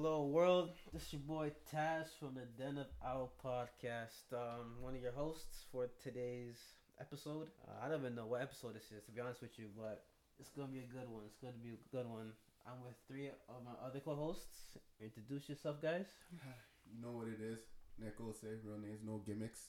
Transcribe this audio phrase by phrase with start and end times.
[0.00, 0.70] Hello, world.
[0.94, 4.30] This is your boy Taz from the Den of Owl podcast.
[4.32, 6.54] Um, one of your hosts for today's
[7.00, 7.48] episode.
[7.66, 10.04] Uh, I don't even know what episode this is, to be honest with you, but
[10.38, 11.24] it's gonna be a good one.
[11.26, 12.30] It's gonna be a good one.
[12.64, 14.78] I'm with three of my other co-hosts.
[15.02, 16.06] Introduce yourself, guys.
[16.86, 17.58] You know what it is.
[17.98, 19.62] Nick Osei real names, no gimmicks.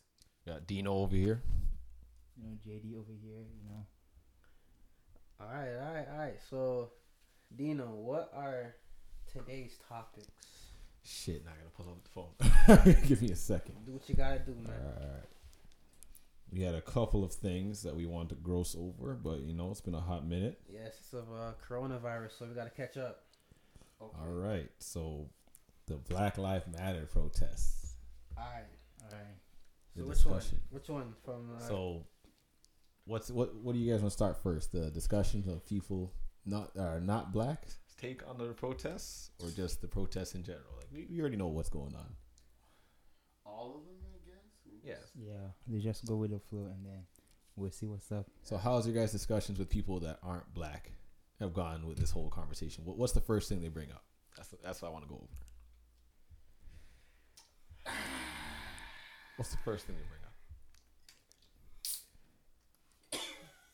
[0.46, 1.42] Got Dino over here.
[2.38, 3.48] You know, JD over here.
[3.58, 3.86] You know,
[5.42, 6.40] All right, all right, all right.
[6.52, 6.92] So,
[7.58, 8.76] Dino, what are
[9.32, 10.28] today's topics?
[11.04, 13.04] Shit, not gonna pull up the phone.
[13.08, 13.76] Give me a second.
[13.86, 14.74] Do what you gotta do, man.
[14.74, 15.26] Alright.
[16.52, 19.70] We had a couple of things that we wanted to gross over, but you know,
[19.72, 20.60] it's been a hot minute.
[20.68, 23.24] Yes, it's of uh, coronavirus, so we gotta catch up.
[24.02, 24.18] Okay.
[24.20, 24.70] All right.
[24.80, 25.28] So,
[25.88, 27.96] the Black Lives Matter protests.
[28.38, 28.64] All right.
[29.04, 29.36] all right.
[29.96, 30.60] The So which one?
[30.72, 31.50] Which one from?
[31.58, 32.06] Uh, So,
[33.06, 33.56] what's what?
[33.56, 34.72] What do you guys want to start first?
[34.72, 36.14] The discussion of people
[36.46, 37.68] not are not black
[38.00, 40.76] take on the protests, or just the protests in general?
[40.78, 42.16] Like we, we already know what's going on.
[43.46, 44.46] All of them, I guess.
[44.84, 45.12] Yes.
[45.16, 47.04] Yeah, they just go with the flow, and then
[47.56, 48.28] we'll see what's up.
[48.44, 50.92] So, how's your guys' discussions with people that aren't black
[51.40, 52.86] have gone with this whole conversation?
[52.86, 54.04] What, what's the first thing they bring up?
[54.38, 55.28] That's that's what I want to go over.
[59.38, 60.30] What's the first thing they bring up?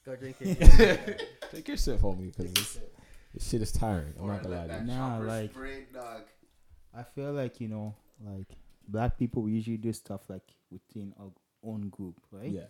[0.05, 1.27] go drink it.
[1.51, 2.79] Take your sip, homie, because
[3.35, 4.13] this, this shit is tiring.
[4.19, 4.87] I'm not gonna lie to you.
[4.87, 6.21] Nah, like- Spray, dog.
[6.93, 8.47] I feel like you know, like
[8.87, 11.31] black people we usually do stuff like within our
[11.63, 12.49] own group, right?
[12.51, 12.67] Yeah,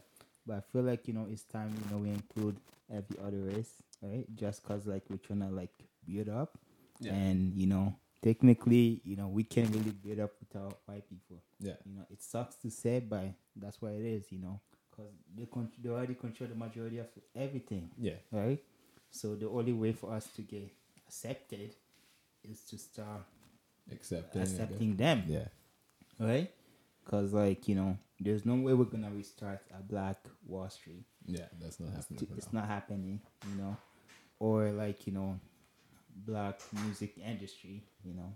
[0.47, 2.57] But I feel like you know it's time you know we include
[2.91, 4.25] every other race, right?
[4.35, 5.73] Just cause like we're trying to like
[6.07, 6.57] build up,
[6.99, 7.13] Yeah.
[7.13, 11.43] and you know technically you know we can't really build up without white people.
[11.59, 14.31] yeah, You know it sucks to say, but that's what it is.
[14.31, 14.59] You know,
[14.95, 15.05] cause
[15.37, 17.91] they con- they already control the majority of everything.
[17.97, 18.59] yeah, right?
[19.15, 20.69] So the only way for us to get
[21.07, 21.71] accepted
[22.43, 23.23] is to start
[23.91, 25.47] accepting, accepting them, Yeah,
[26.19, 26.51] right?
[27.03, 31.05] Because like you know, there's no way we're gonna restart a Black Wall Street.
[31.25, 32.19] yeah, that's not It's, happening.
[32.19, 33.77] t- it's not happening, you know,
[34.39, 35.39] or like you know,
[36.25, 37.83] Black music industry.
[38.03, 38.35] You know,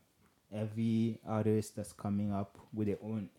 [0.54, 3.30] every artist that's coming up with their own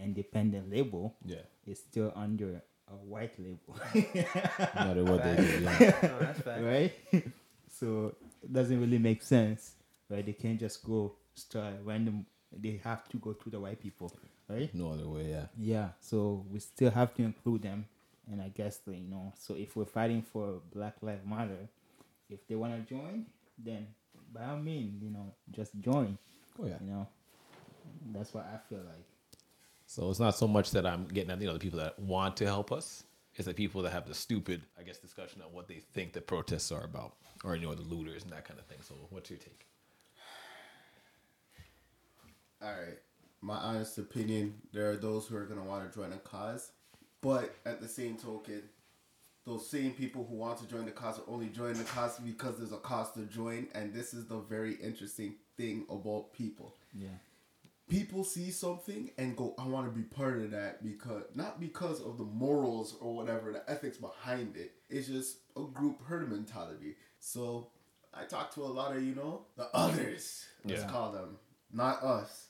[0.00, 3.76] independent label Yeah, is still under a white label.
[3.94, 5.60] no matter what they do.
[5.62, 6.62] Yeah, no, that's fact.
[6.62, 6.92] right?
[7.78, 9.72] so it doesn't really make sense,
[10.08, 10.24] right?
[10.24, 12.26] They can't just go start random.
[12.52, 14.12] They have to go to the white people,
[14.48, 14.72] right?
[14.74, 15.30] no other way.
[15.30, 15.88] Yeah, Yeah.
[16.00, 17.86] So we still have to include them,
[18.30, 19.32] and I guess like, you know.
[19.38, 21.68] So if we're fighting for Black Lives Matter,
[22.30, 23.26] if they want to join,
[23.58, 23.86] then
[24.32, 26.16] by all means, you know, just join.
[26.60, 26.76] oh yeah.
[26.80, 27.08] You know,
[28.14, 29.04] that's what I feel like.
[29.88, 32.36] So it's not so much that I'm getting at you know the people that want
[32.36, 33.04] to help us.
[33.36, 36.20] It's the people that have the stupid, I guess, discussion on what they think the
[36.20, 38.78] protests are about, or you know the looters and that kind of thing.
[38.82, 39.66] So what's your take?
[42.60, 42.98] All right.
[43.40, 46.72] My honest opinion, there are those who are gonna want to join a cause,
[47.22, 48.62] but at the same token,
[49.46, 52.58] those same people who want to join the cause are only joining the cause because
[52.58, 56.74] there's a cost to join, and this is the very interesting thing about people.
[56.92, 57.08] Yeah.
[57.88, 62.00] People see something and go, I want to be part of that because not because
[62.00, 64.72] of the morals or whatever, the ethics behind it.
[64.90, 66.96] It's just a group herd mentality.
[67.18, 67.68] So
[68.14, 70.88] I talked to a lot of, you know, the others, let's Yeah.
[70.88, 71.38] call them,
[71.72, 72.46] not us.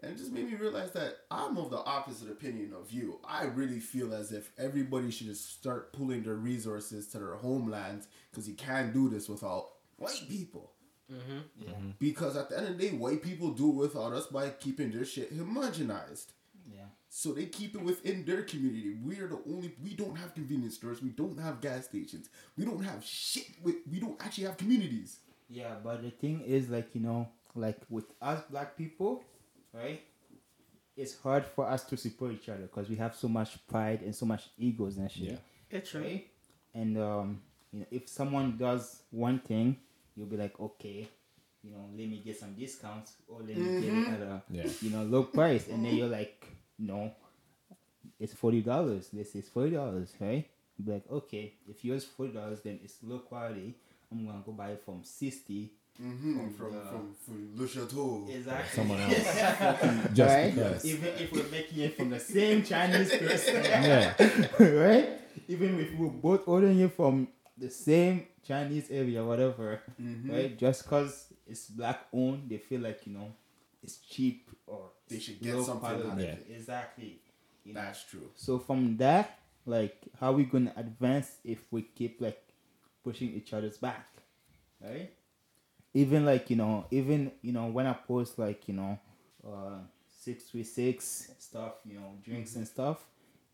[0.00, 3.18] And it just made me realize that I'm of the opposite opinion of you.
[3.24, 8.06] I really feel as if everybody should just start pulling their resources to their homelands
[8.30, 9.66] because you can't do this without
[9.96, 10.72] white people.
[11.12, 11.38] Mm-hmm.
[11.66, 11.72] Yeah.
[11.98, 14.90] Because at the end of the day, white people do it without us by keeping
[14.90, 16.26] their shit homogenized.
[16.70, 16.82] Yeah.
[17.08, 18.94] So they keep it within their community.
[19.02, 19.74] We're the only.
[19.82, 21.02] We don't have convenience stores.
[21.02, 22.28] We don't have gas stations.
[22.56, 23.46] We don't have shit.
[23.62, 25.18] With, we don't actually have communities.
[25.48, 29.24] Yeah, but the thing is, like you know, like with us black people,
[29.72, 30.02] right?
[30.96, 34.14] It's hard for us to support each other because we have so much pride and
[34.14, 35.22] so much egos and shit.
[35.22, 35.36] Yeah.
[35.70, 35.94] It's.
[35.94, 36.26] Right?
[36.74, 37.40] And um,
[37.72, 39.78] you know, if someone does one thing,
[40.18, 41.08] you'll be like, okay,
[41.62, 44.66] you know, let me get some discounts or let me get it at a Yeah.
[44.82, 46.44] you know low price, and then you're like,
[46.78, 47.12] no,
[48.18, 49.08] it's forty dollars.
[49.12, 50.44] This is forty dollars, right?
[50.84, 53.74] Be like, okay, if yours forty dollars, then it's low quality.
[54.10, 55.70] I'm gonna go buy it from sixty.
[56.00, 56.50] Mm-hmm.
[56.54, 58.26] From the- from from Le Chateau.
[58.30, 58.76] Exactly.
[58.76, 60.14] Someone else.
[60.14, 60.54] Just right?
[60.54, 60.84] because.
[60.84, 64.14] Even if we're making it from the same Chinese person, Yeah.
[64.60, 65.08] right?
[65.48, 67.26] Even if we're both ordering it from
[67.56, 70.30] the same Chinese area, whatever, Mhm.
[70.32, 70.58] right?
[70.58, 73.28] Just because it's black owned, they feel like you know
[73.82, 76.08] it's cheap or They should get something quality.
[76.10, 76.46] out of it.
[76.50, 77.20] Exactly.
[77.64, 77.80] You know?
[77.82, 78.30] That's true.
[78.34, 82.40] So from that, like, how we gonna advance if we keep like
[83.04, 84.08] pushing each other's back,
[84.80, 85.10] right?
[85.94, 88.98] even like you know, even you know when I post like you know,
[89.46, 92.98] uh, six three six stuff, you know, drinks and stuff,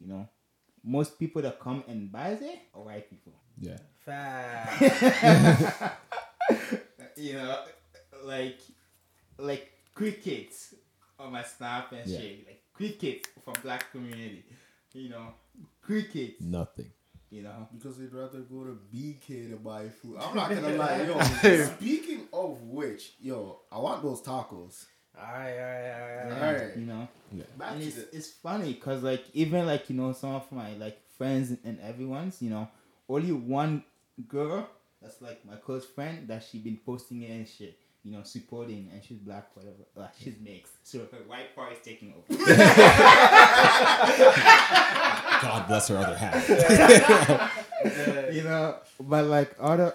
[0.00, 0.28] you know,
[0.84, 3.32] most people that come and buys it are white people.
[3.58, 3.78] Yeah.
[4.04, 4.82] Fact.
[7.16, 7.58] you know,
[8.24, 8.58] like
[9.38, 10.74] like crickets
[11.18, 12.18] on my snap and Yeah.
[12.20, 14.44] shit, like crickets from black community,
[14.92, 15.28] you know,
[15.82, 16.90] crickets, Nothing.
[17.30, 17.68] you know.
[17.72, 20.16] Because they'd rather go to BK to buy food.
[20.20, 21.20] I'm not gonna lie, yo.
[21.76, 24.86] speaking of which, yo, I want those tacos.
[25.18, 26.60] Alright, alright, alright, alright.
[26.60, 26.76] Alright.
[26.76, 27.08] You know,
[27.58, 30.98] Back and it's, it's funny because like even like you know some of my like
[31.18, 32.68] friends and everyone's you know
[33.08, 33.82] only one
[34.28, 34.68] girl
[35.02, 38.88] that's like my close friend that she been posting it and shit you know supporting
[38.92, 42.44] and she's black whatever uh, she's mixed so her white part is taking over
[45.42, 46.48] God bless her other half.
[48.32, 49.92] you know but like other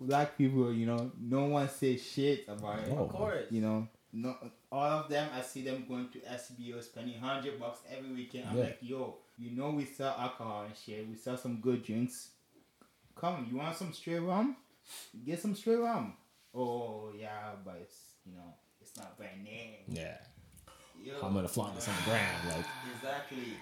[0.00, 3.04] black people you know no one says shit about it Oh.
[3.04, 3.46] Of course.
[3.50, 4.34] you know no
[4.72, 8.44] all of them i see them going to LCBO spending 100 bucks every weekend.
[8.48, 8.64] I'm Yeah.
[8.64, 11.08] like yo you know we sell alcohol and shit.
[11.08, 12.30] We sell some good drinks.
[13.16, 14.56] Come you want some straight rum?
[15.24, 16.14] Get some straight rum.
[16.54, 20.16] Oh yeah but it's you know it's not brand name Yeah.
[21.02, 23.54] Yo, I'm gonna flaunt this on the ground, Like, exactly.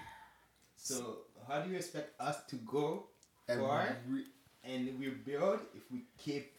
[0.75, 3.07] So how do you expect us to go
[3.47, 3.95] And far
[4.65, 6.51] and we build if we keep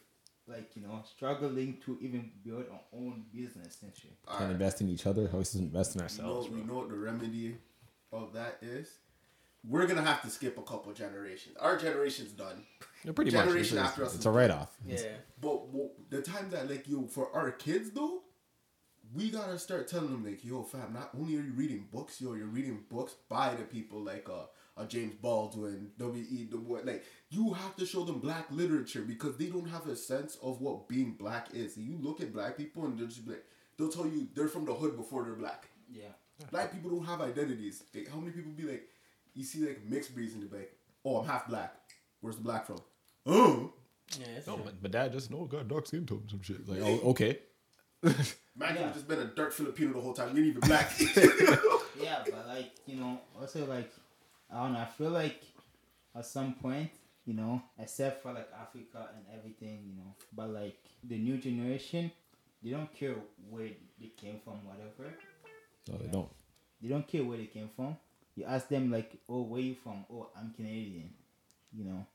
[0.51, 4.89] like you know struggling to even build our own business and shit can't invest in
[4.89, 5.27] each other.
[5.31, 6.47] How is invest in you know, ourselves?
[6.47, 6.65] you bro?
[6.65, 7.57] know what the remedy
[8.11, 8.89] of that is?
[9.67, 11.55] We're gonna have to skip a couple generations.
[11.59, 12.63] Our generation's done.
[13.03, 13.41] Yeah, pretty much.
[13.41, 14.75] It's, generation it's- after us it's a write off.
[14.85, 14.97] Yeah.
[15.39, 18.21] But w- the time that like yo for our kids though,
[19.13, 22.33] we gotta start telling them like yo fam, not only are you reading books, yo,
[22.33, 24.45] you're reading books by the people like uh,
[24.81, 26.23] uh James Baldwin, W.
[26.29, 26.43] E.
[26.45, 26.79] Du Bois.
[26.83, 30.61] Like you have to show them black literature because they don't have a sense of
[30.61, 31.77] what being black is.
[31.77, 33.45] You look at black people and they'll just be like,
[33.77, 35.65] they'll tell you they're from the hood before they're black.
[35.91, 36.03] yeah
[36.49, 37.83] Black people don't have identities.
[37.93, 38.87] Like, how many people be like,
[39.35, 40.69] you see like mixed breeds in the back?
[41.05, 41.75] Oh, I'm half black.
[42.21, 42.79] Where's the black from?
[43.25, 43.71] Oh.
[44.19, 44.63] Yeah, it's No, true.
[44.65, 46.67] but, but dad just no got dark skin tone some shit.
[46.67, 47.39] Like, oh, okay.
[48.03, 48.15] Man,
[48.59, 48.85] Yeah.
[48.85, 50.35] you've just been a dirt Filipino the whole time.
[50.35, 50.91] You ain't even black.
[52.01, 53.91] yeah but like you know I also like
[54.51, 55.41] i don't know i feel like
[56.15, 56.89] at some point
[57.25, 62.11] you know except for like africa and everything you know but like the new generation
[62.63, 63.15] they don't care
[63.49, 63.69] where
[63.99, 65.13] they came from whatever.
[65.89, 66.29] No, they don't.
[66.81, 67.97] they don't care where they came from.
[68.35, 70.05] You ask them like oh where you from?
[70.11, 71.09] Oh i'm canadian.
[71.73, 72.05] You know?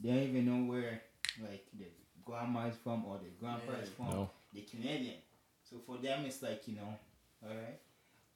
[0.00, 1.02] They don't even know where
[1.42, 1.86] like the
[2.24, 4.06] grandma is from or the grandpa is from.
[4.10, 4.30] No.
[4.52, 5.16] they're canadian.
[5.68, 6.94] So for them it's like you know
[7.42, 7.78] all right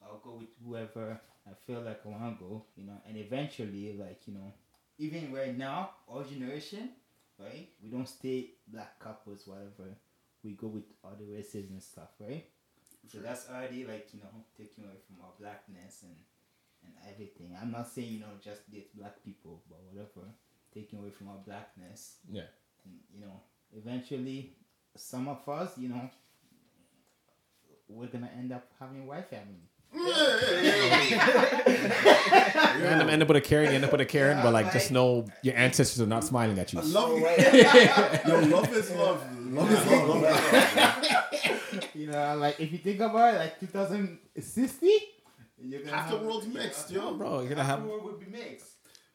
[0.03, 3.95] i'll go with whoever i feel like i want to go you know and eventually
[3.99, 4.51] like you know
[4.97, 6.89] even right now our generation
[7.39, 9.89] right we don't stay black couples whatever
[10.43, 12.45] we go with other races and stuff right
[13.11, 16.15] so that's already like you know taking away from our blackness and
[16.85, 17.53] and everything.
[17.61, 20.27] I'm not saying you know just date black people, but whatever,
[20.73, 22.43] taking away from our blackness Yeah.
[22.85, 23.41] and you know
[23.75, 24.53] eventually
[24.95, 26.09] some of us you know
[27.87, 29.67] we're gonna end up having white family.
[29.91, 30.01] You
[32.85, 34.71] end up, end up with a Karen, you end up with a Karen, but like
[34.71, 36.81] just know your ancestors are not smiling at you.
[36.81, 39.23] love Yo, love is love.
[39.51, 40.07] Love is love.
[40.09, 41.85] Love is love.
[41.95, 44.91] you know, like if you think about it, like 2060,
[45.61, 47.15] you're gonna Half the world's mixed, yo.
[47.15, 48.67] Bro, you're gonna half have the world would be mixed.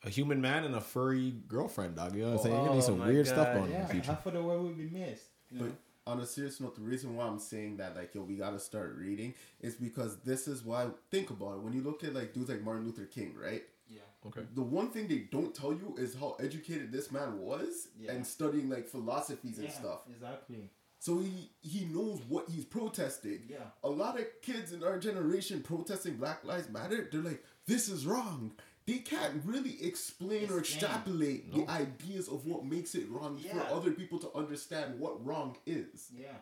[0.04, 2.14] a human man and a furry girlfriend, dog.
[2.14, 2.54] You know what I'm saying?
[2.54, 4.06] You're gonna Oh need some my weird stuff God, going on in the future.
[4.12, 5.24] half of the world would be mixed.
[5.50, 5.64] You know?
[5.66, 5.74] But
[6.06, 8.94] on a serious note, the reason why I'm saying that, like, yo, we gotta start
[8.98, 10.86] reading is because this is why.
[11.10, 11.60] Think about it.
[11.62, 13.62] When you look at like dudes like Martin Luther King, right?
[13.88, 14.00] yeah.
[14.26, 14.42] Okay.
[14.54, 18.12] The one thing they don't tell you is how educated this man was Yeah.
[18.12, 20.00] and studying like philosophies and stuff.
[20.08, 20.70] Exactly.
[20.98, 23.42] So he he knows what he's protesting.
[23.48, 23.58] Yeah.
[23.82, 28.06] A lot of kids in our generation protesting Black Lives Matter, they're like, this is
[28.06, 28.52] wrong.
[28.86, 30.62] They can't really explain or Explain.
[30.62, 33.52] extrapolate the ideas of what makes it wrong Yeah.
[33.66, 36.10] for other people to understand what wrong is.
[36.14, 36.36] Yeah.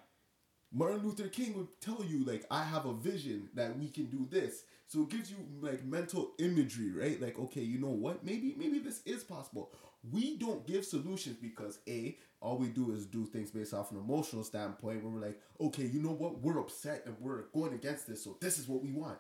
[0.73, 4.27] Martin Luther King would tell you, like, I have a vision that we can do
[4.31, 4.65] this.
[4.89, 7.21] So it gives you like mental imagery, right?
[7.21, 8.25] Like, okay, you know what?
[8.25, 9.71] Maybe maybe this is possible.
[10.11, 13.99] We don't give solutions because A, all we do is do things based off an
[13.99, 16.41] emotional standpoint where we're like, okay, you know what?
[16.41, 19.19] We're upset and we're going against this, so this is what we want.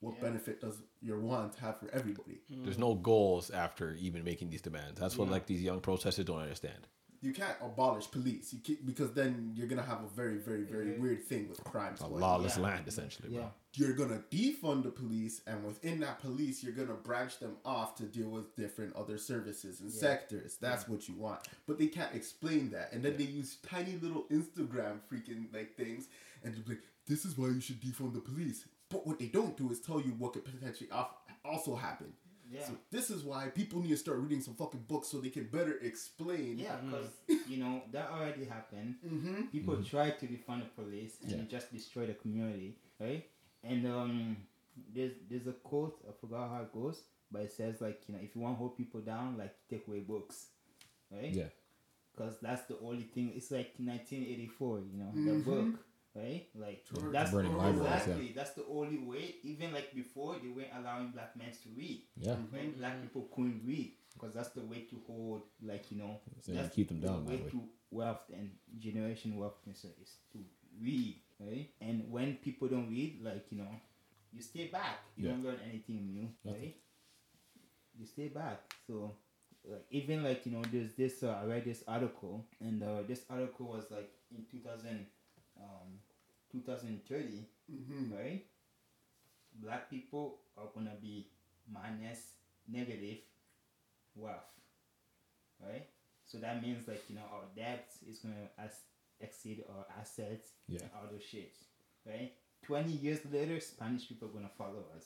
[0.00, 0.22] What Yeah.
[0.22, 2.40] benefit does your want have for everybody?
[2.52, 2.64] Hmm.
[2.64, 4.98] There's no goals after even making these demands.
[4.98, 5.32] That's what Yeah.
[5.32, 6.86] like these young protesters don't understand.
[7.22, 8.50] you can't abolish police.
[8.50, 11.94] You can't, because then you're gonna have a very, very, very weird thing with crime.
[12.00, 12.62] A lawless Yeah.
[12.62, 13.40] land, essentially, bro.
[13.40, 13.50] Yeah.
[13.74, 18.04] You're gonna defund the police, and within that police, you're gonna branch them off to
[18.04, 20.00] deal with different other services and Yeah.
[20.00, 20.56] sectors.
[20.56, 24.24] That's what you want, but they can't explain that, and then they use tiny little
[24.30, 26.08] Instagram freaking like things,
[26.42, 29.56] and they're like, "This is why you should defund the police." But what they don't
[29.56, 30.90] do is tell you what could potentially
[31.44, 32.12] also happen.
[32.52, 32.66] Yeah.
[32.66, 35.44] So this is why people need to start reading some fucking books so they can
[35.44, 36.58] better explain.
[36.58, 37.06] Yeah, because
[37.48, 38.96] you know that already happened.
[39.06, 39.42] Mm-hmm.
[39.52, 41.42] People try to defund the police and Yeah.
[41.48, 43.24] just destroy the community, right?
[43.62, 44.36] And um,
[44.92, 48.20] there's there's a quote I forgot how it goes, but it says like you know
[48.20, 50.46] if you want to hold people down, like take away books,
[51.12, 51.30] right?
[51.32, 51.50] Yeah.
[52.16, 53.32] Because that's the only thing.
[53.36, 55.80] It's like 1984, you know, the book,
[56.14, 56.46] right?
[56.54, 57.12] Like Sure.
[57.12, 57.96] that's Burning libraries, yeah.
[57.98, 59.36] exactly that's the only way.
[59.42, 62.02] Even like before, they weren't allowing black men to read.
[62.16, 62.36] Yeah.
[62.52, 62.76] Right?
[62.78, 66.58] Black people couldn't read because that's the way to hold, like you know, So you
[66.58, 67.50] that's keep them the down way that way.
[67.50, 70.38] to wealth and generation wealth is is to
[70.80, 71.70] read, right?
[71.80, 73.70] And when people don't read, like you know,
[74.32, 74.98] you stay back.
[75.16, 75.32] You Yeah.
[75.32, 76.60] don't learn anything new, Nothing.
[76.62, 76.76] right?
[77.98, 78.60] You stay back.
[78.86, 79.16] So,
[79.64, 81.22] like even like you know, there's this.
[81.22, 85.06] Uh, I read this article, and uh, this article was like in 2000,
[85.60, 85.98] um,
[86.52, 88.12] 2030 Mm-hmm.
[88.16, 88.44] right?
[89.62, 91.28] Black people are gonna be
[91.72, 92.18] minus
[92.68, 93.18] negative
[94.16, 94.50] wealth,
[95.62, 95.86] right?
[96.26, 98.84] So that means like you know our debt is gonna as-
[99.20, 100.80] exceed our assets Yeah.
[100.82, 101.54] and all those shit,
[102.06, 102.32] right?
[102.62, 105.04] Twenty years later, Spanish people are gonna follow us.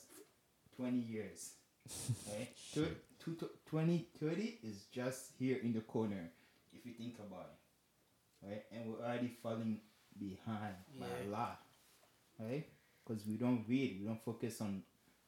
[0.77, 1.53] Twenty years,
[2.33, 2.49] right?
[2.73, 6.31] Thir- two- two- 2030 is just here in the corner,
[6.73, 8.63] if you think about it, right?
[8.73, 9.81] And we're already falling
[10.19, 11.31] behind by Yeah.
[11.31, 11.63] lot,
[12.39, 12.67] right?
[13.05, 14.83] Because we don't read, we don't focus on,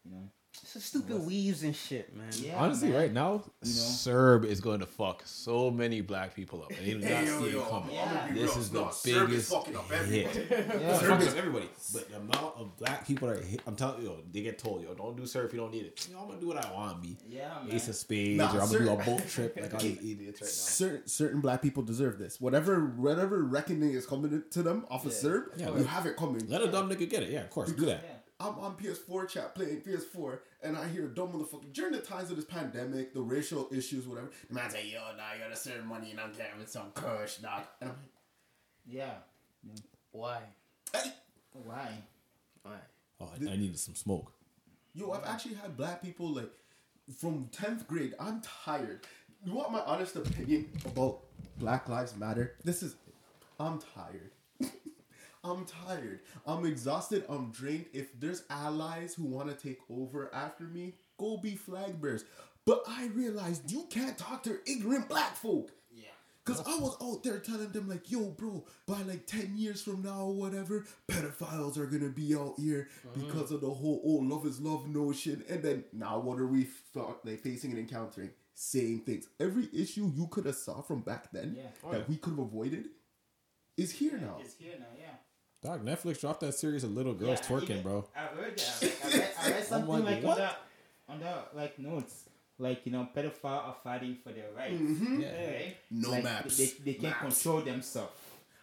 [0.05, 0.31] you know.
[0.63, 2.27] It's a stupid weaves and shit, man.
[2.41, 2.99] Yeah, Honestly, man.
[3.01, 3.43] right now, You know?
[3.63, 6.71] CERB is going to fuck so many black people up.
[6.71, 7.95] And they do not Hey, see yo, it coming.
[7.95, 8.03] Yeah.
[8.05, 8.59] I'm gonna be This real.
[8.61, 10.27] is the No, CERB is biggest fucking up hit.
[10.51, 10.83] everybody.
[10.85, 10.91] Yeah.
[10.91, 11.69] It's CERB fucking is- up everybody.
[11.93, 14.83] But the amount of black people that hit, I'm telling you, yo, they get told,
[14.83, 16.09] yo, don't do CERB if you don't need it.
[16.11, 17.75] Yo, I'm gonna do what I want, be Yeah, man.
[17.75, 20.41] ace of spades, Nah, or I'm gonna do a boat trip like all these idiots
[20.41, 20.53] right now.
[20.53, 22.41] Certain certain black people deserve this.
[22.41, 25.19] Whatever whatever reckoning is coming to them off of Yeah.
[25.19, 26.47] CERB, Yeah, you let- have it coming.
[26.49, 27.31] Let a dumb nigga get it.
[27.31, 28.16] Yeah, of course, do that.
[28.41, 28.47] Yeah.
[28.47, 32.31] I'm on PS4 chat playing PS4, and I hear a dumb motherfucker during the times
[32.31, 34.31] of this pandemic, the racial issues, whatever.
[34.49, 37.63] The man say, "Yo, nah, you gotta CERB money, and I'm getting some kush, dog."
[37.81, 38.05] And I'm like,
[38.87, 39.15] Yeah.
[40.13, 40.41] Why?
[40.93, 41.13] hey,
[41.53, 41.93] Why?
[42.63, 42.77] Why?
[43.21, 44.33] Oh, I, I needed some smoke.
[44.95, 46.51] yo, I've actually had black people like
[47.19, 48.15] from tenth grade.
[48.21, 49.01] I'm tired.
[49.45, 51.21] You want my honest opinion about
[51.59, 52.55] Black Lives Matter?
[52.65, 52.97] This is,
[53.61, 54.33] I'm tired.
[55.47, 56.21] I'm tired.
[56.47, 57.25] I'm exhausted.
[57.29, 57.87] I'm drained.
[57.93, 62.25] If there's allies who want to take over after me, go be flag bearers.
[62.65, 65.71] But I realized you can't talk to ignorant black folk.
[65.95, 66.09] Yeah.
[66.45, 70.03] Cause I was out there telling them like, yo, bro, by like ten years from
[70.03, 73.27] now or whatever, pedophiles are gonna be out here mm-hmm.
[73.27, 75.45] because of the whole oh love is love notion.
[75.49, 76.67] And then now what are we
[77.25, 78.31] like facing and encountering?
[78.55, 79.29] Same things.
[79.39, 81.69] Every issue you could have saw from back then Yeah.
[81.85, 82.05] Oh, that yeah.
[82.09, 82.87] we could have avoided
[83.77, 84.39] is here now.
[84.41, 85.15] It's here now, yeah.
[85.63, 88.07] Dog, Netflix dropped that series of little girls Yeah, twerking, even- bro.
[88.15, 88.83] I heard that.
[88.83, 90.51] Like, I read, I read something like, like, on the
[91.09, 92.25] on the like notes,
[92.59, 94.81] like you know, pedophiles are fighting for their rights.
[94.81, 95.23] Mhm.
[95.23, 95.47] Yeah.
[95.57, 95.77] Right?
[95.91, 96.57] No like, maps.
[96.57, 97.43] They, they can't Maps.
[97.43, 98.13] control themselves.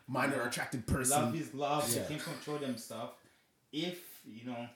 [0.08, 1.90] Minor attracted person Love is love.
[1.94, 2.02] Yeah.
[2.04, 3.14] They can't control themselves.
[3.72, 4.68] If you know,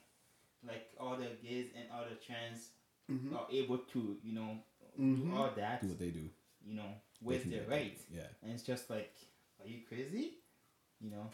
[0.66, 2.70] like all the gays and all the trans
[3.12, 3.34] Mhm.
[3.38, 4.58] are able to, you know,
[5.00, 5.30] Mhm.
[5.32, 6.30] do all that, Do what they do.
[6.66, 8.02] you know, where's They can their do rights?
[8.12, 8.28] Yeah.
[8.42, 9.14] And it's just like,
[9.62, 10.34] are you crazy?
[11.00, 11.30] You know.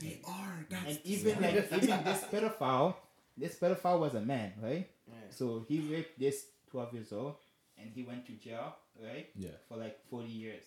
[0.00, 0.66] They are.
[0.68, 2.94] That's And even like even this pedophile,
[3.36, 4.88] this pedophile was a man, right?
[5.06, 5.14] Yeah.
[5.30, 7.36] So he raped this twelve years old,
[7.78, 9.50] and he went to jail, right, Yeah.
[9.68, 10.62] for like forty years.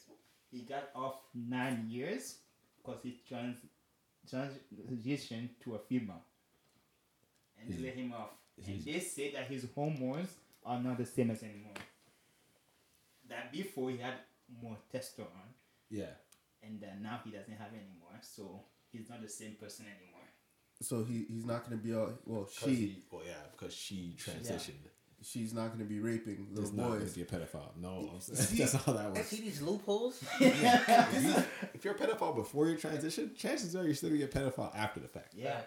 [0.51, 2.35] He got off nine years
[2.77, 3.57] because he trans
[4.31, 6.21] transitioned to a female,
[7.59, 8.29] and they let him off.
[8.65, 10.29] And they say that his hormones
[10.65, 11.73] are not the same as anymore.
[13.27, 14.13] That before he had
[14.61, 15.51] more testosterone,
[15.89, 16.13] Yeah.
[16.63, 18.17] and then now he doesn't have anymore.
[18.21, 18.61] So
[18.97, 20.27] he's not the same person anymore.
[20.81, 22.19] so he he's not gonna be out.
[22.25, 24.87] Well, She, she well, yeah, because she transitioned.
[25.21, 27.13] she's not gonna be raping It's little not going boys.
[27.13, 27.75] to be a pedophile.
[27.79, 29.27] No, See- that's all how that I works.
[29.27, 30.21] see these loopholes.
[30.39, 34.75] if you're a pedophile before your transition, chances are you're still gonna be a pedophile
[34.75, 35.33] after the fact.
[35.35, 35.61] Yeah.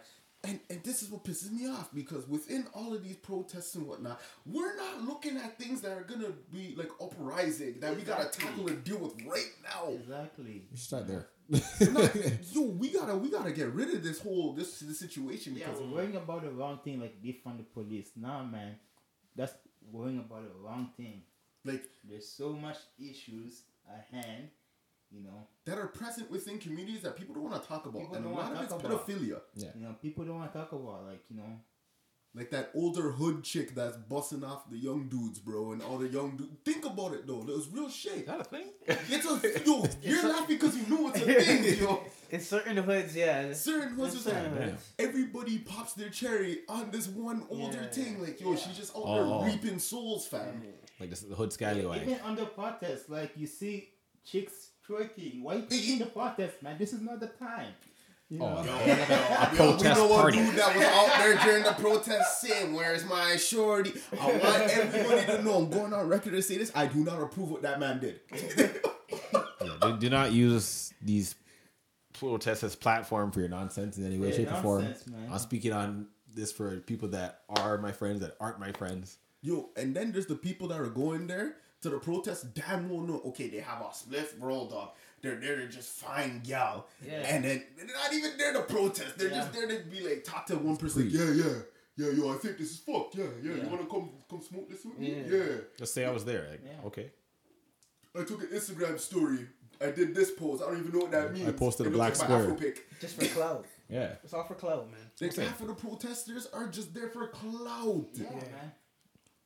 [0.45, 3.85] And and this is what pisses me off because within all of these protests and
[3.89, 8.29] whatnot, we're not looking at things that are gonna be like uprising that we gotta
[8.29, 9.91] tackle and deal with right now.
[9.93, 10.63] Exactly.
[10.71, 11.27] You should start there.
[11.49, 12.15] Not-
[12.53, 15.81] yo, we gotta we gotta get rid of this whole this this situation Yeah, because
[15.83, 18.11] we're worrying about the wrong thing, like defund the police.
[18.17, 18.77] Nah, man,
[19.35, 19.55] that's
[19.91, 21.23] worrying about the wrong thing.
[21.65, 24.49] like There's so much issues at hand,
[25.11, 28.17] you know, that are present within communities that people don't want to talk about, People
[28.17, 29.07] and a lot of it's talk about.
[29.07, 29.41] pedophilia.
[29.55, 29.69] Yeah.
[29.75, 31.61] you know, people don't want to talk about like you know,
[32.39, 36.07] Like that older hood chick that's busting off the young dudes, bro, and all the
[36.09, 36.53] young dudes.
[36.65, 38.13] Think about it though, that was real shit.
[38.19, 38.67] Is that a thing?
[38.87, 39.85] It's a yo.
[40.03, 42.05] You're laughing because you know it's a thing, yo.
[42.31, 43.53] In certain hoods, yeah.
[43.55, 44.89] Certain hoods In is certain like, hoods.
[45.01, 47.89] everybody pops their cherry on this one older Yeah.
[47.91, 48.23] thing.
[48.23, 49.41] Like, yo, she's just out Oh.
[49.45, 50.63] there reaping souls, fam.
[51.01, 52.03] Like this, is the hood scallywag.
[52.03, 53.89] even under protest, like you see
[54.25, 55.43] chicks twerking.
[55.43, 56.77] Why you in the protest, man?
[56.79, 57.73] This is not the time.
[58.31, 61.19] You know, Oh, Yo, A protest yo, we protest know a dude that was out
[61.19, 65.55] there during the protest saying, "Where's my shorty?" I want everybody to know.
[65.59, 66.71] I'm going on record to say this.
[66.75, 68.21] I do not approve what that man did.
[69.61, 71.35] Yeah, do, do not use these
[72.13, 74.83] protests as platform for your nonsense in any way, Yeah, shape, or form.
[74.83, 75.29] man.
[75.33, 79.19] I'm speaking on this for people that are my friends that aren't my friends.
[79.43, 82.55] Yo, and then there's the people that are going there to the protest.
[82.55, 83.21] Damn well know.
[83.27, 84.97] Okay, they have a spliff rolled up.
[85.23, 86.87] They're there to just find gal.
[87.05, 87.15] Yeah.
[87.27, 89.19] And then they're not even there to protest.
[89.19, 89.67] They're just Yeah.
[89.67, 91.03] there to be like talk to one person.
[91.09, 91.15] Please.
[91.19, 91.55] Yeah, yeah,
[91.97, 92.11] yeah.
[92.13, 93.17] Yo, I think this is fucked.
[93.17, 93.55] Yeah, yeah.
[93.55, 95.15] You wanna come come smoke this with me?
[95.27, 95.37] Yeah.
[95.37, 95.57] yeah.
[95.77, 96.47] Just say I was there.
[96.51, 96.87] Like, Yeah.
[96.87, 97.11] okay.
[98.19, 99.47] I took an Instagram story.
[99.81, 100.61] I did this pose.
[100.61, 101.49] I don't even know what that means.
[101.49, 102.43] I posted It a black like square.
[102.43, 103.01] Afro pic.
[103.01, 103.67] Just for clout.
[103.89, 104.15] Yeah.
[104.25, 105.01] It's all for clout, man.
[105.21, 105.49] Like saying.
[105.49, 108.07] half of the protesters are just there for clout.
[108.15, 108.73] yeah, man.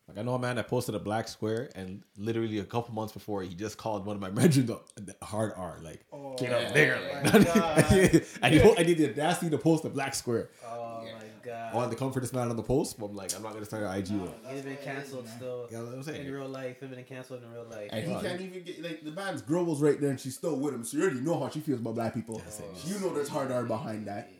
[0.09, 3.13] Like I know a man that posted a black square, and literally a couple months
[3.13, 5.79] before, he just called one of my mentions a hard R.
[5.83, 6.99] Like, Oh, get up there.
[7.25, 7.35] Like,
[8.43, 10.51] and he, po- I did the audacity to post a black square.
[10.69, 11.75] Oh my I god.
[11.75, 13.65] wanted to come for this man on the post, but I'm like, I'm not gonna
[13.65, 14.33] start an IG with.
[14.51, 15.67] He's been canceled still.
[15.71, 17.89] You know what I'm saying In real life, he's been canceled in real life.
[17.93, 20.37] And he Oh, can't even get like the man's girl was right there and she's
[20.37, 22.43] still with him, so you already know how she feels about black people.
[22.87, 24.31] You know there's hard R behind that.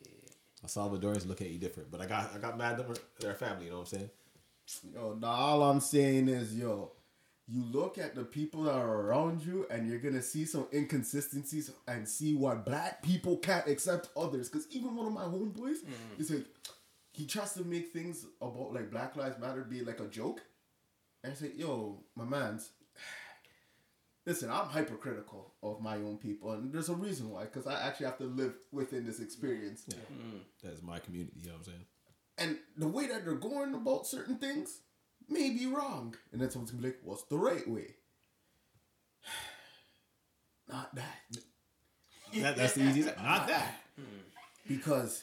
[0.63, 3.35] El Salvadorians look at you different, but I got I got mad at their- their
[3.35, 3.65] family.
[3.67, 4.11] You know what I'm saying?
[4.95, 6.93] Yo, nah, all I'm saying is, yo,
[7.49, 11.71] you look at the people that are around you and you're gonna see some inconsistencies
[11.89, 14.49] and see why black people can't accept others.
[14.49, 16.19] Cause even one of my homeboys mm.
[16.19, 16.47] is like,
[17.13, 20.43] he tries to make things about like Black Lives Matter be like a joke.
[21.23, 22.71] And I say, yo, my man's
[24.27, 28.07] listen, I'm hypercritical of my own people, and there's a reason why, because I actually
[28.07, 29.85] have to live within this experience.
[29.89, 29.97] Yeah.
[30.13, 30.41] Mm.
[30.63, 31.41] That's my community.
[31.41, 31.85] You know what I'm saying?
[32.39, 34.81] And the way that they're going about certain things
[35.29, 36.15] may be wrong.
[36.33, 37.95] And then someone's gonna be like, what's the right way?
[40.69, 41.19] Not that.
[42.35, 43.17] That, that's the easiest.
[43.23, 43.75] Not that.
[43.97, 44.05] Hmm.
[44.67, 45.23] Because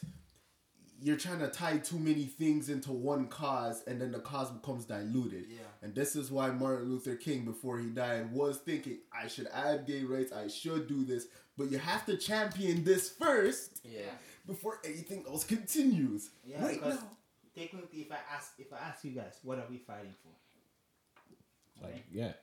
[1.01, 4.85] you're trying to tie too many things into one cause and then the cause becomes
[4.85, 5.45] diluted.
[5.49, 5.59] Yeah.
[5.81, 9.87] And this is why Martin Luther King, before he died, was thinking, I should add
[9.87, 14.01] gay rights, I should do this, but you have to champion this first Yeah.
[14.47, 16.29] Before anything else continues.
[16.45, 17.07] Yeah, right because now.
[17.55, 20.29] technically, if I ask, if I ask you guys, what are we fighting for?
[21.85, 22.33] Like yeah,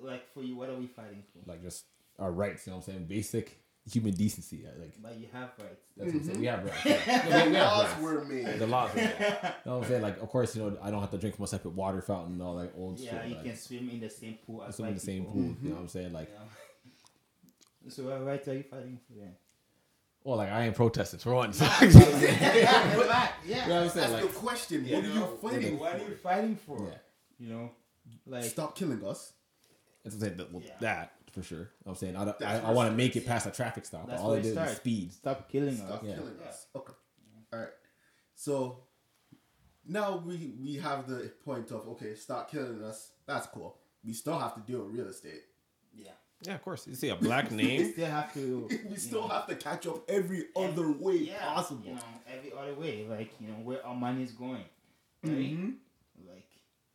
[0.00, 1.50] Like for you, what are we fighting for?
[1.50, 1.84] like just
[2.18, 2.66] our rights.
[2.66, 3.06] You know what I'm saying?
[3.06, 3.58] Basic
[3.90, 4.64] human decency.
[4.64, 5.82] Uh, like But you have rights.
[5.96, 6.40] that's what I'm saying.
[6.40, 6.84] We have rights.
[6.84, 7.24] Yeah.
[7.28, 8.00] No, we- we have Laws rights.
[8.02, 8.58] were made.
[8.60, 8.90] The laws.
[8.92, 9.54] are there.
[9.64, 10.02] You know what I'm saying?
[10.02, 12.34] Like, of course, you know, I don't have to drink from a separate water fountain
[12.34, 13.18] and all that old Yeah, shit.
[13.22, 15.18] Yeah, you like, can swim in the same pool as swim in white the same
[15.24, 15.32] people.
[15.32, 15.42] pool.
[15.42, 15.68] You mm-hmm.
[15.70, 16.12] know what I'm saying?
[16.12, 16.38] Like, Yeah.
[17.88, 19.34] So what rights are you fighting for then?
[20.24, 21.52] Well, like I ain't protesting for one.
[21.52, 24.10] So, yeah, You know what I'm That's saying?
[24.10, 24.84] the Like, question.
[24.84, 24.96] Yeah.
[25.40, 26.08] what are you fighting What are for?
[26.08, 26.78] you fighting for?
[26.88, 26.98] Yeah.
[27.38, 27.70] You know,
[28.26, 29.32] like Stop killing us.
[30.04, 30.36] that's what I'm saying.
[30.38, 30.72] That, well, Yeah.
[30.80, 31.58] that for sure.
[31.58, 33.84] You know what I'm saying I, I, I want to make it past a traffic
[33.86, 34.08] stop.
[34.08, 35.12] That's all where I did was speed.
[35.12, 35.78] stop killing us.
[35.78, 36.14] Stop Yeah.
[36.16, 36.48] killing Yeah.
[36.48, 36.66] us.
[36.76, 36.92] Okay.
[37.52, 37.68] All right.
[38.34, 38.80] So
[39.86, 43.12] now we we have the point of okay, stop killing us.
[43.26, 43.76] That's cool.
[44.04, 45.42] We still have to deal with real estate.
[46.42, 46.50] Yeah.
[46.50, 46.86] Yeah, of course.
[46.86, 47.92] You see a black You name.
[47.92, 48.68] still have to.
[48.90, 51.84] we still know, have to catch up every other way yeah, possible.
[51.86, 52.00] You know,
[52.34, 54.64] every other way, like you know, where our money is going.
[55.22, 55.34] Right?
[55.34, 55.74] Mhm.
[56.26, 56.48] Like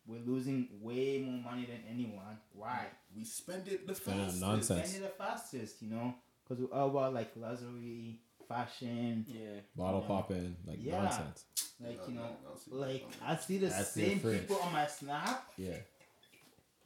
[0.08, 2.38] we're losing way more money than anyone.
[2.53, 2.88] Why?
[3.15, 4.41] We spend it the Spend it on fastest.
[4.41, 4.89] nonsense.
[4.89, 9.60] Spend it the fastest, you know, because we're all about like luxury, fashion, Yeah.
[9.75, 10.08] Bottle Yeah.
[10.08, 11.01] popping, like Yeah.
[11.03, 11.45] nonsense.
[11.79, 12.29] like you know,
[12.69, 13.05] like.
[13.23, 14.41] I see the That's same different.
[14.47, 15.77] people on my snap Yeah.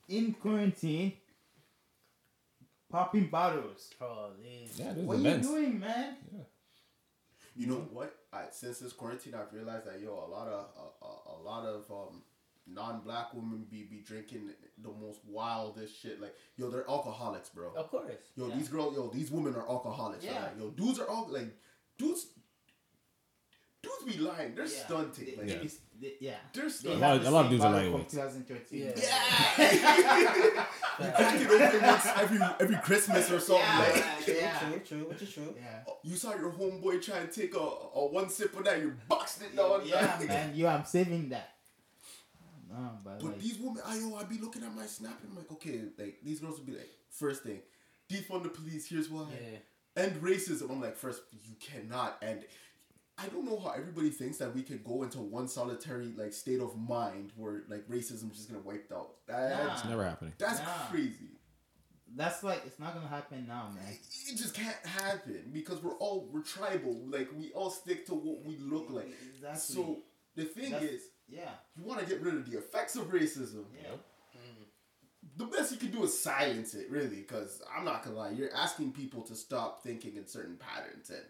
[0.10, 1.14] in quarantine
[2.90, 3.92] popping bottles.
[4.02, 4.78] Oh, these.
[4.80, 5.48] Yeah, there's What events.
[5.48, 6.16] you doing, man?
[6.34, 6.40] Yeah.
[7.56, 8.16] You know what?
[8.32, 11.66] I, since this quarantine, I've realized that yo, a lot of a, a, a lot
[11.66, 12.22] of um,
[12.68, 16.22] non-black women be be drinking the most wildest shit.
[16.22, 17.72] Like yo, they're alcoholics, bro.
[17.76, 18.12] Of course.
[18.36, 18.56] Yo, Yeah.
[18.56, 20.24] these girls, yo, these women are alcoholics.
[20.24, 20.44] Yeah.
[20.44, 20.52] Right?
[20.60, 21.54] Yo, dudes are all like,
[21.98, 22.28] dudes,
[24.06, 24.56] dudes be lying.
[24.56, 24.86] They're Yeah.
[24.86, 25.38] stunting.
[25.38, 25.56] Like, Yeah.
[25.56, 26.38] it's- they- yeah.
[26.54, 26.94] they're They.
[26.94, 28.12] A lot- a lot of dudes are bottle from lightweights.
[28.12, 28.80] 2013.
[28.80, 28.92] Yeah.
[28.96, 29.60] Yeah.
[31.00, 33.66] you crack it open once every every Christmas or something.
[33.66, 34.60] Yeah, Like, True, yeah.
[34.60, 35.56] true, true, which is true.
[35.58, 35.84] Yeah.
[35.88, 38.94] Oh, you saw your homeboy try and take a, a one sip of that, you
[39.08, 39.86] boxed it down.
[39.86, 40.56] Yeah, man.
[40.56, 41.56] You, I'm saving that.
[42.70, 45.32] No, but, But like, these women, I yo, I be looking at my snap and
[45.32, 47.60] I'm like, okay, like these girls would be like, first thing,
[48.10, 48.88] defund the police.
[48.88, 49.26] Here's why.
[49.32, 50.04] Yeah.
[50.04, 50.70] End racism.
[50.70, 52.46] I'm like, first, you cannot end.
[53.22, 56.62] I don't know how everybody thinks that we could go into one solitary like state
[56.62, 59.10] of mind where like racism is just gonna wiped out.
[59.28, 60.34] That's, It's never happening.
[60.38, 60.88] that's Nah.
[60.90, 61.32] crazy.
[62.16, 63.94] That's like it's not gonna happen now, man.
[64.28, 66.96] It just can't happen because we're all we're tribal.
[67.08, 69.12] Like we all stick to what we look like.
[69.36, 69.60] Exactly.
[69.76, 70.04] So
[70.36, 73.66] the thing That's- is, yeah, you want to get rid of the effects of racism.
[73.82, 73.96] yeah.
[75.36, 78.54] The best you can do is silence it, really, because I'm not gonna lie, you're
[78.56, 81.24] asking people to stop thinking in certain patterns, and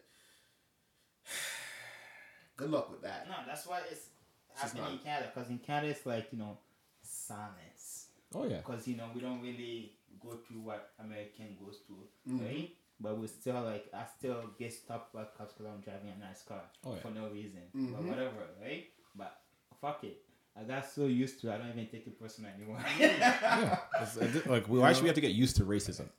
[2.59, 3.27] good luck with that.
[3.27, 4.07] No, that's why it's
[4.51, 5.31] It's just happening in Canada.
[5.33, 6.57] Because in Canada, it's like you know,
[7.01, 8.07] silence.
[8.35, 8.57] Oh yeah.
[8.57, 12.45] Because you know we don't really go through what American goes through, Mhm.
[12.45, 12.69] right?
[12.99, 16.41] But we still like I still get stopped by cops because I'm driving a nice
[16.43, 16.99] car Oh, yeah.
[17.01, 17.91] for no reason, Mhm.
[17.93, 18.85] but whatever, right?
[19.15, 19.39] But
[19.81, 20.17] fuck it.
[20.55, 22.83] I got so used to it, I don't even take it personal anymore.
[22.99, 23.79] yeah.
[24.01, 26.09] It's- it's- like we actually have to get used to racism.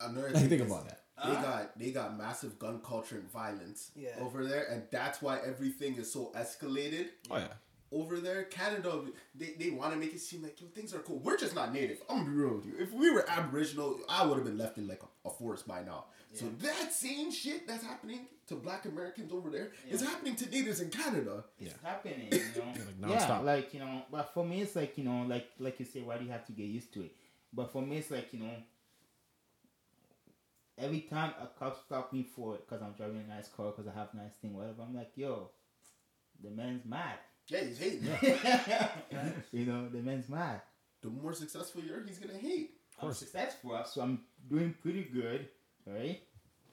[0.00, 1.00] Another Like, think about that.
[1.24, 4.10] They got they got massive gun culture and violence Yeah.
[4.20, 7.48] over there, and that's why everything is so escalated Oh yeah.
[7.90, 8.44] over there.
[8.44, 9.00] Canada,
[9.34, 11.18] they, they want to make it seem like yo things are cool.
[11.18, 12.02] We're just not native.
[12.10, 12.74] I'm gonna be real with you.
[12.78, 15.82] If we were Aboriginal, I would have been left in like a, a forest by
[15.82, 16.04] now.
[16.34, 20.08] So that same shit that's happening to Black Americans over there is Yeah.
[20.10, 21.44] happening to natives in Canada.
[21.58, 21.88] it's Yeah.
[21.90, 22.60] happening, you
[23.00, 23.08] know.
[23.08, 25.86] like yeah, like you know, but for me, it's like you know, like like you
[25.86, 27.16] say, why do you have to get used to it?
[27.54, 28.52] But for me, it's like you know,
[30.78, 33.86] every time a cop stop me for it because I'm driving a nice car because
[33.90, 35.50] I have a nice thing, whatever, I'm like, yo,
[36.42, 37.18] the man's mad.
[37.48, 38.02] Yeah, he's hating.
[39.52, 40.60] you know, the man's mad.
[41.02, 42.72] the more successful you are, he's gonna hate.
[43.00, 45.48] I'm successful, so I'm doing pretty good,
[45.86, 46.20] right?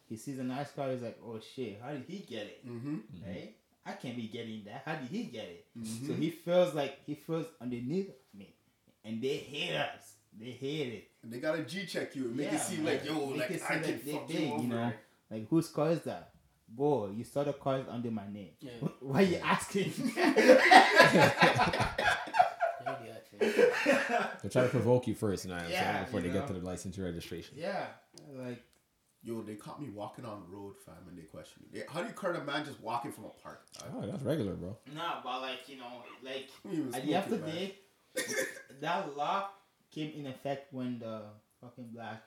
[0.08, 2.68] He sees a nice car, he's like, oh shit, how did he get it?
[2.68, 2.98] Mm-hmm.
[3.26, 3.56] Right?
[3.86, 4.84] I can't be getting that.
[4.86, 5.66] How did he get it?
[5.78, 6.08] Mhm.
[6.08, 8.56] So he feels like he feels underneath me,
[9.04, 10.14] and they hate us.
[10.40, 11.08] They hate it.
[11.24, 12.94] And they gotta G check you and make Yeah, it seem man.
[12.96, 14.94] like yo, Make like it I seem can like they fuck big, you you know?
[15.32, 16.32] Like whose car is that?
[16.68, 18.52] Boy, you saw the car is under my name.
[18.60, 18.72] Yeah.
[19.00, 19.94] Why you asking?
[23.40, 26.40] They're trying to provoke you first, and I Yeah, before you they know.
[26.42, 27.56] get to the license registration.
[27.58, 27.88] yeah,
[28.36, 28.62] like
[29.26, 31.80] Yo, they caught me walking on the road, fam, and they questioned me.
[31.88, 33.62] How do you cart a man just walking from a park?
[33.80, 33.90] dog?
[33.96, 34.76] Oh, that's regular, bro.
[34.94, 37.76] nah, but like you know, like He was at the end of the day,
[38.82, 39.48] that law
[39.94, 41.22] came in effect when the
[41.62, 42.24] fucking black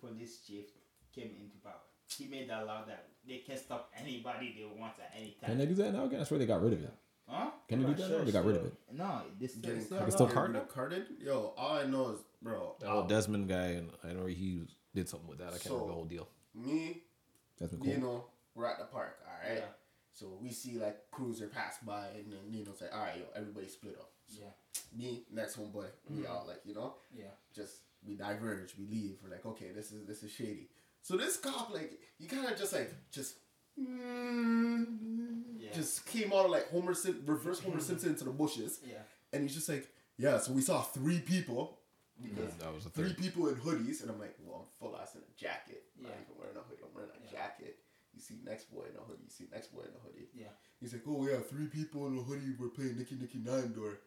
[0.00, 0.66] police chief
[1.14, 1.74] came into power.
[2.16, 5.50] He made that law that they can stop anybody they want at any time.
[5.50, 6.04] Can they do that now?
[6.04, 6.92] Again, I swear they got rid of it.
[7.26, 7.50] Huh?
[7.68, 8.16] Can they do that not now?
[8.18, 8.74] Or they got rid of it.
[8.92, 10.68] No, this is Getting still, carded, still carded?
[10.68, 11.06] carded?
[11.20, 14.62] Yo, all I know is, bro, That old uh, Desmond guy, and I know he
[14.94, 15.48] did something with that.
[15.48, 16.28] I can't So- remember the whole deal.
[16.54, 17.02] me,
[17.58, 18.00] Desmond you Cole.
[18.02, 18.24] know,
[18.54, 19.58] we're at the park, all right?
[19.58, 19.64] Yeah.
[20.12, 23.68] So we see like cruiser pass by, and then Nino's like, all right, yo, everybody
[23.68, 24.10] split up.
[24.26, 24.50] So Yeah.
[24.96, 26.32] me, next homeboy, we mm-hmm.
[26.32, 27.30] all like, you know, Yeah.
[27.54, 27.74] just
[28.06, 29.18] we diverge, we leave.
[29.22, 30.68] We're like, okay, this is this is shady.
[31.02, 33.36] So this cop, like, he kind of just like just.
[33.76, 35.72] Yeah.
[35.74, 38.98] Just came out of like Homer Sim- reverse Homer Simpson into the bushes, Yeah.
[39.32, 40.38] and he's just like, yeah.
[40.38, 41.78] So we saw three people,
[42.22, 42.36] mm-hmm.
[42.60, 43.18] That was the three third.
[43.18, 45.84] people in hoodies, and I'm like, well, I'm full ass in a jacket.
[45.98, 46.10] I'm Yeah.
[46.10, 46.82] not even wearing a hoodie.
[46.86, 47.30] I'm wearing a Yeah.
[47.32, 47.78] jacket.
[48.14, 49.24] You see next boy in a hoodie.
[49.24, 50.28] You see next boy in a hoodie.
[50.34, 50.52] Yeah.
[50.78, 53.98] He's like, oh yeah, three people in a hoodie were playing Nicky Nicky Nine Door.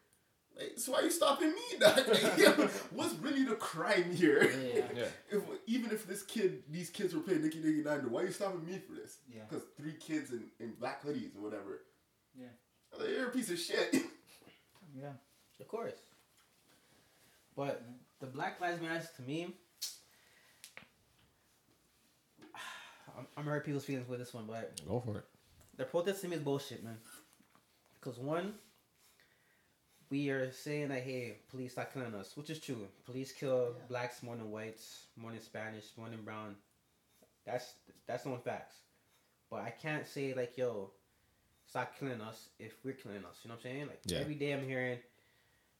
[0.58, 1.78] Like, so why are you stopping me?
[1.78, 1.96] dog?
[2.08, 2.50] Like, yo,
[2.90, 4.42] What's really the crime here?
[4.42, 4.82] Yeah.
[4.96, 5.04] Yeah.
[5.30, 8.32] If, even if this kid, these kids were playing Nicky Nicky Nine why are you
[8.32, 9.18] stopping me for this?
[9.32, 9.42] Yeah.
[9.48, 11.82] Because three kids in, in black hoodies or whatever.
[12.36, 12.46] Yeah.
[12.98, 13.94] Like, you're a piece of shit.
[14.98, 15.12] Yeah.
[15.60, 15.92] Of course.
[17.54, 17.84] But
[18.20, 19.54] the Black Lives Matter to me,
[23.16, 25.24] I'm, I'm gonna hurt people's feelings with this one, but Go for it.
[25.76, 26.96] the protest to me is bullshit, man.
[28.00, 28.54] Because one,
[30.10, 32.88] we are saying that hey, police stop killing us, which is true.
[33.04, 33.84] Police kill Yeah.
[33.88, 36.56] blacks more than whites, more than Spanish, more than brown.
[37.44, 37.74] That's
[38.06, 38.76] that's known facts.
[39.50, 40.90] But I can't say like yo,
[41.66, 43.40] stop killing us if we're killing us.
[43.44, 43.86] You know what I'm saying?
[43.88, 44.18] Like Yeah.
[44.18, 44.98] every day I'm hearing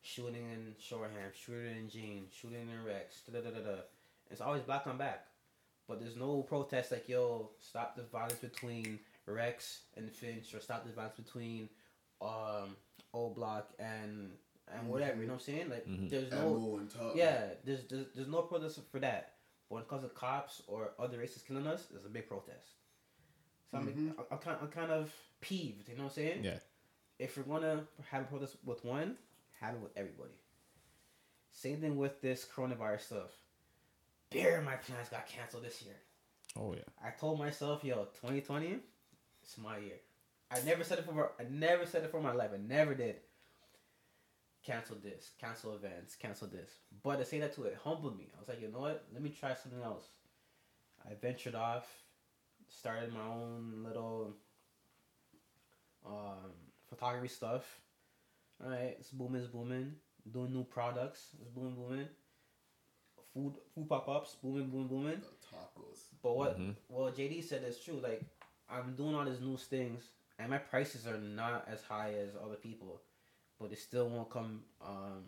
[0.02, 3.76] shooting in Shoreham, shooting in Jane, shooting in Rex, da da da da.
[3.76, 3.82] da.
[4.30, 5.26] It's always black on black,
[5.86, 10.84] But there's no protest like yo, stop the violence between Rex and Finch, or stop
[10.84, 11.68] the violence between
[12.20, 12.76] um
[13.14, 14.32] O Block and
[14.74, 15.20] and whatever.
[15.20, 15.70] You know what I'm saying?
[15.70, 16.10] Like Mhm.
[16.10, 17.16] there's no and top.
[17.16, 19.34] yeah, there's, there's there's no protest for that.
[19.68, 22.68] But when it comes to cops or other races killing us, there's a big protest.
[23.70, 24.24] So I'm, Mhm.
[24.30, 25.88] I'm, kind, I'm kind of peeved.
[25.88, 26.44] You know what I'm saying?
[26.44, 26.58] Yeah.
[27.18, 29.18] If you're gonna have a protest with one,
[29.60, 30.34] have it with everybody.
[31.50, 33.30] Same thing with this coronavirus stuff.
[34.30, 35.96] Bare my plans got canceled this year.
[36.56, 36.82] Oh yeah.
[37.02, 38.78] I told myself, yo, 2020,
[39.42, 39.98] it's my year.
[40.50, 42.50] I never said it for I never said it for my life.
[42.54, 43.16] I never did.
[44.64, 46.70] Cancel this, cancel events, cancel this.
[47.02, 48.28] But to say that to it humbled me.
[48.36, 49.06] I was like, you know what?
[49.12, 50.04] Let me try something else.
[51.08, 51.86] I ventured off,
[52.68, 54.34] started my own little
[56.04, 56.52] um,
[56.88, 57.80] photography stuff.
[58.62, 59.94] All right, it's booming, it's booming.
[60.30, 62.08] Doing new products, it's booming, booming.
[63.32, 65.20] Food, food pop ups, booming, booming, booming.
[65.20, 66.00] The tacos.
[66.22, 66.74] But what Mhm.
[66.88, 68.00] what JD said it's true.
[68.00, 68.22] Like
[68.68, 72.56] I'm doing all these new things, and my prices are not as high as other
[72.56, 73.00] people,
[73.60, 75.24] but it still won't come um,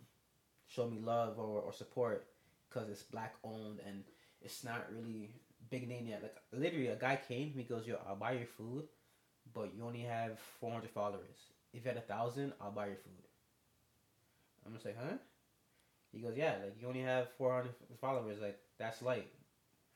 [0.67, 2.27] show me love or, or support
[2.69, 4.05] because it's black owned and
[4.41, 5.31] it's not really
[5.71, 6.23] big name yet.
[6.23, 7.53] Like literally, a guy came.
[7.57, 8.85] He goes, "Yo, I'll buy your food,
[9.53, 11.39] but you only have 400 followers.
[11.73, 13.13] If you had a thousand, I'll buy your food."
[14.67, 15.17] I'm just like, huh?
[16.13, 18.39] He goes, "Yeah, like you only have 400 followers.
[18.41, 19.29] Like that's light.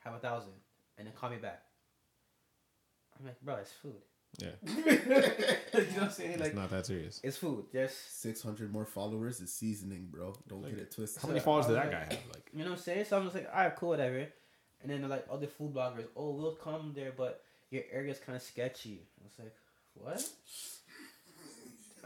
[0.04, 0.52] Have a thousand
[0.98, 1.62] and then call me back.
[3.18, 4.02] I'm like, bro, it's food.
[4.38, 5.22] Yeah, you know
[5.74, 6.40] what I'm saying?
[6.40, 7.20] it's not that serious.
[7.22, 7.66] it's food.
[7.72, 10.34] Just, 600 more followers is seasoning, bro.
[10.48, 11.22] Don't Like, get it twisted.
[11.22, 12.24] How many followers I did was that guy have?
[12.34, 13.04] Like, you know what I'm saying?
[13.04, 14.26] So I'm just like, all right, cool, whatever.
[14.82, 18.36] And then they're like, other food bloggers, oh, we'll come there, but your area's kind
[18.36, 19.02] of sketchy.
[19.20, 19.54] I was like,
[19.94, 20.28] what?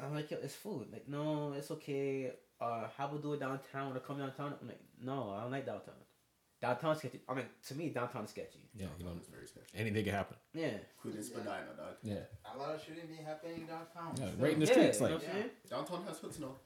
[0.03, 0.87] I'm like, yo, it's food.
[0.93, 2.33] Like, no, it's okay.
[2.61, 4.55] Uh, how about do it downtown or come downtown?
[4.61, 5.95] I'm like, no, I don't like downtown.
[6.61, 7.21] Downtown's sketchy.
[7.29, 8.59] I mean, to me, downtown's sketchy.
[8.75, 9.69] yeah, you know, It's very special.
[9.77, 10.37] anything can happen.
[10.53, 10.71] Yeah.
[11.01, 11.95] Queen Spadina, dog.
[12.03, 12.17] Yeah,
[12.53, 14.15] A lot of shooting be happening downtown.
[14.17, 15.51] yeah, So- right in the yeah, streets, you like what I'm saying?
[15.71, 16.57] Downtown has hoods now.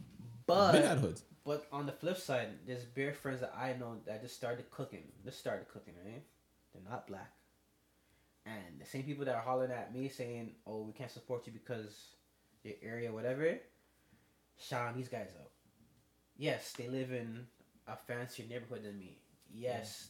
[0.47, 1.25] But bad hoods.
[1.45, 5.05] But on the flip side, there's beer friends that I know that just started cooking.
[5.25, 6.23] Just started cooking, right?
[6.73, 7.33] They're not black.
[8.47, 11.53] And the same people that are hollering at me saying, "Oh, we can't support you
[11.53, 12.17] because
[12.65, 13.59] your area, whatever."
[14.59, 15.51] Shine these guys up.
[16.37, 17.47] Yes, they live in
[17.87, 19.19] a fancier neighborhood than me.
[19.55, 20.09] Yes,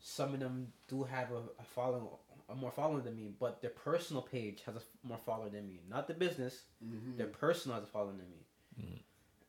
[0.00, 2.06] some of them do have a, a following,
[2.48, 3.32] a more following than me.
[3.38, 5.80] But their personal page has a f- more following than me.
[5.88, 6.62] Not the business.
[6.84, 7.16] Mm-hmm.
[7.16, 8.46] Their personal has a following than me.
[8.80, 9.02] Mhm.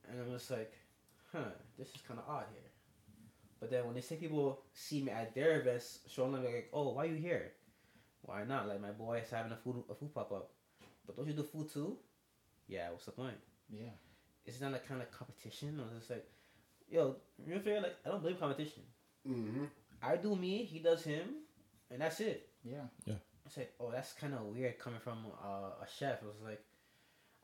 [0.10, 0.74] And I'm just like,
[1.32, 2.72] huh, this is kind of odd here.
[3.60, 6.94] But then when they say people see me at their events, showing them like, oh,
[6.94, 7.52] why you here?
[8.22, 8.68] Why not?
[8.68, 10.52] Like my boy is having a food a food pop up,
[11.06, 11.98] but don't you do food too?
[12.68, 13.38] Yeah, what's the point?
[13.70, 13.92] Yeah.
[14.46, 15.80] It's not a kind of competition.
[15.80, 16.26] I was just like,
[16.90, 17.82] yo, real fair.
[17.82, 18.84] Like I don't blame competition.
[19.28, 19.66] Mm-hmm.
[20.02, 21.44] I do me, he does him,
[21.92, 22.50] and that's it.
[22.64, 22.88] Yeah.
[23.06, 23.16] Yeah.
[23.46, 26.64] I said, "Oh, that's kind of weird coming from uh, a chef." I was like,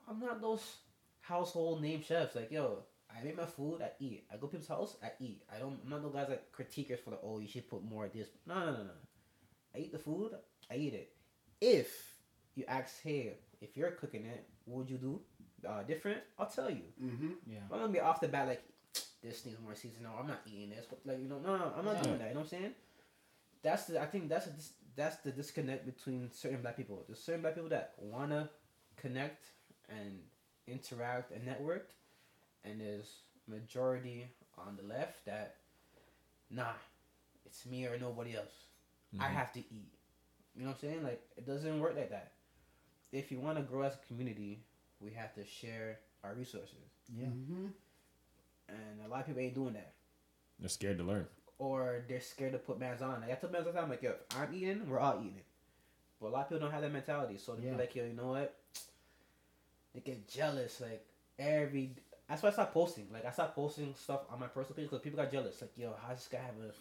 [0.08, 0.78] "I'm not those
[1.22, 2.36] household name chefs.
[2.36, 4.26] Like, yo, I make my food, I eat.
[4.32, 5.44] I go to people's house, I eat.
[5.54, 5.80] I don't.
[5.84, 8.28] I'm not those guys like critiquers for the oh, you should put more of this.
[8.46, 9.00] No, no, no, no.
[9.74, 10.32] I eat the food,
[10.72, 11.12] I eat it.
[11.60, 11.90] If
[12.56, 15.22] you ask, hey, if you're cooking it, what would you do
[15.68, 16.20] uh, different?
[16.38, 16.84] I'll tell you.
[17.04, 17.30] Mm-hmm.
[17.48, 17.60] Yeah.
[17.72, 18.64] I'm gonna be off the bat like
[19.26, 20.04] this needs more season.
[20.04, 20.86] No, I'm not eating this.
[21.06, 22.04] Like you know, no, no, I'm not Yeah.
[22.04, 22.28] doing that.
[22.30, 22.74] You know what I'm saying?
[23.64, 24.02] That's the.
[24.02, 24.54] I think that's a,
[24.96, 27.04] that's the disconnect between certain black people.
[27.08, 28.50] There's certain black people that wanna
[28.96, 29.46] connect
[29.90, 30.20] and
[30.68, 31.90] interact and network,
[32.64, 35.58] and there's majority on the left that,
[36.50, 36.74] nah,
[37.46, 38.54] it's me or nobody else.
[39.20, 39.34] I Mhm.
[39.34, 39.92] have to eat.
[40.56, 41.04] You know what I'm saying?
[41.04, 42.34] Like it doesn't work like that.
[43.12, 44.64] If you want to grow as a community,
[45.00, 47.28] we have to share our resources Yeah.
[47.28, 47.68] Mm-hmm.
[48.70, 49.94] And a lot of people ain't doing that,
[50.60, 51.28] They're scared to learn.
[51.58, 53.22] or they're scared to put man's on.
[53.22, 55.42] Like I tell man's all the time, like yo, if I'm eating, we're all eating.
[56.22, 57.72] But a lot of people don't have that mentality, so they Yeah.
[57.74, 58.56] be like, yo, you know what?
[59.94, 61.06] They get jealous, like
[61.40, 61.92] every.
[62.28, 63.08] That's why I stopped posting.
[63.14, 65.62] Like I stopped posting stuff on my personal page because people got jealous.
[65.62, 66.74] Like, yo, how's this guy have a,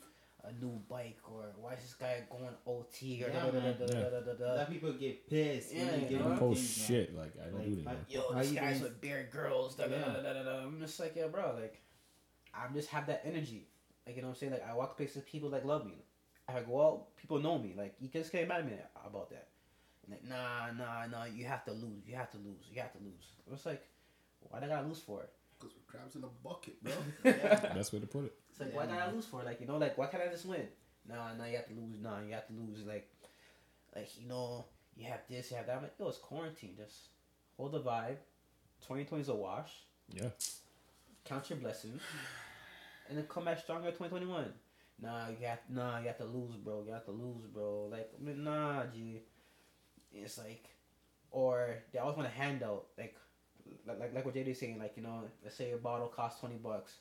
[0.46, 3.61] a new bike, or why is this guy going OT, or Yeah, da da da
[3.61, 3.76] man.
[3.78, 4.54] da da da da da.
[4.54, 6.28] lot people get pissed when Yeah, they get know?
[6.28, 6.87] new Oh things, man.
[6.87, 7.16] shit!
[7.16, 7.87] Like I don't Like, do that.
[7.88, 8.07] I- anymore.
[8.09, 9.76] yo, How this you guy's gonna- with beard girls.
[9.76, 10.04] Da, da, Yeah.
[10.04, 10.59] da, da, da, da.
[10.64, 11.80] I'm just like, yeah, bro, like,
[12.52, 13.68] I'm just have that energy.
[14.07, 14.52] Like, you know what I'm saying?
[14.52, 16.04] Like, I walk places, people like love me.
[16.46, 17.72] I go out, people know me.
[17.76, 18.72] Like, you just can't mad at me
[19.07, 19.48] about that.
[20.04, 22.07] And like, nah, nah, nah, you have to lose.
[22.07, 22.66] You have to lose.
[22.70, 23.33] You have to lose.
[23.50, 23.83] It's like,
[24.40, 25.30] why do I gotta lose for it?
[25.58, 26.92] Because we're crabs in a bucket, bro.
[27.74, 28.32] Best way to put it.
[28.50, 29.14] It's like, Yeah, why gotta man.
[29.14, 29.46] lose for it?
[29.46, 30.66] Like, you know, like, why can't I just win?
[31.08, 32.00] Nah, nah, you have to lose.
[32.00, 32.84] Nah, you have to lose.
[32.86, 33.08] Like,
[33.94, 34.64] like you know,
[34.96, 35.76] you have this, you have that.
[35.76, 36.74] I'm like, yo, it's quarantine.
[36.76, 37.08] Just
[37.56, 38.16] hold the vibe.
[38.82, 39.70] 2020 is a wash.
[40.10, 40.28] Yeah.
[41.24, 42.02] count your blessings,
[43.08, 43.90] and then come back stronger.
[43.90, 44.52] Twenty twenty one.
[45.00, 46.84] Nah, you have nah, you have to lose, bro.
[46.86, 47.88] You have to lose, bro.
[47.90, 49.20] Like I mean, nah, G.
[50.12, 50.66] It's like,
[51.30, 53.16] or they always want a handout, like,
[53.86, 56.56] like like like what JD saying, like you know, let's say a bottle costs twenty
[56.56, 56.94] bucks,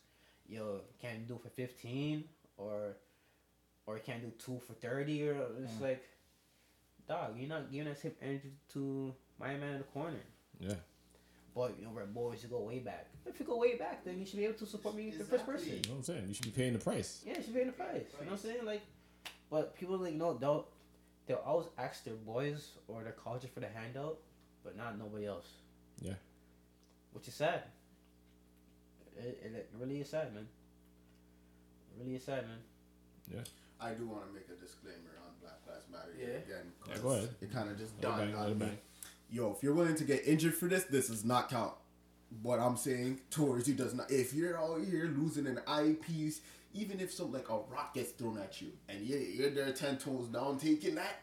[0.47, 2.25] yo, can you do for fifteen,
[2.57, 2.97] or,
[3.85, 5.87] or you can't do two for thirty, or it's Yeah.
[5.87, 6.03] like,
[7.07, 10.19] dog, you're not giving that same energy to my man in the corner.
[10.59, 10.73] Yeah.
[11.55, 12.41] But you know, we're boys.
[12.43, 13.07] You go way back.
[13.25, 15.45] If you go way back, then you should be able to support me the first
[15.45, 15.67] person.
[15.69, 16.25] You know what I'm saying?
[16.27, 17.21] You should be paying the price.
[17.25, 17.91] Yeah, you should be paying the price.
[18.19, 18.65] You know what I'm saying?
[18.65, 18.81] Like,
[19.49, 20.67] but people like you know they'll
[21.27, 24.17] they'll always ask their boys or their culture for the handout,
[24.63, 25.47] but not nobody else.
[26.01, 26.13] Yeah.
[27.13, 27.63] Which is sad.
[29.17, 30.47] It, it, it really is sad, man.
[31.95, 32.57] It really is sad, man.
[33.31, 33.41] Yeah.
[33.79, 36.37] I do want to make a disclaimer on Black Lives Matter Yeah.
[36.39, 36.71] again.
[36.79, 37.29] 'cause Yeah, go ahead.
[37.41, 38.71] It kind of just Let it dawned on me.
[39.29, 41.73] Yo, if you're willing to get injured for this, this does not count.
[42.41, 44.09] What I'm saying towards you does not.
[44.11, 46.41] If you're out here losing an eyepiece,
[46.73, 49.97] even if some like a rock gets thrown at you, and you're, you're there ten
[49.97, 51.21] toes down taking that,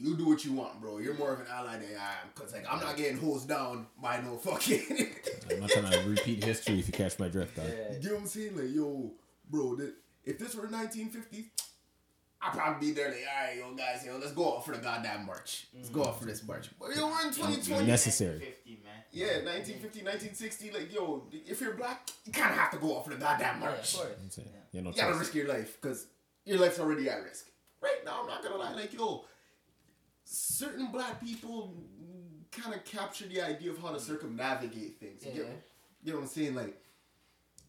[0.00, 0.98] you do what you want, bro.
[0.98, 3.86] You're more of an ally than I am, cause like I'm not getting hosed down
[4.00, 4.82] by no fucking.
[5.50, 7.66] I'm not trying to repeat history if you catch my drift, dog.
[7.68, 7.94] Yeah.
[7.94, 8.56] You get what I'm saying?
[8.56, 9.12] Like, yo,
[9.50, 11.46] bro, that, if this were 1950s,
[12.40, 14.78] I'd probably be there like, all right, yo, guys, yo, let's go out for the
[14.78, 15.66] goddamn march.
[15.74, 16.68] Let's go out for this march.
[16.78, 17.84] But yo, we're in 2020.
[17.86, 18.38] Necessary.
[18.38, 18.92] 50, man.
[19.10, 23.04] Yeah, 1950, 1960, like, yo, if you're black, you kind of have to go out
[23.04, 23.96] for the goddamn Yeah, of march.
[23.96, 24.06] course.
[24.38, 26.06] I'm yeah, You gotta risk your life, because
[26.44, 27.46] your life's already at risk.
[27.82, 29.24] Right now, I'm not gonna lie, like, yo,
[30.28, 31.74] certain black people
[32.52, 34.00] kind of capture the idea of how to mm.
[34.00, 35.24] circumnavigate things.
[35.24, 35.36] You, Yeah.
[35.38, 35.68] get,
[36.02, 36.54] you know what I'm saying?
[36.54, 36.82] Like,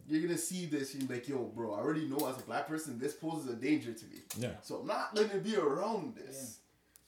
[0.07, 2.67] you're gonna see this, and you're like, yo, bro, I already know as a black
[2.67, 4.21] person, this poses a danger to me.
[4.37, 4.53] Yeah.
[4.61, 6.59] So I'm not gonna be around this.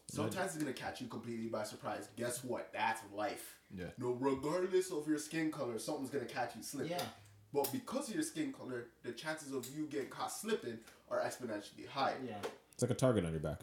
[0.10, 0.16] Yeah.
[0.16, 2.08] Sometimes it's gonna catch you completely by surprise.
[2.16, 2.72] Guess what?
[2.74, 3.58] That's life.
[3.74, 3.88] Yeah.
[3.98, 6.92] No, regardless of your skin color, something's gonna catch you slipping.
[6.92, 7.04] Yeah.
[7.54, 11.88] But because of your skin color, the chances of you getting caught slipping are exponentially
[11.88, 12.14] high.
[12.26, 12.38] Yeah.
[12.74, 13.62] It's like a target on your back.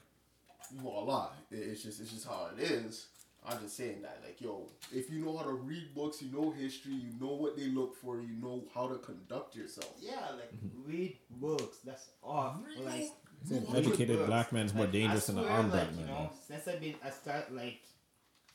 [0.73, 1.31] Voila.
[1.51, 3.07] It- It's just it's just how it is.
[3.47, 6.51] I'm just saying that, like, yo, if you know how to read books, you know
[6.51, 9.95] history, you know what they look for, you know how to conduct yourself.
[10.01, 10.53] Yeah, like
[10.85, 11.79] read books.
[11.85, 12.61] That's all.
[12.85, 13.13] Like
[13.51, 14.27] An educated books.
[14.29, 16.07] black man's more like, dangerous I than an armed like, black you man.
[16.25, 17.81] know, since I've been, I start like,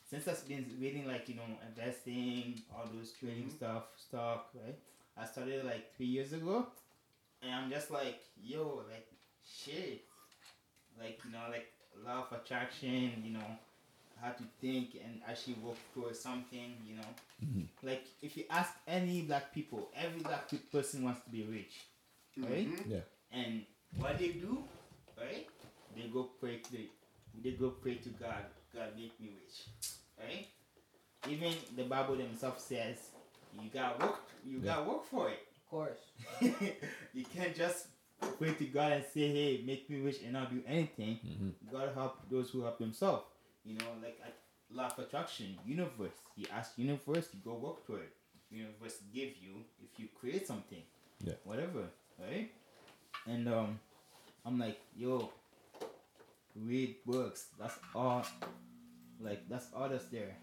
[0.10, 3.56] since I've been reading like you know investing, all those trading Mm-hmm.
[3.56, 4.78] stuff, stock, right?
[5.18, 6.68] I started like three years ago,
[7.42, 9.08] and I'm just like, yo, like,
[9.48, 10.02] shit,
[11.00, 11.68] like you know, like
[12.06, 13.58] law of attraction, you know,
[14.22, 17.10] how to think and actually work towards something, you know.
[17.44, 17.88] Mm-hmm.
[17.88, 21.74] Like if you ask any black people, every black person wants to be rich,
[22.38, 22.68] right?
[22.68, 22.90] Mhm.
[22.90, 23.00] Yeah.
[23.32, 23.66] And
[23.98, 24.64] what they do,
[25.20, 25.48] right?
[25.96, 26.90] They go pray to the,
[27.44, 28.46] they go pray to God.
[28.74, 29.68] God make me rich,
[30.20, 30.48] right?
[31.30, 32.98] Even the Bible themselves says
[33.62, 34.20] you gotta work.
[34.46, 34.66] You Yeah.
[34.76, 35.48] gotta work for it.
[35.56, 36.00] Of course.
[37.14, 37.88] you can't just
[38.38, 41.16] pray to God and say, "Hey, make me rich," and not do anything.
[41.18, 43.24] hmm God help those who help themselves.
[43.66, 44.36] You know, like at
[44.72, 46.18] law of attraction, universe.
[46.36, 48.12] You ask universe, you go work to it.
[48.52, 50.82] Universe give you if you create something.
[51.24, 51.34] Yeah.
[51.44, 52.52] Whatever, right?
[53.26, 53.80] And um,
[54.46, 55.32] I'm like, yo,
[56.56, 57.48] read books.
[57.60, 58.26] That's all.
[59.20, 60.36] Like that's all that's there.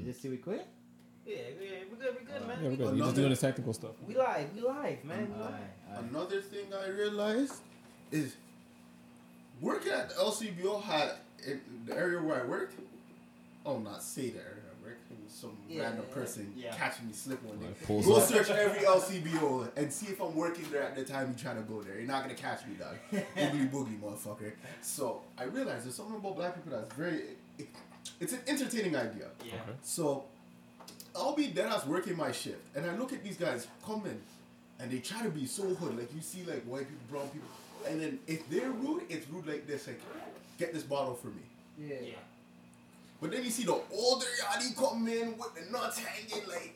[0.00, 0.64] Is it still recording?
[1.26, 2.56] Yeah, yeah, we're good, we're good, man.
[2.58, 2.96] Yeah, we're We- good.
[2.96, 3.92] You're just doing this technical stuff.
[4.06, 5.18] We live, we live, man.
[5.28, 5.46] We live.
[5.46, 6.10] Alright, alright.
[6.10, 7.54] Another thing I realized
[8.10, 8.34] is
[9.60, 11.12] working at the LCBO had
[11.46, 12.78] in the area where I worked.
[13.64, 15.10] Oh, not say the area I worked.
[15.10, 16.74] It was some Yeah, random yeah, person yeah.
[16.74, 17.66] catching me slip one day.
[17.66, 18.22] Like, pulls Go up.
[18.28, 21.70] search every LCBO and see if I'm working there at the time you're trying to
[21.70, 21.96] go there.
[21.98, 22.96] You're not gonna catch me, dog.
[23.36, 24.52] Boogly boogie, motherfucker.
[24.80, 27.22] So I realized there's something about black people that's very.
[27.58, 27.68] It,
[28.18, 29.28] it's an entertaining idea.
[29.44, 29.52] Yeah.
[29.54, 29.72] Okay.
[29.82, 30.24] So
[31.16, 34.20] I'll be dead ass working my shift, and I look at these guys coming,
[34.78, 35.96] and they try to be so hood.
[35.98, 37.48] Like you see, like white people, brown people,
[37.88, 40.00] and then if they're rude, it's rude like this, like
[40.58, 41.42] get this bottle for me.
[41.78, 41.96] Yeah.
[42.02, 42.12] Yeah.
[43.20, 46.74] But then you see the older yadi come in with the nuts hanging, like,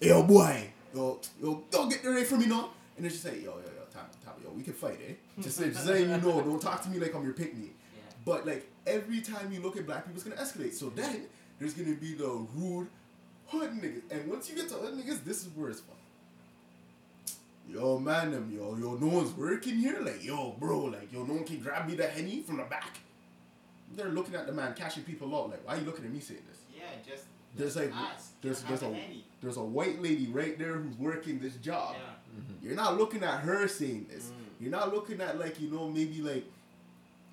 [0.00, 2.70] yo boy, yo, yo, don't get the rate for me now.
[2.96, 5.12] And it's just say, yo, yo, yo, time, time, yo, we can fight, eh?
[5.40, 7.70] Just, just letting you know, don't talk to me like I'm your pick me.
[7.94, 8.02] Yeah.
[8.24, 10.72] But like every time you look at black people, it's gonna escalate.
[10.72, 11.26] So then
[11.58, 12.88] there's gonna be the rude
[13.52, 15.96] hood niggas, and once you get to hood niggas, this is where it's fun.
[17.68, 19.98] Yo, man, them, yo, yo, no one's working here.
[20.00, 22.98] Like, yo, bro, like, yo, no one can grab me the henny from the back.
[23.94, 25.50] They're looking at the man cashing people out.
[25.50, 26.58] Like, why are you looking at me saying this?
[26.74, 26.84] Yeah.
[27.06, 27.24] Just.
[27.54, 28.40] There's like, ask.
[28.40, 29.24] there's there's a a handy.
[29.42, 31.96] there's a white lady right there who's working this job.
[31.98, 32.40] Yeah.
[32.62, 34.32] You're not looking at her saying this.
[34.58, 36.44] You're not looking at like you know maybe like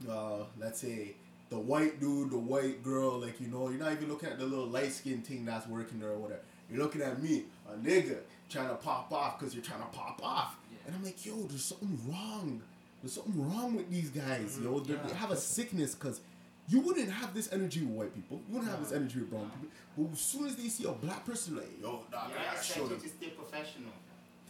[0.09, 1.15] uh let's say
[1.49, 4.45] the white dude, the white girl, like you know, you're not even looking at the
[4.45, 6.41] little light skin thing that's working there or whatever.
[6.71, 8.17] You're looking at me, a nigga,
[8.49, 10.55] trying to pop off because you're trying to pop off.
[10.85, 12.61] And I'm like, yo, there's something wrong.
[13.01, 14.79] There's something wrong with these guys, yo.
[14.79, 16.21] They, they have a sickness because
[16.67, 18.41] you wouldn't have this energy with white people.
[18.47, 19.69] You wouldn't have this energy with brown people.
[19.97, 22.41] But as soon as they see a black person, like, yo, dog, Yeah.
[22.41, 22.99] I gotta show expect you them.
[23.01, 23.91] to stay professional.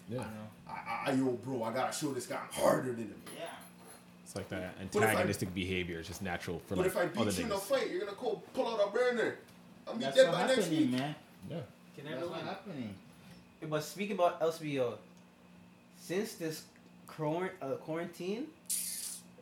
[0.10, 0.18] Yeah.
[0.18, 0.50] You know.
[0.68, 3.22] I, I, yo, bro, I gotta show this guy I'm harder than him.
[3.38, 3.46] Yeah.
[4.30, 5.98] It's like that if I- antagonistic behavior.
[5.98, 7.62] It's just natural for But like But if I other beat you in a niggas.
[7.62, 9.38] fight, you're gonna go pull out a burner.
[9.88, 10.92] I'm be That's dead what by next happening, week.
[10.92, 11.16] man.
[11.50, 11.58] Yeah.
[11.96, 12.96] Can That's never what happening.
[13.68, 15.00] But speaking about LCBO,
[16.00, 16.64] since this
[17.08, 18.46] quar- uh, quarantine,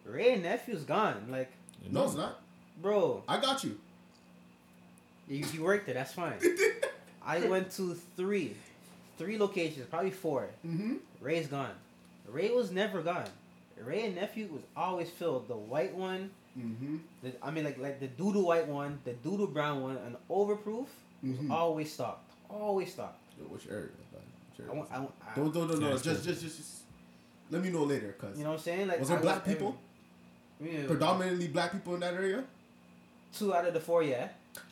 [0.05, 1.27] Wray and Nephew's gone.
[1.29, 1.51] Like,
[1.91, 2.39] No, it's not.
[2.81, 3.77] bro, I got you.
[5.27, 5.95] you, you worked it.
[5.95, 6.39] That's fine.
[7.25, 8.55] I went to three,
[9.17, 10.47] three locations, probably four.
[10.65, 10.93] Mm-hmm.
[11.19, 11.75] Ray's gone.
[12.29, 13.27] Ray was never gone.
[13.83, 15.47] Wray and Nephew was always filled.
[15.47, 16.97] The white one, Mm-hmm.
[17.21, 20.87] the, I mean like like the doodle white one, the doodle brown one, and overproof
[21.23, 21.51] was Mhm.
[21.51, 22.31] always stocked.
[22.49, 23.21] Always stocked.
[23.37, 23.89] Yo, which area?
[24.13, 24.71] Like, which area?
[24.71, 25.93] I want, I want, I, Don't, don't, don't, Yeah, no.
[25.95, 26.71] it's Just, just, just, just.
[27.51, 28.87] Let me know later, cause you know what I'm saying?
[28.87, 29.77] Like Was there I black want people?
[30.59, 32.43] every- yeah, predominantly black people in that area.
[33.37, 34.29] two out of the four, yeah.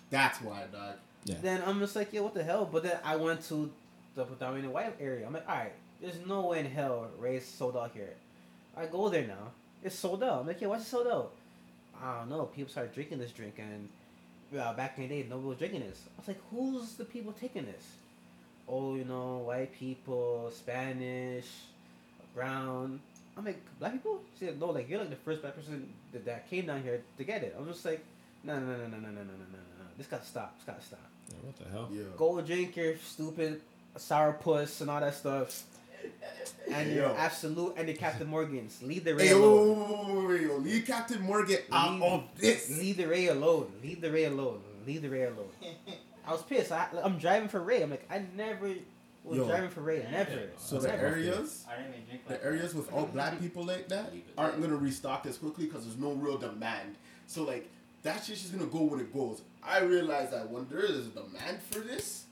[0.09, 0.95] That's why, dog.
[1.25, 1.35] Yeah.
[1.41, 2.65] Then I'm just like, yeah, what the hell?
[2.65, 3.71] But then I went to
[4.15, 5.25] the predominant white area.
[5.27, 8.13] I'm like, all right, there's no way in hell Ray's sold out here.
[8.77, 9.51] I go there now.
[9.83, 10.41] It's sold out.
[10.41, 11.31] I'm like, yeah, why's it sold out?
[12.01, 12.45] I don't know.
[12.45, 13.89] People started drinking this drink, and
[14.59, 16.01] uh, back in the day, nobody was drinking this.
[16.17, 17.85] I was like, who's the people taking this?
[18.67, 21.47] Oh, you know, white people, Spanish,
[22.33, 22.99] brown.
[23.37, 24.21] I'm like, black people?
[24.39, 27.01] She said, no, like, you're like the first black person that, that came down here
[27.17, 27.55] to get it.
[27.57, 28.03] I'm just like,
[28.43, 29.85] no, no, no, no, no, no, no, no, no, no, no.
[29.97, 30.55] This gotta stop.
[30.57, 30.99] This gotta stop.
[31.29, 31.89] Yeah, what the hell?
[31.91, 32.03] Yeah.
[32.17, 33.61] Go drink your stupid
[33.97, 35.63] sourpuss and all that stuff.
[36.71, 37.15] And your Yo.
[37.15, 38.81] Absolut and the Captain Morgans.
[38.81, 40.07] Leave the Ray yo, alone.
[40.09, 42.69] yo, yo, yo, leave Captain Morgan out Leave- of this.
[42.77, 43.71] Leave the Ray alone.
[43.83, 44.61] Leave the Ray alone.
[44.85, 45.49] Leave the Ray alone.
[46.27, 46.71] I was pissed.
[46.71, 47.83] I, I'm driving for Ray.
[47.83, 48.73] I'm like, I never
[49.23, 49.47] was Yo.
[49.47, 50.05] driving for Ray.
[50.11, 50.49] Never.
[50.57, 51.05] So the Never.
[51.07, 54.75] areas, I didn't even drink the areas with all black people like that aren't gonna
[54.75, 56.95] restock as quickly because there's no real demand.
[57.27, 57.69] So like
[58.03, 59.41] that shit's just gonna go when it goes.
[59.63, 62.25] I realize that when there is a demand for this,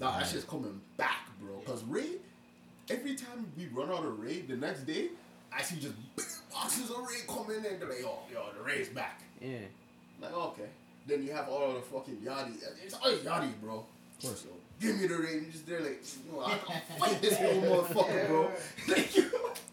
[0.00, 1.58] nah, that shit's coming back, bro.
[1.66, 2.16] Cause Ray,
[2.90, 5.08] every time we run out of Ray, the next day
[5.52, 7.78] I see just big boxes of Ray coming in.
[7.78, 9.20] They're like, yo, yo, the Ray's back.
[9.40, 9.58] Yeah.
[10.20, 10.68] Like, okay.
[11.06, 12.54] Then you have all the fucking yachty.
[12.84, 13.74] It's all yachty, bro.
[14.18, 14.40] Of course.
[14.42, 14.48] So,
[14.80, 15.46] give me the ring.
[15.52, 18.50] Just they're like, no, I can't fight this little motherfucker, bro.
[18.88, 19.22] Like, you-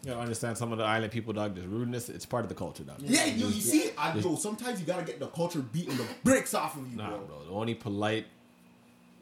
[0.04, 1.54] You gotta understand some of the island people, dog.
[1.54, 2.08] There's rudeness.
[2.08, 2.96] It's part of the culture, dog.
[3.00, 6.54] yeah, you, you see, I know sometimes you gotta get the culture beating the bricks
[6.54, 7.18] off of you, Nah, bro.
[7.18, 7.44] bro.
[7.46, 8.26] The only polite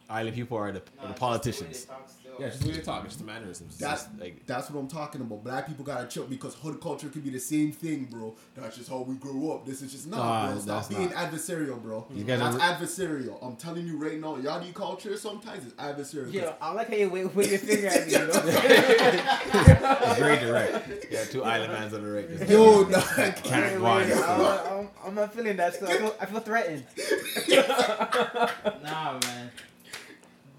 [0.09, 1.85] island people are the, No, the politicians.
[1.85, 2.49] the way they talk still.
[2.49, 3.05] Yeah, just the way they talk.
[3.05, 3.71] It's just the mannerisms.
[3.73, 5.45] It's That's just, like that's what I'm talking about.
[5.45, 8.35] Black people gotta chill because hood culture could be the same thing, bro.
[8.55, 9.67] That's just how we grew up.
[9.67, 10.59] This is just not, Nah, bro.
[10.61, 11.31] Stop that's being not.
[11.33, 12.07] adversarial, bro.
[12.15, 13.39] You guys that's are- adversarial.
[13.45, 16.33] I'm telling you right now, yachty culture sometimes is adversarial.
[16.33, 18.31] Yeah, I like how you wave, wave your finger at me, you know?
[20.03, 20.89] it's very direct.
[21.11, 22.29] Yeah, two island mans on the right.
[22.39, 24.09] Just- Yo, nah, Can't Wait, run.
[24.09, 24.41] wait, I'm,
[24.79, 25.91] I'm, I'm not feeling that stuff.
[25.91, 26.85] I feel, I feel threatened.
[28.83, 29.51] Nah, man.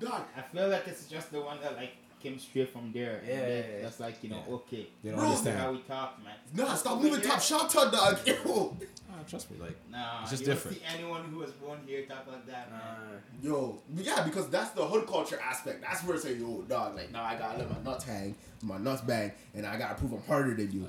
[0.02, 1.92] Dog, I feel like it's just the one that like
[2.22, 3.22] came straight from there.
[3.26, 3.82] Yeah, And then yeah, yeah.
[3.84, 4.54] That's like you know, Yeah.
[4.56, 4.88] okay.
[5.04, 6.34] They don't Bro, This is how we talk, man.
[6.54, 8.20] nah, stop Over moving here- top shot, dog.
[8.28, 8.78] Yo.
[9.14, 10.78] Ah, trust me, like Nah, It's just you don't different.
[10.78, 12.82] see anyone who was born here talk like that, man.
[12.82, 15.82] Uh, Yo, yeah, because that's the hood culture aspect.
[15.82, 18.78] That's where it's like, yo, dog, like, nah, I gotta let my nuts hang, my
[18.78, 20.88] nuts bang, and I gotta prove I'm harder than you.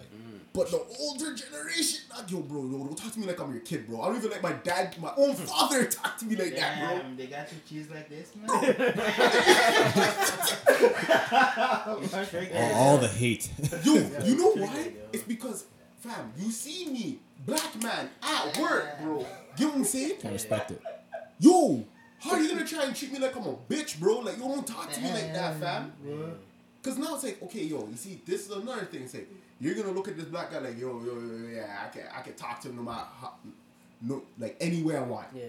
[0.54, 3.62] But the older generation, like, yo, bro, yo, don't talk to me like I'm your
[3.62, 4.02] kid, bro.
[4.02, 5.44] I don't even let my dad, my own hmm.
[5.44, 7.00] father, talk to me like that, bro.
[7.16, 8.50] They got you cheese like this, man.
[12.54, 13.50] all, all the hate.
[13.82, 13.94] Yo,
[14.24, 14.92] you know why?
[15.12, 15.64] It's because,
[16.00, 19.24] fam, you see me, black man, at work, bro.
[19.56, 20.18] Get what I'm saying?
[20.20, 20.82] Can't respect it.
[21.40, 21.82] Yo,
[22.18, 24.18] how are you gonna try and treat me like I'm a bitch, bro?
[24.18, 25.94] Like, you don't talk to me like that, fam.
[26.82, 29.04] Cause now it's like, okay, yo, you see, this is another thing.
[29.04, 29.28] It's like
[29.62, 32.20] you're gonna look at this black guy like, yo, yo, yo, yeah, I can, I
[32.22, 33.32] can talk to him no matter how,
[34.00, 35.28] no, like any way I want.
[35.34, 35.44] yeah.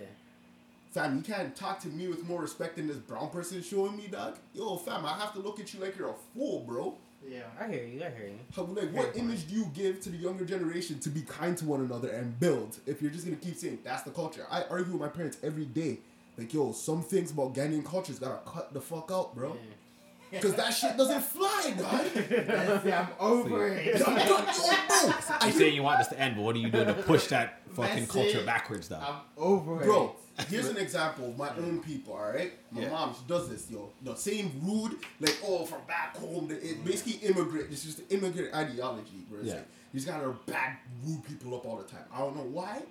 [0.92, 4.06] Fam, you can't talk to me with more respect than this brown person showing me,
[4.08, 4.38] dog.
[4.54, 6.94] Yo, fam, I have to look at you like you're a fool, bro.
[7.28, 7.42] yeah.
[7.60, 8.04] I hear you.
[8.04, 8.40] I hear you.
[8.56, 11.66] How, like, what image do you give to the younger generation to be kind to
[11.66, 12.78] one another and build?
[12.86, 15.66] If you're just gonna keep saying that's the culture, I argue with my parents every
[15.66, 15.98] day.
[16.38, 19.58] Like, yo, some things about Ghanaian culture's gotta cut the fuck out, bro.
[20.42, 22.88] Cause that shit doesn't fly, dog.
[22.94, 24.00] I'm over it.
[24.00, 24.44] Yo, yo, yo, bro.
[25.40, 27.28] I You say you want this to end, but what are you doing to push
[27.28, 28.46] that fucking That's culture it.
[28.46, 29.04] backwards, dog?
[29.06, 29.86] I'm over it.
[29.86, 30.16] Bro,
[30.50, 32.54] here's an example of my own people, alright?
[32.72, 32.90] My Yeah.
[32.90, 33.90] mom, she does this, yo.
[34.02, 36.48] The same rude, like, oh, from back home.
[36.48, 37.72] the- It basically immigrant.
[37.72, 39.40] It's just the immigrant ideology, bro.
[39.40, 39.56] It's Yeah.
[39.56, 42.06] like, you just gotta bad, rude people up all the time.
[42.14, 42.82] I don't know why.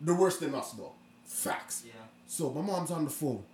[0.00, 0.92] They're worse than us, though.
[1.24, 1.82] Facts.
[1.86, 1.92] Yeah.
[2.26, 3.44] So my mom's on the phone.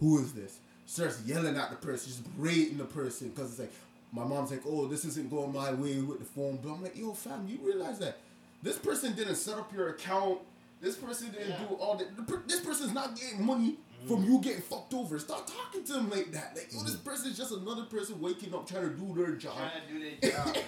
[0.00, 0.56] Who is this?
[0.90, 3.72] Starts yelling at the person, just berating the person because it's like
[4.12, 6.58] my mom's like, oh, this isn't going my way with the phone.
[6.60, 8.18] But I'm like, yo, fam, you realize that
[8.60, 10.40] this person didn't set up your account.
[10.80, 11.58] This person didn't Yeah.
[11.68, 12.16] do all that.
[12.16, 13.76] The per- This person's not getting money
[14.08, 15.16] from you getting fucked over.
[15.20, 16.56] Stop talking to them like that.
[16.56, 17.04] Like, yo, this mm.
[17.04, 19.58] person's just another person waking up trying to do their job.
[19.58, 20.64] Trying to do their job, man.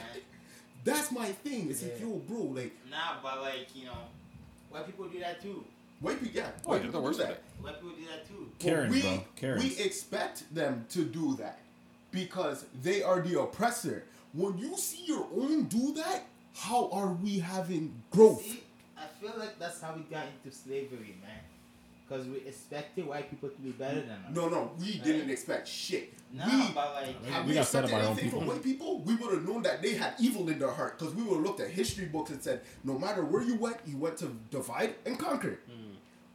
[0.85, 1.69] That's my thing.
[1.69, 2.07] It's like, Yeah.
[2.07, 3.99] yo, bro, like, Nah, but like you know,
[4.71, 5.65] white people do that too.
[6.03, 7.31] White people, yeah, Oh, white yeah, people that works do that.
[7.33, 7.43] it.
[7.61, 8.47] White people do that too.
[8.51, 9.25] But Karens, we, bro.
[9.37, 9.63] Karens.
[9.65, 11.61] We expect them to do that
[12.11, 14.05] because they are the oppressor.
[14.35, 16.25] When you see your own do that,
[16.55, 18.43] how are we having growth?
[18.43, 18.63] See,
[18.99, 21.39] I feel like that's how we got into slavery, man.
[22.09, 24.35] because we expected white people to be better than us.
[24.35, 25.03] No, no, we Right.
[25.05, 26.13] didn't expect shit.
[26.31, 28.47] No, we, but like, had We we, got set expected up our own anything from
[28.47, 31.23] white people, we would have known that they had evil in their heart because we
[31.23, 34.19] would have looked at history books and said, no matter where you went, you went
[34.19, 35.61] to divide and conquer.
[35.67, 35.82] Hmm.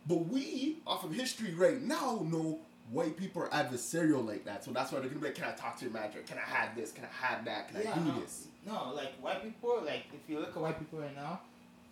[0.08, 2.60] But we, off of history right now, know
[2.91, 4.64] white people are adversarial like that.
[4.64, 6.20] So that's why they're gonna be like, can I talk to your manager?
[6.26, 6.91] Can I have this?
[6.91, 7.70] Can I have that?
[7.74, 8.47] Can yeah, I do no, this?
[8.66, 11.41] no, like white people, like if you look at white people right now,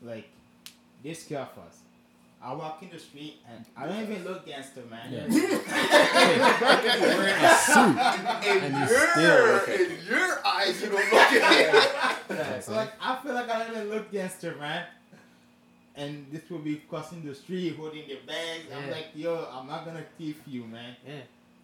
[0.02, 0.30] like
[1.04, 1.80] they scare of us.
[2.42, 5.12] I walk in the street and I don't even look gangster, man.
[5.12, 5.26] Yeah.
[5.26, 5.32] in
[8.64, 11.92] And you your, still- in your eyes, you don't look at it.
[12.36, 14.86] Yeah, so like I feel like I don't even look gangster, man.
[15.98, 18.66] And this will be crossing the street, holding their bags.
[18.76, 20.96] I'm like, yo, I'm not gonna thief you, man.
[21.08, 21.14] Yeah.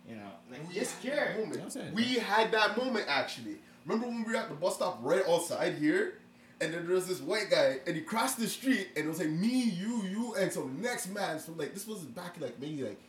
[0.09, 1.39] You know, like We you're had that scared.
[1.39, 1.75] moment.
[1.75, 1.93] Yeah, I'm.
[1.93, 3.57] We had that moment actually.
[3.85, 6.13] Remember when we were at the bus stop right outside here?
[6.61, 9.17] And then there was this white guy, and he crossed the street, and it was
[9.17, 12.83] like me, you, you, and some next man from like this was back like maybe
[12.83, 12.99] like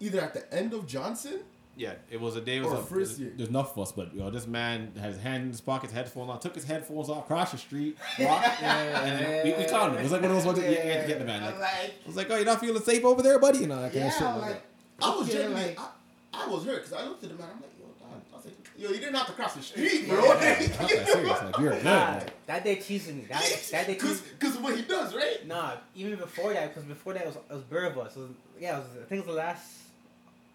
[0.00, 1.40] either at the end of Johnson.
[1.80, 2.58] Yeah, it was a day.
[2.58, 3.32] It was Or a, first there's, year.
[3.36, 5.90] there's enough of us, but you know, this man had his hand in his pocket,
[5.90, 9.90] headphones on, took his headphones off, crossed the street, walked, and then we, we caught
[9.90, 9.96] him.
[9.98, 10.58] It was like one of those ones.
[10.58, 11.42] that- Yeah, yeah, get the man.
[11.42, 13.60] Like, I'm like, I was like, oh, you're not feeling safe over there, buddy?
[13.60, 14.22] You know, that kind yeah, of shit.
[14.22, 14.62] I'm Like, like,
[15.02, 17.48] I was okay, genuinely, like, I, I was hurt because I looked at the man.
[17.54, 18.20] I'm like, yo, dog.
[18.30, 20.20] I was like, yo, you didn't have to cross the street, bro.
[20.20, 21.42] not that serious.
[21.42, 21.84] Like, you're good.
[21.84, 23.24] Nah, that day cheesing me.
[23.30, 25.46] That, that day Because cheesing because of what he does, right?
[25.46, 28.16] Nah, even before that, because before that it was, it was Burr of us.
[28.16, 29.64] It was, yeah, it was, I think it was the last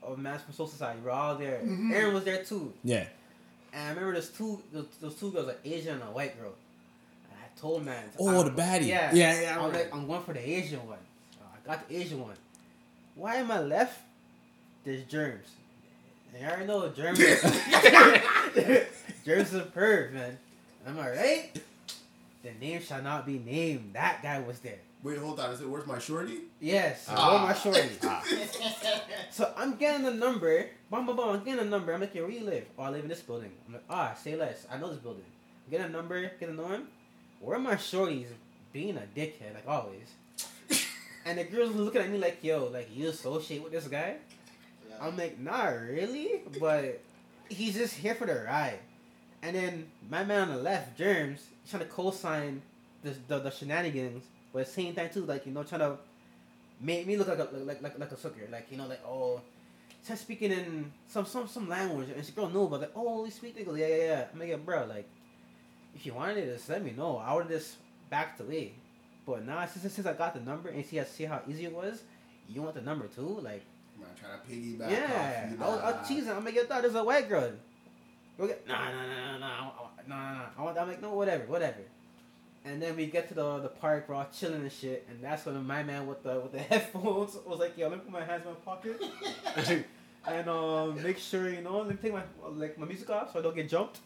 [0.05, 0.99] of Mass from Soul Society.
[0.99, 1.59] We were all there.
[1.63, 1.91] Mhm.
[1.93, 2.71] Aaron was there too.
[2.83, 3.05] yeah.
[3.73, 6.53] And I remember there's two, those, those two girls, an Asian and a white girl.
[7.29, 8.03] And I told man.
[8.17, 8.87] Oh, I'm- the baddie.
[8.87, 10.99] Yeah, Yeah, yeah, I'm like, I'm going for the Asian one.
[11.33, 12.35] So I got the Asian one.
[13.15, 13.99] Why am I left?
[14.85, 15.47] There's germs.
[16.33, 17.19] And you already know germs.
[19.25, 20.37] germs is a perv, man.
[20.87, 21.49] I'm I right?
[22.43, 23.91] The name shall not be named.
[23.93, 24.77] That guy was there.
[25.05, 25.51] Wait, hold on.
[25.51, 26.39] I said, where's my shorty?
[26.59, 27.15] Yes, Ah.
[27.15, 27.45] ah.
[27.45, 27.89] my shorty.
[29.29, 30.65] So I'm getting a number.
[30.89, 31.93] Bum, bum, bum, I'm getting a number.
[31.93, 32.65] I'm like, yo, where you live?
[32.79, 33.51] Oh, I live in this building.
[33.67, 34.65] I'm like, ah, say less.
[34.71, 35.25] I know this building.
[35.69, 36.87] Get a number, get to norm.
[37.39, 38.27] Where are my shorties
[38.73, 40.09] being a dickhead, like always?
[41.25, 44.15] and the girls looking at me like, yo, like, you associate with this guy?
[44.99, 46.99] I'm like, not really, but
[47.47, 48.79] he's just here for the ride.
[49.43, 52.63] And then my man on the left, Germs, trying to co-sign
[53.03, 54.23] the, the, the shenanigans,
[54.55, 55.97] but at the same time too, like you know, trying to
[56.79, 59.41] make me look like a like like like a sucker, like you know, like oh,
[60.07, 63.31] just speaking in some some some language, and this girl knew about like oh, you
[63.31, 64.25] speak English, yeah yeah yeah.
[64.31, 65.09] I'm like, yeah, bro, like
[65.93, 67.17] if you wanted it, just let me know.
[67.17, 67.75] I would have just
[68.09, 68.71] backed away.
[69.25, 72.03] But now since since I got the number and see see how easy it was,
[72.47, 73.63] you want the number too, like.
[73.99, 75.65] Man, trying to piggyback Yeah, off you.
[75.65, 75.99] I was, I nah.
[75.99, 76.37] was cheesing.
[76.37, 77.51] I'm like, yo, thought there's a white girl.
[78.37, 80.45] Go get, nah, nah, nah, nah, nah, nah, nah, nah.
[80.57, 81.79] I want, I'm like, no, whatever, whatever.
[82.65, 85.45] And then we get to the the park, we're all chilling and shit, and that's
[85.45, 88.25] when my man with the with the headphones was like, yo, let me put my
[88.25, 88.99] hands in my pocket
[90.27, 92.23] and um make sure you know, let me take my
[92.55, 93.99] like my music off so I don't get jumped.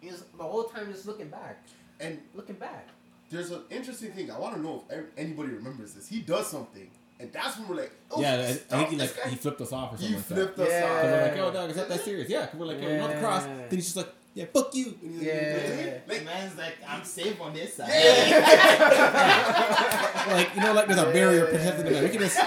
[0.00, 1.62] He was the whole time just looking back,
[1.98, 2.86] And looking back.
[3.30, 4.30] there's an interesting thing.
[4.30, 6.08] I want to know if anybody remembers this.
[6.08, 6.88] He does something,
[7.18, 8.36] and that's when we're like, oh, yeah, I,
[8.76, 9.28] I think he like guy.
[9.30, 10.54] he flipped us off or He something like that.
[10.54, 10.84] flipped us Yeah.
[10.90, 11.04] off.
[11.04, 12.30] And we're like, yo, dog, is that that serious?
[12.30, 13.44] Yeah, we're like, yo, you're not the cross.
[13.44, 14.94] Then he's just like, yeah, fuck you.
[15.02, 15.98] And he's like, Yeah.
[16.08, 17.90] Like, man's like, I'm safe on this side.
[17.92, 19.30] yeah.
[20.32, 22.04] like you know, like there's a barrier protecting the man.
[22.04, 22.38] We can just.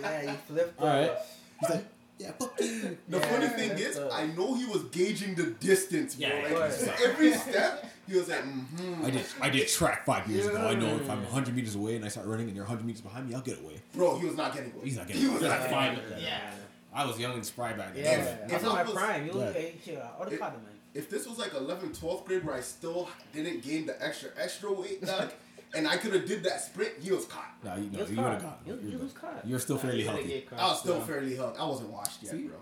[0.00, 1.10] Yeah, he flipped All right.
[1.10, 1.26] us.
[1.60, 1.84] He's like,
[2.18, 2.98] yeah, fuck you.
[3.08, 6.28] The Yeah, funny thing is, the- I know he was gauging the distance, bro.
[6.28, 9.04] Yeah, like, of every step, he was like, mm-hmm.
[9.04, 9.24] I did.
[9.40, 10.58] I did track five years ago.
[10.58, 13.00] I know if I'm 100 meters away and I start running and you're 100 meters
[13.00, 13.80] behind me, I'll get away.
[13.94, 14.84] Bro, he was not getting away.
[14.84, 15.34] He's not getting He away.
[15.34, 16.10] was He's not like getting five.
[16.12, 16.22] away.
[16.22, 16.50] Yeah.
[16.94, 18.04] I was young and spry back then.
[18.04, 19.26] Yeah, If- I if was in I my was- prime.
[19.26, 19.52] You Yeah.
[19.52, 20.70] hey, shit, I would have If- caught him, man.
[20.94, 24.72] If this was like 11th, 12th grade where I still didn't gain the extra, extra
[24.72, 25.32] weight, dog,
[25.74, 27.52] and I could have did that sprint, he was caught.
[27.64, 28.64] No, you, no, was you would have caught.
[28.66, 28.78] got.
[28.80, 29.44] He was- was caught.
[29.46, 30.42] You're still fairly healthy.
[30.48, 30.58] caught.
[30.60, 31.04] I was still Yeah.
[31.04, 31.58] fairly healthy.
[31.58, 32.42] I wasn't washed yet, See?
[32.44, 32.56] bro.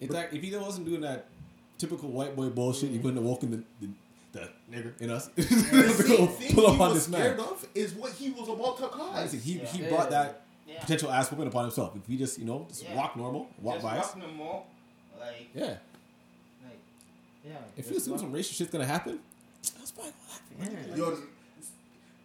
[0.00, 1.26] In fact, if he wasn't doing that
[1.78, 3.92] typical white boy bullshit, he wouldn't have woken the, the,
[4.38, 7.38] the nigger in us The to thing pull he up on was this man.
[7.40, 9.32] of is what he was about to cause.
[9.32, 9.88] Listen, he, he Yeah.
[9.88, 10.80] brought that Yeah.
[10.80, 11.94] potential ass whooping upon himself.
[11.96, 12.94] If he just, you know, just Yeah.
[12.96, 14.06] walk normal, walk Just by us.
[14.14, 14.64] walk no more.
[15.20, 15.64] Like, Yeah.
[16.64, 16.78] like,
[17.44, 17.56] yeah.
[17.76, 19.20] If you assume some racist shit's gonna happen,
[19.78, 20.12] that's probably
[20.58, 20.88] gonna happen.
[20.90, 20.96] Yeah.
[20.96, 21.18] Yo,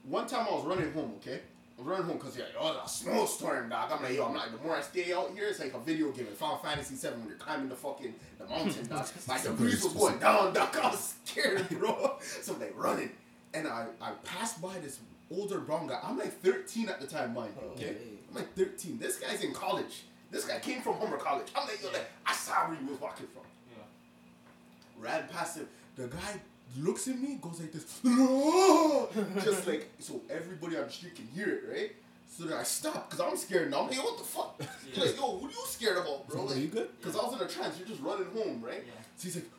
[0.07, 1.41] one time I was running home, okay?
[1.77, 3.91] I was running home because yeah, oh, the snowstorm, dog.
[3.91, 6.11] I'm like, yo, I'm like, the more I stay out here, it's like a video
[6.11, 6.27] game.
[6.27, 9.05] in Final Fantasy 7 when you're climbing the fucking the mountain, dog.
[9.27, 10.75] Like the breeze was going down, dog.
[10.75, 12.17] I was scared, bro.
[12.41, 13.11] So I'm like running,
[13.53, 14.99] and I I passed by this
[15.31, 15.99] older brown guy.
[16.03, 17.95] I'm like 13 at the time, mind you, oh, okay?
[18.29, 18.97] I'm like 13.
[18.99, 20.03] This guy's in college.
[20.31, 21.47] This guy came from Humber College.
[21.55, 23.43] I'm like, yo, like, I saw where he was walking from.
[23.75, 25.03] Yeah.
[25.03, 25.67] Ran past him.
[25.95, 26.39] The guy
[26.77, 27.99] looks at me, goes like this,
[29.43, 31.91] just like so everybody on the street can hear it, right?
[32.29, 33.81] So then I stop because I'm scared now.
[33.81, 34.61] I'm like, yo, what the fuck?
[34.85, 36.47] He's like, yo, what are you scared about, bro?
[36.47, 36.89] Are you good?
[36.99, 37.79] because I was in a trance.
[37.79, 38.83] You're just running home, right?
[38.85, 38.93] Yeah.
[39.17, 39.49] So he's like,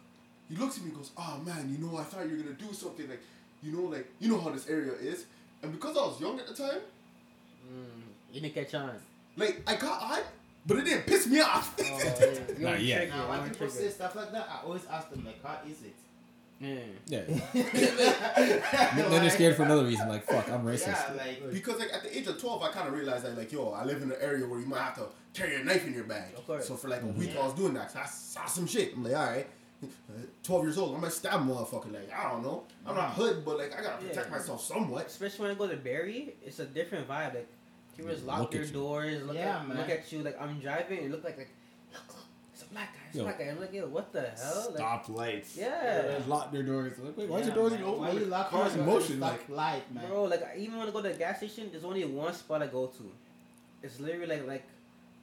[0.49, 2.55] he looks at me and goes, oh man, you know, I thought you were gonna
[2.55, 3.21] do something like,
[3.63, 5.27] you know, like you know how this area is,
[5.63, 6.81] and because I was young at the time,
[8.33, 8.93] You didn't catch on.
[9.37, 10.21] like I got on,
[10.67, 11.75] but it didn't piss me off.
[11.81, 11.83] Oh,
[12.59, 12.71] yeah.
[12.71, 13.09] Not yet.
[13.09, 15.83] Now, when weren't people say stuff like that, I always ask them like, how is
[15.83, 15.95] it?
[16.61, 16.79] Yeah.
[17.07, 17.21] Yeah.
[17.55, 20.09] then they're scared for another reason.
[20.09, 20.89] Like, fuck, I'm racist.
[20.89, 23.51] Yeah, like Because like at the age of twelve, I kind of realized that like
[23.51, 25.95] yo, I live in an area where you might have to carry a knife in
[25.95, 26.35] your bag.
[26.37, 26.69] Of course.
[26.69, 27.19] So for like a mm-hmm.
[27.19, 27.91] week, I was doing that.
[27.91, 28.95] So I saw some shit.
[28.95, 29.47] I'm like, all right,
[29.83, 29.87] uh,
[30.43, 31.93] twelve years old, I'm gonna stab a motherfucker.
[31.95, 33.23] Like I don't know, I'm not mm-hmm.
[33.23, 34.37] hood, but like I gotta protect Yeah.
[34.37, 35.07] myself somewhat.
[35.07, 37.35] Especially when I go to Barrie, it's a different vibe.
[37.35, 37.49] Like
[37.97, 39.77] people just Yeah, lock look their at doors, look Yeah, at man.
[39.79, 40.23] look at you.
[40.23, 41.51] Like I'm driving, and look like like
[41.93, 43.23] look, look, it's a black guy, it's Yo.
[43.23, 43.45] a black guy.
[43.47, 44.67] I'm like, yo, what the hell?
[44.69, 45.57] Like, Stop lights.
[45.57, 46.19] Yeah.
[46.27, 46.99] lock their doors.
[46.99, 48.01] Like, wait, why's yeah, your doors man, even open?
[48.07, 49.21] Why you lock Cars in motion.
[49.21, 50.07] Like, light, man.
[50.09, 52.63] bro, like I even when I go to the gas station, there's only one spot
[52.63, 53.11] I go to.
[53.83, 54.65] It's literally like like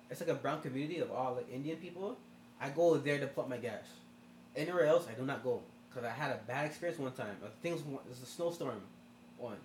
[0.09, 2.17] it's like a brown community of all like Indian people.
[2.59, 3.83] I go there to put my gas.
[4.55, 7.35] Anywhere else, I do not go because I had a bad experience one time.
[7.43, 8.81] I think it was, was a snowstorm.
[9.37, 9.57] One,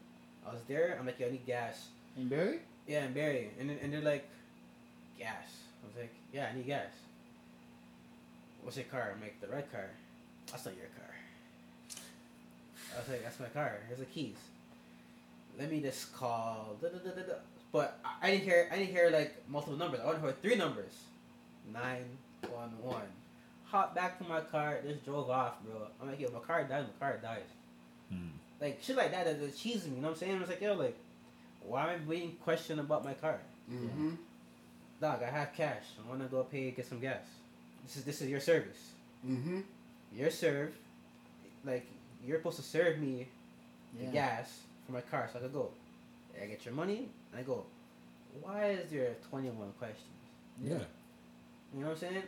[0.47, 0.97] I was there.
[1.01, 1.89] I'm like, yo, I need gas.
[2.19, 2.59] In Barrie?
[2.87, 4.29] Yeah, in Barrie, and and they're like,
[5.19, 5.47] gas.
[5.83, 6.87] I was like, yeah, I need gas.
[8.63, 9.13] What's your car?
[9.15, 9.91] I'm like, the red car.
[10.51, 11.15] That's not your car.
[12.95, 13.79] I was like, that's my car.
[13.89, 14.37] Here's the keys.
[15.59, 16.77] Let me just call.
[16.81, 17.35] Da, da, da, da, da.
[17.73, 18.69] But I, I didn't hear.
[18.71, 20.01] I didn't hear like multiple numbers.
[20.01, 20.93] I only heard three numbers.
[21.73, 22.05] Nine
[22.51, 23.09] one one.
[23.67, 24.81] Hop back to my car.
[24.87, 25.87] Just drove off, bro.
[26.01, 26.85] I'm like, yo, my car died.
[27.01, 27.41] My car dies.
[28.11, 28.29] Hmm.
[28.61, 29.25] Like shit like that.
[29.25, 29.97] That, that cheesing me.
[29.97, 30.37] You know what I'm saying?
[30.37, 30.97] I was like, yo, like,
[31.67, 33.39] why am I being questioned about my car?
[33.71, 34.11] Mm-hmm.
[35.01, 35.85] Dog, I have cash.
[36.05, 37.23] I want to go pay get some gas.
[37.85, 38.93] This is this is your service.
[39.27, 39.61] Mm-hmm.
[40.15, 40.75] You're served.
[41.65, 41.87] Like
[42.25, 43.29] you're supposed to serve me
[43.99, 45.71] the gas for my car so I could go.
[46.41, 47.65] I get your money and I go.
[48.41, 50.07] Why is there 21 questions?
[50.63, 50.79] yeah.
[51.75, 52.23] You know what I'm saying?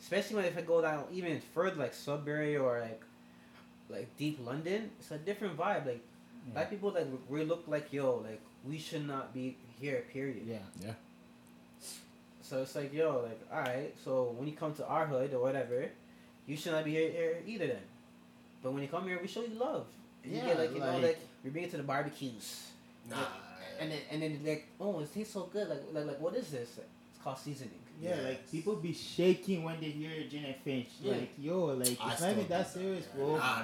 [0.00, 3.00] Especially when if I go down even further like Sudbury or like
[3.88, 5.86] like deep London, it's a different vibe.
[5.86, 6.00] Like
[6.46, 6.54] Yeah.
[6.54, 10.04] black people like we look like yo like we should not be here.
[10.12, 10.42] Period.
[10.46, 10.58] Yeah.
[10.80, 10.92] Yeah.
[12.42, 15.88] So it's like, yo, like, alright, so when you come to our hood or whatever,
[16.46, 17.82] you should not be here, here either then.
[18.62, 19.86] But when you come here, we show you love.
[20.22, 22.70] And you Yeah, get like, you know, like- like, we bring it to the barbecues.
[23.08, 23.16] Nah.
[23.80, 25.68] And then, and then like, oh, it tastes so good.
[25.68, 26.78] Like, like, like what is this?
[26.78, 27.78] It's called seasoning.
[28.00, 28.24] Yeah, Yes.
[28.24, 30.88] like people be shaking when they hear Jane and Finch.
[31.00, 31.12] Yeah.
[31.12, 33.36] Like, yo, like it's not still even that do serious, Nah, bro.
[33.36, 33.54] nah,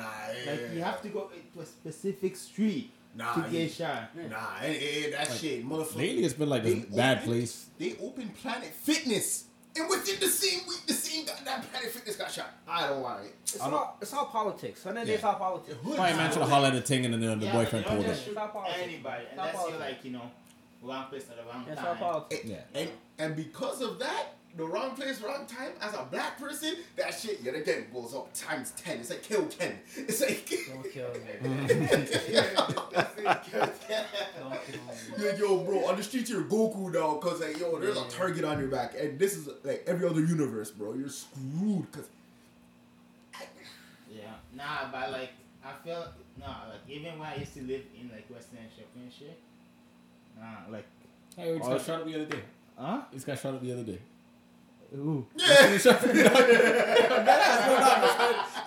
[0.47, 4.15] Like you have to go to a specific street nah, to you- get shot.
[4.17, 4.67] Nah, eh,
[5.07, 5.97] eh, that Like, shit, motherfucker.
[5.97, 7.67] Lately, it's been like a bad opened- place.
[7.79, 9.45] They opened Planet Fitness,
[9.77, 12.51] and within the same week, the same goddamn Planet Fitness got shot.
[12.67, 13.35] I don't want it.
[13.43, 14.83] It's I don't- all, it's all politics.
[14.83, 15.15] Sunday Yeah.
[15.15, 15.77] it's all politics.
[15.83, 18.11] Probably man trying to holler at the thing and then the Yeah, boyfriend pulled don't
[18.11, 18.17] up.
[18.17, 18.81] just It's all politics.
[18.83, 20.31] Anybody, and It's all that's your like you know,
[20.83, 21.97] wrong place at the wrong It's all time.
[21.99, 22.45] politics.
[22.45, 22.57] Yeah.
[22.75, 24.27] And and because of that,
[24.59, 25.71] the wrong place, wrong time.
[25.81, 28.99] As a black person, that shit yet again goes up times ten.
[28.99, 29.79] It's like kill ten.
[29.97, 31.21] It's like Don't kill me.
[31.43, 31.69] Don't
[33.45, 35.25] kill me.
[35.25, 38.45] yo, yo, bro, on the streets you're Goku now, cause like yo, there's a target
[38.45, 40.95] on your back, and this is like every other universe, bro.
[40.95, 42.09] You're screwed, cause
[44.13, 44.23] Yeah,
[44.57, 45.31] nah, but like
[45.65, 49.13] I felt nah, like even when I used to live in like Western Shopping and
[49.13, 49.39] shit,
[50.39, 50.85] nah, like
[51.37, 52.41] Hey, this Oh, guy shot up the other day.
[52.77, 53.01] huh?
[53.13, 53.99] This guy shot up the other day.
[54.97, 55.45] Ooh, yeah.
[55.61, 55.73] I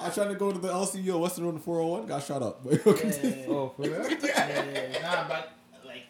[0.05, 2.63] was trying to go to the LCU Weston Road 401, got shot up.
[2.63, 3.45] But Yeah, yeah, yeah.
[3.49, 3.91] oh for real?
[3.91, 5.01] Yeah, yeah, yeah.
[5.01, 5.51] nah, but
[5.83, 6.03] like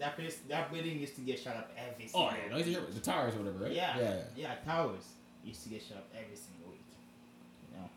[0.00, 2.30] that place, that building used to get shot up every oh, single.
[2.30, 2.80] Oh, yeah, no, he's here.
[2.92, 3.72] The towers or whatever, right?
[3.72, 4.16] Yeah, Yeah.
[4.36, 5.04] yeah, towers
[5.44, 6.84] used to get shot up every single week.
[7.70, 7.88] You know,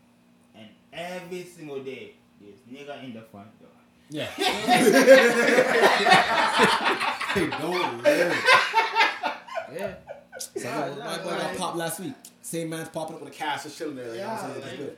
[0.54, 3.70] and every single day there's nigga in the front door.
[4.10, 4.28] Yeah.
[7.36, 8.34] Hey, don't live.
[9.76, 9.94] Yeah.
[10.38, 12.12] So Yeah, my yeah, boy got popped last week.
[12.42, 14.08] Same man's popping up with a cast just chilling there.
[14.08, 14.96] Like, Yeah, I'm saying, that's good.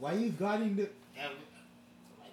[0.00, 0.82] Why you guarding the?
[0.82, 2.32] Like,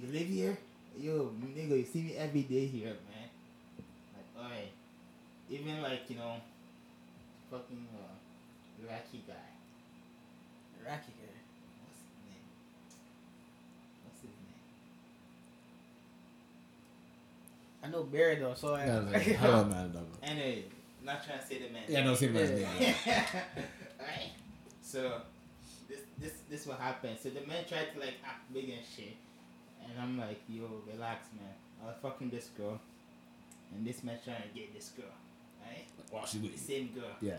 [0.00, 0.58] you live here,
[0.98, 1.78] yo, nigga.
[1.78, 3.28] You see me every day here, man.
[4.14, 4.72] Like, alright,
[5.48, 6.34] even like you know,
[7.50, 9.34] fucking uh, Iraqi guy.
[10.84, 11.38] Iraqi guy.
[11.84, 12.44] What's his name?
[14.04, 14.60] What's his name?
[17.84, 18.86] I know Barry though, so I.
[18.86, 19.92] Yeah, I was like, hello, man.
[19.92, 20.02] dog.
[21.04, 21.82] Anyway, not trying to say the man.
[21.88, 22.66] Yeah, no, same man's name.
[24.00, 24.32] Alright.
[24.82, 25.20] So
[25.88, 27.18] this this this what happened.
[27.22, 29.16] So the man tried to like act big and shit.
[29.84, 31.52] And I'm like, yo, relax man.
[31.82, 32.80] I was fucking this girl.
[33.74, 35.12] And this man trying to get this girl.
[35.60, 35.84] Right?
[36.12, 37.12] Wow, she The with same girl.
[37.20, 37.38] Yeah.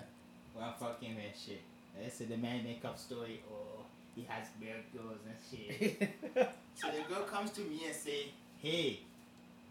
[0.55, 1.61] Well fucking her and shit.
[1.99, 2.13] Right?
[2.13, 3.85] So the man make up story, oh
[4.15, 6.09] he has bear girls and shit.
[6.75, 9.01] so the girl comes to me and say, Hey,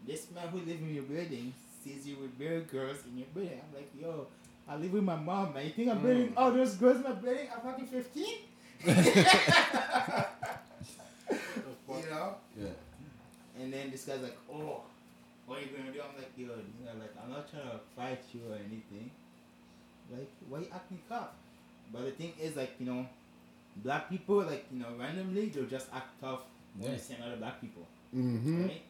[0.07, 1.53] this man who live in your building
[1.85, 3.61] sees you with bare girls in your building.
[3.61, 4.27] I'm like, yo,
[4.67, 5.65] I live with my mom, man.
[5.65, 7.47] You think I'm building all those girls in my building?
[7.53, 8.25] I'm fucking 15?
[8.85, 8.93] you
[12.09, 12.35] know?
[12.59, 12.67] Yeah.
[13.61, 14.81] And then this guy's like, oh,
[15.45, 16.01] what are you gonna do?
[16.01, 19.11] I'm like, yo, you know, like, I'm not trying to fight you or anything.
[20.11, 21.29] Like, why you acting tough?
[21.93, 23.05] But the thing is, like, you know,
[23.77, 26.41] black people, like, you know, randomly, they'll just act tough
[26.75, 26.95] when Yeah.
[26.97, 27.85] they see other black people.
[28.15, 28.63] Mm-hmm.
[28.63, 28.81] Right?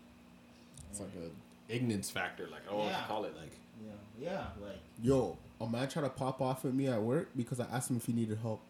[0.90, 1.30] It's like a
[1.70, 3.04] ignorance factor, like I always Yeah.
[3.08, 3.36] call it.
[3.36, 3.52] Like
[3.84, 3.92] Yeah,
[4.32, 7.66] yeah, like, Yo, a man tried to pop off at me at work because I
[7.72, 8.62] asked him if he needed help.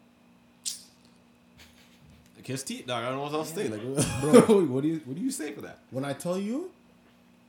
[2.43, 3.03] kiss teeth, dog.
[3.03, 3.67] I don't know what else to say.
[3.69, 3.81] Like,
[4.47, 4.65] Bro.
[4.65, 5.79] what do you what do you say for that?
[5.89, 6.69] When I tell you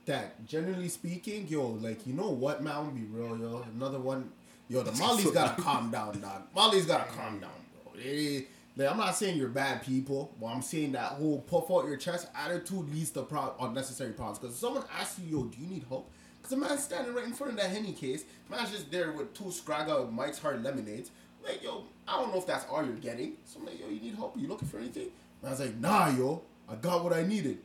[0.05, 2.75] that, generally speaking, yo, like, you know what, man?
[2.75, 3.63] I'm gonna be real, yo.
[3.75, 4.31] Another one,
[4.69, 6.43] yo, the Molly's gotta calm down, dog.
[6.55, 7.51] Molly's gotta calm down,
[7.83, 7.93] bro.
[8.03, 8.41] Eh,
[8.77, 11.97] like, I'm not saying you're bad people, but I'm saying that whole puff out your
[11.97, 14.39] chest attitude leads to pro- unnecessary problems.
[14.39, 16.11] Because if someone asks you, yo, do you need help?
[16.37, 18.23] Because the man's standing right in front of that Henny case.
[18.49, 21.09] Man's just there with two Scragga Mike's Hard Lemonades.
[21.43, 23.33] Like, yo, I don't know if that's all you're getting.
[23.45, 24.37] So I'm like, yo, you need help?
[24.37, 25.07] you looking for anything?
[25.41, 27.59] Man's like, nah, yo, I got what I needed.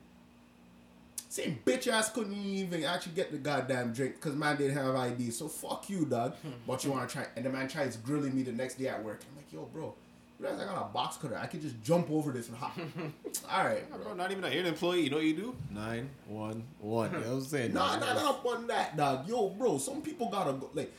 [1.28, 5.30] Same bitch ass couldn't even actually get the goddamn drink because man didn't have ID.
[5.30, 6.34] So fuck you, dog.
[6.36, 6.50] Hmm.
[6.66, 9.02] but you want to try, and the man tries grilling me the next day at
[9.02, 9.20] work.
[9.30, 9.94] I'm like, yo, bro,
[10.43, 11.38] you realize I got a box cutter.
[11.40, 12.76] I could just jump over this and hop.
[13.51, 14.14] All right, Bro, bro.
[14.14, 15.03] not even an employee.
[15.03, 15.55] You know what you do?
[15.70, 17.12] Nine one one.
[17.12, 17.72] You know what I'm saying?
[17.74, 19.28] Nah, nah, nah, up on that, dog.
[19.28, 20.70] Yo, bro, some people gotta go.
[20.74, 20.93] Like,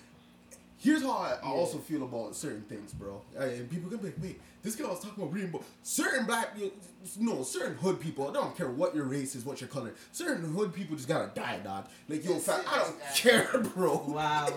[0.77, 3.21] here's how I, I also feel about certain things, bro.
[3.37, 6.25] Uh, And people can be like, wait, this guy was talking about reading, but certain
[6.25, 6.71] black, you
[7.19, 9.93] no, certain hood people, I don't care what your race is, what your color.
[10.13, 11.87] Certain hood people just gotta die, dog.
[12.07, 14.01] Like, yo, fam, I don't care, bro.
[14.07, 14.47] Wow.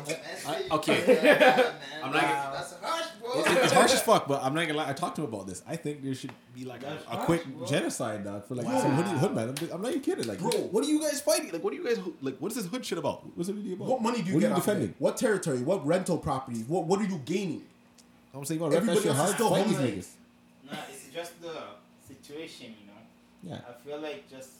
[0.46, 1.72] I- okay.
[2.04, 2.50] I'm not Wow.
[2.54, 3.30] That's harsh, bro.
[3.40, 4.88] It's, it's harsh as fuck, but I'm not gonna lie.
[4.88, 5.62] I talked to him about this.
[5.66, 7.66] I think there should be like a, That's a quick bro.
[7.66, 8.78] genocide, dog, for like Wow.
[8.80, 9.48] some hood, hood man.
[9.48, 10.26] I'm, I'm not even kidding.
[10.28, 10.50] Like, Bro.
[10.70, 11.50] what are you guys fighting?
[11.52, 12.38] Like, what are you guys like?
[12.38, 13.26] What is this hood shit about?
[13.36, 13.88] What's it really about?
[13.88, 14.90] What money do you what get are you off of defending?
[14.90, 14.96] it?
[15.00, 15.60] What territory?
[15.62, 16.64] What rental properties?
[16.68, 17.64] What What are you gaining?
[18.38, 19.34] I'm saying, well, that Everybody shit else is hard.
[19.34, 19.92] still Fight these hungry.
[19.96, 20.08] niggas.
[20.70, 21.54] Nah, it's just the
[22.06, 23.54] situation, you know.
[23.56, 24.50] Yeah, I feel like just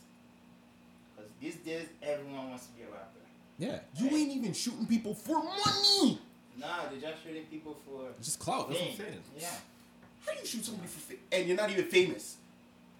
[1.15, 3.21] because these days everyone wants to be a rapper.
[3.59, 3.79] yeah.
[3.97, 6.21] You ain't even shooting people for money.
[6.59, 8.69] Nah, they're just shooting people for It's just clout.
[8.69, 9.19] That's what I'm saying.
[9.39, 9.49] Yeah,
[10.25, 12.37] How do you shoot somebody for fa- and you're not even famous?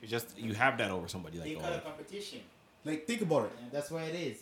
[0.03, 1.39] You just you have that over somebody.
[1.39, 2.41] they Like, call oh, it competition.
[2.85, 3.53] Like, think about it.
[3.63, 4.39] And that's why it is.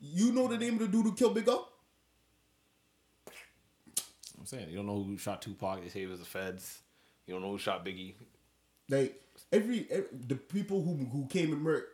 [0.00, 1.68] You know the name of the dude who killed Big O?
[4.46, 5.82] I'm saying you don't know who shot Tupac.
[5.82, 6.78] They say it was the feds.
[7.26, 8.14] You don't know who shot Biggie.
[8.88, 9.20] Like
[9.52, 11.90] every, every the people who who came and murked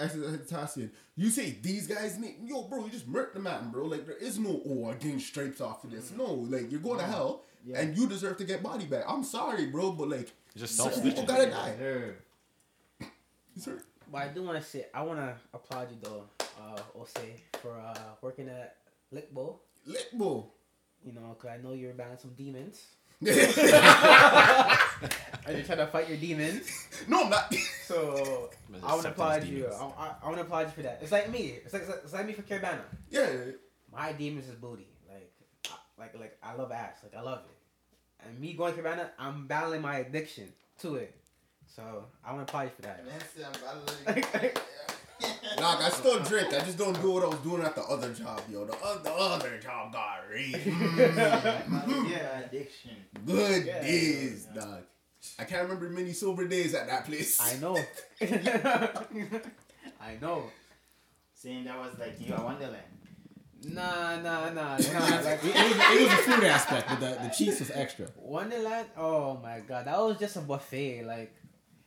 [0.50, 3.86] Tassian, you say these guys name yo bro, you just murked the man, bro.
[3.86, 6.12] Like there is no oh I gained stripes off of this.
[6.12, 7.80] No, like you're going to hell Yeah.
[7.80, 9.04] and you deserve to get body back.
[9.08, 11.08] I'm sorry, bro, but like Just certain self-snitching.
[11.08, 11.74] people gotta die.
[11.76, 12.16] Her.
[13.56, 13.78] Sir.
[14.12, 16.24] But I do want to say, I want to applaud you though,
[16.60, 17.14] uh, Ose,
[17.62, 18.76] for uh, working at
[19.14, 19.56] Lickbo.
[19.88, 20.48] Litbo.
[21.04, 22.82] You know, because I know you're battling some demons.
[23.20, 23.30] no,
[25.46, 26.70] And you're trying to fight your demons.
[27.08, 27.52] No, I'm not.
[27.86, 28.50] So
[28.82, 29.66] I want to applaud you.
[29.68, 30.98] I, I, I want to applaud you for that.
[31.02, 31.58] It's like me.
[31.64, 32.80] It's like it's like me for Caribana.
[33.10, 33.28] yeah.
[33.92, 34.86] My demons is booty.
[35.08, 35.32] Like,
[35.68, 36.96] I- like, like I love ass.
[37.02, 38.26] Like I love it.
[38.26, 41.14] And me going Caribana, I'm battling my addiction to it.
[41.66, 43.04] So I want to applaud you for that.
[45.42, 45.62] Nancy, I'm.
[45.62, 46.48] Dog, I still drink.
[46.54, 48.64] I just don't do what I was doing at the other job, yo.
[48.64, 50.54] The, other the other job got raid.
[50.62, 52.10] Mm.
[52.10, 52.92] yeah, addiction.
[53.26, 53.82] Good Yeah.
[53.82, 54.82] days, dog.
[55.38, 57.40] I can't remember many sober days at that place.
[57.40, 57.76] I know.
[60.00, 60.44] I know.
[61.34, 62.82] Saying that was like you are Wonderland.
[63.64, 64.76] Nah, nah, nah, nah.
[64.76, 68.08] Like, it, was, it was a food aspect, but the, the cheese was extra.
[68.16, 68.88] Wonderland.
[68.96, 71.04] Oh my god, that was just a buffet.
[71.04, 71.32] Like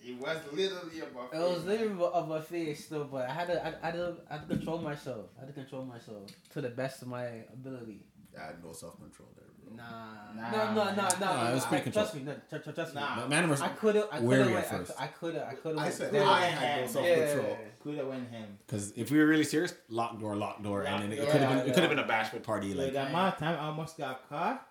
[0.07, 1.35] It was literally a buffet.
[1.37, 4.15] it was literally of a buffet still, but I had to, I, I had to,
[4.29, 5.25] I had to control myself.
[5.37, 8.01] I had to control myself to the best of my ability.
[8.39, 9.75] I had no self control there, bro.
[9.77, 10.51] Nah, Nah.
[10.51, 11.19] no, no, no, no.
[11.19, 13.01] Nah, it was I- pretty Trust me, no, tr- tr- trust me.
[13.01, 13.27] Nah.
[13.27, 14.91] Man I could have, I could have, I, first.
[14.99, 15.87] I could have, I could have.
[15.87, 16.29] I said Yeah.
[16.29, 17.57] I had no self control.
[17.81, 18.57] Could have went him.
[18.67, 21.41] because if we were really serious, lock door, lock door, and then it Lock could
[21.41, 21.59] have door.
[21.61, 22.73] been it could have been a bashment party.
[22.73, 24.67] Like Like the amount of time I almost got caught.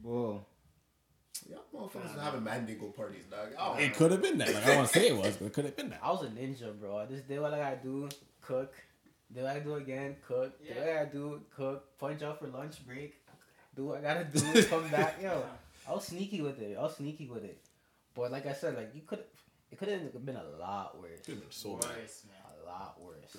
[0.00, 0.44] Bro.
[1.48, 3.48] Yeah, motherfuckers are having Mandingo parties, dog.
[3.58, 4.52] Oh, it could have been that.
[4.54, 6.00] Like I want to say it was, but it could have been that.
[6.02, 6.98] I was a ninja, bro.
[6.98, 8.08] I just did what I gotta do,
[8.40, 8.72] cook.
[9.32, 10.58] Did what I do again, cook.
[10.66, 11.98] Did what I gotta do, cook.
[11.98, 13.14] Punch out for lunch break.
[13.76, 15.20] Do what I gotta do, come back.
[15.22, 15.44] Yo,
[15.88, 16.76] I was sneaky with it.
[16.78, 17.60] I was sneaky with it.
[18.14, 19.20] But like I said, like you could,
[19.70, 21.20] it could have been a lot worse.
[21.24, 21.90] Could have been so bad.
[21.90, 22.36] Worse, man.
[22.62, 23.36] A lot worse.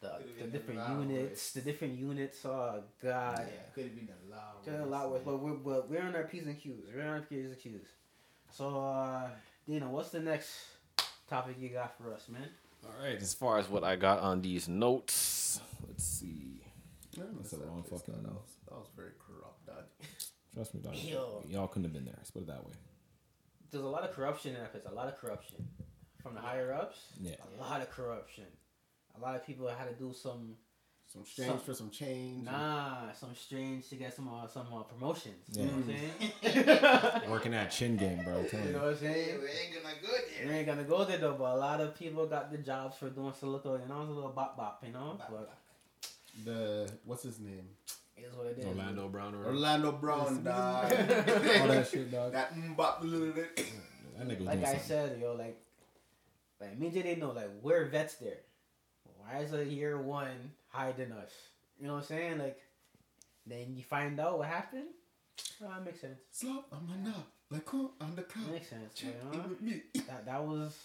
[0.00, 1.52] The, the different units, worse.
[1.52, 2.44] the different units.
[2.44, 3.38] Oh God.
[3.38, 4.64] Yeah, could have been a lot.
[4.64, 6.84] Just a lot worse, but we're, but we're on our P's and Q's.
[6.94, 7.86] We're on our P's and Q's.
[8.50, 9.28] So, uh,
[9.66, 10.50] Dino, what's the next
[11.28, 12.48] topic you got for us, man?
[12.86, 16.62] All right, as far as what I got on these notes, Let's see.
[17.12, 18.22] Yeah, That's the that wrong fucking- dog.
[18.24, 19.84] That was, that was very corrupt, dog.
[20.54, 20.94] Trust me, dog.
[20.96, 21.42] Yo.
[21.48, 22.14] Y'all couldn't have been there.
[22.16, 22.72] Let's put it that way.
[23.70, 24.84] There's a lot of corruption in that place.
[24.86, 25.56] A lot of corruption
[26.22, 26.98] from the higher ups.
[27.20, 27.34] Yeah.
[27.58, 28.44] A lot of corruption.
[29.18, 30.56] A lot of people had to do some
[31.12, 32.44] Some change Some- for some change.
[32.44, 35.42] nah, some strange to get some uh, some uh, promotions.
[35.52, 35.64] Yeah.
[35.64, 37.30] You know what I'm saying?
[37.30, 38.38] Working that chin game, bro.
[38.38, 39.40] I'm you know what I'm saying?
[39.40, 40.08] We ain't gonna go
[40.44, 43.08] You ain't gonna go there though, but a lot of people got the jobs for
[43.10, 45.18] doing some little, you know, a little bop bop, you know.
[45.30, 45.50] But
[46.44, 47.68] The what's his name?
[48.16, 48.66] it is what it is.
[48.66, 50.84] Orlando Brown or Orlando Brown, dog.
[50.92, 52.32] all that shit, dog.
[52.32, 53.56] that mbop little bit.
[54.18, 54.80] That nigga was Like doing I something.
[54.88, 55.56] said, yo, like,
[56.60, 58.38] like me and Jay know, like, we're vets there.
[59.30, 61.30] Why is a year one higher than us?
[61.80, 62.38] You know what I'm saying?
[62.38, 62.58] Like,
[63.46, 64.86] then you find out what happened.
[65.62, 66.18] Oh, that makes sense.
[66.30, 68.94] Slap on my knob, like on the That makes sense.
[68.94, 69.44] Check You know?
[69.60, 69.82] me.
[70.06, 70.76] That that was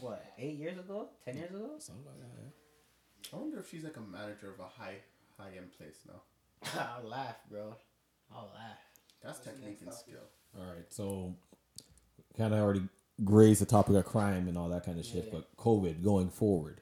[0.00, 1.70] what eight years ago, ten years ago.
[1.78, 3.36] Something like that, yeah.
[3.36, 4.96] I wonder if she's like a manager of a high
[5.38, 6.20] high end place now.
[7.02, 7.74] I'll laugh, bro.
[8.32, 8.78] I'll laugh.
[9.22, 9.98] That's What's technique and topic?
[10.06, 10.26] skill.
[10.58, 11.34] All right, so
[12.36, 12.82] kind of already
[13.24, 15.30] grazed the topic of crime and all that kind of shit, Yeah.
[15.40, 16.81] but COVID going forward,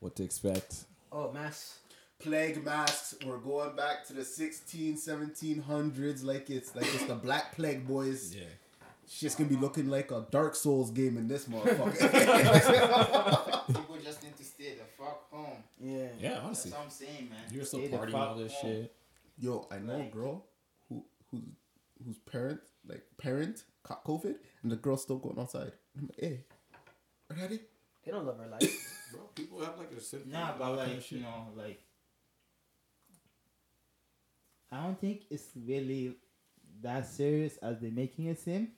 [0.00, 0.84] what to expect?
[1.12, 1.78] Oh, mass.
[2.20, 3.14] Plague masks.
[3.24, 8.34] We're going back to the 16, 1700s, like it's like it's the Black Plague boys.
[8.34, 8.42] Yeah,
[9.04, 11.98] It's just gonna be looking like a Dark Souls game in this motherfucker.
[13.68, 15.62] People just need to stay the fuck home.
[15.80, 16.08] Yeah.
[16.18, 16.40] yeah.
[16.42, 16.70] honestly.
[16.72, 17.38] That's Honestly, what I'm saying, man.
[17.52, 18.72] you're still partying all this home.
[18.72, 18.94] shit.
[19.38, 20.44] Yo, I know a girl
[20.88, 21.42] who who's
[22.04, 24.34] whose parent like parent caught COVID
[24.64, 25.70] and the girl's still going outside.
[25.96, 26.40] I'm like, hey,
[27.40, 27.60] ready?
[28.08, 29.10] They don't love her life.
[29.12, 30.26] Bro, people have like a sit.
[30.26, 31.78] Nah, but like you know, like
[34.72, 36.16] I don't think it's really
[36.80, 38.68] that serious as they're making it seem.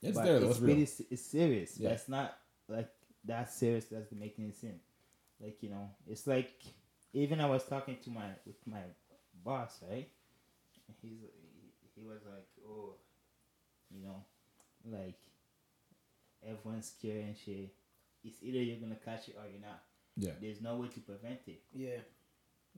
[0.00, 0.36] it's there.
[0.36, 0.68] It's It's real.
[0.68, 1.76] really it's serious.
[1.76, 1.88] Yeah.
[1.88, 2.38] But it's not
[2.68, 2.88] like
[3.24, 4.78] that serious as they're making it seem.
[5.40, 6.52] Like you know, it's like
[7.14, 8.82] even I was talking to my with my
[9.44, 10.08] boss, right?
[11.02, 11.18] He's he,
[11.96, 12.94] he was like, oh,
[13.90, 14.22] you know,
[14.88, 15.18] like
[16.48, 17.70] everyone's scared and shit.
[18.26, 19.82] It's either you're gonna catch it or you're not.
[20.16, 21.62] Yeah, There's no way to prevent it.
[21.72, 21.98] yeah.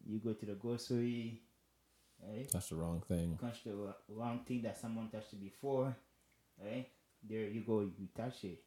[0.07, 1.41] You go to the grocery,
[2.23, 2.49] right?
[2.53, 3.37] that's the wrong thing.
[3.41, 5.97] Touch the wr- wrong thing that someone touched it before,
[6.63, 6.87] right?
[7.29, 8.63] There you go, you touch it.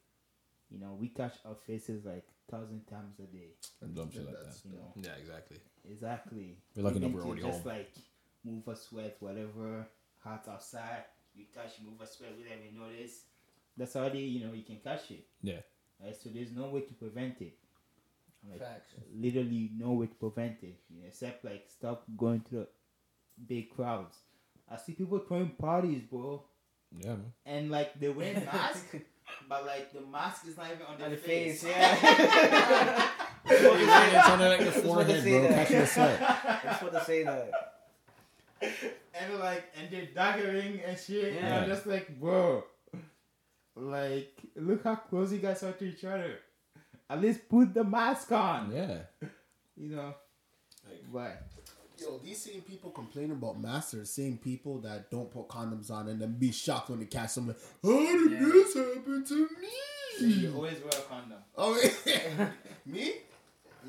[0.69, 3.51] You know, we touch our faces like thousand times a day.
[3.81, 4.55] And dumb shit like that.
[4.65, 5.57] You know, Yeah, exactly.
[5.89, 6.57] exactly.
[6.75, 7.67] We're lucky enough we're already just home.
[7.73, 7.91] like
[8.43, 9.87] move a sweat, whatever,
[10.23, 11.03] hot outside.
[11.35, 13.23] You touch, move a sweat without even notice.
[13.77, 15.25] That's already you know you can catch it.
[15.41, 15.59] Yeah.
[16.03, 17.53] Right, so there's no way to prevent it.
[18.49, 18.93] Like, Facts.
[19.15, 22.67] literally no way to prevent it, you know, except like stop going to the
[23.47, 24.15] big crowds.
[24.69, 26.41] I see people throwing parties, bro,
[26.97, 27.33] Yeah, man.
[27.45, 28.95] and like they wear masks,
[29.47, 31.61] but like the mask is not even on their On the face.
[31.61, 33.07] face, yeah.
[33.45, 35.41] it's on like the Just wanted to forehead, bro.
[35.41, 35.67] that.
[35.67, 36.21] Catching the sweat.
[36.21, 37.51] I just want to say that.
[38.61, 41.35] and like and they're daggering and shit.
[41.37, 42.63] And I'm just like, bro,
[43.75, 46.39] like look how close you guys are to each other.
[47.09, 48.99] At least put the mask on, Yeah.
[49.77, 50.13] you know.
[50.87, 51.47] Like, but
[51.99, 55.91] Yo, these same people complaining about masks are the same people that don't put condoms
[55.91, 57.55] on and then be shocked when they catch someone.
[57.83, 58.39] How did Yeah.
[58.39, 60.27] this happen to me?
[60.27, 60.55] you me?
[60.55, 61.37] always wear a condom.
[61.57, 61.73] Oh,
[62.85, 63.13] me?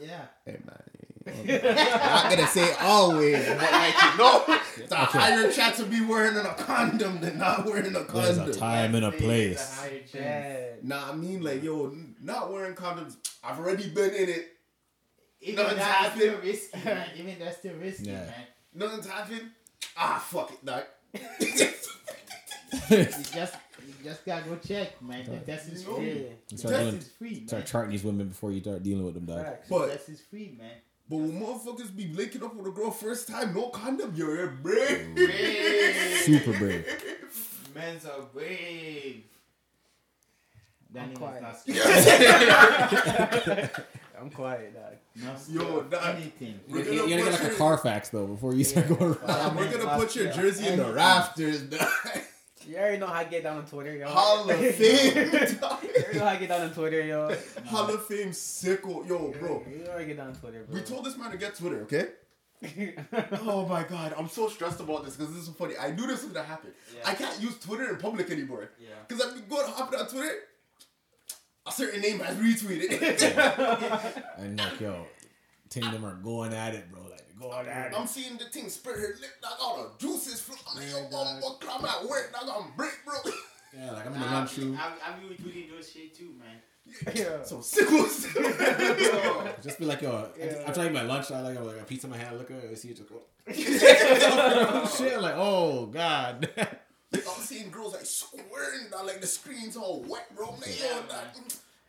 [0.00, 0.26] Yeah.
[0.44, 4.44] Hey man, I'm not gonna say always, but like you know,
[4.76, 8.36] it's a higher chance of me wearing a condom than not wearing a condom.
[8.44, 9.78] There's a time and a place.
[9.78, 13.16] higher Nah, I mean like yo, not wearing condoms.
[13.44, 14.48] I've already been in it.
[15.40, 16.20] Even Nothing's that's happened.
[16.22, 17.08] still risky, man.
[17.16, 18.12] Even that's still risky, Yeah.
[18.24, 18.34] man.
[18.74, 19.50] Nothing's happened.
[19.96, 20.84] Ah, fuck it, dog.
[22.90, 23.54] You just
[23.86, 25.24] you just gotta go check, man.
[25.26, 25.96] The test is No.
[25.96, 26.06] free.
[26.12, 26.28] Yeah.
[26.48, 27.66] The Start test doing- is free, Start man.
[27.66, 29.44] charting these women before you start dealing with them, dog.
[29.44, 29.68] Facts.
[29.68, 30.70] But- The test is free, man.
[31.10, 35.18] But when motherfuckers be linking up with a girl first time, no condom, you're brave.
[36.22, 36.86] Super brave.
[37.74, 39.24] Men's are brave.
[40.92, 41.42] That I'm quiet.
[41.42, 43.70] not scared.
[44.20, 44.94] I'm quiet, dog.
[45.24, 46.60] Not scared Yo, of that- anything.
[46.68, 49.18] We're You gonna gotta get like a Carfax though before you start going around.
[49.24, 51.88] Uh, we're gonna put your scared of jersey in the rafters, dog.
[52.68, 54.08] You already know how I get down on Twitter, yo.
[54.08, 57.36] Hall of Fame, you already know how I get down on Twitter, yo.
[57.66, 59.64] Hall of Fame sickle, yo, bro.
[59.68, 60.74] You already get down on Twitter, bro.
[60.74, 62.08] We told this man to get Twitter, okay?
[63.42, 65.74] Oh my god, I'm so stressed about this because this is so funny.
[65.76, 66.70] I knew this was gonna happen.
[66.94, 67.10] Yeah.
[67.10, 68.70] I can't use Twitter in public anymore.
[68.80, 68.90] Yeah.
[69.06, 70.34] Because I've been going hopping on Twitter,
[71.66, 73.02] a certain name has retweeted.
[74.38, 75.06] And like, yo,
[75.68, 77.02] team them are going at it, bro.
[77.48, 80.56] Like going at I'm seeing the thing spread her lip, dog, all the juices flow.
[80.70, 81.64] I'm like, yo, Yeah, I'm, dog.
[81.70, 83.14] I'm at work, dog, I'm break, bro.
[83.74, 84.72] Yeah, like I'm in the lunchroom.
[84.76, 84.98] lunch room.
[85.02, 86.60] I, I be retweeting those shit too, man.
[87.14, 87.42] Yeah.
[87.42, 88.26] Some sickles.
[89.62, 90.64] Just be like, yo, Yeah.
[90.66, 91.30] I'm trying to eat my lunch.
[91.30, 92.36] I like, I'm like a pizza in my hand.
[92.36, 92.68] Look at it.
[92.70, 93.22] I see it just go.
[93.52, 96.48] Shit, like, oh god.
[96.56, 100.48] Like, I'm seeing girls like squirting down like the screen's all wet, bro.
[100.48, 101.34] I'm like, yo, that,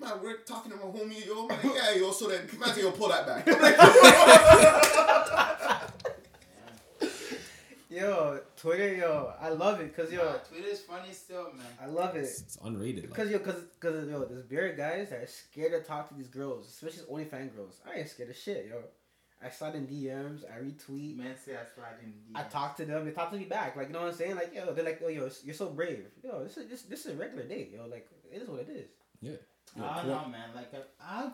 [0.04, 1.48] man, we're talking to my homie, yo.
[1.50, 2.12] I'm yeah, yo.
[2.12, 3.48] So then, man, yo, pull that back.
[3.52, 3.78] I'm like,
[7.90, 11.68] Yo, Twitter, yo, I love it because yo, Twitter's funny still, man.
[11.80, 12.22] I love it.
[12.24, 13.04] It's unrated.
[13.04, 16.16] Because Like, yo, cause, cause yo, there's bare guys that are scared to talk to
[16.16, 17.80] these girls, especially OnlyFans girls.
[17.88, 18.82] I ain't scared of shit, yo.
[19.46, 22.14] I slide in DMs, I retweet, Man say I slide in.
[22.34, 23.76] I talk to them, they talk to me back.
[23.76, 24.36] Like you know what I'm saying?
[24.38, 26.06] Like yo, they're like, oh yo, you're so brave.
[26.24, 27.86] Yo, this is this this is a regular day, yo.
[27.86, 28.90] Like it is what it is.
[29.22, 29.36] yeah.
[29.82, 30.50] I don't know, man.
[30.56, 31.32] Like I, I,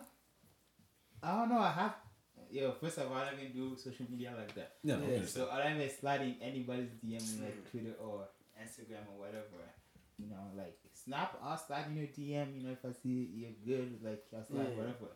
[1.22, 1.58] I don't know.
[1.58, 1.94] I have.
[2.50, 4.72] Yo, first of all, I don't even do social media like that.
[4.82, 5.46] Yeah, no, I Yeah, understand.
[5.46, 8.28] So I don't even slide in anybody's DM like Twitter or
[8.60, 9.62] Instagram or whatever.
[10.18, 12.56] You know, like Snap, I'll slide in your DM.
[12.56, 14.76] You know, if I see you're good, like I'll slide Yeah.
[14.78, 15.10] whatever.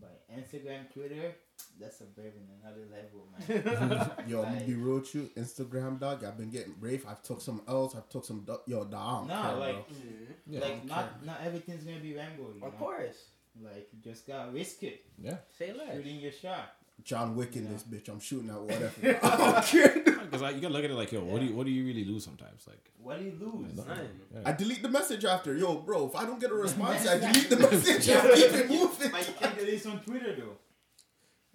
[0.00, 1.34] But Instagram, Twitter,
[1.80, 4.10] that's a brave in another level, man.
[4.28, 5.30] yo, I'm gonna be real with you.
[5.36, 7.04] Instagram dog, I've been getting brave.
[7.08, 7.94] I've took some L's.
[7.96, 8.40] I've took some.
[8.44, 9.28] du- Yo, dog.
[9.28, 9.96] No, care, like- bro.
[9.96, 10.54] Mm-hmm.
[10.54, 10.60] Yeah.
[10.60, 12.52] like not not everything's gonna be rainbow.
[12.56, 12.78] You Of know?
[12.78, 13.16] course.
[13.62, 15.04] Like you just gotta risk it.
[15.20, 15.36] yeah.
[15.58, 15.94] Say less.
[15.96, 16.74] Shooting your shot.
[17.04, 17.70] John Wick in Yeah.
[17.72, 18.08] this bitch.
[18.08, 19.18] I'm shooting at whatever.
[19.22, 20.02] I don't care.
[20.04, 21.84] Because like, you gotta look at it like, yo, what do you what do you
[21.84, 22.64] really lose sometimes?
[22.66, 23.74] Like, What do you lose?
[23.74, 23.88] nothing.
[23.88, 24.08] Nothing.
[24.34, 24.40] Yeah.
[24.46, 25.54] I delete the message after.
[25.56, 28.08] Yo, bro, if I don't get a response, I delete the message.
[28.08, 29.10] I keep it moving.
[29.10, 30.56] But you can't delete on Twitter though.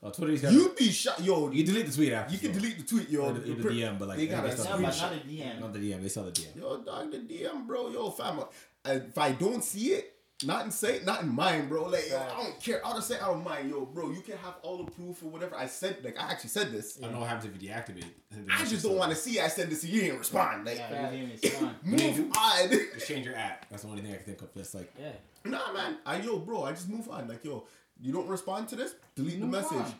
[0.03, 1.49] Oh, Twitter's got You be shot, yo.
[1.51, 2.33] you delete the tweet after.
[2.33, 2.59] You can so.
[2.59, 3.21] delete the tweet, yo.
[3.23, 5.01] Or the, or the DM, but like they got they a but screenshot.
[5.01, 5.59] not a DM.
[5.59, 6.01] not the DM.
[6.03, 6.55] They saw the DM.
[6.55, 7.89] Yo, dog, the DM, bro.
[7.89, 8.41] Yo, fam.
[8.85, 10.13] I- If I don't see it,
[10.45, 11.85] not in sight, not in mind, bro.
[11.85, 12.85] Like, yo, I don't care.
[12.85, 14.11] Out of sight, out of mind, yo, bro.
[14.11, 15.55] You can have all the proof or whatever.
[15.55, 16.99] I said, like, I actually said this.
[16.99, 18.05] I don't know what happens if you deactivate.
[18.51, 19.39] I just don't want to see.
[19.39, 19.83] I said this.
[19.83, 20.65] You didn't respond.
[20.65, 21.75] Like, Yeah, you didn't respond.
[21.83, 22.69] move on.
[22.69, 23.67] Just change your app.
[23.71, 24.49] That's the only thing I can think of.
[24.55, 25.09] That's like, Yeah.
[25.43, 25.97] nah, man.
[26.05, 26.65] I yo, bro.
[26.65, 27.27] I just move on.
[27.27, 27.65] Like, yo,
[28.01, 28.95] you don't respond to this.
[29.15, 29.77] Delete the message.
[29.77, 29.93] on.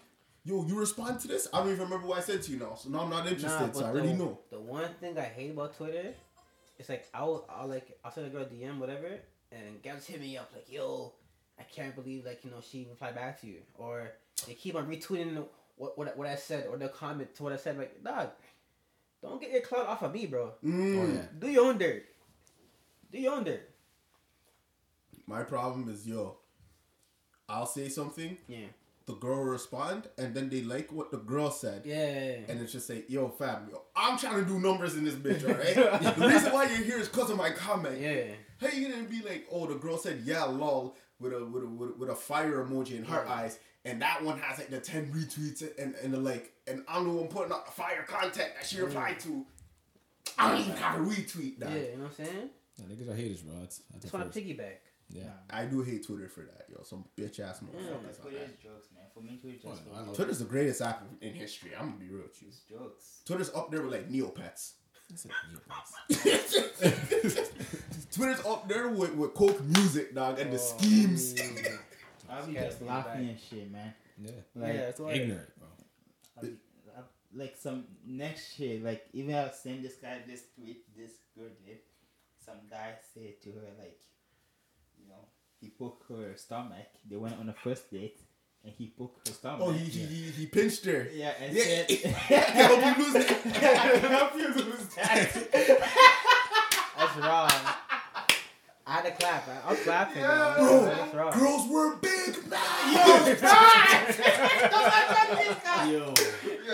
[0.43, 1.48] Yo, you respond to this.
[1.54, 2.76] I don't even remember what I said to you now.
[2.76, 3.68] So now I'm not interested.
[3.68, 4.39] Nah, so I but already know.
[4.50, 6.14] The one thing I hate about Twitter,
[6.80, 9.10] it's like I'll I'll like I'll send a girl a DM whatever,
[9.52, 11.12] and guys hit me up like yo,
[11.60, 14.12] I can't believe like you know she replied back to you, or
[14.45, 15.43] they keep on retweeting
[15.76, 18.30] what what, what I said or they'll comment to what I said like dog,
[19.22, 20.54] don't get your clout off of me, bro.
[20.64, 21.00] Mm.
[21.00, 21.22] oh yeah.
[21.39, 22.06] Do your own dirt.
[23.12, 23.70] Do your own dirt.
[25.26, 26.38] My problem is, yo,
[27.50, 28.38] I'll say something.
[28.48, 28.66] Yeah.
[29.06, 31.84] The girl will respond, and then they like what the girl said.
[31.86, 32.39] Yeah.
[32.50, 35.43] and it's just say, yo, fam, yo, I'm trying to do numbers in this bitch,
[35.50, 36.16] alright?
[36.18, 38.02] the reason why you're here is because of my comment.
[38.02, 38.24] Yeah.
[38.60, 41.68] How you gonna be like, oh, the girl said, yeah, lol, with a with a
[41.68, 43.34] with a, with a fire emoji in her Yeah.
[43.34, 47.06] eyes, and that one has like the ten retweets and and the like, and I'm
[47.06, 49.45] the one putting up the fire content that she replied to.
[50.38, 51.54] I don't even have a retweet.
[51.60, 51.68] Yeah.
[51.70, 52.50] That You know what I'm saying?
[52.78, 53.56] Yeah, niggas are haters, bro.
[53.62, 54.74] That's, that's Just the want to piggyback.
[55.10, 55.24] Yeah.
[55.49, 56.84] I do hate Twitter for that, yo.
[56.84, 58.22] Some bitch ass motherfuckers.
[58.22, 59.05] Twitter is jokes, man.
[59.14, 61.72] For me, Twitter Oh, just no, Twitter's the greatest app in history.
[61.80, 62.49] I'm gonna be real with you.
[62.49, 63.22] is jokes.
[63.26, 64.74] Twitter's up there with like Neopets.
[65.10, 65.32] That's it.
[65.51, 67.51] You guys.
[68.12, 71.36] Twitter's up there with, with Coke music, dog, and the Oh, schemes.
[72.30, 73.93] I'll be just laughing and shit, man.
[74.22, 74.32] Yeah.
[74.55, 75.12] Like, yeah, that's why.
[75.14, 75.68] Ignorant, bro.
[76.36, 76.49] I'll be,
[76.97, 78.84] I'll, like some next shit.
[78.84, 81.76] Like even I'll send this guy this tweet this girl did.
[81.76, 81.78] Eh?
[82.45, 83.97] Some guy said to her like, you know,
[85.60, 86.88] he poked her stomach.
[87.10, 88.20] They went on a first date,
[88.64, 89.62] and he poked her stomach.
[89.64, 91.08] Oh, he, he, he, he pinched her.
[91.14, 91.64] yeah, and Yeah.
[91.64, 91.88] said,
[92.30, 93.32] I hope you lose it.
[93.64, 95.32] I help you lose that.
[96.97, 97.74] That's wrong.
[98.88, 99.47] I had to clap.
[99.49, 100.21] I- I was clapping.
[100.21, 100.57] Yeah.
[100.57, 101.07] yo.
[101.11, 102.57] Bro, girls were big, man.
[105.88, 105.99] Yo.
[105.99, 106.13] Yo,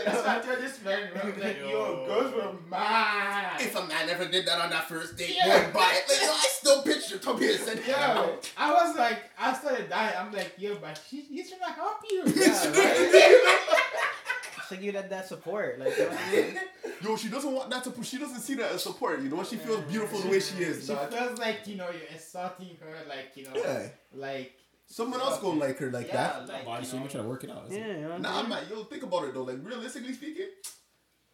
[0.05, 1.09] that's what I told this man.
[1.14, 1.22] bro.
[1.24, 3.61] I'm like, yo, girls were mad.
[3.61, 5.68] If a man ever did that on that first date, Yeah.
[5.68, 6.09] boy, buy it.
[6.09, 10.16] Like, yo, I still picture Toby and said, Yeah, I was like, I started dying.
[10.20, 12.24] I'm like, yo, but she, he's trying to help you.
[12.36, 13.39] Yeah, right?
[14.70, 15.80] So give that that support.
[15.80, 16.59] Like, you know what I mean?
[17.04, 18.08] Yo, she doesn't want that to push.
[18.10, 19.22] She doesn't see that as support.
[19.22, 20.86] You know, she feels beautiful the way she is.
[20.88, 21.12] She dog.
[21.12, 23.88] feels like you know you're insulting her, like you know, Yeah.
[24.14, 24.54] like
[24.86, 26.47] Someone else gonna like her like yeah, that.
[26.47, 27.66] like Body you shape, know, you trying to work it out.
[27.70, 28.49] Yeah, you know what I'm Nah, saying?
[28.49, 29.43] man, yo, think about it though.
[29.43, 30.47] Like, realistically speaking,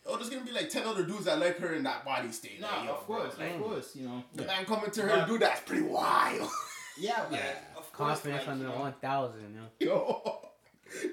[0.05, 2.61] oh, there's gonna be like 10 other dudes that like her in that body state.
[2.61, 3.63] No, like, yo, of course, bro, like, of mm.
[3.65, 4.23] course, you know.
[4.33, 6.49] The man coming to her But- and do that's pretty wild.
[7.01, 7.53] Yeah, but Yeah.
[7.77, 9.67] of course, Confidence like, on you the 1,000, you know?
[9.79, 10.48] Yo,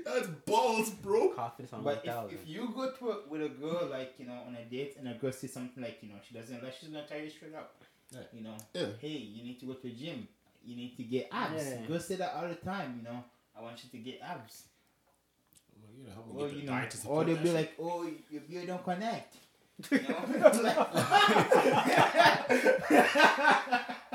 [0.05, 1.29] that's balls, bro.
[1.31, 2.35] Confidence on But 1,000.
[2.35, 4.97] if, if you go to a, with a girl like you know on a date
[4.99, 7.31] and a girl says something like you know she doesn't like she's gonna tell you
[7.31, 7.75] straight up,
[8.13, 8.21] Yeah.
[8.33, 8.87] you know, Yeah.
[9.01, 10.29] hey, you need to go to the gym,
[10.65, 11.65] you need to get abs.
[11.65, 11.87] Yeah.
[11.87, 13.23] Girls say that all the time, you know.
[13.59, 14.65] I want you to get abs.
[15.81, 18.07] Well, you know, help me Or you know, diet to or they'll be like, oh,
[18.31, 19.37] your beard don't connect.
[19.91, 20.25] You know?
[20.63, 20.87] Like-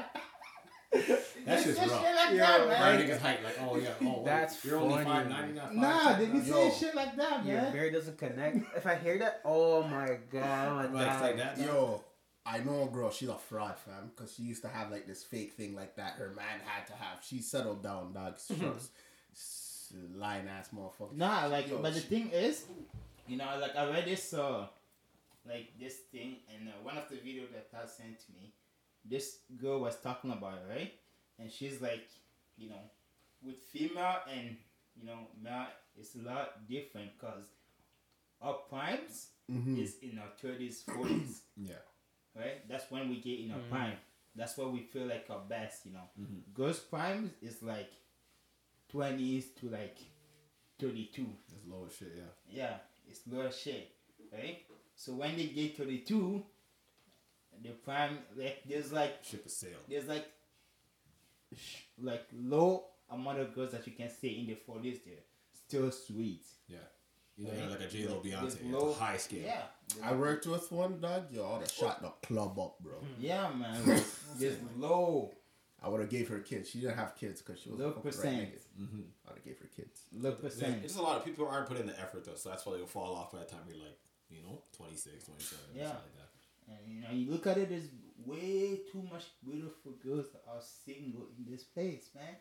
[0.91, 2.05] That just shit's rough.
[2.05, 3.07] shit like Yo, that, Our man.
[3.07, 5.39] niggas hype like, oh yeah, oh That's you're only funny, five man.
[5.55, 5.79] ninety nine.
[5.81, 7.71] Nah, did you say saying shit like that, Your man.
[7.73, 8.57] beard doesn't connect.
[8.77, 11.57] if I hear that, oh my god, I'm Like, like, like that.
[11.59, 12.03] Yo,
[12.45, 13.09] I know a girl.
[13.11, 14.11] She's a fraud, fam.
[14.15, 16.13] Because she used to have like this fake thing like that.
[16.13, 17.19] Her man had to have.
[17.23, 18.35] She settled down, dog.
[18.45, 18.89] She was
[19.33, 21.15] s- lying ass motherfucker.
[21.15, 22.65] Nah, like, Yo, but the thing is,
[23.27, 24.67] you know, like I read this, uh,
[25.47, 28.53] like this thing, and uh, one of the videos that Taz sent to me,
[29.05, 30.93] this girl was talking about right?
[31.39, 32.07] And she's like,
[32.57, 32.81] you know,
[33.43, 34.55] with female and
[34.95, 37.45] you know male, it's a lot different because
[38.41, 39.77] our primes Mhm.
[39.79, 41.81] is in our thirties, forties, Yeah.
[42.35, 42.67] right?
[42.69, 43.69] That's when we get in our Mhm.
[43.69, 43.97] prime.
[44.35, 46.09] That's where we feel like our best, you know.
[46.19, 46.53] Mhm.
[46.53, 47.91] Girls' prime is like
[48.89, 49.97] twenties to like
[50.79, 51.27] thirty-two.
[51.49, 52.13] That's low as shit.
[52.15, 52.31] Yeah.
[52.49, 53.91] Yeah, it's low shit,
[54.31, 54.65] right?
[54.95, 55.85] So when they get to
[57.61, 59.75] the two, prime like there's like Ship is sailed.
[59.89, 60.25] there's like
[61.55, 65.15] sh- like low amount of girls that you can say in the forties there,
[65.53, 66.45] still sweet.
[66.67, 66.77] Yeah.
[67.37, 68.41] You know, like a J Lo Beyonce.
[68.41, 69.43] there's It's low- a high scale.
[69.45, 69.63] Yeah,
[70.03, 71.31] I worked with one dog.
[71.31, 72.93] Yo, I would have shot the club up, bro.
[73.19, 73.81] yeah, man.
[74.37, 75.31] there's low,
[75.81, 76.69] I would have gave her kids.
[76.69, 78.59] She didn't have kids because she was a low percent, renegade.
[78.79, 79.01] Mm-hmm.
[79.25, 80.01] I would have gave her kids.
[80.13, 80.81] low percent.
[80.83, 83.15] It's a lot of people aren't putting the effort though, so that's why they'll fall
[83.15, 83.97] off by the time you're like,
[84.29, 85.83] you know, 26, 27, Yeah.
[85.87, 86.20] something like that.
[86.83, 87.89] And you know, you look at it, there's
[88.25, 92.35] way too much beautiful girls that are single in this place, man.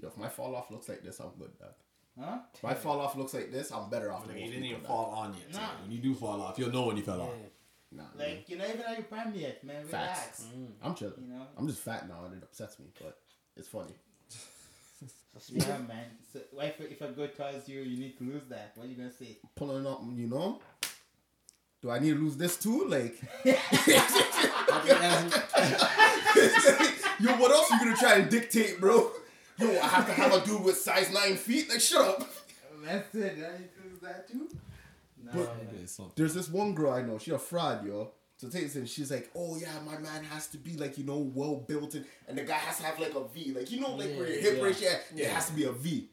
[0.00, 1.74] Yo, if my fall off looks like this, I'm good, dog.
[2.18, 2.38] Huh?
[2.54, 4.26] If my fall off looks like this, I'm better off.
[4.26, 4.88] Like, than you most didn't even dog.
[4.88, 5.52] fall on yet.
[5.52, 5.68] Nah.
[5.82, 7.30] when you do fall off, you'll know when you fell off.
[7.36, 7.48] yeah.
[7.96, 8.28] Nah, man.
[8.28, 9.86] Like you're not even at your prime yet, man.
[9.86, 10.18] Relax.
[10.18, 10.46] Facts.
[10.56, 10.66] Mm.
[10.82, 11.14] I'm chilling.
[11.18, 11.46] You know.
[11.56, 13.18] I'm just fat now, and it upsets me, but
[13.56, 13.94] it's funny.
[15.48, 16.06] Yeah, man.
[16.32, 18.94] So if, if a girl tells you you need to lose that, what are you
[18.96, 19.38] gonna say?
[19.56, 20.60] Pulling up, you know.
[21.84, 22.86] Do I need to lose this too?
[22.88, 23.52] Like, yo,
[27.36, 29.10] what else are you gonna try and dictate, bro?
[29.58, 31.68] Yo, I have to have a dude with size nine feet.
[31.68, 32.26] Like, shut up.
[32.82, 33.32] That's it.
[33.36, 34.48] I need to lose that too.
[35.22, 36.10] No, But- man.
[36.16, 37.18] There's this one girl I know.
[37.18, 38.12] She a fraud, yo.
[38.38, 38.86] So take this in.
[38.86, 42.06] She's like, oh yeah, my man has to be like you know well built and,
[42.26, 44.40] and the guy has to have like a V, like you know like where your
[44.40, 44.62] hip Yeah.
[44.64, 46.08] ratio, at, it has to be a V.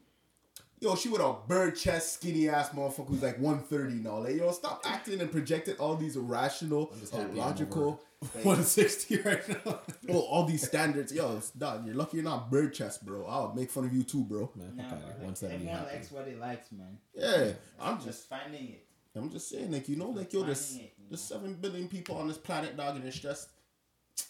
[0.84, 4.34] Yo, she with a bird chest, skinny ass motherfucker who's like 130 and all that.
[4.34, 8.02] yo, stop acting and projecting all these irrational, I'm just happy I'm illogical,
[8.34, 9.80] like, 160 right now.
[10.10, 11.14] oh, all these standards.
[11.14, 13.28] Yo, it's- dog, you're lucky you're not bird chest, bro.
[13.28, 14.50] I'll make fun of you too, bro.
[14.56, 15.96] Man, No, fuck outta but like, 170 everyone happy.
[15.98, 16.98] likes what he likes, man.
[17.14, 18.88] Yeah, I'm just just, finding it.
[19.16, 21.90] I'm just saying, like, you know, like, yo, there's, Finding it, you there's seven billion
[21.90, 23.50] people on this planet, dog, and it's just,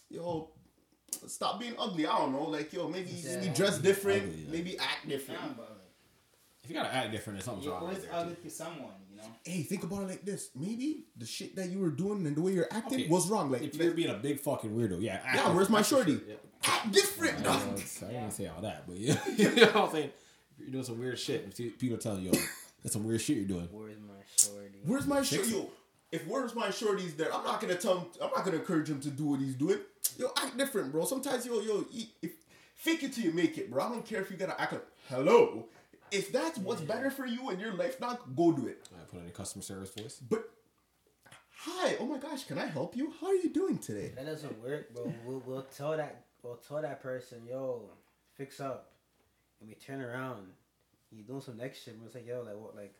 [0.09, 0.49] yo,
[1.27, 2.05] stop being ugly.
[2.07, 3.53] I don't know, like, yo, maybe maybe Yeah.
[3.53, 4.51] dress different, Ugly, yeah.
[4.51, 5.39] maybe act different.
[5.41, 5.70] Yeah, but like,
[6.63, 8.15] If you gotta act different, then something's you're wrong right always there.
[8.15, 8.41] ugly too.
[8.43, 9.23] to someone, you know.
[9.43, 10.49] Hey, think about it like this.
[10.55, 13.07] Maybe the shit that you were doing and the way you're acting Okay.
[13.09, 13.49] was wrong.
[13.51, 15.21] Like, If you're being a big fucking weirdo, yeah.
[15.23, 16.13] act Yeah, like- where's my act shorty?
[16.13, 16.35] like- yeah.
[16.63, 17.59] act different, I dog.
[17.59, 20.09] don't know, I didn't say all that, but yeah, you know what I'm saying.
[20.53, 22.39] If you're doing some weird shit, and see- people tell you, yo,
[22.83, 23.67] that's some weird shit you're doing.
[23.71, 24.79] Where's my shorty?
[24.85, 25.51] Where's my Fix shorty?
[25.51, 25.69] Yo,
[26.11, 28.05] if where's my shorty's there, I'm not gonna tell him.
[28.21, 29.79] I'm not gonna encourage him to do what he's doing.
[30.19, 31.05] Yo, act different, bro.
[31.05, 32.31] Sometimes, yo, yo, e- if
[32.75, 33.83] fake it till you make it, bro.
[33.85, 35.65] I don't care if you gotta act like hello.
[36.11, 38.89] If that's what's better for you and your life, now go do it.
[38.93, 40.17] I put in a customer service voice.
[40.17, 40.49] But
[41.57, 43.13] hi, oh my gosh, can I help you?
[43.21, 44.11] How are you doing today?
[44.15, 45.13] That doesn't work, bro.
[45.25, 47.89] We'll, we'll tell that we'll tell that person, yo,
[48.35, 48.91] fix up,
[49.59, 50.47] and we turn around.
[51.11, 52.93] You doing some next shit, but it's like, yo, like what, like,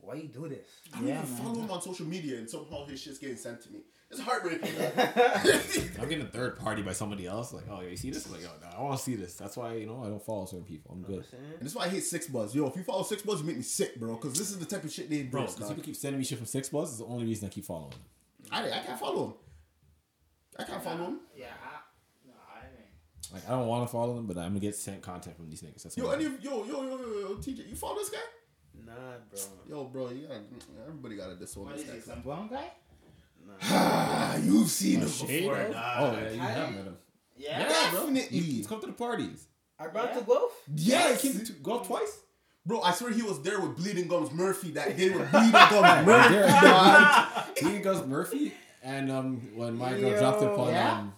[0.00, 0.66] why you do this?
[0.94, 1.42] I don't Yeah, even man.
[1.42, 3.80] follow him on social media, and somehow his shit's getting sent to me.
[4.10, 4.70] It's heartbreaking.
[6.00, 7.52] I'm getting a third party by somebody else.
[7.52, 8.30] Like, oh, you see this?
[8.30, 9.34] Like, oh, no, I want to see this.
[9.34, 10.92] That's why you know I don't follow certain people.
[10.92, 11.52] I'm good, what I'm saying?
[11.58, 12.54] And that's why I hate 6ixBuzz.
[12.54, 14.14] Yo, if you follow 6ixBuzz, you make me sick, bro.
[14.14, 15.28] Because this is the type of shit they do.
[15.30, 15.42] bro.
[15.42, 16.84] Because people keep sending me shit from 6ixBuzz.
[16.84, 18.00] Is the only reason I keep following them.
[18.50, 19.34] I, I can't follow him.
[20.58, 21.20] I can't follow him.
[21.36, 21.46] Yeah,
[22.26, 23.32] no, I ain't.
[23.34, 25.60] Like, I don't want to follow them, but I'm gonna get sent content from these
[25.60, 25.82] niggas.
[25.82, 28.18] That's Yo, what any yo, yo, yo, yo, yo, TJ, you follow this guy?
[28.88, 28.94] Nah,
[29.30, 29.40] bro.
[29.68, 30.40] Yo, bro, you gotta,
[30.86, 31.96] everybody gotta disown What this is guy.
[31.98, 32.04] it?
[32.04, 32.70] Some brown guy?
[33.46, 33.52] Nah.
[33.62, 35.60] Ah, you've seen him before.
[35.60, 35.94] or not?
[35.98, 36.96] Oh, yeah, you I- have met him.
[37.36, 37.58] Yeah.
[37.60, 38.00] Yeah, bro.
[38.00, 38.38] Definitely.
[38.40, 39.46] He's come to the parties.
[39.78, 40.18] I brought Yeah.
[40.20, 40.52] the golf.
[40.74, 42.18] Yes, He came to golf twice.
[42.66, 42.80] bro.
[42.82, 46.66] I swear he was there with Bleeding Gums Murphy that day with Bleeding Gums Murphy.
[46.66, 47.28] dog.
[47.74, 48.52] he goes Murphy,
[48.82, 50.98] and um, when my girl Yo, dropped it on yeah?
[50.98, 51.14] um,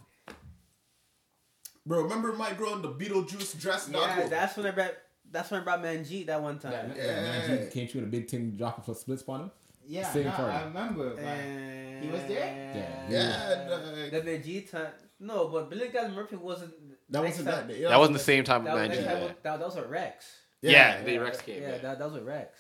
[1.87, 3.89] Bro, remember my girl in the Beetlejuice dress?
[3.91, 4.95] Yeah, that's when I brought.
[5.33, 6.93] That's when I brought Manjeet that one time.
[6.97, 7.21] yeah, Yeah.
[7.49, 9.51] man, he came to with a big thing, dropping for splits on him.
[9.87, 10.53] Yeah, Same no, party.
[10.57, 11.11] I remember.
[11.15, 12.75] but- And He was there?
[13.09, 13.11] Yeah.
[13.11, 14.11] Yeah, dog.
[14.11, 14.93] The Manjeet time.
[15.21, 16.73] No, but Billy Guy Murphy wasn't.
[17.11, 17.83] That wasn't time- that day.
[17.85, 19.21] That wasn't the same time That with was, next Manji.
[19.21, 19.27] Yeah.
[19.43, 20.27] that, that was with Rex.
[20.63, 21.63] Yeah, the Rex came.
[21.63, 22.59] Yeah, Yeah, that, that was with Rex.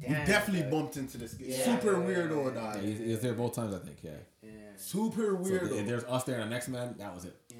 [0.00, 0.80] We definitely bro.
[0.82, 1.46] bumped into this guy.
[1.48, 1.64] Yeah.
[1.64, 2.80] Super weirdo, Yeah, dog.
[2.82, 3.98] he, he was there both times, I think.
[4.02, 4.12] Yeah.
[4.42, 5.68] Yeah, Super So weirdo.
[5.70, 6.94] th- there's us there and the next man.
[6.98, 7.34] That was it.
[7.50, 7.56] yeah.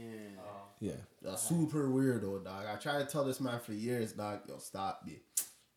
[0.80, 0.92] Yeah.
[1.22, 2.64] That's super weirdo, dog.
[2.72, 4.40] I tried to tell this man for years, dog.
[4.48, 5.18] Yo, stop, B.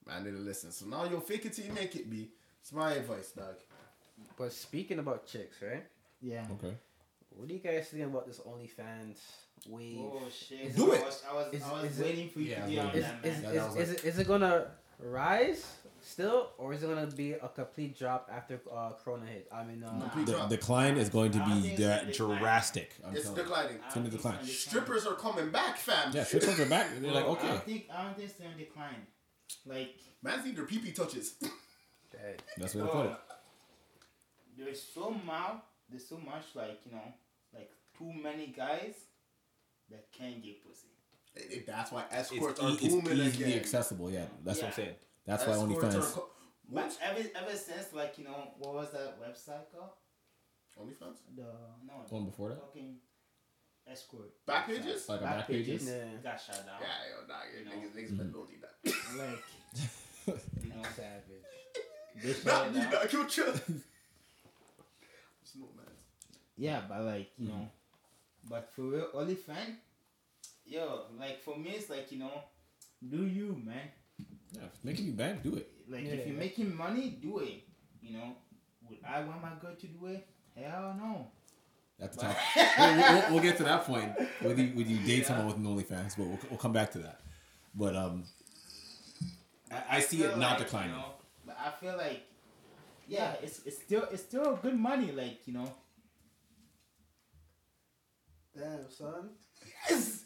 [0.06, 0.72] Man didn't listen.
[0.72, 2.30] So now yo, fake it till you make it, be.
[2.62, 3.56] It's my advice, dog.
[4.38, 5.84] But speaking about chicks, right?
[6.22, 6.46] Yeah.
[6.54, 6.76] Okay.
[7.30, 9.18] What do you guys think about this OnlyFans
[9.68, 9.98] wave?
[10.00, 10.62] Oh shit!
[10.68, 11.06] Is Do I it.
[11.06, 12.86] was, I was, Is- I was is it- waiting for you Yeah, to be on
[12.88, 13.32] was Is, that, is, man.
[13.34, 14.68] is, Yeah, that was is, it, is it gonna
[15.00, 15.66] rise
[16.02, 19.48] still, or is it gonna be a complete drop after uh, Corona hit?
[19.52, 20.50] I mean, uh, Complete The drop.
[20.50, 22.94] decline is going to be that drastic.
[23.06, 23.78] I'm It's telling declining.
[23.82, 24.44] I It's gonna decline.
[24.46, 26.12] Strippers are coming back, fam.
[26.14, 26.90] Yeah, strippers are back.
[27.00, 27.48] They're like, okay.
[27.48, 29.08] I don't think I don't think it's gonna decline.
[29.66, 31.36] Like, Man's need their pee pee touches.
[32.58, 33.18] That's what I put it.
[34.58, 35.56] there's so much,
[35.90, 37.14] there's so much like you know,
[37.54, 38.96] like too many guys
[39.90, 40.88] that can't get pussy.
[41.66, 43.60] That's why It's, escorts e- are it's booming easily again.
[43.60, 44.12] accessible.
[44.12, 44.96] Yeah, that's what I'm saying.
[45.26, 45.96] That's why Escorts OnlyFans.
[46.00, 46.30] are co-
[46.70, 49.92] But ever ever since like you know what was that website called?
[50.80, 51.18] OnlyFans?
[51.36, 51.44] The
[51.86, 52.60] no One before that.
[52.62, 52.96] fucking
[53.88, 54.32] escort.
[54.46, 55.08] Back pages?
[55.10, 55.86] Like a back pages?
[55.88, 56.04] Yeah.
[56.24, 56.76] got shut down.
[56.82, 57.44] Yeah, yo, dog.
[57.54, 57.72] yo, No.
[57.76, 58.76] Niggas, niggas better don't need that.
[59.18, 59.44] Like
[60.64, 61.44] you know, Savage.
[62.24, 62.92] they shut Not it need down.
[62.92, 63.14] that.
[63.14, 63.54] Yo, chill.
[65.42, 65.86] It's no man.
[66.58, 67.58] Yeah, but like you Mm-hmm.
[67.60, 67.68] know,
[68.50, 69.76] but for real, OnlyFans,
[70.66, 72.44] yo, like for me, it's like you know,
[73.08, 73.90] do you man?
[74.54, 75.70] Yeah, if it's making you bank, do it.
[75.88, 76.12] Like Yeah.
[76.14, 77.64] if you're making money, do it.
[78.02, 78.36] You know,
[78.90, 80.28] would I want my girl to do it?
[80.56, 81.28] Hell no.
[82.00, 82.36] At the top.
[82.80, 84.12] we'll, we'll, we'll get to that point
[84.42, 85.26] with you, with you date Yeah.
[85.28, 87.20] someone with an OnlyFans, but we'll, we'll come back to that.
[87.76, 88.24] But um,
[89.72, 90.92] I, I see feel it not like, you declining.
[90.94, 91.06] know,
[91.46, 92.24] but I feel like,
[93.08, 95.12] yeah, it's it's still it's still good money.
[95.12, 95.72] Like you know,
[98.58, 99.30] Damn, son.
[99.90, 100.24] Yes!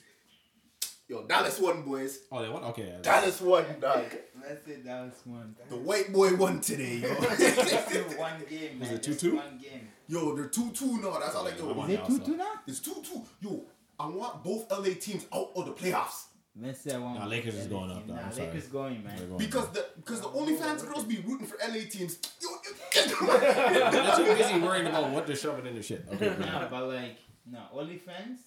[1.07, 2.19] Yo, Dallas won, boys.
[2.32, 2.64] Oh, they won.
[2.64, 2.88] Okay.
[2.88, 2.98] yeah.
[3.02, 4.06] Dallas won, dog.
[4.41, 5.56] let's say that was one.
[5.69, 7.10] The white boy won today, yo.
[7.19, 8.98] It's still one game, Was man.
[8.98, 9.36] it two two?
[9.36, 9.88] One game.
[10.07, 11.19] yo, they're 2 2 now.
[11.19, 11.80] That's all I I'm yo.
[11.80, 12.23] on Is it now, two so.
[12.26, 12.52] two now?
[12.65, 13.22] It's 2 2.
[13.41, 13.64] Yo,
[13.99, 16.26] I want both LA teams out of the playoffs.
[16.60, 17.19] Let's say I want.
[17.19, 18.15] Nah, Lakers is going up, Though.
[18.15, 18.22] Nah.
[18.22, 18.48] I'm sorry.
[18.48, 19.14] Lakers going, man.
[19.18, 22.18] They're going Because the because the OnlyFans girls be rooting for LA teams.
[22.41, 26.03] Yo, you get They're too busy worrying about what they're shoving in their shit.
[26.14, 26.36] Okay.
[26.40, 28.38] Nah, but like, no, OnlyFans.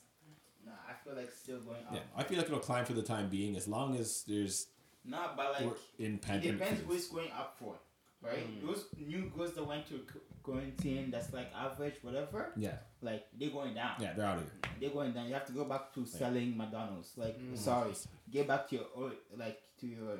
[1.08, 1.94] Nah, I feel like still going up.
[1.94, 4.66] Yeah, I feel like it'll climb for the time being as long as there's
[5.04, 6.80] Nah, but like, we're in it depends phase.
[6.86, 7.76] who it's going up for,
[8.22, 8.46] right?
[8.46, 8.66] Mm.
[8.66, 10.00] Those new girls that went to
[10.42, 12.52] quarantine, that's like average, whatever.
[12.56, 13.92] Yeah, Like they're going down.
[14.00, 14.52] yeah, they're out of here.
[14.80, 15.26] They're going down.
[15.28, 17.12] You have to go back to selling McDonald's.
[17.16, 17.56] Like, mm.
[17.56, 17.92] sorry,
[18.30, 20.18] get back to your old, like to your,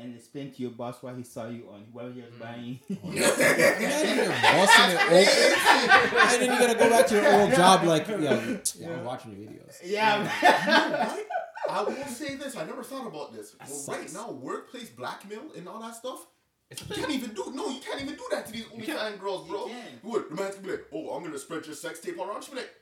[0.00, 2.40] and explain to your boss why he saw you on whatever he was mm.
[2.40, 2.80] buying.
[2.88, 7.84] Imagine you're busting it open, and then you gotta go back to your old job.
[7.84, 9.78] Like, yeah, yeah I'm watching your videos.
[9.84, 10.24] yeah.
[10.24, 11.26] What?
[11.70, 12.56] I will say this.
[12.56, 13.54] I never thought about this.
[13.58, 16.26] But right now, workplace blackmail and all that stuff.
[16.70, 17.68] It's You can't even do no.
[17.68, 19.66] You can't even do that to these OnlyFans girls, You bro.
[19.66, 19.76] can.
[20.02, 20.30] What?
[20.30, 22.60] The man's gonna be like, "Oh, I'm gonna spread your sex tape around." She'll be
[22.60, 22.74] like,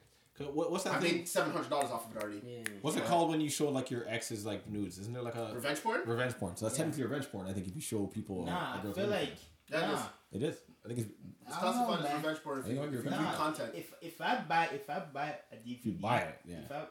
[0.47, 1.17] What, what's that "I thing?
[1.19, 2.63] made seven hundred dollars off of it already." Yeah.
[2.83, 4.99] What's it called when you show like your ex's like nudes?
[4.99, 6.01] Isn't there like a Revenge porn.
[6.07, 6.57] revenge porn?
[6.57, 6.85] So that's Yeah.
[6.85, 7.47] technically revenge porn.
[7.49, 8.45] I think if you show people.
[8.47, 9.11] Nah, a I girl's feel OnlyFans.
[9.11, 9.33] like
[9.71, 9.95] That nah.
[9.95, 10.01] is-
[10.31, 10.57] it is.
[10.85, 11.09] I think it's
[11.47, 12.23] It's I don't know, classified as man.
[12.23, 13.71] revenge porn if I think you, it might be if you revenge do Nah, content.
[13.75, 16.57] If if I buy if I buy a DVD, you buy it, yeah.
[16.65, 16.85] If I,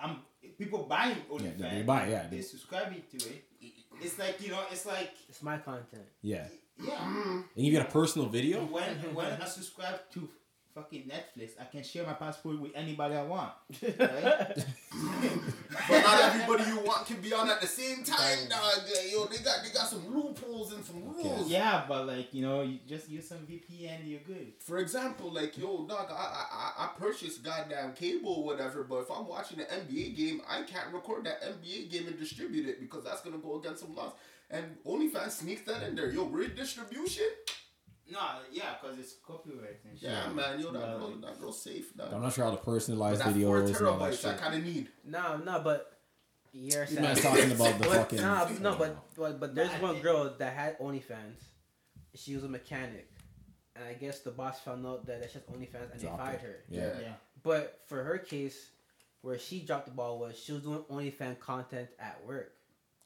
[0.00, 0.16] I'm
[0.58, 1.58] people buying OnlyFans.
[1.60, 3.44] Yeah, they buy it, yeah, They they- subscribe to it.
[4.00, 6.04] It's like you know, it's like It's my content.
[6.22, 6.46] yeah.
[6.80, 6.90] yeah.
[6.94, 7.40] Mm-hmm.
[7.56, 8.64] And you get a personal video.
[8.66, 10.28] when when I subscribe to
[10.74, 13.52] fucking Netflix, I can share my passport with anybody I want.
[13.98, 14.64] Right?
[15.88, 18.72] But not everybody you want can be on at the same time, dog.
[18.86, 21.48] Yeah, Yo, they got they got some loopholes and some rules.
[21.48, 24.52] yeah, but like you know, you just use some VPN, you're good.
[24.60, 29.00] For example, like yo, dog, I I I- I purchased goddamn cable or whatever, but
[29.02, 32.80] if I'm watching an NBA game, I can't record that NBA game and distribute it
[32.80, 34.12] because that's gonna go against some laws.
[34.50, 36.10] And OnlyFans sneaks that in there.
[36.10, 37.26] Yo, redistribution?
[38.10, 38.18] No,
[38.52, 40.08] yeah, because it's copyright and shit.
[40.10, 40.58] Yeah, man.
[40.60, 41.94] Yo, that But, girl, that girl's safe.
[41.96, 42.12] Dog.
[42.12, 44.30] I'm not sure how the But personalized that four videos and all that terabytes, I
[44.32, 44.40] shit.
[44.40, 44.88] kind of need.
[45.04, 45.98] No, no, but
[46.52, 47.36] you're You man's sad.
[47.36, 48.20] talking about the But- fucking.
[48.20, 51.36] Nah, no, but but but there's one girl that had OnlyFans.
[52.14, 53.10] She was a mechanic,
[53.76, 56.40] and I guess the boss found out that she has OnlyFans and they fired it.
[56.40, 56.56] her.
[56.70, 56.92] Yeah.
[57.00, 57.12] Yeah.
[57.42, 58.70] But for her case,
[59.20, 62.52] where she dropped the ball was she was doing OnlyFans content at work.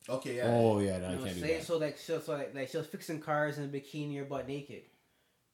[0.09, 0.47] Okay, yeah.
[0.47, 1.59] Oh yeah, no, You know I what I'm can't do saying?
[1.59, 1.66] that.
[1.66, 4.24] So like, she was, so like, like she was fixing cars in a bikini or
[4.24, 4.83] butt naked.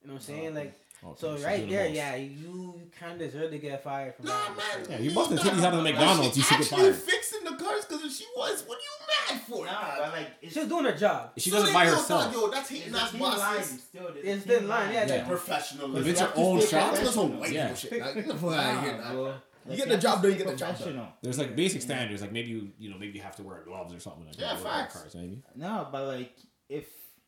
[0.02, 0.54] You know what I'm oh, saying?
[0.54, 3.52] Like, Okay, oh, so she's right doing the there, yeah, you, you kind of deserve
[3.52, 4.56] to get fired from Nah, that.
[4.56, 4.90] man.
[4.90, 6.96] Yeah, you busting titties out of the Like, McDonald's, you should get actually fired.
[6.96, 9.64] fixing the cars because if she was, what are you mad for?
[9.66, 11.30] Nah, but like she's doing her job.
[11.38, 12.24] She So doesn't they by know, herself.
[12.24, 13.82] dog, Yo, that's hating there's a ass thin line bosses.
[13.84, 14.02] still.
[14.12, 15.24] There's It's a thin thin line, yeah, Yeah.
[15.28, 16.00] Professionalism.
[16.02, 17.12] If it's your own stay shop, That's professional.
[17.28, 17.66] some white Yeah.
[17.68, 18.00] bullshit.
[18.00, 19.12] Like, get the fuck Nah, out of here, dog.
[19.12, 19.24] bro.
[19.24, 19.30] You
[19.70, 21.08] Like, get the have job to done, you get the job done.
[21.22, 23.94] There's like basic standards, like maybe you you know maybe you have to wear gloves
[23.94, 24.54] or something like Yeah, that.
[24.56, 24.94] with facts.
[24.96, 25.42] Cars, maybe.
[25.54, 26.32] No, but like
[26.68, 26.86] if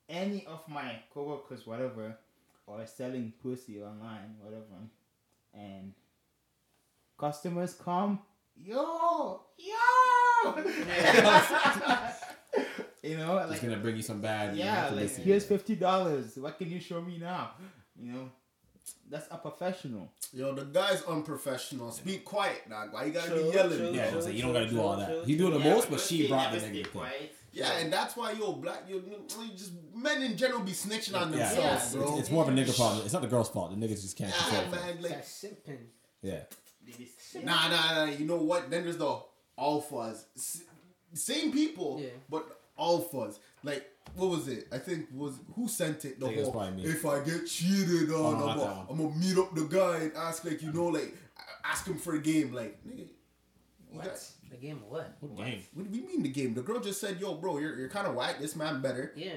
[0.08, 2.16] any of my coworkers, whatever,
[2.72, 4.64] are selling pussy online, whatever,
[5.54, 5.92] and
[7.18, 8.20] customers come
[8.56, 10.54] yo, yo.
[13.02, 14.56] you know, It's like gonna bring you some bad.
[14.56, 16.36] yeah, like here's fifty dollars.
[16.36, 17.52] What can you show me now?
[17.98, 18.30] You know,
[19.08, 20.12] that's a professional.
[20.32, 21.90] Yo, the guy's unprofessional.
[21.92, 22.92] Speak quiet, dog.
[22.92, 23.78] Why you gotta True, be yelling?
[23.78, 24.18] true, Yeah, bro?
[24.18, 25.08] it's like you don't gotta do all that.
[25.08, 27.34] True, He doing the Yeah, most, but but she brought the never stay quiet.
[27.52, 31.32] Yeah, and that's why yo black you, you just men in general be snitching on
[31.32, 32.18] Yeah, themselves, it's, bro.
[32.18, 33.02] it's more of a nigga problem.
[33.04, 33.70] It's not the girl's fault.
[33.70, 34.82] The niggas just can't yeah, control.
[34.84, 34.94] it.
[35.02, 35.02] man.
[35.02, 35.78] Like, simping.
[36.22, 36.40] Yeah,
[37.44, 38.12] nah, nah, nah.
[38.12, 38.70] You know what?
[38.70, 39.20] Then there's the
[39.58, 40.24] alphas.
[40.36, 40.62] S-
[41.14, 42.10] same people, Yeah.
[42.28, 43.38] but alphas.
[43.64, 44.68] Like, what was it?
[44.72, 46.20] I think was who sent it?
[46.20, 46.88] The I think whole, probably me.
[46.90, 48.86] if I get cheated on, Oh, I'm, not that gonna, one.
[48.90, 51.14] I'm gonna meet up the guy and ask like you know like
[51.64, 52.52] ask him for a game.
[52.52, 53.08] Like, nigga, you
[53.90, 54.30] What?
[54.50, 55.16] Got- The game of what?
[55.20, 55.62] what game?
[55.74, 56.54] what do you mean the game?
[56.54, 58.38] The girl just said, "Yo, bro, you're, you're kind of whack.
[58.40, 59.32] This man better." Yeah.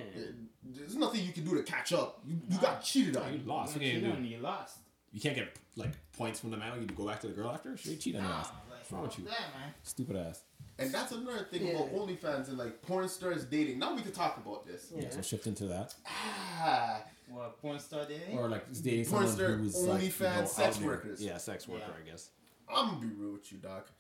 [0.66, 2.22] There's nothing you can do to catch up.
[2.26, 3.34] You, you got cheated on.
[3.34, 3.46] You on.
[3.48, 3.76] lost.
[3.76, 4.78] You You cheated on, you lost.
[5.12, 6.80] You can't get like points from the man.
[6.82, 7.76] You go back to the girl after.
[7.78, 8.48] She cheat on your ass.
[8.48, 9.26] Nah, like, What's wrong with you?
[9.26, 9.74] that, man.
[9.84, 10.42] Stupid ass.
[10.80, 11.74] And that's another thing Yeah.
[11.74, 13.78] about OnlyFans and like porn stars dating.
[13.78, 14.92] Now we can talk about this.
[14.96, 15.04] Yeah.
[15.04, 15.10] Yeah.
[15.12, 18.38] So shift into that, Ah, What porn star dating?
[18.40, 21.22] or like just dating Porn someone star, who's like you OnlyFans know, sex workers.
[21.24, 21.84] Yeah, sex worker.
[21.88, 22.04] Yeah.
[22.04, 22.30] I guess.
[22.74, 23.92] I'm gonna be real with you, Doc.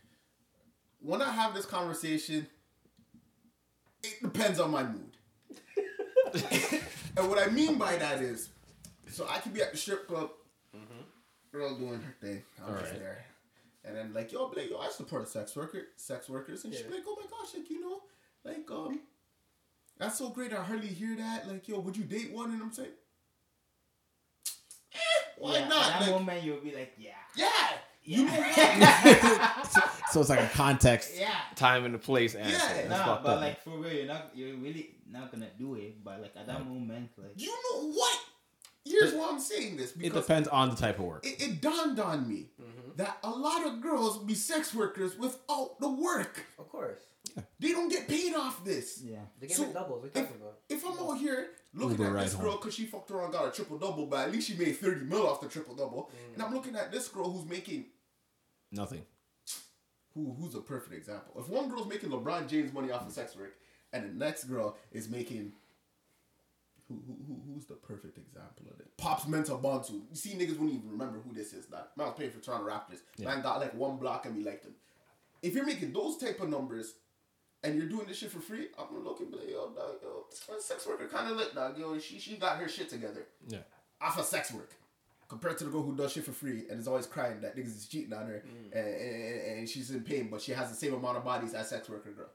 [1.04, 2.48] When I have this conversation,
[4.04, 5.12] it depends on my mood.
[7.18, 8.50] and what I mean by that is,
[9.12, 10.32] so I could be at the strip club,
[11.52, 12.42] girl doing her thing.
[12.66, 13.00] I'm just Alright.
[13.00, 13.26] there.
[13.86, 16.84] And then like, yo, like, yo, I support a sex worker, sex workers, and she's
[16.86, 16.96] Yeah.
[16.96, 18.02] like, oh my gosh, like you know,
[18.46, 19.02] like um,
[20.00, 20.54] that's so great.
[20.54, 21.48] I hardly hear that.
[21.50, 22.52] Like, yo, would you date one?
[22.52, 22.90] And I'm saying,
[24.96, 24.98] eh,
[25.38, 25.86] why Yeah, not?
[25.86, 27.12] At that Like, moment, you'll be like, yeah.
[27.36, 27.72] yeah,
[28.06, 29.64] you Yeah.
[29.72, 30.12] what?
[30.12, 31.34] So it's like a context, yeah.
[31.56, 32.52] Time and the place answer.
[32.52, 32.88] Yeah.
[32.88, 33.42] That's Nah, but up.
[33.42, 36.04] like for real, you're not, you're really not gonna do it.
[36.04, 38.20] But like at that moment, like, You know what?
[38.86, 41.26] Here's why I'm saying this It depends on the type of work.
[41.26, 42.98] it, it dawned on me mm-hmm.
[42.98, 46.46] that a lot of girls be sex workers without the work.
[46.60, 47.00] Of course.
[47.36, 47.44] Yeah.
[47.60, 49.02] They don't get paid off this.
[49.04, 49.20] yeah.
[49.40, 50.04] They get So, it doubles.
[50.04, 50.58] What if, about?
[50.70, 52.44] if I'm out here looking Uber at ride this home.
[52.44, 54.74] girl because she fucked around and got a triple double, but at least she made
[54.74, 56.34] 30 mil off the triple double, mm.
[56.34, 57.86] and I'm looking at this girl who's making
[58.74, 59.04] Nothing.
[60.14, 61.34] who who's a perfect example.
[61.40, 63.54] If one girl's making LeBron James money off of sex work,
[63.94, 65.54] and the next girl is making
[66.88, 68.98] who, who, who who's the perfect example of it?
[68.98, 69.92] Pops Mensah-Bonsu.
[70.10, 71.66] You see niggas wouldn't even remember who this is.
[71.68, 73.00] That man was paying for Toronto Raptors.
[73.24, 74.74] Man got like one block and we liked him.
[75.42, 76.94] If you're making those type of numbers
[77.64, 79.96] and you're doing this shit for free, I'm gonna look and be like, yo, dog,
[80.02, 80.26] yo,
[80.60, 81.78] sex worker kind of lit, dog.
[81.78, 83.60] Yo, she she got her shit together Yeah.
[84.02, 84.72] off of sex work.
[85.28, 87.76] Compared to the girl who does shit for free and is always crying that niggas
[87.78, 88.78] is cheating on her mm.
[88.78, 91.70] and, and, and she's in pain, but she has the same amount of bodies as
[91.70, 92.30] sex worker girl.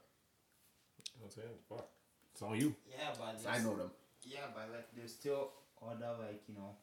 [1.21, 1.59] That's it.
[1.67, 1.87] Fuck.
[2.33, 2.75] It's on you.
[2.89, 3.91] Yeah, but I know them.
[4.21, 5.51] Yeah, but like there's still
[5.81, 6.75] other like you know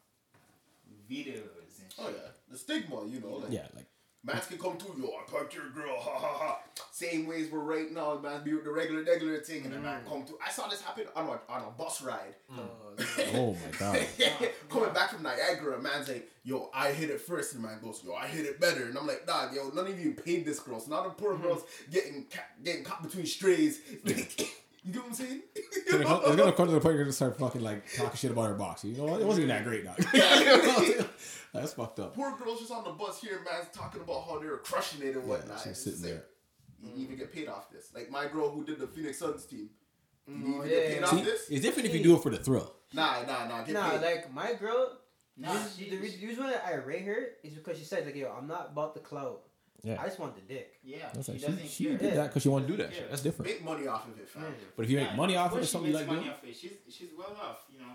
[1.09, 2.05] videos and oh, shit.
[2.05, 3.85] Oh yeah, the stigma, you know, like Yeah, like
[4.27, 6.59] mans can come to yo, I parked your girl, ha ha ha.
[6.91, 10.01] Same ways we're right now, man, be with the regular regular thing, and then man
[10.03, 10.09] mm.
[10.09, 10.37] come to.
[10.45, 12.35] I saw this happen on a on a bus ride.
[12.53, 12.59] Mm.
[12.99, 14.07] Oh, oh my god.
[14.69, 18.13] Coming back from Niagara, man's like, yo, I hit it first, and man goes, yo,
[18.13, 20.79] I hit it better, and I'm like, dog, yo, none of you paid this girl,
[20.79, 21.41] so now the poor mm.
[21.41, 23.79] girl's getting ca- getting caught between strays.
[24.03, 25.41] you get what I'm saying?
[25.55, 28.17] It's gonna come- it's gonna come to the point you're gonna start fucking like talking
[28.17, 28.83] shit about her box.
[28.83, 29.21] You know what?
[29.21, 31.07] It wasn't even that great, dog.
[31.53, 32.13] That's fucked up.
[32.15, 35.15] poor girl's just on the bus here, man, talking about how they were crushing it
[35.15, 35.59] and Yeah, whatnot.
[35.59, 36.25] she's It's sitting there.
[36.83, 37.91] like, You even get paid off this.
[37.95, 39.69] Like my girl who did the Phoenix Suns team.
[40.27, 41.05] You mm, even Oh, get yeah, paid yeah.
[41.05, 41.49] off See, this?
[41.49, 42.73] it's different if you do it for the thrill.
[42.93, 43.63] Nah, nah, nah.
[43.63, 44.01] Get Nah, paid.
[44.01, 44.99] like my girl.
[45.37, 48.29] Nah, Nah, she- the, reason why I rate her is because she said like, "Yo,
[48.31, 49.43] I'm not about the clout.
[49.83, 50.01] Yeah.
[50.01, 51.97] I just want the dick." Yeah, That's she like, doesn't she, she care.
[51.97, 52.97] did that because she wanted to do that Yeah.
[52.99, 53.09] shit.
[53.09, 53.51] That's different.
[53.51, 54.53] Make money off of it, fam.
[54.75, 56.29] But if you make money off of course it, she something you makes like money
[56.29, 56.55] off it.
[56.55, 57.93] She's she's well off, you know.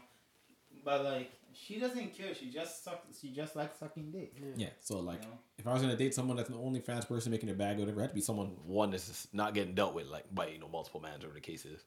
[0.85, 2.35] But like she doesn't care.
[2.35, 3.05] She just suck.
[3.21, 4.35] She just likes sucking dick.
[4.57, 4.69] yeah.
[4.81, 5.39] So like, You know?
[5.59, 8.01] if I was gonna date someone that's an OnlyFans person making a bag, or whatever,
[8.01, 10.59] it had to be someone One that's just not getting dealt with like by you
[10.59, 11.73] know multiple mans, whatever the cases.
[11.73, 11.85] is.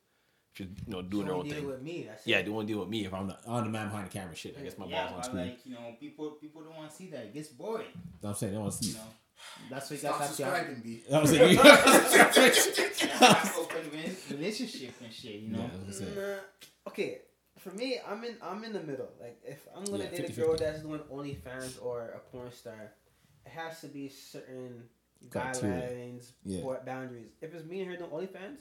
[0.54, 1.68] She's you know doing her own deal thing.
[1.68, 2.06] with me.
[2.08, 2.44] That's yeah, it.
[2.46, 4.36] they want to deal with me if I'm the, on the man behind the camera.
[4.36, 5.48] Shit, I guess my yeah, balls on screen.
[5.48, 7.26] like you know, people people don't want to see that.
[7.26, 7.88] It gets boring.
[8.24, 8.92] I'm saying they want to see.
[8.92, 9.02] You know,
[9.70, 11.04] that's why you Stop got to have subscribing, B.
[11.12, 11.58] I'm saying.
[13.20, 13.76] have open
[14.32, 15.36] relationship and shit.
[15.36, 15.60] You know.
[15.60, 16.38] Yeah, I was gonna
[16.88, 17.20] Okay,
[17.66, 19.10] for me, I'm in I'm in the middle.
[19.20, 20.36] Like if I'm gonna Yeah, date a 50-50.
[20.36, 22.92] girl that's doing OnlyFans or a porn star,
[23.46, 24.84] it has to be certain
[25.32, 25.90] Criteria.
[25.90, 26.62] guidelines Yeah.
[26.64, 27.32] or boundaries.
[27.42, 28.58] If it's me and her doing OnlyFans,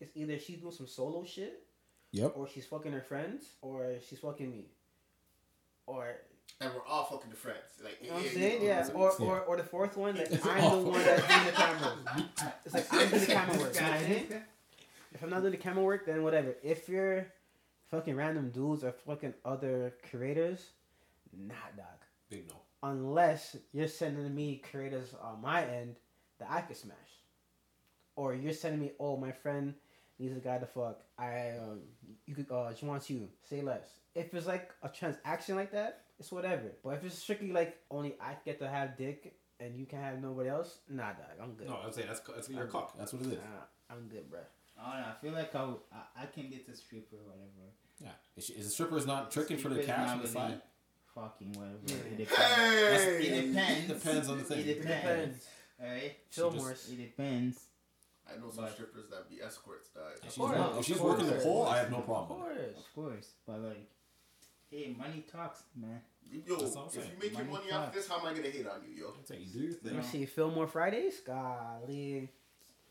[0.00, 1.66] it's either she's doing some solo shit,
[2.10, 2.32] Yep.
[2.36, 4.66] or she's fucking her friends, or she's fucking me,
[5.86, 6.14] or
[6.60, 7.64] And we're all fucking the friends.
[7.82, 8.62] Like, you know what I'm saying?
[8.62, 9.26] Yeah, or, Yeah.
[9.26, 10.82] or or the fourth one, like I'm awful.
[10.84, 11.94] the one that's doing the camera.
[12.66, 13.74] It's like I'm doing the camera work.
[13.74, 14.44] You know what I'm saying?
[15.14, 16.54] If I'm not doing the camera work, then whatever.
[16.62, 17.26] If you're
[17.92, 20.70] fucking random dudes or fucking other creators,
[21.36, 21.86] nah, dog.
[22.30, 22.56] Big no.
[22.82, 25.96] Unless you're sending me creators on my end
[26.40, 26.96] that I could smash.
[28.16, 29.74] Or you're sending me, oh, my friend
[30.18, 31.00] needs a guy to fuck.
[31.18, 31.80] I um,
[32.26, 33.28] you could uh, she wants you.
[33.48, 33.86] Say less.
[34.14, 36.72] If it's like a transaction like that, it's whatever.
[36.82, 40.20] But if it's strictly like only I get to have dick and you can have
[40.20, 41.68] nobody else, nah, dog, I'm good.
[41.68, 42.96] No, I'm saying that's that's your cock.
[42.98, 43.34] That's what it is.
[43.34, 44.40] Nah, I'm good, bro.
[44.78, 45.06] I don't know.
[45.06, 45.60] I feel like I,
[45.92, 47.72] I, I can get a stripper or whatever.
[48.02, 48.10] Yeah.
[48.36, 50.34] Is, she, is the stripper is not tricking for the cash not on the really
[50.34, 50.60] side?
[51.14, 51.78] Fucking whatever.
[51.86, 51.94] Yeah.
[51.94, 53.04] It depends.
[53.04, 53.26] Hey!
[53.26, 53.90] It depends.
[53.90, 54.58] It depends on the thing.
[54.60, 55.04] It It depends.
[55.04, 55.46] depends.
[55.82, 56.16] Alright.
[56.30, 56.88] Fillmore's.
[56.90, 57.60] It depends.
[58.32, 60.04] I know some But- strippers that be escorts, dog.
[60.16, 61.18] If she's, course, work- if she's course.
[61.20, 62.40] working the pole, I have no problem.
[62.44, 62.74] with it.
[62.76, 62.78] course.
[62.86, 63.28] Of course.
[63.46, 63.90] But like,
[64.70, 66.00] hey, money talks, man.
[66.30, 67.06] Yo, That's what I'm if saying.
[67.10, 69.08] you make your Money money off this, how am I gonna hate on you, yo?
[69.08, 70.24] I'm saying you do your Let me see.
[70.24, 71.20] Fillmore Fridays?
[71.20, 72.30] Golly.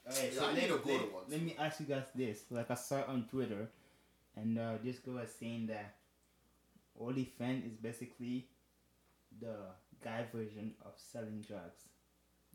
[0.06, 1.24] Alright, Yeah, so I need to go to one.
[1.30, 2.44] let me ask you guys this.
[2.52, 3.68] Like I saw it on Twitter,
[4.42, 5.96] and uh, this girl was saying that
[7.00, 8.48] OnlyFans is basically
[9.40, 9.56] the
[10.04, 11.82] guy version of selling drugs.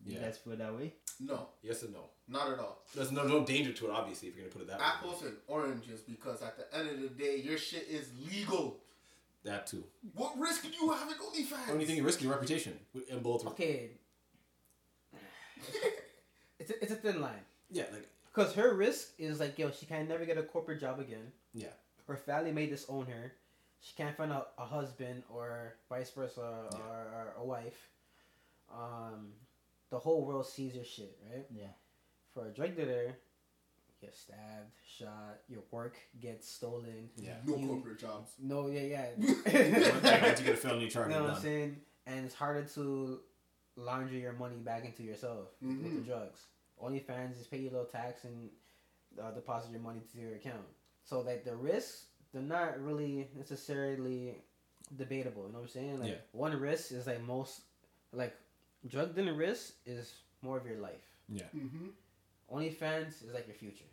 [0.04, 0.24] You Yeah.
[0.26, 0.92] guys feel that way?
[1.20, 2.10] No, Yes and no.
[2.28, 2.82] not at all.
[2.94, 4.84] There's no no danger to it, obviously, if you're gonna put it that way.
[4.84, 8.78] Apples and oranges, because at the end of the day, your shit is legal.
[9.44, 9.84] That too.
[10.14, 11.70] What risk do you have in OnlyFans?
[11.70, 13.46] Only thing you risk your reputation in both.
[13.46, 13.90] Okay.
[16.58, 17.44] it's, a, it's a thin line.
[17.70, 21.00] Yeah, like Because her risk is like, yo, she can never get a corporate job
[21.00, 21.32] again.
[21.54, 21.68] Yeah.
[22.06, 23.32] Her family may disown her.
[23.80, 26.78] She can't find a, a husband or vice versa Yeah.
[26.78, 27.88] or, or a wife.
[28.70, 29.28] Um,
[29.90, 31.46] the whole world sees your shit, right?
[31.50, 31.68] Yeah.
[32.34, 37.08] For a drug dealer, you get stabbed, shot, your work gets stolen.
[37.16, 37.36] yeah.
[37.46, 38.32] no You- corporate jobs.
[38.38, 39.06] No, yeah, yeah.
[39.16, 41.76] Once you get a felony You charge, know you're what I'm saying?
[42.06, 43.20] And it's harder to
[43.76, 45.94] launder your money back into yourself with Mhm.
[45.96, 46.40] the drugs.
[46.82, 48.48] OnlyFans is pay you a little tax and
[49.22, 50.66] uh, deposit your money to your account.
[51.04, 54.36] So like the risks, they're not really necessarily
[54.96, 55.46] debatable.
[55.46, 56.00] You know what I'm saying?
[56.00, 56.16] Like Yeah.
[56.32, 57.60] one risk is like most,
[58.12, 58.36] like
[58.86, 60.12] drug dealing risk is
[60.42, 61.06] more of your life.
[61.32, 61.86] Mm-hmm.
[62.52, 63.84] OnlyFans is like your future.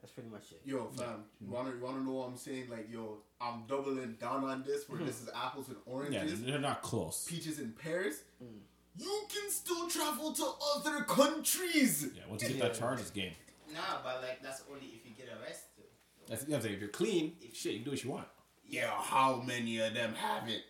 [0.00, 0.60] That's pretty much it.
[0.64, 2.68] Yo, fam, you wanna wanna know what I'm saying?
[2.70, 4.88] Like, yo, I'm doubling down on this.
[4.88, 6.14] Where this is apples and oranges.
[6.14, 7.26] Yeah, oranges, they're not close.
[7.28, 8.22] peaches and pears.
[8.42, 8.58] Mm.
[8.98, 12.08] You can still travel to other countries.
[12.14, 12.78] Yeah, once you get that Yeah.
[12.80, 13.32] charge, it's game.
[13.72, 15.84] Nah, but like that's only if you get arrested.
[16.28, 18.28] That's, you know what If you're clean, shit, you can do what you want.
[18.68, 20.64] Yeah, how many of them have it?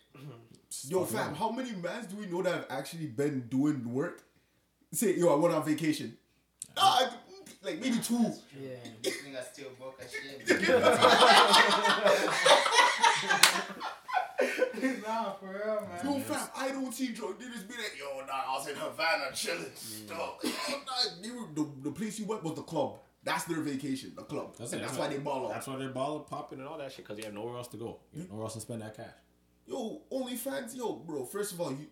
[0.87, 1.37] Yo, fam, it.
[1.37, 4.23] how many mans do we know that have actually been doing work?
[4.91, 6.17] Say, yo, I went on vacation.
[6.75, 7.09] Ah,
[7.63, 8.33] like maybe two.
[8.59, 8.75] Yeah.
[9.01, 10.47] This nigga still broke a shit.
[15.07, 16.05] nah, for real, man.
[16.05, 19.31] Yo, fam, I don't see drug dealers be like, yo, nah, I was in Havana
[19.33, 19.71] chilling.
[20.07, 20.35] Dog.
[20.43, 20.49] Yo,
[20.85, 22.99] nah, the, the place you went was the club.
[23.23, 24.55] That's their vacation, the club.
[24.57, 24.85] That's and it.
[24.85, 25.53] that's why they ball up.
[25.53, 27.67] That's why they ball up, popping and all that shit because you have nowhere else
[27.69, 27.99] to go.
[28.13, 29.05] You have nowhere else to spend that cash.
[29.65, 31.25] Yo, OnlyFans, yo, bro.
[31.25, 31.87] First of all, you.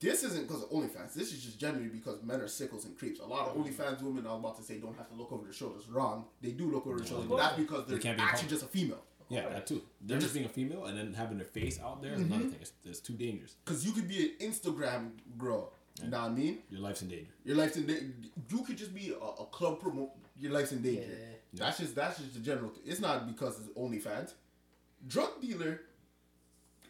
[0.00, 1.14] This isn't because of OnlyFans.
[1.14, 3.20] This is just generally because men are sickles and creeps.
[3.20, 5.44] A lot of OnlyFans women, I was about to say, don't have to look over
[5.44, 5.88] their shoulders.
[5.88, 6.24] Wrong.
[6.42, 8.50] They do look over their shoulders, that's because They they're can't be actually public.
[8.50, 9.02] just a female.
[9.34, 9.82] Yeah, that too.
[10.00, 12.32] They're just being a female and then having their face out there is Mm-hmm.
[12.32, 12.58] another thing.
[12.60, 13.56] It's, it's too dangerous.
[13.64, 15.72] Because you could be an Instagram girl.
[16.02, 16.58] You know what I mean?
[16.70, 17.30] Your life's in danger.
[17.44, 18.06] Your life's in danger.
[18.50, 20.10] You could just be a, a club promote.
[20.40, 21.02] Your life's in danger.
[21.08, 21.36] Yeah.
[21.54, 22.70] That's just that's just the general.
[22.70, 24.32] Th- it's not because it's OnlyFans.
[25.06, 25.80] Drug dealer.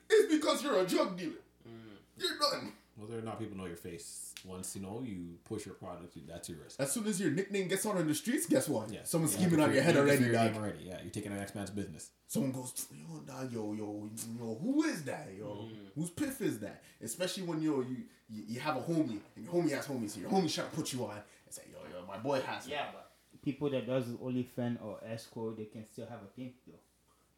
[0.08, 1.42] It's because you're a drug dealer.
[1.68, 1.96] Mm.
[2.18, 2.72] You're done.
[2.96, 6.48] Whether or not people know your face, once you know you push your product, that's
[6.50, 6.78] your risk.
[6.78, 8.90] As soon as your nickname gets out on the streets, guess what?
[8.92, 10.56] Yeah, Someone's Yeah, scheming on your head already, fair dog.
[10.56, 10.84] already.
[10.84, 12.10] Yeah, you're taking the next man's business.
[12.26, 15.46] Someone goes, yo, dog, yo, yo, yo, who is that, yo?
[15.46, 15.70] Mm.
[15.94, 16.82] Whose piff is that?
[17.02, 17.96] Especially when yo, you,
[18.28, 20.76] you you have a homie and your homie has homies, so your homie trying to
[20.76, 22.70] put you on and say, yo, yo, my boy has it.
[22.72, 23.10] Yeah, but
[23.42, 26.72] people that does only OnlyFans or escort, they can still have a pimp though.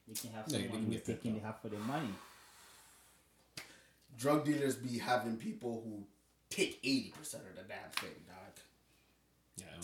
[0.09, 2.11] They can have Yeah, someone can who's taking the half of their money.
[4.19, 6.05] Drug dealers be having people who
[6.51, 8.55] take eighty percent of the damn thing, dog.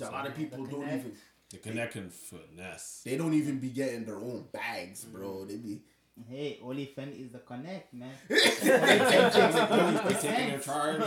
[0.00, 1.06] Yeah, A lot of people don't connect.
[1.06, 1.16] even
[1.50, 3.02] the connect and finesse.
[3.04, 5.28] they don't even be getting their own bags, bro.
[5.28, 5.48] Mm-hmm.
[5.48, 5.82] They be
[6.28, 8.12] Hey, OnlyFans is the connect, man.
[8.28, 10.98] Taking their charge.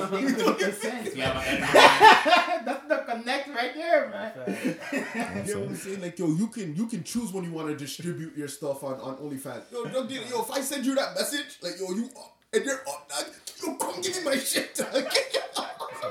[2.65, 4.32] That's the connect right there, man.
[4.34, 5.48] Fact.
[5.48, 6.02] You know what I'm saying?
[6.02, 8.95] Like, yo, you can you can choose when you want to distribute your stuff on,
[8.95, 9.72] on OnlyFans.
[9.72, 12.65] Yo, drug dealer, yo, if I send you that message, like, yo, you up and
[12.65, 13.26] you're up, dog,
[13.65, 15.05] yo, come give me my shit, dog.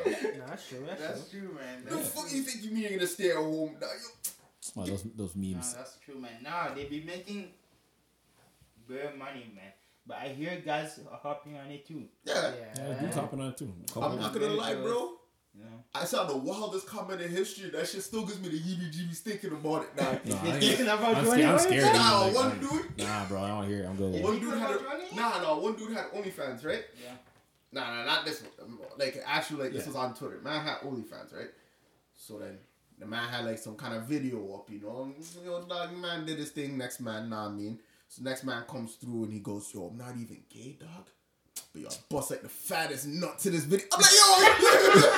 [0.05, 0.85] Nah, that's true.
[0.87, 1.41] That's, That's true.
[1.41, 1.85] true, man.
[1.85, 2.37] the That's fuck true.
[2.37, 3.91] you think you mean you're gonna stay at home, dog?
[4.77, 6.33] Yo, Oh, those those Nah, that's true, man.
[6.43, 7.49] Nah, they be making
[8.89, 9.73] bare money, man.
[10.07, 12.05] But I hear guys are hopping on it too.
[12.25, 12.53] yeah.
[12.77, 13.73] Yeah, dudes hopping on it too.
[13.97, 15.13] I'm not gonna lie, bro.
[15.57, 15.85] You know?
[15.95, 17.71] I saw the wildest comment in history.
[17.71, 20.19] That shit still gives me the heebie-jeebies thinking about it, dog.
[20.25, 21.61] No, I ain't- Thinking about I'm, doing scared, I'm it?
[21.61, 21.95] scared.
[21.95, 23.87] Nah, Like, one dude- Nah, bro, I don't hear it.
[23.87, 24.21] I'm good.
[24.23, 25.07] One dude had a, running?
[25.15, 25.57] nah, nah.
[25.57, 26.83] One dude had OnlyFans, right?
[27.01, 27.13] Yeah.
[27.75, 28.51] Nah, nah, not this one.
[28.63, 29.89] Um, like actually, like this Yeah.
[29.89, 30.41] was on Twitter.
[30.43, 31.51] Man had OnlyFans, right?
[32.17, 32.59] So then
[32.99, 35.13] the man had like some kind of video up, you know.
[35.43, 36.79] You know, dog, man did his thing.
[36.79, 37.81] Next man, nah, I mean.
[38.09, 41.09] So next man comes through and he goes, "Yo, I'm not even gay, dog."
[41.73, 43.87] But yo, I bust like the fattest nuts in this video.
[43.93, 45.11] I'm like, yo,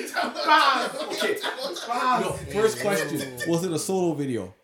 [1.12, 1.38] Okay.
[2.22, 4.54] No, first question: Was it a solo video?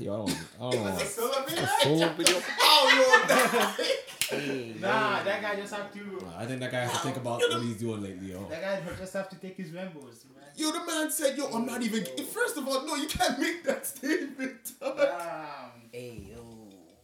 [0.00, 0.12] Hey yo.
[0.16, 1.04] Yo, I don't, I don't know.
[1.04, 1.66] Solo video?
[1.82, 2.42] Solo video?
[2.58, 6.26] oh, yo, Hey, Nah, that guy just have to.
[6.38, 8.46] I think that guy has to think about what he's doing lately, yo.
[8.48, 10.44] That guy just have to take his Rambos, man.
[10.56, 12.22] yo, the man said, "Yo, I'm not even." gay.
[12.22, 14.72] First of all, no, you can't make that statement.
[14.80, 14.96] dog.
[14.96, 15.90] Damn.
[15.92, 16.46] Hey yo.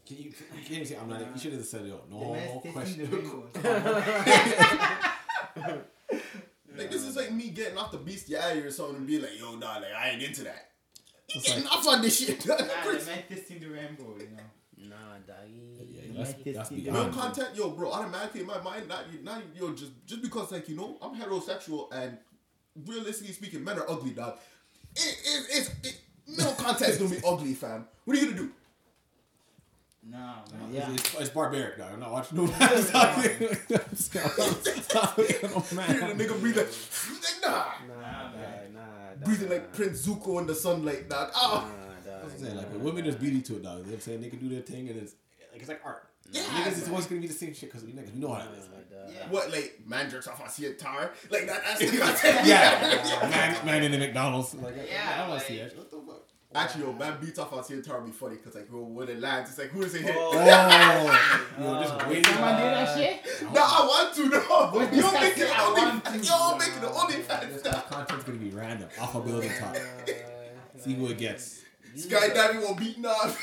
[0.06, 0.32] Can you, you
[0.62, 1.20] can't even say I'm not.
[1.20, 1.34] Even?
[1.34, 2.00] You should have said yo.
[2.10, 3.42] No, no question.
[6.76, 9.54] Like this is like me getting off the bestiality or something and be like, "Yo,
[9.56, 10.70] nah, like I ain't into that."
[11.36, 12.46] You It's like- off on this shit.
[12.46, 14.88] Nah, the man testing the Rambo, you know.
[14.88, 14.96] Nah,
[15.26, 15.88] doggy.
[15.90, 17.12] Yeah, that's, that's Real Real beyond.
[17.14, 17.90] content, yo, bro.
[17.92, 21.92] Automatically in my mind, not not yo, just just because like you know I'm heterosexual
[21.92, 22.18] and
[22.86, 24.38] realistically speaking, men are ugly, dog.
[24.94, 27.86] It, it, it's it, male content is gonna be ugly, fam.
[28.04, 28.50] What are you gonna do?
[30.08, 30.18] Nah,
[30.52, 30.72] man.
[30.72, 30.88] Yeah.
[30.88, 30.94] Yeah.
[30.94, 31.90] It's, it's barbaric, dog.
[31.94, 32.82] I'm not watching no man.
[32.82, 33.58] Stop it.
[33.96, 34.84] Stop it.
[34.84, 35.42] Stop it.
[35.42, 36.18] No Hear man.
[36.18, 37.48] nigga breathe like, like nah,
[37.88, 37.95] Nah, Nah,
[39.18, 39.24] dog, nah, dog.
[39.24, 41.28] breathing like Prince Zuko in the sunlight, dog.
[41.32, 41.70] Nah, Ah,
[42.04, 42.14] dog.
[42.24, 43.22] I'm saying like nah, women, there's dog.
[43.22, 43.78] beauty to it, dog.
[43.78, 45.14] You know what I'm saying they can do their thing, and it's
[45.52, 46.08] like it's like art.
[46.32, 46.42] Yeah.
[46.42, 48.58] niggas, it's always gonna be the same shit because you niggas, you know how it
[48.58, 48.64] is.
[48.68, 48.72] Nah.
[49.08, 49.30] Yeah.
[49.30, 51.12] what like man jerks off on CN Tower?
[51.30, 51.62] Like that?
[51.64, 52.46] That's the content.
[52.46, 54.52] Yeah, man, man in the McDonald's.
[54.54, 55.76] Like, Yeah, I want to like- see that.
[55.76, 56.25] What the fuck?
[56.56, 59.08] Actually, yo, man beats off on CN Tower would be funny because like bro, when
[59.08, 60.14] it lands, it's like who is does it hit?
[60.18, 60.32] Oh.
[61.60, 62.24] Yo, just Uh, waiting.
[62.24, 63.42] Someone do that shit?
[63.52, 64.70] No, I want to know.
[64.72, 67.16] But You're this guy making said, the "I only, want to." you're making the only
[67.16, 67.88] This fans guy's stuff.
[67.90, 69.76] content's gonna be random off a building top.
[70.78, 71.62] See who it gets.
[71.96, 73.38] Skydiving won't beating off.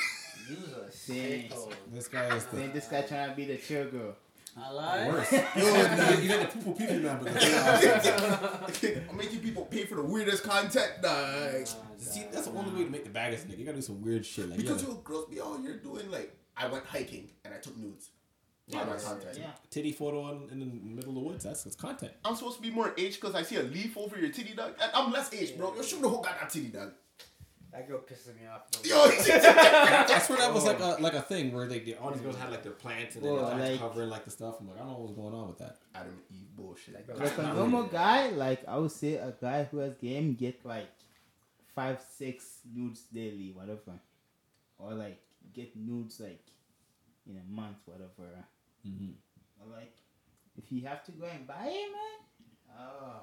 [0.50, 1.50] Use a Dang.
[1.50, 1.72] sicko.
[1.94, 4.16] This guy is the Then this guy trying to be the chill girl.
[4.56, 5.12] I like.
[5.12, 5.32] worst.
[5.32, 5.40] Yo,
[6.20, 10.04] you got the poo poo pee man, but the I'm making people pay for the
[10.04, 11.12] weirdest content, dog.
[11.16, 11.66] Oh,
[11.98, 13.58] see, that's the only way to make the baddest nigga.
[13.58, 16.10] You gotta do some weird shit like Because yeah, yo, girls be out here doing
[16.12, 18.12] like, I went hiking and I took nudes.
[18.68, 19.38] Yeah, my content.
[19.38, 19.52] Yeah.
[19.70, 21.44] titty photo in, in the middle of the woods.
[21.44, 22.14] That's that's content.
[22.24, 24.76] I'm supposed to be more aged because I see a leaf over your titty, dog.
[24.82, 25.76] And I'm less aged, bro.
[25.76, 26.94] Yo, show me the whole goddamn titty, dog.
[27.74, 28.70] That girl pissing me off.
[28.70, 28.88] Though.
[28.88, 29.04] Yo,
[30.16, 32.36] I swear that was like a like a thing where like the, all these girls
[32.38, 34.58] had like their plants and they were like- covering like the stuff.
[34.60, 35.78] I'm like, I don't know what's going on with that.
[35.96, 36.94] Adam and Eve bullshit.
[36.94, 40.64] Like, Like a normal guy, like I would say a guy who has game get
[40.64, 40.88] like
[41.76, 44.00] five, six nudes daily, whatever.
[44.78, 45.20] Or like
[45.54, 46.46] get nudes like
[47.28, 48.30] in a month, whatever.
[48.88, 49.14] Mm-hmm.
[49.60, 49.96] Or like
[50.58, 52.80] if you have to go and buy it, man.
[52.80, 53.22] Oh.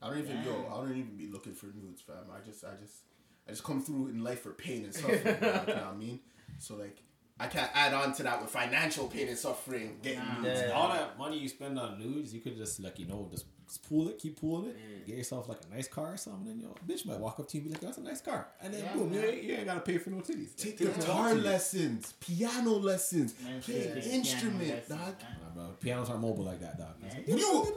[0.00, 0.66] I don't even yo.
[0.72, 2.16] I don't even be looking for nudes, fam.
[2.34, 3.02] I just, I just,
[3.46, 5.18] I just come through in life for pain and suffering.
[5.24, 6.20] you know what I mean?
[6.58, 6.98] So like,
[7.40, 9.98] I can't add on to that with financial pain and suffering.
[10.02, 10.40] Getting Nah.
[10.42, 10.60] nudes.
[10.66, 10.70] Yeah.
[10.72, 13.46] All that money you spend on nudes, you could just like you know just
[13.88, 15.06] pool it, keep pooling it, Mm.
[15.06, 17.56] get yourself like a nice car or something, and yo, bitch might walk up to
[17.56, 19.54] you and be like, "That's a nice car," and then Yeah, boom, you ain't, you
[19.54, 20.54] ain't gotta pay for no titties.
[20.54, 21.40] Take They guitar talk to you.
[21.42, 24.98] lessons, piano lessons, Man, play shit, an instrument, lessons, dog.
[25.00, 25.36] man.
[25.42, 27.00] Nah, bro, pianos aren't mobile like that, dog.
[27.00, 27.24] Man.
[27.26, 27.68] You You know what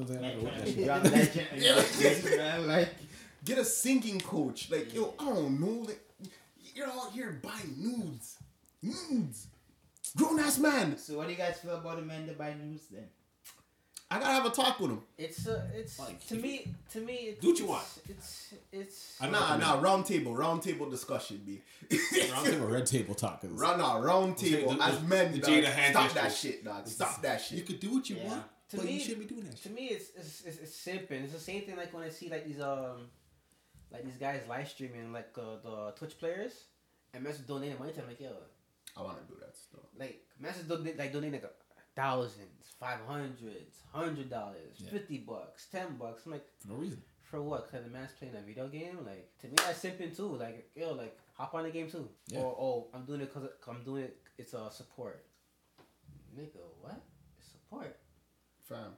[0.00, 0.18] I'm saying?
[0.18, 1.74] I Man, don't know what that trying to shit- be young legend and Yeah.
[1.74, 2.88] this, man, like
[3.44, 4.70] get a singing coach.
[4.70, 5.82] Like yo, I don't know.
[5.86, 6.00] Like
[6.74, 8.38] you're out here buying nudes,
[8.82, 9.46] nudes.
[10.16, 10.98] Grown ass man.
[10.98, 13.04] So what do you guys feel about the men that buy nudes then?
[14.10, 15.00] I gotta have a talk with him.
[15.16, 17.84] It's uh, it's Like, to if me to me it's, Do what you want.
[18.10, 19.80] It's it's, I don't Nah, recommend nah.
[19.80, 21.62] Round table, round table discussion, be
[22.30, 23.40] Round table, red table talk.
[23.40, 25.32] 'cause Round, nah, round table the- as the- men.
[25.32, 25.50] the dog.
[25.50, 26.86] Jada hand Stop that shit, dog.
[26.86, 27.52] Stop that shit.
[27.52, 27.66] You shit.
[27.68, 28.28] could do what you Yeah.
[28.28, 30.76] want, To but you me- shouldn't be doing that to me it's it's, it's it's
[30.86, 31.24] simping.
[31.24, 33.08] It's the same thing like when I see like these um
[33.92, 36.64] like these guys live streaming like uh, the Twitch players
[37.14, 38.32] and Messi donating money to them like yo
[38.96, 39.88] I wanna do that still.
[39.98, 41.50] like Messi donate like donating like
[41.94, 44.90] thousands, five hundreds, hundred dollars, Yeah.
[44.90, 46.24] fifty bucks, ten bucks.
[46.26, 47.02] I'm like no reason.
[47.22, 47.70] for what?
[47.70, 48.98] Cause the man's playing a video game.
[49.04, 50.36] Like to me, that's simping too.
[50.36, 52.08] Like yo, like hop on the game too.
[52.28, 52.40] Yeah.
[52.40, 54.16] Or oh, I'm doing it cause I'm doing it.
[54.38, 55.24] It's a support.
[56.38, 57.00] Nigga, what?
[57.40, 57.96] Support.
[58.68, 58.92] Fam.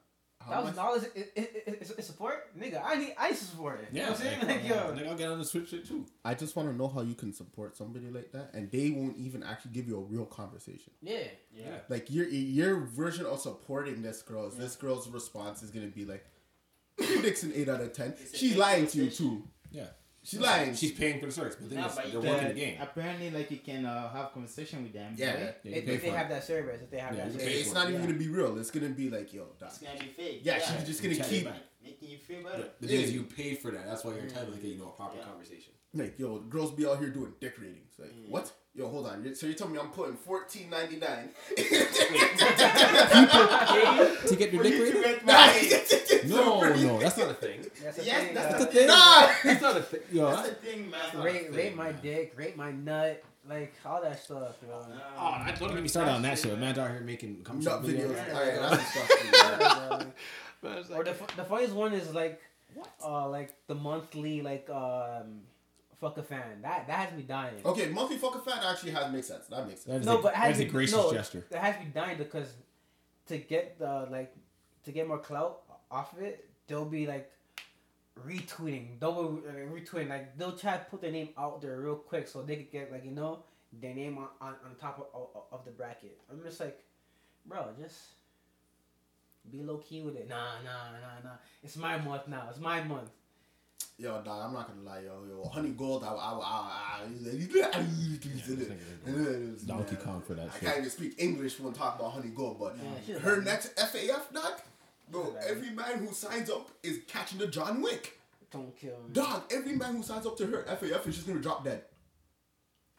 [0.47, 0.77] How Thousand much?
[0.77, 2.57] dollars is is support.
[2.59, 3.89] Nigga, I need I need to support it.
[3.93, 4.39] You know Yeah, what I'm saying?
[4.41, 6.05] like, Like, yo, nigga, I'll get on the switch shit too.
[6.25, 9.17] I just want to know how you can support somebody like that, and they won't
[9.17, 10.93] even actually give you a real conversation.
[11.01, 11.19] yeah.
[11.57, 11.79] Yeah.
[11.89, 16.05] Like your your version of supporting this girl is this girl's response is gonna be
[16.05, 16.25] like,
[16.99, 18.15] "Dick's an eight out of ten.
[18.35, 19.43] She's lying to you too.
[19.71, 19.87] Yeah.
[20.25, 20.75] She's lying.
[20.75, 22.79] She's paying for the service, but then Nah, it's- but they're you working the game.
[22.81, 25.13] Apparently, like you can uh, have conversation with them.
[25.17, 25.35] Yeah.
[25.35, 25.57] right?
[25.63, 27.61] Yeah, you If, if they for have that service, if they have Yeah, that service.
[27.61, 27.91] it's not it.
[27.95, 28.59] even gonna be real.
[28.59, 29.69] It's gonna be like, yo, dog.
[29.69, 30.41] It's gonna be fake.
[30.43, 31.63] Yeah, she's just gonna keep chat it back.
[31.85, 32.71] making you feel better.
[32.81, 33.85] The thing is, you paid for that.
[33.87, 35.25] That's why you're entitled to get you know a proper Yeah.
[35.25, 35.73] conversation.
[35.97, 37.93] like, yo, girls be out here doing dick ratings.
[37.99, 38.29] Like, Mm.
[38.31, 38.51] what?
[38.77, 39.33] Yo, hold on.
[39.37, 41.29] So you told me I'm putting fourteen ninety nine.
[41.57, 41.63] to
[44.37, 45.21] get your dick rated?
[46.25, 47.61] No, no, that's not a thing.
[47.83, 48.87] That's the Yes, thing, that's uh, the thing.
[48.89, 49.29] Nah.
[49.45, 50.01] That's not a thing.
[50.11, 51.01] Yo, That's I, the thing, man.
[51.13, 51.99] not a Rate, thing, rate my man.
[52.03, 54.81] dick, rate my nut, like all that stuff, you know.
[55.19, 56.59] oh, I don't get me started on that shit.
[56.59, 58.15] Man's out here making cum Nut shot videos.
[58.15, 58.35] videos.
[58.35, 59.31] Alright, that's disgusting.
[59.33, 59.59] man.
[59.61, 60.03] Yeah,
[60.71, 62.41] Man, it's or the the funniest one is like,
[63.05, 65.43] uh, like the monthly like um,
[66.05, 66.61] fuck a fan.
[66.63, 67.55] That that has me dying.
[67.65, 69.47] Okay, monthly fucking fan actually has makes sense.
[69.47, 69.93] That makes sense.
[69.95, 71.45] That is No, a, but it has that's a to- gracious no, gesture.
[71.51, 72.49] It has to be dying because
[73.29, 74.35] to get the like
[74.85, 77.31] to get more clout off of it, they'll be like
[78.27, 80.09] retweeting, double uh, retweeting.
[80.11, 82.93] Like they'll try to put their name out there real quick so they could get
[82.93, 86.19] like you know their name on on, on top of, of, of the bracket.
[86.31, 86.79] I'm just like,
[87.47, 87.99] bro, just
[89.51, 90.29] be low key with it.
[90.29, 91.37] Nah, nah, nah, nah.
[91.63, 92.47] It's my month now.
[92.51, 93.11] It's my month.
[93.97, 97.77] Yo, dog, I'm not gonna lie, yo, yo, honey gold, I, I, I, I,
[99.67, 100.63] Donkey Kong for that I shit.
[100.63, 102.77] can't even speak English when talking about honey gold, but
[103.07, 103.45] Yeah, her bad.
[103.45, 104.53] next FAF, dog,
[105.11, 108.19] bro, every man who signs up is catching the John Wick.
[108.51, 109.13] Don't kill me.
[109.13, 111.83] Dog, every man who signs up to her FAF is just gonna drop dead.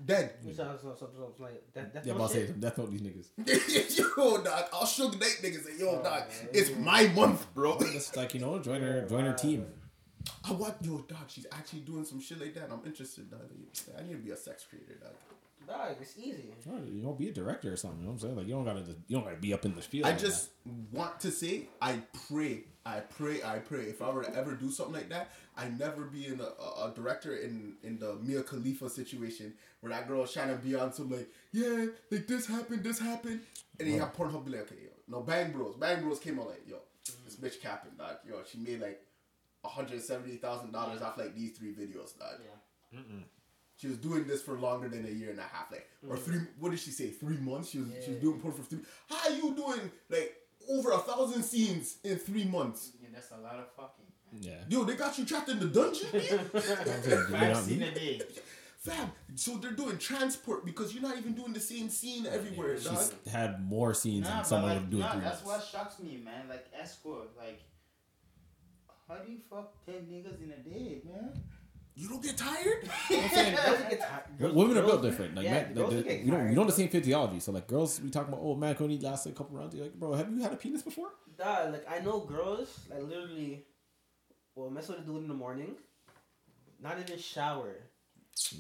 [0.04, 0.34] Dead.
[0.56, 2.92] So, so, so, so, like, that, that's Yeah, no about to say some death note
[2.92, 3.98] these niggas.
[4.18, 6.50] yo, dog, I'll sugar date niggas and yo, Oh, dog, man.
[6.54, 7.78] it's my month, bro.
[7.80, 9.66] It's like you know, join her, join her team.
[10.48, 12.66] I want yo, dog, she's actually doing some shit like that.
[12.66, 13.42] and I'm interested, dog.
[13.98, 15.14] I need to be a sex creator, dog.
[15.68, 16.54] Dog, it's easy.
[16.94, 18.00] You don't be a director or something.
[18.00, 18.36] You know what I'm saying?
[18.36, 20.06] Like you don't gotta, just, you don't gotta be up in the field.
[20.06, 20.50] I like just
[20.92, 22.00] want to say, I
[22.30, 23.86] pray, I pray, I pray.
[23.86, 26.92] If I were to ever do something like that, I never be in a, a,
[26.92, 30.94] a director in in the Mia Khalifa situation where that girl trying to be on
[30.94, 33.40] some like, yeah, like this happened, this happened,
[33.80, 36.40] and then you have Pornhub be like, okay, yo, no, Bang Bros, Bang Bros came
[36.40, 36.78] out like, yo,
[37.24, 38.18] this bitch capping, dog.
[38.28, 39.02] Yo, she made like
[39.68, 42.40] hundred seventy thousand dollars off like these three videos, dog.
[42.40, 43.02] Yeah.
[43.78, 46.24] She was doing this for longer than a year and a half, like or mm.
[46.24, 46.40] three.
[46.60, 47.10] What did she say?
[47.10, 47.70] Three months.
[47.72, 48.80] She was she was doing porn for three.
[49.10, 50.34] How are you doing like
[50.70, 52.92] over a thousand scenes in three months?
[53.02, 54.06] Yeah, that's a lot of fucking.
[54.40, 54.64] yeah.
[54.70, 56.40] Yo, they got you trapped in the dungeon, man?
[56.54, 58.22] I'm saying, you know Five scene a day.
[58.86, 59.12] fam.
[59.36, 62.98] So they're doing transport because you're not even doing the same scene everywhere, dog.
[63.24, 65.74] She's had more scenes Nah, than someone like, would do in nah, three that's months.
[65.74, 66.48] what shocks me, man.
[66.48, 67.62] Like escort, like,
[69.08, 71.32] how do you fuck ten niggas in a day, man?
[71.98, 72.82] You don't get tired?
[73.10, 73.32] Girls
[73.90, 74.24] get tired.
[74.38, 75.34] Girl- Women are built different.
[75.36, 76.50] Like yeah, man, girls the- get the- you don't tired.
[76.50, 77.40] you don't the same physiology.
[77.40, 79.74] So like girls, we talk about oh man, can only last a couple rounds.
[79.76, 81.10] You're like bro, have you had a penis before?
[81.38, 83.64] Dog, like I know girls like literally
[84.56, 85.76] will mess with a dude in the morning,
[86.82, 87.76] not even shower.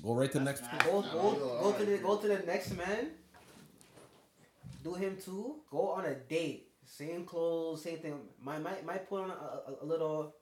[0.01, 0.61] Go right to the next.
[0.61, 0.84] nice.
[0.84, 3.09] Go go go to the go to the next man.
[4.84, 5.55] Do him too.
[5.69, 6.69] Go on a date.
[6.86, 8.20] Same clothes, same thing.
[8.41, 10.36] Might might might put on a, a, a little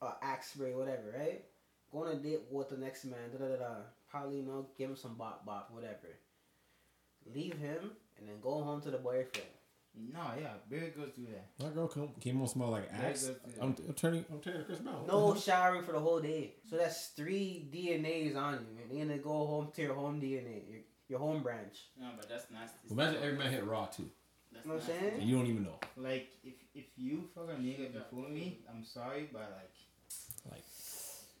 [0.00, 1.44] uh, axe spray, whatever, right?
[1.92, 3.30] Go on a date with the next man.
[3.32, 3.74] Da da da da.
[4.08, 6.18] Probably you know give him some bop bop, whatever.
[7.34, 9.48] Leave him and then go home to the boyfriend.
[10.12, 11.64] No, yeah, very girls do that.
[11.64, 13.30] My girl came, came home smell like Yeah, axe.
[13.60, 15.06] I'm, I'm turning I'm turning to Chris Brown.
[15.08, 16.52] No showering for the whole day.
[16.68, 18.82] So that's three DNAs on you.
[18.82, 21.78] And then they go home to your home DNA, your, your home branch.
[21.98, 22.76] No, but that's nasty.
[22.90, 24.10] Imagine every man hit raw too,
[24.52, 25.12] That's You know what I'm saying?
[25.20, 25.78] and you don't even know.
[25.96, 30.64] Like, if if you fuck a nigga before me, I'm sorry, but like, Like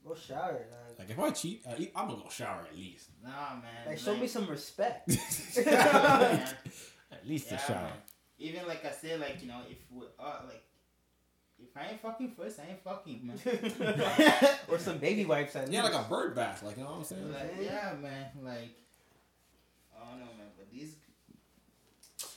[0.06, 0.52] Go shower.
[0.88, 3.08] Like, like if I cheat, I, I'm gonna go shower at least.
[3.24, 3.86] nah, man.
[3.86, 5.08] like show me some respect.
[5.08, 5.14] Nah.
[7.12, 7.82] At least Yeah, a shower.
[7.82, 7.92] man.
[8.38, 10.62] Even like I said, like you know, if we uh, like,
[11.58, 13.38] if I ain't fucking first, I ain't fucking, man.
[14.68, 15.56] or some baby wipes.
[15.56, 15.94] At Yeah, least.
[15.94, 16.62] like a bird bath.
[16.62, 17.32] Like you know what I'm saying.
[17.32, 18.26] Like, yeah, man.
[18.44, 18.76] Like,
[19.96, 20.50] I don't know, man.
[20.56, 20.96] But these,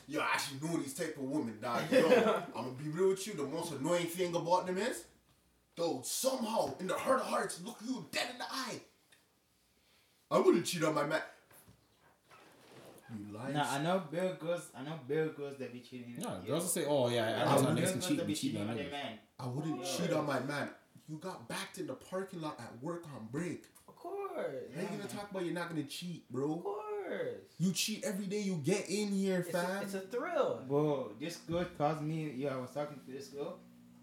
[0.09, 1.83] Yo, I actually know these type of women, dog.
[1.91, 1.99] Yo,
[2.55, 3.33] I'm gonna be real with you.
[3.33, 5.03] The most annoying thing about them is,
[5.75, 8.79] though somehow in the heart of hearts, look you dead in the eye.
[10.31, 11.21] I wouldn't cheat on my man.
[13.15, 13.53] You lying?
[13.53, 14.69] nah, I know bear girls.
[14.75, 16.15] I know bear girls that be cheating.
[16.19, 18.07] No, Yo, girls will say, "Oh yeah, I every know time bear niggas can girls
[18.07, 19.19] cheat, that we be cheating on on their man.
[19.39, 20.17] I wouldn't Oh, cheat yeah.
[20.17, 20.69] on my man.
[21.07, 23.65] You got backed in the parking lot at work on break.
[23.87, 24.31] of course.
[24.75, 26.63] How you gonna talk about you're not gonna cheat, Of bro?
[27.09, 27.27] Course.
[27.59, 29.83] You cheat every day you get in here, It's a, fam.
[29.83, 30.61] it's a thrill.
[30.67, 33.57] Bro, this girl tells me, yo, I was talking to this girl,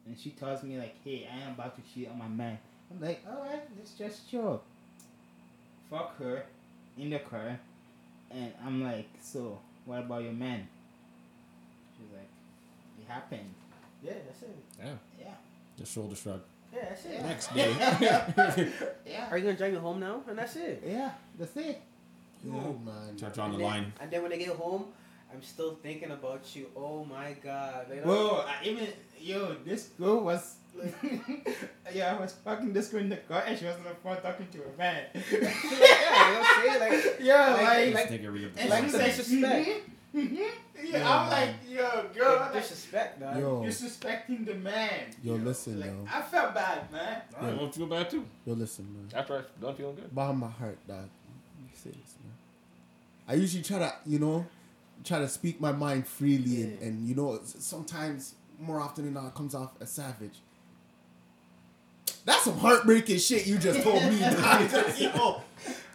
[0.07, 2.59] and she tells me like, hey, I am about to cheat on my man.
[2.91, 4.62] I'm like, all right, let's just chill.
[5.91, 6.45] Fuck her
[6.99, 7.59] in the car,
[8.31, 10.66] and I'm like, so what about your man?
[11.97, 12.28] She's like,
[13.01, 13.55] it happened.
[14.03, 14.57] Yeah, that's it.
[14.78, 15.35] Yeah, Yeah.
[15.78, 16.41] just shoulder shrug.
[16.74, 17.23] Yeah, that's it.
[17.23, 17.73] Next day,
[19.07, 19.28] Yeah.
[19.31, 20.23] Are you gonna drive me home now?
[20.28, 20.83] And that's it.
[20.87, 21.81] Yeah, that's it.
[22.45, 23.17] Yo, man.
[23.17, 23.93] start drawing the and then, line.
[24.01, 24.87] And then when I get home,
[25.33, 26.67] I'm still thinking about you.
[26.77, 27.87] Oh my god.
[27.89, 28.89] They don't- I even
[29.21, 30.57] yo, this girl was
[31.95, 34.21] yeah, I was fucking this girl in the car and she was on the phone
[34.21, 35.05] talking to her man.
[35.15, 36.81] yeah, know what I'm saying?
[36.81, 39.69] Like, Yeah, like, like, like, This nigga the and like she was the like, disrespect.
[40.15, 40.51] mhm, mhm.
[40.85, 43.39] Yeah, I'm like, yo, girl, like, disrespect, dog.
[43.39, 45.07] Yo, disrespecting the man.
[45.23, 45.45] Yo, you know?
[45.47, 46.07] listen, like, yo.
[46.13, 47.23] I felt bad, man.
[47.41, 48.25] I don't feel bad too.
[48.45, 49.19] yo, listen, man.
[49.19, 50.15] After I done feeling good.
[50.15, 50.99] Bottom my heart, dog.
[50.99, 51.09] Let
[51.65, 52.16] me say this, man.
[53.28, 54.47] I usually try to, you know,
[55.05, 56.86] try to speak my mind freely, and, Yeah.
[56.86, 60.40] and you know, sometimes more often than not, it comes off as savage.
[62.24, 64.98] That's some heartbreaking shit you just told me, dog.
[64.98, 65.43] Yo,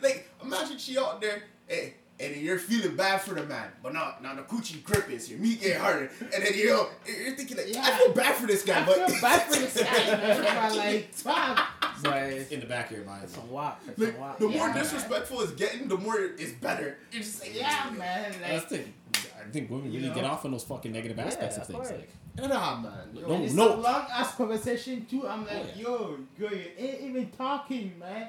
[0.01, 3.93] like imagine she out there, hey, and then you're feeling bad for the man, but
[3.93, 7.35] now, now the coochie grip is your meat get harder, and then you know you're
[7.35, 10.06] thinking like, I feel bad for this guy, I but feel bad for this guy,
[10.18, 10.77] man.
[10.77, 11.60] Like, fuck.
[12.03, 13.23] But in the back of your mind.
[13.26, 13.81] it's some wop.
[13.88, 14.39] It's like, some wop.
[14.39, 14.80] the more Yeah.
[14.81, 16.98] disrespectful it's getting, the more it's better.
[17.11, 18.34] You're just like, Yeah, man.
[18.41, 18.93] That's Like, the thing.
[19.39, 20.15] I think women You really know?
[20.15, 21.77] get off on those fucking negative aspects of of things.
[21.89, 21.91] course.
[22.38, 22.91] Like, Nah, man.
[23.14, 23.76] Yo, No, and it's no.
[23.76, 25.27] a long ass conversation too.
[25.27, 25.81] I'm like, Oh, yeah.
[25.84, 28.27] yo, girl, you ain't even talking, man.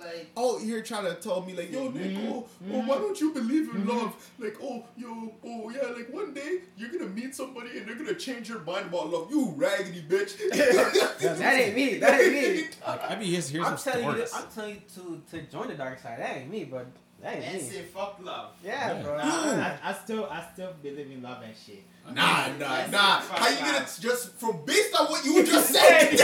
[0.00, 2.30] Like, Oh, you're trying to tell me like, yo, Nick, Mhm.
[2.32, 3.88] oh, oh, why don't you believe in Mhm.
[3.88, 4.30] love?
[4.38, 8.14] Like, oh, yo, oh, yeah, like one day you're gonna meet somebody and they're gonna
[8.14, 9.30] change your mind about love.
[9.30, 10.36] You raggedy bitch.
[10.50, 11.98] that ain't me.
[11.98, 12.68] That ain't me.
[12.86, 14.44] like I mean, here's here's I'm some telling you, stories.
[14.44, 16.18] I'm telling you to to join the dark side.
[16.18, 16.86] That ain't me, but
[17.20, 17.68] that ain't and me.
[17.68, 18.52] say fuck love.
[18.64, 19.02] Yeah, Yeah.
[19.02, 19.16] bro.
[19.18, 21.84] Nah, I, I still, I still believe in love and shit.
[22.06, 23.20] Nah, nah, That's nah.
[23.20, 26.10] How you gonna just from based on what you just said?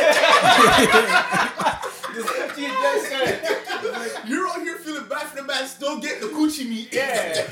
[2.17, 3.11] Just shut you just
[4.09, 4.29] said.
[4.29, 6.89] you're out here feeling bad for the man, still getting the coochie meat.
[6.93, 7.47] Yeah.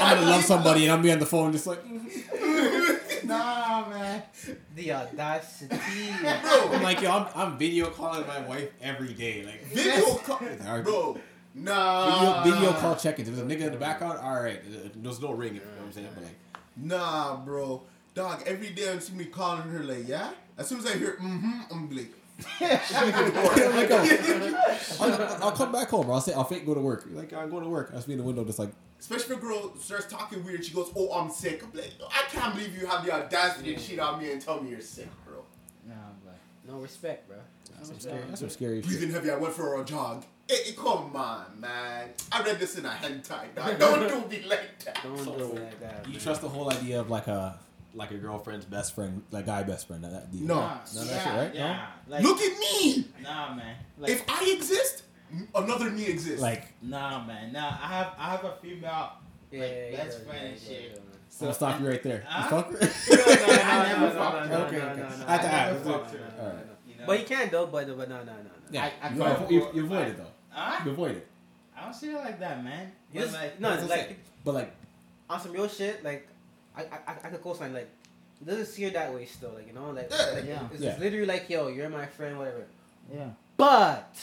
[0.00, 1.84] I'm gonna love somebody and I'm be on the phone just like,
[3.24, 4.22] Nah, man.
[4.74, 5.76] The audacity.
[6.20, 6.70] Bro.
[6.72, 9.44] I'm like, yo, I'm, I'm video calling my wife every day.
[9.44, 10.38] Like, Video call,
[10.82, 11.18] bro.
[11.54, 12.42] Nah.
[12.42, 13.28] video, video call check-ins.
[13.28, 15.54] If there's a nigga in the background, all right, uh, there's no ring.
[15.54, 16.08] You know what I'm saying?
[16.14, 16.38] But like,
[16.76, 17.82] Nah, bro.
[18.14, 20.30] Dog, every day I see me calling her like, yeah.
[20.56, 22.12] As soon as I hear mm-hmm, I'm like,
[22.60, 26.10] like, oh, I'll, I'll come back home.
[26.10, 27.04] I'll say I'll fake go to work.
[27.10, 27.90] Like I'm going to work.
[27.92, 28.70] I just be in the window, just like
[29.00, 31.62] especially if a girl starts talking weird, she goes, Oh, I'm sick.
[31.62, 34.60] I'm like, I can't believe you have the audacity to cheat on me and tell
[34.62, 35.44] me you're sick, bro.
[35.86, 35.94] Nah,
[36.24, 36.36] but
[36.70, 37.36] No respect, bro.
[37.76, 38.20] that's some scary.
[38.28, 38.90] That's some scary shit.
[38.90, 40.24] Breathing heavy, I went for a jog.
[40.48, 42.10] Hey, come on, man.
[42.30, 43.78] I read this in a hentai, dog.
[43.78, 44.98] Don't do me like that.
[45.02, 46.06] Don't So, do it like that.
[46.06, 46.20] You bro.
[46.22, 47.58] trust the whole idea of like a
[47.94, 50.02] like a girlfriend's best friend, like guy best friend.
[50.04, 50.46] That, that deal.
[50.46, 50.54] No.
[50.56, 51.54] nah, None of yeah, shit, right?
[51.54, 51.86] Yeah.
[52.08, 53.06] Like, Look at me.
[53.22, 53.76] nah, man.
[53.98, 55.02] Like, If I exist,
[55.54, 56.40] another me exists.
[56.42, 57.52] Like nah, man.
[57.52, 59.10] Nah, I have, I have a female.
[59.50, 60.90] Yeah, like, yeah, best yeah, friend yeah, and shit.
[60.92, 62.24] yeah, I'm gonna stop you right there.
[62.26, 62.42] Huh?
[62.44, 62.78] You fuck her?
[63.48, 63.70] yeah.
[63.70, 64.48] I No, never no, no, fucked no, her.
[64.48, 65.00] no, Okay, no, okay.
[65.00, 65.84] no, no, I no, had to ask.
[65.84, 66.10] no, no, Alright.
[66.10, 66.60] no, no.
[66.88, 67.04] You know?
[67.06, 68.50] But you can though, but but no, no, no, no.
[68.70, 70.26] Yeah, I- I you, call you, you avoid it though.
[70.50, 70.82] Huh?
[70.84, 71.26] You avoid it.
[71.76, 72.92] I don't see it like that, man.
[73.12, 74.18] You But like, no, it's like.
[74.44, 74.72] But like,
[75.30, 76.02] on some real shit.
[76.04, 76.28] Like
[76.76, 77.88] I I I I could co-sign like.
[78.40, 80.30] It doesn't see her that way still, like you know, like, Yeah.
[80.34, 80.68] like Yeah.
[80.72, 80.90] It's, Yeah.
[80.90, 82.64] it's literally like, yo, you're my friend, whatever.
[83.14, 83.30] yeah.
[83.56, 84.14] But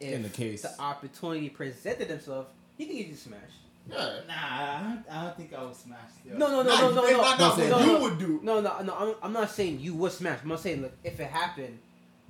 [0.00, 2.48] if In the case- the opportunity presented themselves,
[2.78, 3.42] he can get you smashed.
[3.90, 4.20] yeah.
[4.28, 6.38] Nah, I don't, I don't think I would smash still.
[6.38, 8.02] No, no, no, Nah, no, you no, may no, not no, know what no, you
[8.04, 8.40] would do.
[8.42, 8.94] no, no, no.
[8.94, 10.38] I'm, I'm not saying you would smash.
[10.42, 11.78] I'm not saying look if it happened,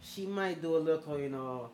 [0.02, 1.70] she might do a little, you know,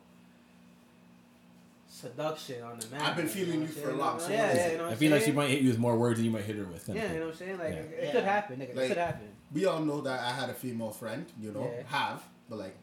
[1.92, 3.00] seduction on the man.
[3.02, 4.38] I've been feeling know you for a long saying?
[4.40, 4.56] time.
[4.56, 6.16] Yeah, yeah, you know I I'm feel like she might hit you with more words
[6.18, 6.86] than you might hit her with.
[6.86, 7.58] kind Yeah, you know what I'm saying?
[7.58, 7.78] Like Yeah.
[7.80, 8.12] it, it Yeah.
[8.12, 8.56] could happen.
[8.60, 8.74] Nigga.
[8.74, 9.28] Like- it could happen.
[9.52, 11.82] we all know that I had a female friend, you know, Yeah.
[11.86, 12.74] have, but like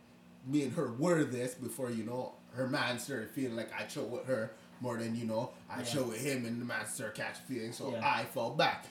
[0.46, 4.06] me and her were this before, you know, her man started feeling like I chill
[4.06, 5.84] with her more than, you know, I Yeah.
[5.86, 8.08] chill with him and the man started catching feelings, so Yeah.
[8.08, 8.86] I fell back.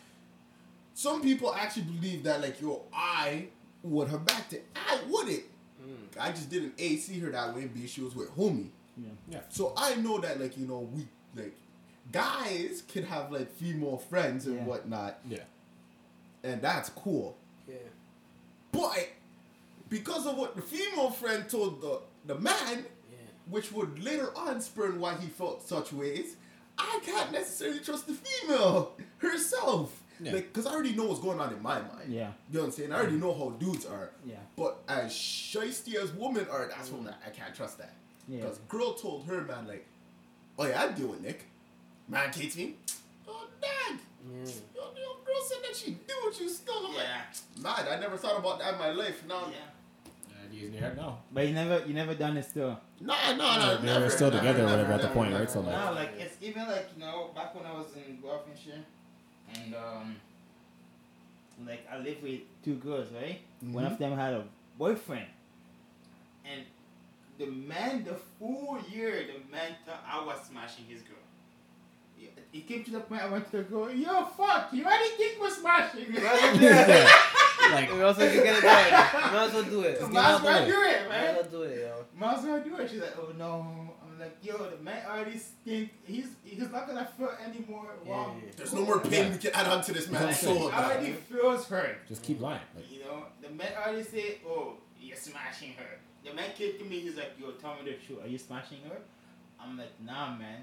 [0.95, 3.47] Some people actually believe that like yo, I
[3.85, 4.67] would have backed it.
[4.75, 5.45] I wouldn't.
[5.81, 6.21] Mm.
[6.21, 8.71] I just didn't A see her that way, B she was with homie.
[8.99, 9.11] Yeah.
[9.29, 9.41] Yeah.
[9.49, 11.57] So I know that like, you know, we like
[12.13, 14.65] guys can have like female friends and Yeah.
[14.65, 15.45] whatnot, Yeah.
[16.43, 17.37] and that's cool.
[17.69, 17.77] Yeah.
[18.73, 19.09] But
[19.89, 23.19] because of what the female friend told the the man, Yeah.
[23.49, 26.37] which would later on spurn why he felt such ways,
[26.77, 30.03] I can't necessarily trust the female herself.
[30.21, 30.33] Yeah.
[30.33, 32.09] Like, cause I already know what's going on in my mind.
[32.13, 32.33] Yeah.
[32.51, 32.93] You know what I'm saying?
[32.93, 33.21] I already mm.
[33.21, 34.11] know how dudes are.
[34.27, 34.37] Yeah.
[34.57, 37.93] But as shisty as women are, that's when I, I can't trust that.
[38.29, 38.41] Yeah.
[38.41, 39.87] Because girl told her man like,
[40.59, 41.45] oh yeah, I deal with Nick.
[42.09, 42.75] Man hates me.
[43.27, 43.99] Oh dang.
[43.99, 44.51] Yeah.
[44.75, 46.87] Yo, yo, girl said that she do what you still.
[46.89, 47.23] I'm Yeah.
[47.65, 47.89] like, mad.
[47.89, 49.25] I never thought about that in my life.
[49.27, 49.57] Now, Yeah.
[50.53, 51.19] Yeah, he's near now.
[51.33, 52.79] But you never, you never done it still.
[53.01, 53.77] no, no, no.
[53.77, 55.51] They're never, still never, together never, whatever at the point, never, right?
[55.51, 58.47] So, like- No, like it's even like you know back when I was in Guelph
[58.49, 58.85] and shit,
[59.55, 60.17] and um,
[61.67, 63.41] like I lived with two girls, right?
[63.61, 63.93] One Mhm.
[63.93, 64.45] of them had a
[64.79, 65.27] boyfriend,
[66.45, 66.65] and
[67.39, 71.15] the man, the full year, the man thought I was smashing his girl.
[72.19, 75.11] Yeah, It came to the point I went to the girl, yo, fuck, you already
[75.11, 76.07] think we're smashing.
[76.13, 77.09] yeah.
[77.73, 78.91] Like, We also can get it done.
[78.93, 79.99] Might as well do it.
[80.01, 81.35] Just Might as well do it, Might as man.
[81.35, 82.05] well do it, yo.
[82.19, 82.91] Might as well do it.
[82.91, 83.53] She's like, oh no.
[83.61, 87.87] I'm I'm like, yo, the man already think he's he's not gonna feel anymore.
[88.05, 88.37] Yeah, Wow.
[88.43, 88.51] yeah.
[88.57, 91.69] There's no more pain we can add on to this man's That's He already feels
[91.69, 92.07] hurt.
[92.09, 92.61] Just keep lying.
[92.75, 95.99] Like, You know, the man already say, "Oh, you're smashing her."
[96.29, 97.01] The man came to me.
[97.01, 98.25] He's like, "Yo, tell me the truth.
[98.25, 98.99] Are you smashing her?"
[99.61, 100.63] I'm like, "Nah, man."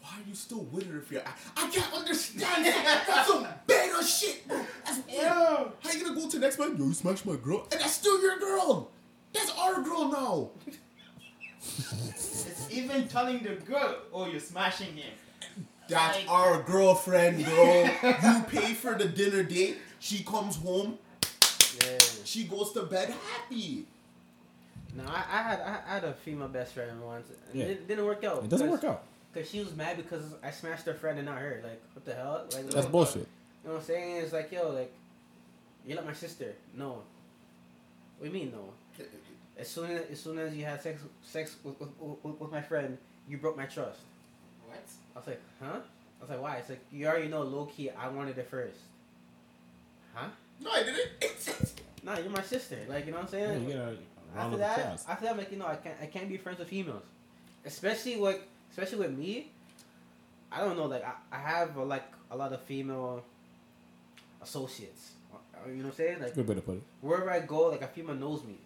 [0.00, 1.22] Why are you still with her if you're?
[1.22, 2.64] I, I can't understand.
[2.66, 3.04] that.
[3.06, 4.60] That's some beta shit, bro.
[4.84, 5.22] That's weird.
[5.22, 6.76] Yo, How you gonna go to the next man?
[6.76, 8.90] Yo, you smashed my girl, and that's still your girl.
[9.32, 10.50] That's our girl now.
[11.60, 15.12] it's even telling the girl, "Oh, you're smashing him."
[15.88, 17.84] That's Like- our girlfriend, bro.
[18.02, 19.78] you pay for the dinner date.
[19.98, 20.98] She comes home.
[21.80, 21.98] Yeah.
[22.24, 23.86] She goes to bed happy.
[24.94, 27.26] No, I, I had I had a female best friend once.
[27.50, 27.66] and Yeah.
[27.66, 28.44] It didn't work out.
[28.44, 29.02] it doesn't work out.
[29.32, 31.60] Because she was mad because I smashed her friend and not her.
[31.64, 32.44] Like, what the hell?
[32.52, 33.26] Like, That's what- bullshit.
[33.64, 34.16] You know what I'm saying?
[34.16, 34.92] It's like, yo, like,
[35.86, 36.52] you're like my sister.
[36.76, 37.02] No.
[38.18, 39.04] What do you mean, no?
[39.58, 41.88] As soon as, as soon as you had sex sex with, with,
[42.22, 42.98] with, with my friend,
[43.28, 44.00] you broke my trust.
[44.66, 44.78] What?
[45.14, 45.66] I was like, huh?
[45.76, 46.56] I was like, why?
[46.56, 48.78] It's like, you already know low key, I wanted it first.
[50.14, 50.26] Huh?
[50.60, 51.72] No, I didn't.
[52.04, 52.78] Nah, you're my sister.
[52.88, 53.62] Like, you know what I'm Yeah, saying?
[53.62, 53.98] you get a round
[54.40, 55.04] after that, applause.
[55.08, 57.02] after that, I'm like, you know, I can't, I can't be friends with females,
[57.64, 58.38] especially with,
[58.70, 59.50] especially with me.
[60.50, 63.24] I don't know, like, I, I have uh, like a lot of female
[64.42, 65.12] associates.
[65.32, 66.20] Uh, You know what I'm saying?
[66.20, 66.82] Like, Good way to put it.
[67.00, 68.56] wherever I go, like a female knows me.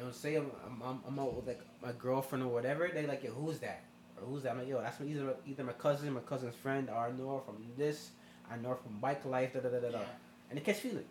[0.00, 2.88] And say I'm, I'm, I'm, I'm out with like my girlfriend or whatever.
[2.92, 3.84] They like, yo, who's that?
[4.20, 4.52] Or who's that?
[4.52, 7.36] I'm like, yo, that's my, either either my cousin, my cousin's friend, or I know
[7.36, 8.10] her from this.
[8.50, 9.52] I know her from bike life.
[9.54, 9.98] Da da da da da.
[10.00, 10.04] Yeah.
[10.50, 11.06] And they catch feelings.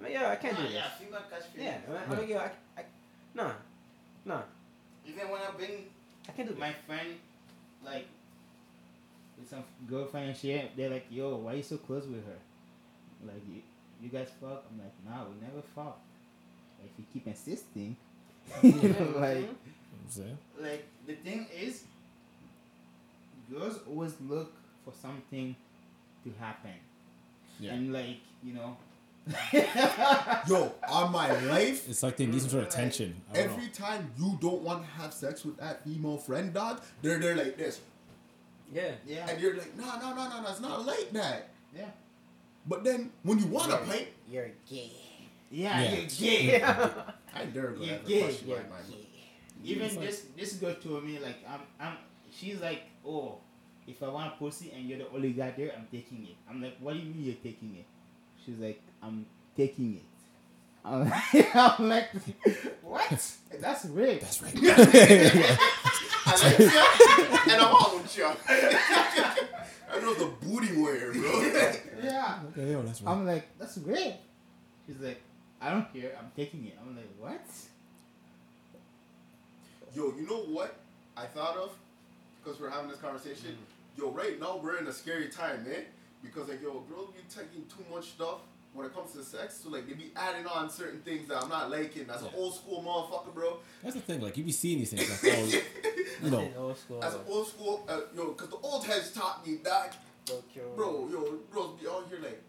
[0.00, 0.74] I'm like, yo, I can't do Nah, this.
[0.76, 1.84] Yeah, female catch Yeah, feelings.
[1.88, 2.50] I'm like, I'm like, yo, I,
[2.80, 2.84] I,
[3.34, 3.52] nah,
[4.24, 4.42] nah,
[5.06, 5.84] Even when I bring
[6.28, 6.60] I can't do that.
[6.60, 7.08] my friend,
[7.84, 8.06] like,
[9.38, 12.38] with some girlfriend and shit, they're like, "Yo, why you so close with her?
[13.26, 13.60] Like, you,
[14.02, 15.98] you guys fuck?" I'm like, "Nah, we never fuck."
[16.80, 17.96] Like, if you keep insisting,
[18.62, 19.38] you know, like.
[19.38, 19.44] Mhm.
[19.44, 20.38] You know what I'm saying?
[20.60, 21.84] like the thing is
[23.50, 24.52] girls always look
[24.84, 25.54] for something
[26.24, 26.74] to happen
[27.58, 27.74] Yeah.
[27.74, 28.76] and like you know
[30.48, 33.20] Yo, on my life, It's like they need some sort of tension.
[33.32, 33.72] I every know.
[33.72, 37.56] time you don't want to have sex with that female friend, dog, they're there like
[37.56, 37.80] this,
[38.72, 38.92] Yeah.
[39.06, 41.48] yeah and you're like, no, no, no, no, no, it's not like that.
[41.76, 41.90] yeah
[42.66, 43.86] But then when you want a Yeah.
[43.86, 44.90] pint, You're gay.
[45.50, 45.92] yeah, Yeah.
[45.94, 46.90] you're gay Yeah.
[47.34, 48.88] I dare go You ever gay, question You're mind.
[48.90, 49.06] gay.
[49.64, 51.96] even It's like- this this girl told me like i'm i'm
[52.32, 53.36] she's like oh
[53.86, 56.76] if i want pussy and you're the only guy there i'm taking it i'm like
[56.80, 57.84] what do you mean you're taking it
[58.44, 59.26] she's like i'm
[59.56, 60.02] taking it
[60.82, 62.08] I'm like, I'm like
[62.82, 63.30] what
[63.60, 64.54] that's rape That's right.
[66.26, 68.24] I like you, and I'm all with you.
[69.92, 71.40] I know the booty warrior, bro.
[72.02, 73.12] yeah Okay, yo, that's right.
[73.12, 74.16] I'm like, that's great.
[74.86, 75.20] She's like,
[75.60, 76.12] I don't care.
[76.18, 76.78] I'm taking it.
[76.80, 77.40] I'm like, what?
[79.94, 80.76] Yo, you know what
[81.16, 81.72] I thought of?
[82.42, 83.50] Because we're having this conversation.
[83.50, 83.98] Mm.
[83.98, 85.84] Yo, right now we're in a scary time, man.
[86.22, 88.40] Because like, yo, girls be taking too much stuff
[88.72, 89.60] when it comes to sex.
[89.62, 92.06] So like, they be adding on certain things that I'm not liking.
[92.06, 93.58] That's an old school motherfucker, bro.
[93.82, 94.20] That's the thing.
[94.20, 95.62] Like you be seeing these things, like oh,
[96.24, 97.02] you know, old school.
[97.02, 99.96] As an old school, uh, yo, because the old heads taught me that,
[100.76, 101.08] bro.
[101.10, 102.42] Yo, bros be out here like.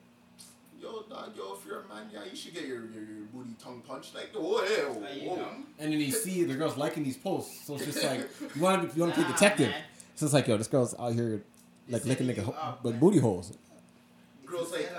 [0.80, 3.54] Yo, dog, yo, if you're a man, yeah, you should get your, your, your booty
[3.64, 4.16] tongue punched.
[4.16, 5.56] Like, oh, hey, oh, Are you oh.
[5.78, 8.90] and then you see the girls liking these posts, so it's just like you want
[8.90, 9.70] to you want to be a detective.
[9.70, 9.84] man.
[10.16, 11.44] So it's like yo, this girl's out here
[11.92, 13.58] like It's licking setting nigga ho- oh, up, but booty holes.
[14.46, 14.90] Girls like,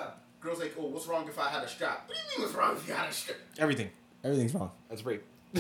[0.41, 2.09] girls like, oh, what's wrong if I had a strap?
[2.09, 3.39] What do you mean what's wrong if you had a strap?
[3.59, 3.91] Everything.
[4.25, 4.71] Everything's wrong.
[4.89, 5.25] That's rape.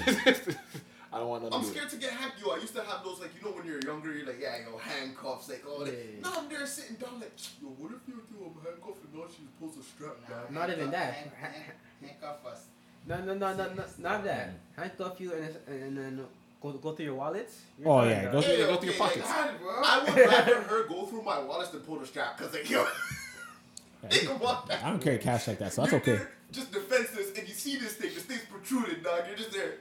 [1.14, 2.40] I don't want nothing I'm to do with scared to get hacked.
[2.40, 4.56] Yo, I used to have those, like, you know, when you're younger, you're like, yeah,
[4.64, 5.92] yo, handcuffs, like, all that.
[5.92, 6.22] Yeah.
[6.22, 9.26] Now I'm there sitting down, like, yo, what if you do a handcuff and now
[9.28, 10.54] she's supposed to strap down?
[10.54, 11.12] Not even that.
[11.12, 11.54] Hand, hand,
[12.00, 12.64] handcuff us.
[13.06, 14.50] No, no, no, no, no, not that.
[14.74, 16.24] Handcuff you and, it's- and then
[16.62, 17.60] go go through your wallets.
[17.78, 18.32] You're Oh, yeah, dog.
[18.32, 19.28] go through- Hey, go through your okay, pockets.
[19.28, 19.84] Like, God.
[19.84, 22.86] I would rather her go through my wallets than pull the strap, because, like, yo,
[24.04, 24.84] Yeah, think about that.
[24.84, 26.20] I don't carry cash like that, so that's okay.
[26.50, 29.22] Just defenseless, and you see this thing, this thing's protruding, dog.
[29.28, 29.74] You're just there.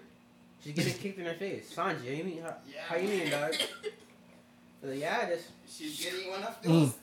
[0.63, 1.73] She's getting kicked in her face.
[1.75, 2.81] Sanji, you mean how, Yeah.
[2.87, 3.53] how you mean, dog?
[4.83, 6.63] Like, yeah, just She's getting one of Mm.
[6.63, 6.93] those.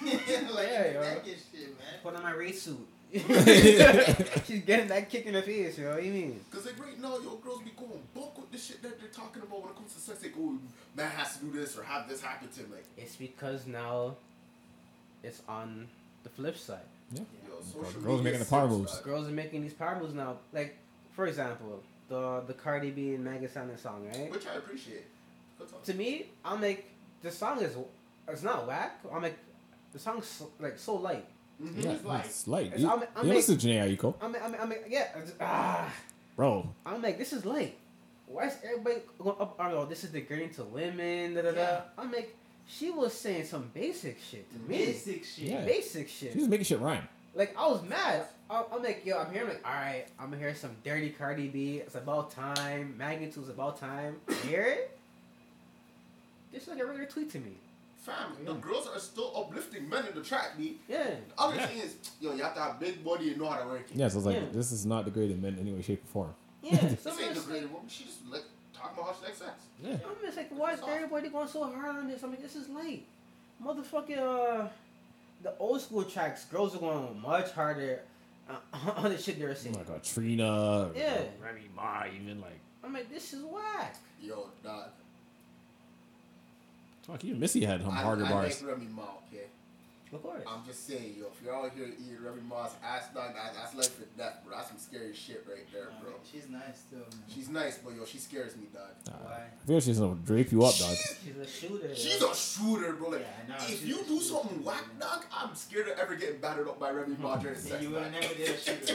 [0.54, 1.02] like, Yeah, yo.
[1.24, 2.00] shit, man.
[2.02, 2.88] put on my race suit.
[4.46, 5.94] She's getting that kick in her face, yo.
[5.94, 6.40] What you mean?
[6.50, 9.42] Because, like, right now, yo, girls be going bulk with the shit that they're talking
[9.42, 10.22] about when it comes to sex.
[10.22, 10.58] Like, oh,
[10.96, 12.70] man has to do this or have this happen to him.
[12.72, 14.16] Like, It's because now
[15.22, 15.88] it's on
[16.22, 16.78] the flip side.
[17.14, 17.22] yo,
[17.60, 18.98] social Girls media making the power sucks, moves.
[19.00, 20.38] Girls are making these power moves now.
[20.52, 20.78] Like,
[21.14, 24.30] for example, the the Cardi B and Megan Thee Stallion song, right?
[24.30, 25.04] Which I appreciate.
[25.58, 25.68] Good.
[25.84, 26.86] To me, I'm like,
[27.22, 27.76] the song is
[28.28, 29.00] it's not whack.
[29.12, 29.38] I'm like,
[29.92, 31.26] the song's so, like so light.
[31.62, 31.84] Mhm.
[31.84, 32.66] Yeah, It's like- it's light.
[32.66, 35.08] it's- You, I'm- I'm you make- listen to Jhené Aiko, I'm I'm I'm yeah.
[35.20, 35.92] Just- ah,
[36.36, 36.68] bro.
[36.84, 37.76] I'm like, this is light.
[38.26, 39.56] why is everybody going up?
[39.60, 41.34] Oh, this is degrading to women.
[41.34, 41.80] Da da da.
[41.98, 42.34] I'm like,
[42.66, 44.78] she was saying some basic shit to me.
[44.78, 45.44] Basic shit.
[45.44, 45.64] Yeah.
[45.64, 46.32] Basic shit.
[46.32, 47.06] She was making shit rhyme.
[47.34, 48.26] Like I was mad.
[48.50, 49.42] I- I'm like, yo, I'm here.
[49.42, 51.78] I'm like, all right, I'm gonna hear some dirty Cardi B.
[51.78, 52.94] It's about time.
[52.98, 54.16] Magnitude's about time.
[54.46, 54.98] Hear it?
[56.52, 57.52] This is like a regular tweet to me.
[58.02, 60.78] Fam, the girls are still uplifting men in the track, B.
[60.88, 61.04] Yeah.
[61.04, 61.66] The other Yeah.
[61.66, 63.96] thing is, yo, you have to have big body and know how to work it.
[63.96, 64.46] Yeah, so it's like Yeah.
[64.52, 66.34] this is not degrading men in any way, shape, or form.
[66.62, 66.76] Yeah.
[66.88, 67.88] This Some ain't of the it's great like, woman.
[67.88, 68.42] She just like
[68.74, 69.52] talking about how she likes sex.
[69.80, 69.92] Yeah.
[69.92, 72.24] I'm just like, why is everybody going so hard on this?
[72.24, 73.06] I mean, this is late.
[73.64, 74.68] Motherfucking uh,
[75.44, 78.02] the old school tracks, girls are going much harder
[78.50, 78.56] uh,
[78.96, 79.76] on the shit they're saying.
[79.76, 81.22] Like a Trina, Yeah.
[81.40, 83.94] Remy Ma, even like I'm like, this is whack.
[84.20, 84.88] Yo, dog.
[87.02, 87.24] Fuck.
[87.24, 88.62] Even Missy had some I, harder I bars.
[88.62, 89.46] like Remy Ma, okay?
[90.12, 90.42] Of course.
[90.46, 93.74] I'm just saying, yo, if you're out here eating Remy Ma's ass, dog, that, that's
[93.74, 94.54] life or death, bro.
[94.56, 96.10] That's some scary shit right there, bro.
[96.10, 96.96] man, She's nice too.
[96.96, 97.06] Man.
[97.34, 98.90] She's nice, but yo, she scares me, dog.
[99.06, 99.40] Nah, Why?
[99.62, 100.94] I feel she's gonna drape you up, dog.
[101.24, 101.94] She's a shooter.
[101.94, 102.30] She's yo.
[102.30, 103.08] a shooter, bro.
[103.08, 104.24] Like, Yeah, I know, if you do shooter.
[104.24, 107.70] something whack, dog, I'm scared of ever getting battered up by Remy Ma during See,
[107.70, 107.82] sex.
[107.82, 108.94] you would have never did a shooter.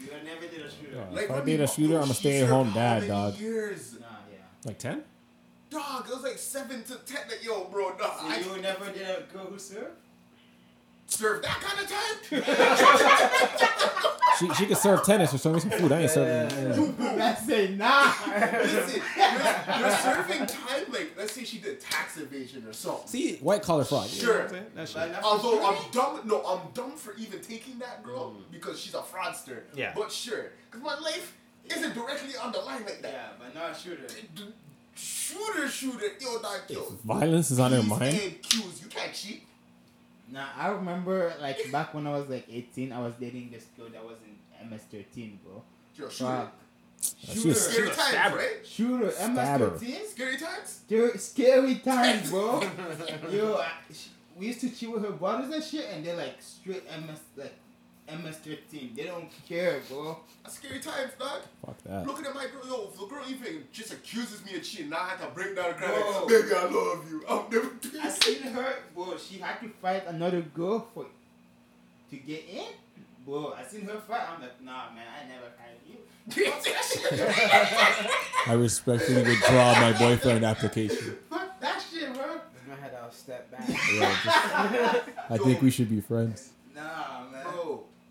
[0.00, 0.94] You would never did a shooter.
[0.96, 1.04] Yeah.
[1.14, 3.36] Like, If I Remy date a shooter, I'm a she stay-at-home dad, many dog.
[3.38, 4.38] Years, Nah, yeah.
[4.64, 5.02] Like ten?
[5.70, 6.06] Dog.
[6.08, 7.22] It was like seven to ten.
[7.28, 8.18] Like, yo, bro, dog.
[8.20, 9.96] So I you would never did a girl who served?
[11.10, 14.04] served that kind of time.
[14.38, 15.90] She she could serve tennis or show me some food.
[15.90, 16.74] I ain't serving.
[16.80, 18.12] You, bro, Let's say nah.
[18.28, 23.08] Listen, you're, you're serving time like let's say she did tax evasion or something.
[23.08, 24.08] See, white collar fraud.
[24.08, 24.34] Sure.
[24.34, 24.64] what I'm saying?
[24.76, 24.96] That shit.
[24.96, 28.52] But not Although for I'm dumb, no, I'm dumb for even taking that girl mm.
[28.52, 29.62] because she's a fraudster.
[29.74, 29.92] Yeah.
[29.92, 33.12] But sure, because my life isn't directly on the line like that.
[33.12, 34.06] Yeah, but not a shooter.
[34.98, 36.82] D- Shooter, shooter, yo, dog, yo.
[37.04, 38.02] Violence is on her mind.
[38.14, 39.44] and Q's, you can't cheat.
[40.30, 43.88] Nah, I remember like back when I was like 18, I was dating this girl
[43.92, 45.62] that was in MS13, bro.
[45.94, 46.48] You're a shooter.
[47.24, 47.54] Shooter.
[47.54, 48.36] Scary times, stab her.
[48.38, 48.66] right?
[48.66, 49.36] Shooter, Stab.
[49.60, 50.06] MS13?
[50.06, 50.80] Scary times?
[50.86, 52.60] Scary, scary times, bro.
[53.30, 56.36] Yo, I, sh we used to chill with her brothers and shit, and they're like
[56.40, 57.54] straight MS, like
[58.08, 58.94] MS13.
[58.96, 60.18] They don't care, bro.
[60.42, 61.40] That's scary times, dog.
[61.64, 62.06] Fuck that.
[62.06, 62.62] Looking at my girl,
[63.28, 66.10] even just accuses me of cheating, now I have to break down the ground Bro.
[66.20, 67.24] like, baby, I love you.
[67.28, 69.16] I'll never do I seen her, bro.
[69.18, 71.06] She had to fight another girl for
[72.10, 72.66] to get in,
[73.26, 73.54] bro.
[73.56, 74.22] I seen her fight.
[74.32, 75.96] I'm like, nah, man, I never fight you.
[78.46, 81.16] I respectfully withdraw my boyfriend application.
[81.30, 82.40] Fuck that shit, bro.
[82.70, 83.68] I had to step back.
[83.68, 86.50] Yeah, just- I think we should be friends.
[86.74, 86.82] Nah,
[87.32, 87.37] man.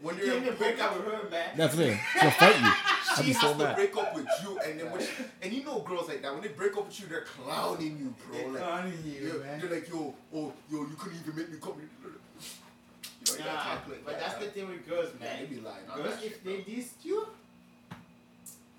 [0.07, 1.49] Bro, when you you're in even break breakup, up with her, man.
[1.55, 1.97] That's it.
[2.19, 2.65] She'll fight you.
[3.09, 3.75] I'd she be has so to mad.
[3.75, 5.07] break up with you, and then when she,
[5.41, 8.13] and you know girls like that when they break up with you, they're clowning you,
[8.27, 8.37] bro.
[8.37, 9.59] They're like, clowning you, yeah, man.
[9.59, 11.73] They're like, yo, oh, yo, you couldn't even make me come.
[11.75, 11.89] here.
[12.03, 13.75] You know, you gotta Nah,
[14.05, 15.39] but that, that's the thing with girls, Yeah, man.
[15.39, 15.85] they be lying.
[15.93, 16.63] Girls, if shit, they bro.
[16.63, 17.27] dissed you,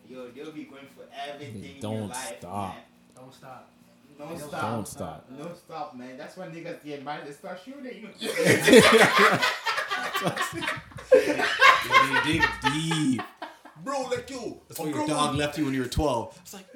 [0.08, 2.74] yo, they'll be going for everything in your don't life, stop.
[2.74, 2.82] man.
[3.16, 3.68] Don't stop.
[4.18, 4.60] Don't Don't stop.
[4.62, 5.26] Don't stop.
[5.38, 6.16] No stop, man.
[6.18, 7.26] That's when niggas get mad.
[7.26, 8.10] They start shooting.
[8.18, 8.28] You
[12.24, 13.22] dig deep.
[13.84, 16.38] bro, like yo, That's why your dog will- left you when you were 12.
[16.42, 16.66] It's like,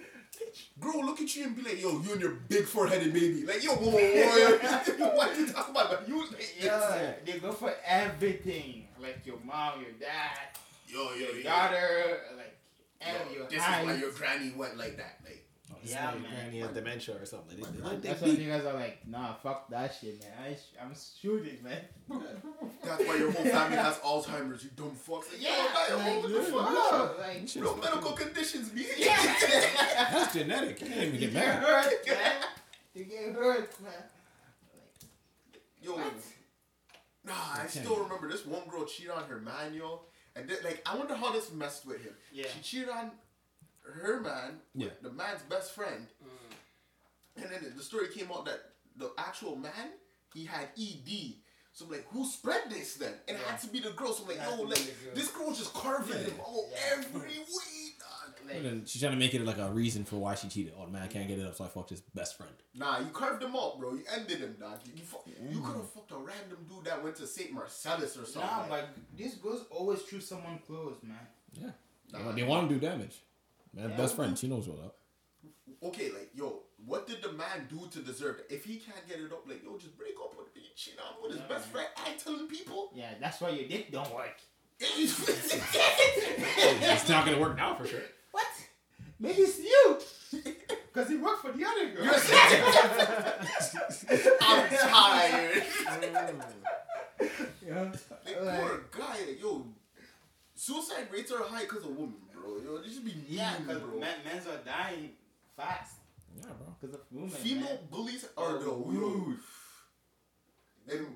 [0.80, 3.44] Girl, look at you and be like, yo, you and your big foreheaded baby.
[3.46, 5.06] Like, yo, whoa, whoa, whoa, yo.
[5.16, 5.90] what you talking about?
[5.90, 6.26] Like, you,
[6.60, 8.88] yeah, they go for everything.
[9.00, 10.38] Like your mom, your dad,
[10.88, 11.42] yo, yo, your yo.
[11.44, 12.56] daughter, like
[13.00, 13.80] and Yo, your this height.
[13.82, 15.18] is why your granny went like that.
[15.24, 15.41] Like,
[15.84, 16.30] Yeah, yeah, man.
[16.42, 17.56] Granny has dementia or something.
[17.56, 18.48] They, they, they, That's they why deep.
[18.48, 20.30] niggas are like, nah, fuck that shit, man.
[20.50, 21.80] I sh- I'm shooting, man.
[22.84, 24.64] that's why your whole family has Alzheimer's.
[24.64, 25.30] You dumb fucks.
[25.32, 26.52] Like, yo, yo, what the fuck?
[26.52, 28.86] Bro, like, Bro, medical conditions, be.
[29.04, 30.80] That's genetic.
[30.80, 31.62] You can't even you get get mad.
[31.62, 32.32] hurt, man.
[32.94, 33.92] You get hurt, man.
[35.82, 36.12] Yo, What?
[37.24, 37.32] nah,
[37.62, 40.02] I still remember this one girl cheated on her man, yo.
[40.36, 42.14] And then, like, I wonder how this messed with him.
[42.32, 42.46] Yeah.
[42.54, 43.10] She cheated on
[43.92, 44.90] her man, Yeah.
[45.02, 46.06] the man's best friend.
[46.22, 47.42] Mm.
[47.42, 48.60] And then the story came out that
[48.96, 49.90] the actual man,
[50.34, 51.36] he had ED.
[51.74, 53.14] So I'm like, who spread this then?
[53.26, 54.12] And it had to be the girl.
[54.12, 55.14] So I'm like, It yo, oh, like, girl.
[55.14, 56.98] this girl was just carving him out Yeah.
[56.98, 57.98] every week.
[57.98, 58.34] dog.
[58.46, 60.74] Like, And then she's trying to make it like a reason for why she cheated.
[60.78, 62.52] Oh man, I can't get it up, so I fucked his best friend.
[62.74, 63.94] Nah, you carved him up, bro.
[63.94, 64.80] You ended him, dog.
[64.84, 65.18] You, you, fu-
[65.50, 65.64] you mm.
[65.64, 67.52] could have fucked a random dude that went to St.
[67.52, 68.42] Marcellus or something.
[68.42, 71.16] Nah, like- but these girls always choose someone close, man.
[71.52, 71.70] Yeah.
[72.12, 72.32] Nah.
[72.32, 73.22] They want to do damage.
[73.74, 73.96] Man, Yeah.
[73.96, 74.38] best friend.
[74.38, 74.96] She knows what up.
[75.84, 78.46] okay, like, yo, what did the man do to deserve it?
[78.54, 81.20] If he can't get it up, like, yo, just break up with you cheat on
[81.22, 81.72] with his Yeah, best man.
[81.72, 82.90] friend and telling people.
[82.94, 84.36] Yeah, that's why your dick don't work.
[84.84, 85.18] It's
[87.08, 88.02] not gonna work now for sure.
[88.32, 88.46] What?
[89.18, 89.98] Maybe it's you.
[90.92, 92.04] Because he worked for the other girl.
[94.42, 95.62] I'm tired.
[97.66, 97.90] yeah.
[98.26, 99.66] Like, Like- poor guy, yo,
[100.54, 102.56] Suicide rates are high because of women, bro.
[102.64, 103.98] Yo, they should be mean, Yeah, because bro.
[104.00, 105.10] men, men's are dying
[105.56, 105.96] fast
[106.36, 106.74] Yeah, bro.
[106.80, 107.30] because of women.
[107.30, 107.78] Female man.
[107.90, 109.38] bullies are the Rude.
[110.90, 111.06] And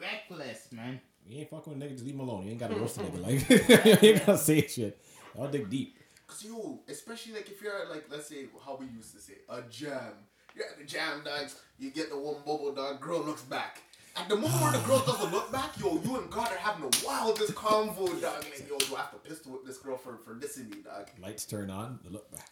[0.00, 1.00] reckless, man.
[1.26, 2.44] You ain't fucking with nigga, just leave him alone.
[2.44, 3.22] You ain't gotta roast the nigga.
[3.22, 5.00] Like, you ain't gotta say shit.
[5.36, 5.96] Y'all dig deep.
[6.26, 9.62] Cause yo, especially like if you're like let's say how we used to say a
[9.62, 10.12] jam.
[10.54, 11.48] You're at the jam, dog.
[11.78, 13.00] You get the one bubble, dog.
[13.00, 13.82] Girl looks back.
[14.16, 16.88] At the moment where the girl doesn't look back, yo, you and God are having
[16.88, 18.44] the wildest convo, dog.
[18.44, 21.08] Like, yo, do I have to pistol with this girl for for dissing me, dog?
[21.22, 22.50] Lights turn on, the look back.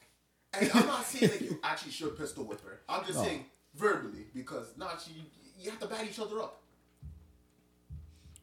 [0.54, 2.80] And I'm not saying that you actually should pistol whip her.
[2.88, 3.24] I'm just No.
[3.24, 3.44] saying
[3.74, 5.12] verbally because not she.
[5.60, 6.62] You have to bat each other up.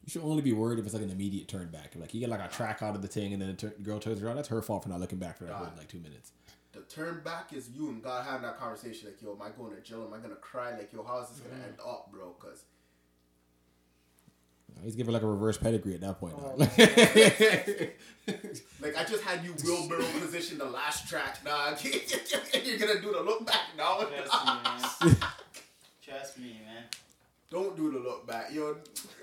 [0.04, 1.94] You should only be worried if it's like an immediate turn back.
[1.96, 4.22] Like you get like a track out of the thing and then the girl turns
[4.22, 4.36] around.
[4.36, 6.30] That's her fault for not looking back for that like two minutes.
[6.72, 9.08] The turn back is you and God having that conversation.
[9.08, 10.06] Like, yo, am I going to jail?
[10.06, 10.76] Am I gonna cry?
[10.76, 11.64] Like, yo, how is this gonna mm-hmm.
[11.64, 12.32] end up, bro?
[12.38, 12.64] Cause
[14.84, 16.34] He's giving like a reverse pedigree at that point.
[16.38, 16.56] Oh.
[18.82, 21.78] Like I just had you wheelbarrow position the last track, dog.
[21.84, 23.98] and you're gonna do the look back now.
[24.00, 25.16] Trust me, man.
[26.02, 26.84] Trust me, man.
[27.50, 28.76] Don't do the look back, yo.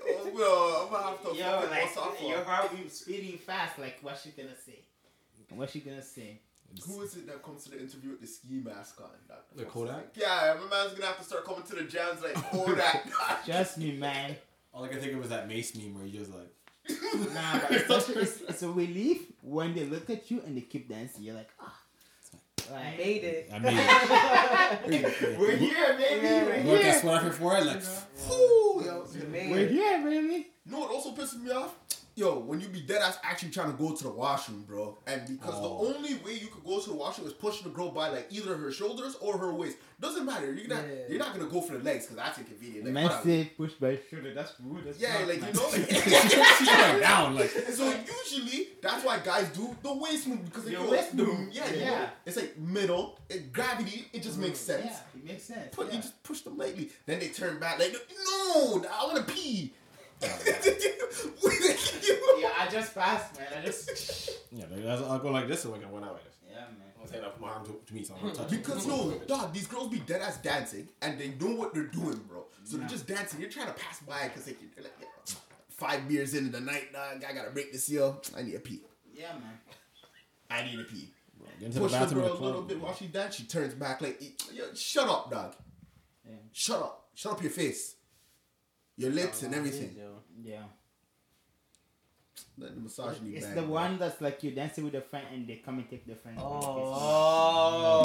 [0.08, 3.36] Oh, well, I'm gonna have to Yo, fucking like, off your on- heart be speeding
[3.36, 3.78] fast.
[3.78, 4.78] Like, what's she gonna say?
[5.50, 6.40] What's she gonna say?
[6.86, 9.08] Who is it that comes to the interview with the ski mask on?
[9.28, 9.38] Dog?
[9.54, 10.06] The Kodak?
[10.16, 13.04] Yeah, my man's gonna have to start coming to the jams like Kodak.
[13.04, 13.44] dog.
[13.44, 14.36] Trust me, man.
[14.74, 16.50] All I can think of was that Mace meme where he just like
[17.32, 20.56] Nah, but it's, such a, it's, it's a relief when they look at you and
[20.56, 21.22] they keep dancing.
[21.24, 21.72] You're like, ah.
[22.70, 23.50] I Like, made it.
[23.52, 23.74] I made
[25.04, 25.38] it.
[25.38, 26.26] We're here, baby.
[26.26, 26.92] Yeah, We're Look, here.
[26.92, 27.60] that's what I feel for.
[27.64, 27.82] Like,
[28.26, 29.06] Whew, yo.
[29.14, 29.70] You made We're it.
[29.70, 30.46] here, baby.
[30.66, 31.74] You know what also pisses me off?
[32.16, 34.96] Yo, when you be dead ass actually trying to go to the washroom, bro.
[35.04, 35.62] And because Oh.
[35.62, 38.28] the only way you could go to the washroom is pushing the girl by like
[38.30, 39.78] either her shoulders or her waist.
[40.00, 40.52] Doesn't matter.
[40.52, 40.94] You're not Yeah.
[41.08, 42.84] you're not gonna go for the legs because that's inconvenient.
[42.84, 44.32] Like, man say push by shoulder.
[44.32, 44.84] That's rude.
[44.84, 45.54] That's yeah, like you nice.
[45.56, 45.90] know, like
[46.58, 47.34] she's like down.
[47.38, 47.92] Like, so
[48.24, 51.48] usually that's why guys do the waist move because they The go waist move.
[51.52, 52.10] Yeah, you Yeah.
[52.24, 54.06] it's like middle, it, gravity.
[54.12, 54.84] It just makes mm, sense.
[54.86, 55.74] Yeah, it makes sense.
[55.74, 55.94] Put yeah.
[55.96, 56.90] you just push them lightly.
[57.06, 59.74] Then they turn back like no, I want to pee.
[60.22, 60.28] Oh,
[62.56, 63.46] yeah, I just passed, man.
[63.58, 64.30] I just.
[64.52, 66.34] yeah, like, I'll go like this so I can run out like this.
[66.48, 66.68] Yeah, man.
[67.00, 68.50] I'm saying I put my arm to, to me, so I'm gonna touch.
[68.50, 72.20] Because no, dog, these girls be dead ass dancing and they know what they're doing,
[72.28, 72.44] bro.
[72.64, 73.40] So they're just dancing.
[73.40, 75.34] You're trying to pass by because they, they're like, yeah,
[75.68, 77.22] five beers into the night, dog.
[77.28, 78.22] I gotta break the seal.
[78.36, 78.80] I need a pee.
[79.12, 79.58] Yeah, man.
[80.50, 81.10] I need a pee.
[81.60, 82.68] Get into Push the the bathroom girl with a little club.
[82.68, 83.34] bit while she dance.
[83.36, 84.20] She turns back like,
[84.52, 85.54] yo, shut up, dog.
[86.26, 86.36] Yeah.
[86.52, 87.08] Shut up.
[87.14, 87.94] Shut up your face,
[88.96, 89.94] your lips and everything.
[90.42, 90.62] Yeah.
[92.56, 93.70] Let the misogyny It's bang, the bro.
[93.72, 96.38] one that's like you dancing with a friend and they come and take the friend.
[96.40, 98.04] Oh.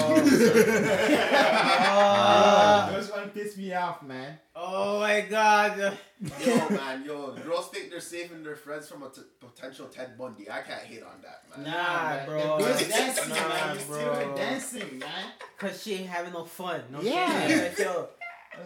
[1.92, 4.38] Oh, those one piss me off, man.
[4.56, 5.96] oh my god.
[6.44, 10.50] Yo, man, yo, girls think they're saving their friends from a t- potential Ted Bundy.
[10.50, 11.64] I can't hate on that, man.
[11.72, 12.26] Nah, man.
[12.26, 12.58] bro.
[12.58, 13.74] The girls dancing, Nah, man.
[13.76, 14.36] You see her bro.
[14.36, 15.32] dancing, man.
[15.58, 16.82] Cause she ain't having no fun.
[16.90, 17.46] No Yeah.
[17.46, 17.78] shit.
[17.78, 18.08] Like, yo,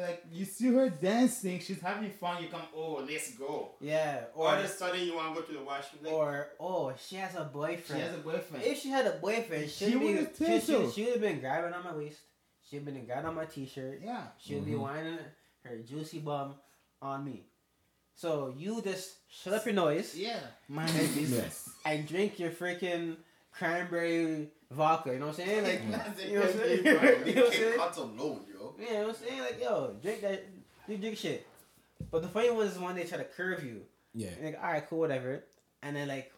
[0.01, 2.43] Like you see her dancing, she's having fun.
[2.43, 3.73] You come, oh, let's go.
[3.81, 4.25] yeah.
[4.35, 6.05] All Or of a sudden, you want to go to the washroom.
[6.05, 7.85] Like, or oh, she has a boyfriend.
[7.87, 8.65] she has a boyfriend.
[8.65, 11.73] If she had a boyfriend, She she'd would've she, she, she would have been grabbing
[11.73, 12.21] on my waist.
[12.69, 14.01] She'd been grabbing on my t-shirt.
[14.05, 14.23] yeah.
[14.39, 14.81] She'd be Mhm.
[14.81, 15.19] whining
[15.65, 16.55] her juicy bum
[17.03, 17.45] on me.
[18.17, 20.39] So you just shut up your noise Yeah.
[20.69, 21.69] Mind your business.
[21.85, 23.17] and drink your freaking
[23.53, 25.13] cranberry vodka.
[25.13, 25.65] You know what I'm saying?
[25.65, 25.83] Like,
[26.17, 26.85] Like, you know what I'm saying?
[26.85, 26.91] you
[27.27, 27.79] You know what I'm saying?
[28.79, 28.87] Can't cut alone, yo.
[28.87, 29.41] Yeah, you know what I'm saying?
[29.41, 30.45] Like, yo, drink that,
[30.89, 31.47] you drink shit.
[32.11, 33.83] But the funny one is when they try to curve you.
[34.15, 34.29] Yeah.
[34.37, 35.45] And like, all right, cool, whatever.
[35.83, 36.33] And then like,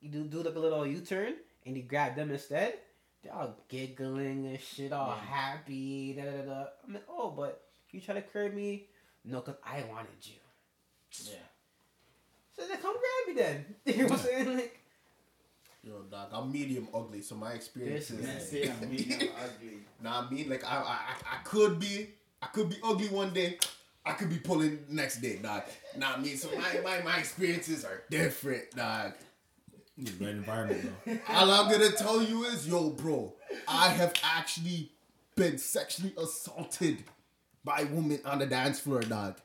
[0.00, 1.34] you do do like a little U turn
[1.66, 2.74] and you grab them instead.
[3.22, 5.34] They're all giggling and shit, all Yeah.
[5.36, 6.14] happy.
[6.14, 6.64] Da, da, da, da.
[6.86, 8.86] I'm like, oh, but you try to curve me?
[9.24, 10.34] No, cause I wanted you.
[11.24, 11.34] Yeah.
[12.56, 13.64] So then come grab me then.
[13.96, 14.56] You know what I'm saying?
[14.56, 14.79] Like,
[15.82, 18.26] Yo, dog, I'm medium ugly, so my experience This is.
[18.26, 19.78] Man, say I'm medium ugly.
[20.02, 22.08] Nah, I mean, like I, I, I- I could be,
[22.42, 23.58] I could be ugly one day.
[24.04, 25.62] I could be pulling next day, dog.
[25.96, 29.12] Nah, I mean, so my, my, my experiences are different, dog.
[29.96, 31.18] Need the environment, though.
[31.28, 33.34] All I'm gonna tell you is, yo, bro,
[33.68, 34.90] I have actually
[35.36, 37.04] been sexually assaulted
[37.64, 39.38] by a woman on the dance floor, dog.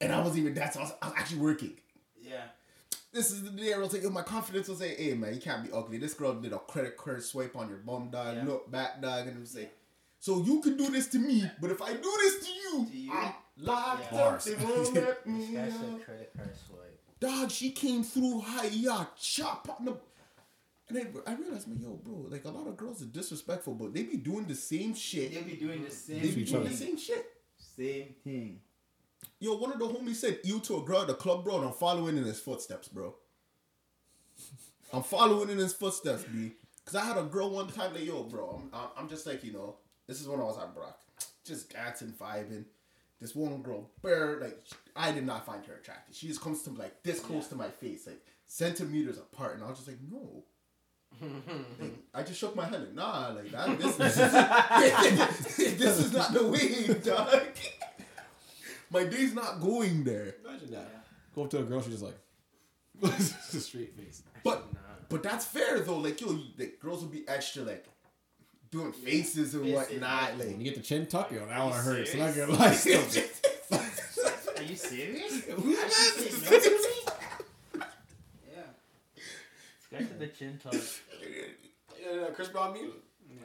[0.00, 1.74] And I wasn't even dancing, I was, I was actually working.
[3.12, 3.18] Yeah.
[3.18, 5.40] This is the day I was like, yo, my confidence was like, hey, man, you
[5.40, 5.98] can't be ugly.
[5.98, 8.36] This girl did a credit card swipe on your bum, dog.
[8.36, 8.44] Yeah.
[8.44, 9.26] Look back, dog.
[9.26, 9.76] And it was like,
[10.18, 12.96] so you can do this to me, but if I do this to you, To
[12.96, 13.12] you?
[13.12, 14.18] I'm locked Yeah.
[14.18, 14.42] up.
[14.42, 17.00] They won't let me that's a credit card swipe.
[17.20, 19.96] Dog, she came through high, yeah, chop on the.
[20.88, 23.94] And then I realized, man, yo, bro, like a lot of girls are disrespectful, but
[23.94, 25.32] they be doing the same shit.
[25.32, 27.24] They'll be doing the same They be doing the same shit.
[27.56, 28.60] Same thing.
[29.38, 31.66] Yo, one of the homies said you to a girl at the club, bro, and
[31.66, 33.14] I'm following in his footsteps, bro.
[34.92, 36.52] I'm following in his footsteps, B.
[36.84, 39.52] Cause I had a girl one time like, yo, bro, I'm, I'm just like, you
[39.52, 39.76] know,
[40.06, 40.98] this is when I was at Brock,
[41.44, 42.64] just dancing, vibing.
[43.20, 44.58] This one girl, bare, like,
[44.96, 46.16] I did not find her attractive.
[46.16, 49.64] She just comes to me like this close to my face, like centimeters apart, and
[49.64, 50.42] I was just like, no.
[51.20, 53.78] Like, I just shook my head, like, nah, like that.
[53.78, 57.46] This, this, is, this is not the way, dog.
[58.90, 60.34] My day's not going there.
[60.46, 61.04] Imagine that.
[61.34, 62.18] Go up to a girl, she's just like,
[63.18, 64.22] just a straight face.
[64.44, 64.64] But
[65.08, 65.98] but that's fair though.
[65.98, 67.84] Like yo, you- like girls will be extra like
[68.70, 70.36] doing faces and Faces, whatnot.
[70.38, 72.12] When you get the chin tuck, yo, that one hurts.
[72.12, 72.36] serious?
[72.36, 73.00] Not gonna lie, still.
[74.56, 75.44] Are you serious?
[75.46, 75.90] Who's I mad?
[75.92, 77.86] should say no to?
[78.52, 78.62] Yeah.
[79.84, 80.74] Scratch the chin tuck.
[82.00, 82.74] Yeah, Chris Brown
[83.30, 83.42] me.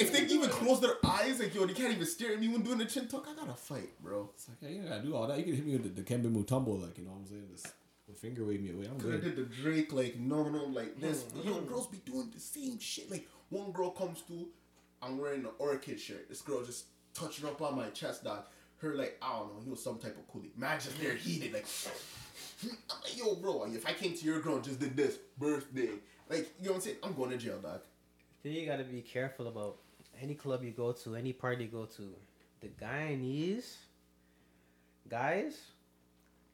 [0.00, 2.62] if they even close their eyes, like yo, they can't even stare at me when
[2.62, 3.26] doing the chin tuck.
[3.28, 4.30] I gotta fight, bro.
[4.34, 5.38] It's like, yeah, you gotta do all that.
[5.38, 7.48] You can hit me with the, the Kembe Mutombo, like, you know what I'm saying?
[7.52, 7.68] Just
[8.24, 8.86] finger wave me away.
[8.86, 9.22] I'm Cause I good.
[9.22, 11.22] did the Drake like no no like this.
[11.22, 11.48] Mm-hmm.
[11.48, 13.10] Yo, girls be doing the same shit.
[13.10, 14.48] Like one girl comes to,
[15.02, 16.28] I'm wearing an orchid shirt.
[16.28, 18.44] This girl just touching up on my chest, dog.
[18.78, 20.56] Her like I don't know, he was some type of coolie.
[20.56, 21.66] Man just there heated like.
[22.62, 22.70] I'm
[23.02, 25.90] like, yo, bro, if I came to your girl and just did this birthday,
[26.30, 26.96] like, you know what I'm saying?
[27.02, 27.80] I'm going to jail, dog.
[28.44, 29.78] Then you gotta be careful about
[30.20, 32.02] any club you go to, any party you go to.
[32.60, 33.74] The Guyanese
[35.08, 35.58] guys,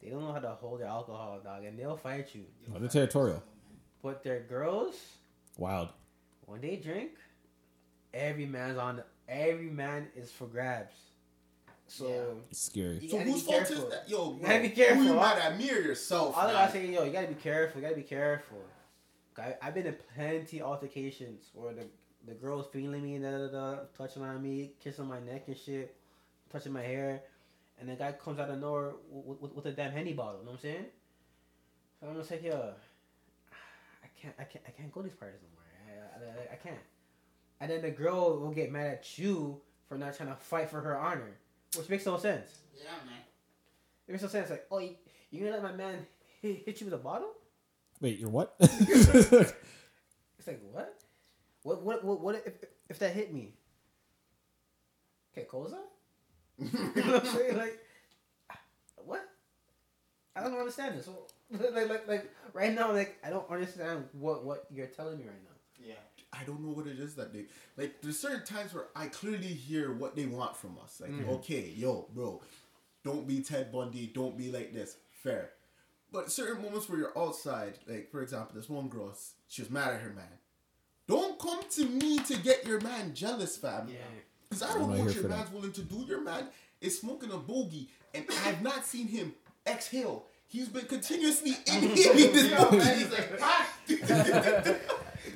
[0.03, 2.45] they don't know how to hold their alcohol, dog, and they'll fight you.
[2.75, 3.43] Oh, they're territorial.
[4.03, 4.95] But their girls,
[5.59, 5.89] Wild.
[6.47, 7.11] when they drink,
[8.15, 9.03] every man's on.
[9.29, 10.95] Every man is for grabs.
[11.87, 12.41] So Yeah.
[12.51, 13.09] It's scary.
[13.09, 13.85] So gotta whose fault careful.
[13.85, 14.09] is that?
[14.09, 15.21] Yo, You bro, gotta be careful, Who you huh?
[15.35, 16.37] mad at me or yourself?
[16.37, 16.55] All I man?
[16.55, 17.81] gotta say, yo, you gotta be careful.
[17.81, 18.59] You gotta be careful.
[19.39, 21.87] I, I've been in plenty altercations where the
[22.27, 25.97] the girl's feeling me, da da da, touching on me, kissing my neck and shit,
[26.53, 27.23] touching my hair,
[27.81, 30.41] and the guy comes out of nowhere with, with, with a damn henny bottle.
[30.41, 30.85] You know what I'm saying?
[32.01, 32.75] So I'm just like, yo,
[34.05, 36.35] I can't, I can't, I can't go to these parties no more.
[36.37, 36.85] I, I, I can't.
[37.61, 40.81] And then the girl will get mad at you for not trying to fight for
[40.81, 41.39] her honor,
[41.77, 42.59] which makes no sense.
[42.77, 43.21] Yeah, man.
[44.09, 44.51] It makes no sense.
[44.51, 44.95] Like, oh, you,
[45.31, 46.07] you gonna let my man
[46.41, 47.33] hit, hit you with a bottle?
[48.01, 48.57] Wait, you're what?
[50.41, 50.97] It's like what?
[51.65, 52.55] What what what, what if
[52.89, 53.53] if that hit me?
[55.37, 55.77] Okay, Koza?
[56.59, 57.59] you know what I'm saying?
[57.59, 57.79] Like
[59.05, 59.21] what?
[60.35, 61.05] I don't understand this.
[61.05, 65.25] So, like, like like right now, like I don't understand what what you're telling me
[65.25, 65.87] right now.
[65.87, 65.95] Yeah.
[66.33, 67.45] I don't know what it is that they
[67.77, 68.01] like.
[68.01, 71.03] There's certain times where I clearly hear what they want from us.
[71.03, 71.29] Like, mm.
[71.35, 72.41] okay, yo, bro,
[73.05, 74.07] don't be Ted Bundy.
[74.07, 74.97] Don't be like this.
[75.23, 75.51] Fair.
[76.13, 79.15] But certain moments where you're outside, like for example, this one girl,
[79.49, 80.25] she was mad at her man.
[81.07, 83.89] Don't come to me to get your man jealous, fam.
[83.89, 83.97] Yeah.
[84.49, 85.37] Because I I'm don't not know what your for that.
[85.39, 86.05] man's willing to do.
[86.09, 86.47] Your man
[86.81, 89.35] is smoking a bogey, and I have not seen him
[89.67, 90.25] exhale.
[90.49, 92.95] He's been continuously inhaling this Yo, man, bogey.
[92.95, 93.71] he's like, ah!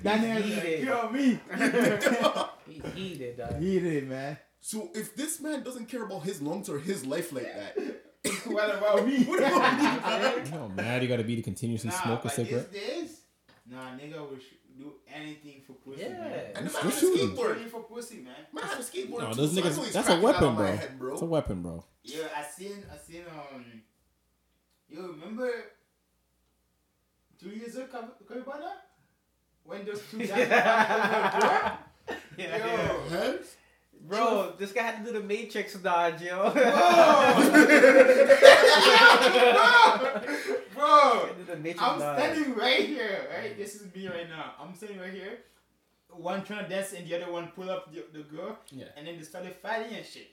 [0.02, 0.84] That nigga Heated.
[0.84, 1.40] kill me.
[2.66, 3.60] He heated, dog.
[3.60, 4.38] He did, man.
[4.60, 7.76] So if this man doesn't care about his lungs or his life like that,
[8.46, 9.24] what about me?
[9.24, 9.84] what about me?
[10.00, 10.46] dog?
[10.46, 12.72] you know mad you gotta be to continuously Nah, smoke a cigarette?
[12.72, 13.20] these days,
[13.70, 14.38] nah, nigga will
[14.78, 16.08] do anything for pussy, Yeah.
[16.10, 16.32] man.
[16.56, 17.30] And the man We're had a shooting.
[17.36, 17.68] skateboard.
[17.68, 18.34] For pussy, man.
[18.52, 19.18] Man had a skateboard.
[19.20, 19.84] No, those so niggas.
[19.84, 21.12] he's That's a weapon, on my bro.
[21.12, 21.84] It's a weapon, bro.
[22.02, 23.64] Yo, I seen, I seen, um,
[24.88, 25.50] yo, remember
[27.40, 28.72] two years ago, Caribana?
[29.64, 30.48] When those two guys were over
[31.30, 31.78] the door?
[32.36, 32.98] Yeah, Yo, yeah.
[33.10, 33.32] Huh?
[34.06, 36.52] Bro, this guy had to do the Matrix dodge, yo.
[40.74, 42.18] bro, He did the Matrix I'm dodge.
[42.18, 43.56] standing right here, right?
[43.56, 44.52] This is me right now.
[44.60, 45.38] I'm standing right here.
[46.10, 48.58] One trying to dance and the other one pull up the, the girl.
[48.70, 48.84] Yeah.
[48.96, 50.30] And then they started fighting and shit.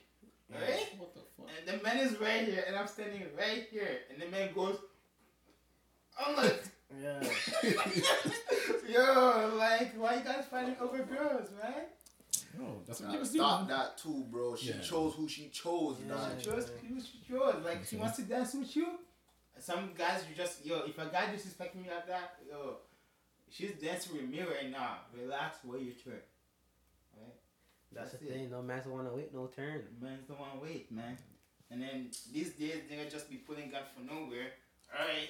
[0.52, 0.90] Right?
[0.98, 1.48] What the fuck?
[1.58, 4.00] And the man is right here and I'm standing right here.
[4.12, 4.78] And the man goes,
[6.20, 6.62] I'm like,
[7.02, 7.24] Yeah.
[8.90, 11.86] yo, like, why you guys fighting over girls, man?
[12.58, 13.38] No, that's what Nah, niggas do.
[13.40, 13.70] Stop man.
[13.78, 14.56] that too, bro.
[14.56, 14.82] She Yeah.
[14.82, 16.08] chose who she chose, Yeah.
[16.16, 16.40] dog.
[16.40, 17.64] She chose, who she chose.
[17.64, 19.00] Like, she wants to dance with you.
[19.60, 22.78] Some guys, you just, yo, if a guy disrespect me like that, yo,
[23.50, 25.00] she's dancing with me right now.
[25.14, 26.22] Relax, wait your turn.
[27.18, 27.34] Right?
[27.92, 28.30] That's the it.
[28.34, 28.50] thing.
[28.50, 29.84] No man's want to wait no turn.
[30.02, 31.18] Man's don't want to wait, man.
[31.70, 34.52] And then these days, they're just be pulling gun from nowhere.
[34.94, 35.30] Alright,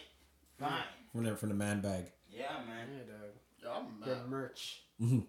[0.59, 0.83] fine.
[1.11, 2.05] From the from the man bag.
[2.29, 2.87] Yeah, man.
[2.95, 3.31] Yeah, dog.
[3.61, 4.29] Yo, I'm The mad.
[4.29, 4.83] merch.
[4.99, 5.19] Mm-hmm.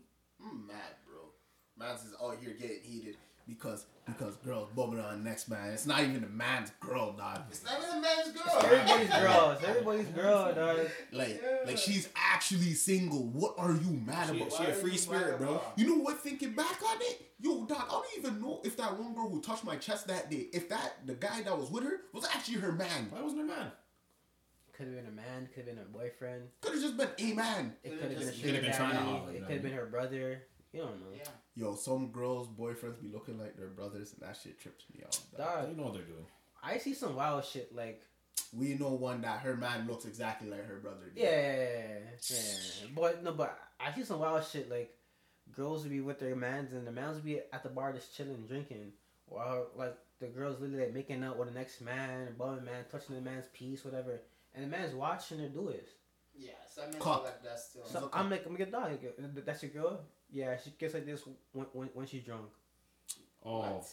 [0.45, 1.02] I'm mad, bro.
[1.79, 3.17] Man's is oh, out here getting heated
[3.49, 5.71] because because girls bumming on next man.
[5.73, 7.43] It's not even the man's girl, dog.
[7.51, 8.63] It's not even a man's girl.
[8.65, 9.51] Everybody's girl.
[9.53, 10.79] It's everybody's girl, dog.
[11.13, 11.59] Like Yeah.
[11.67, 13.25] like she's actually single.
[13.29, 14.53] What are you mad She- about?
[14.53, 15.61] she a free spirit, bro.
[15.77, 16.19] You know what?
[16.21, 19.41] Thinking back on it, yo, dog, I don't even know if that one girl who
[19.41, 22.59] touched my chest that day, if that the guy that was with her was actually
[22.59, 23.09] her man.
[23.11, 23.73] Why wasn't her man?
[24.73, 26.45] could have been a man, could have been a boyfriend.
[26.63, 27.75] Could have just been a man.
[27.85, 29.37] It Could've could been a sugar been trying to daddy.
[29.37, 30.43] It could have been her brother.
[30.73, 31.07] You don't know.
[31.17, 31.29] Yeah.
[31.55, 35.19] Yo, some girls' boyfriends be looking like their brothers, and that shit trips me out.
[35.37, 35.47] dog.
[35.63, 36.27] Dog, You know what they're doing.
[36.63, 38.03] I see some wild shit like
[38.57, 41.11] We know one that her man looks exactly like her brother.
[41.15, 41.23] did.
[41.23, 41.99] yeah,
[42.31, 42.89] yeah.
[42.95, 44.95] But no, but I see some wild shit like
[45.55, 48.17] girls would be with their mans and the mans would be at the bar just
[48.17, 48.93] chilling drinking,
[49.27, 52.85] while like the girls literally like making out with the next man, above the man,
[52.91, 54.21] touching the man's piece, whatever,
[54.55, 55.89] and the man's watching her do it.
[56.35, 57.25] Yeah, some men Cock.
[57.25, 57.85] like that still.
[57.85, 60.01] So I'm like, I'm like, dog, like, that's your girl.
[60.33, 61.23] Yeah, she gets like this
[61.53, 62.43] when when, when she's drunk.
[63.45, 63.87] Oh, What?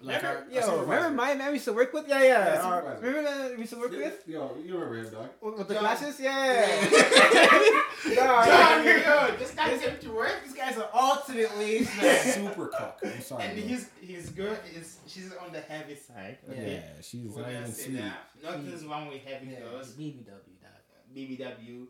[0.00, 1.10] like remember, our- yo, remember supervisor.
[1.10, 2.08] my man we used to work with?
[2.08, 2.28] Yeah, yeah.
[2.28, 3.00] Yeah, uh, supervisor.
[3.06, 4.22] remember that we used to work with?
[4.26, 5.28] Yo, you remember him, dog?
[5.42, 5.82] With, with the John.
[5.82, 6.20] glasses?
[6.20, 6.88] Yeah.
[8.14, 10.36] John, Dog, yo, this guy's came to work.
[10.44, 12.24] This guy's an ultimate waste man.
[12.32, 12.98] Super cock.
[13.04, 13.44] I'm sorry.
[13.44, 13.68] And bro.
[13.68, 16.38] his his girl is she's on the heavy side.
[16.46, 16.52] Yeah.
[16.54, 16.72] Okay.
[16.74, 17.96] yeah, she's We're not gonna even say sweet.
[17.98, 18.18] that.
[18.42, 19.88] Nothing's wrong with heavy Yeah, girls.
[19.92, 21.14] BBW, dog.
[21.14, 21.86] BBW,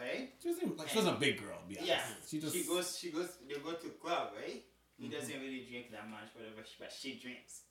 [0.00, 0.32] right?
[0.42, 1.58] She wasn't like she wasn't a big girl.
[1.62, 1.88] To be honest.
[1.88, 2.00] Yeah.
[2.26, 2.98] she just she goes.
[2.98, 3.28] She goes.
[3.48, 4.62] They go to club, right?
[4.96, 5.14] He Mm-hmm.
[5.14, 6.60] doesn't really drink that much, whatever.
[6.64, 7.62] She, but she drinks,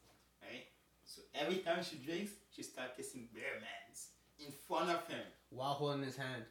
[0.41, 0.65] right?
[1.05, 4.07] So every time she drinks, she starts kissing bare mans
[4.39, 6.43] in front of him, While holding his hand.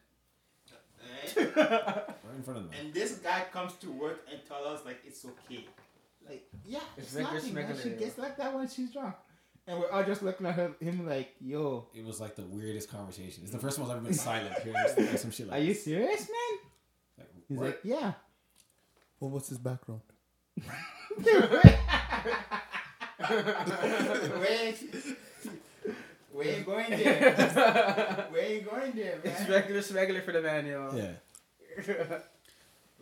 [1.03, 1.37] right?
[1.57, 2.73] right in front of them.
[2.81, 5.67] and this guy comes to work and tells us like it's okay.
[6.29, 7.77] Like, yeah, It's it's, regular- nothing, man.
[7.83, 9.15] She gets like that when she's drunk.
[9.69, 12.91] And we're all just looking at her, him like, yo, It was like the weirdest
[12.91, 13.43] conversation.
[13.43, 16.21] It's the first time I've ever been silent hearing some shit like are you serious,
[16.23, 16.59] man?
[17.19, 17.67] Like, He's what?
[17.67, 18.13] like, yeah.
[19.21, 20.01] Well, what's his background?
[24.41, 24.77] Wait,
[26.35, 28.27] we you going there.
[28.31, 29.51] Where ain't you going there, It's man.
[29.51, 30.91] regular, it's regular for the man, yo.
[30.95, 31.13] yeah.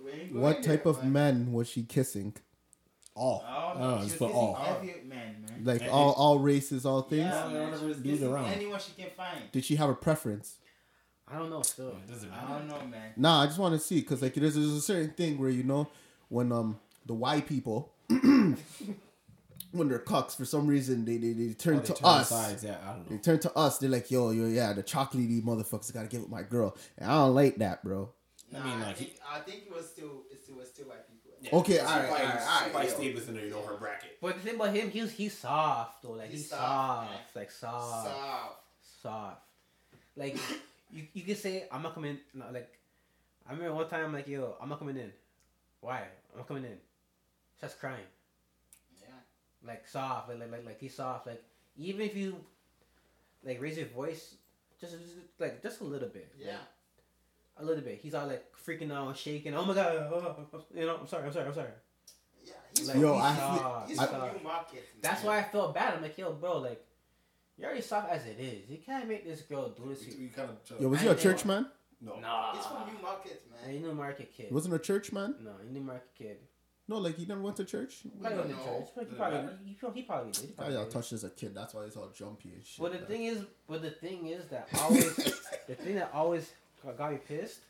[0.05, 1.13] We ain't going What there, type of man.
[1.13, 2.35] men was she kissing?
[3.17, 3.45] All.
[3.49, 4.59] Oh, Oh, no, just she put was all.
[4.67, 5.65] every man, man.
[5.65, 7.23] Like And- all all races, all things.
[7.23, 7.53] Yeah, man.
[7.65, 8.45] whatever She was dudes kissing around.
[8.53, 9.51] Anyone she can find.
[9.53, 10.59] Did she have a preference?
[11.29, 11.89] I don't know, still.
[11.89, 12.47] It doesn't matter.
[12.47, 13.13] I don't know, man.
[13.17, 15.65] Nah, I just want to see because like there's, there's a certain thing where you
[15.65, 15.89] know
[16.29, 21.77] when um the white people when they're cucks for some reason they they, they turn
[21.77, 22.29] Oh, they to turn us.
[22.29, 23.17] sides, Yeah, I don't know.
[23.17, 23.79] They turn to us.
[23.79, 26.77] They're like, yo, yo, yeah, the chocolatey motherfuckers got to get with my girl.
[26.99, 28.11] And I don't like that, bro.
[28.55, 31.07] I mean, Nah, like, think, I think it was still it still was still white
[31.47, 31.61] people.
[31.61, 32.85] Okay, all right, all right, all right.
[32.89, 32.95] yo.
[32.95, 34.19] stayed within you know her bracket.
[34.21, 36.13] But the thing about him, he's he's soft though.
[36.13, 38.57] Like he's, He's soft, soft, like soft, Soft.
[39.03, 39.41] soft.
[40.17, 40.37] Like
[40.93, 42.19] you, you can say I'm not coming.
[42.35, 42.71] No, like
[43.49, 45.13] I remember one time, like yo, I'm not coming in.
[45.81, 46.03] Why?
[46.33, 46.79] I'm not coming in.
[47.59, 48.05] Starts crying.
[49.01, 49.09] Yeah.
[49.67, 51.27] Like soft, like like like, like he's soft.
[51.27, 51.43] Like
[51.79, 52.37] even if you
[53.45, 54.35] like raise your voice,
[54.81, 55.05] just, just
[55.39, 56.29] like just a little bit.
[56.39, 56.59] like, Yeah.
[57.59, 57.99] A little bit.
[58.03, 59.55] He's all like freaking out, shaking.
[59.55, 59.87] Oh my god!
[60.11, 61.69] Oh oh, oh, oh, you know, I'm sorry, I'm sorry, I'm sorry.
[62.45, 62.53] Yeah.
[62.77, 64.37] He's Like, Yo, he's I soft, feel- he's I- from soft.
[64.37, 64.85] Newmarket.
[65.03, 65.95] That's why I felt bad.
[65.95, 66.85] I'm like, yo, bro, like,
[67.57, 68.69] you're already soft as it is.
[68.69, 70.01] You can't make this girl do this.
[70.05, 70.29] to you.
[70.29, 71.21] Kind of Yo, was he I a know.
[71.21, 71.67] church man?
[72.03, 72.21] no.
[72.21, 72.55] Nah.
[72.55, 73.73] He's from new Newmarket, man.
[73.73, 74.47] He Newmarket kid.
[74.49, 75.35] He wasn't a church man?
[75.43, 76.37] No, he Newmarket kid.
[76.89, 78.03] No, like he never went to church.
[78.21, 78.69] Probably went to don't church.
[78.69, 78.91] know.
[78.95, 80.41] But he Doesn't probably, he, he probably did.
[80.43, 80.93] He ah, I probably got did.
[80.93, 81.55] touched as a kid.
[81.55, 82.79] That's why he's all jumpy and shit.
[82.83, 83.07] But the man.
[83.09, 85.15] thing is, but the thing is that always,
[85.67, 86.53] the thing that always
[86.85, 87.61] got got me pissed.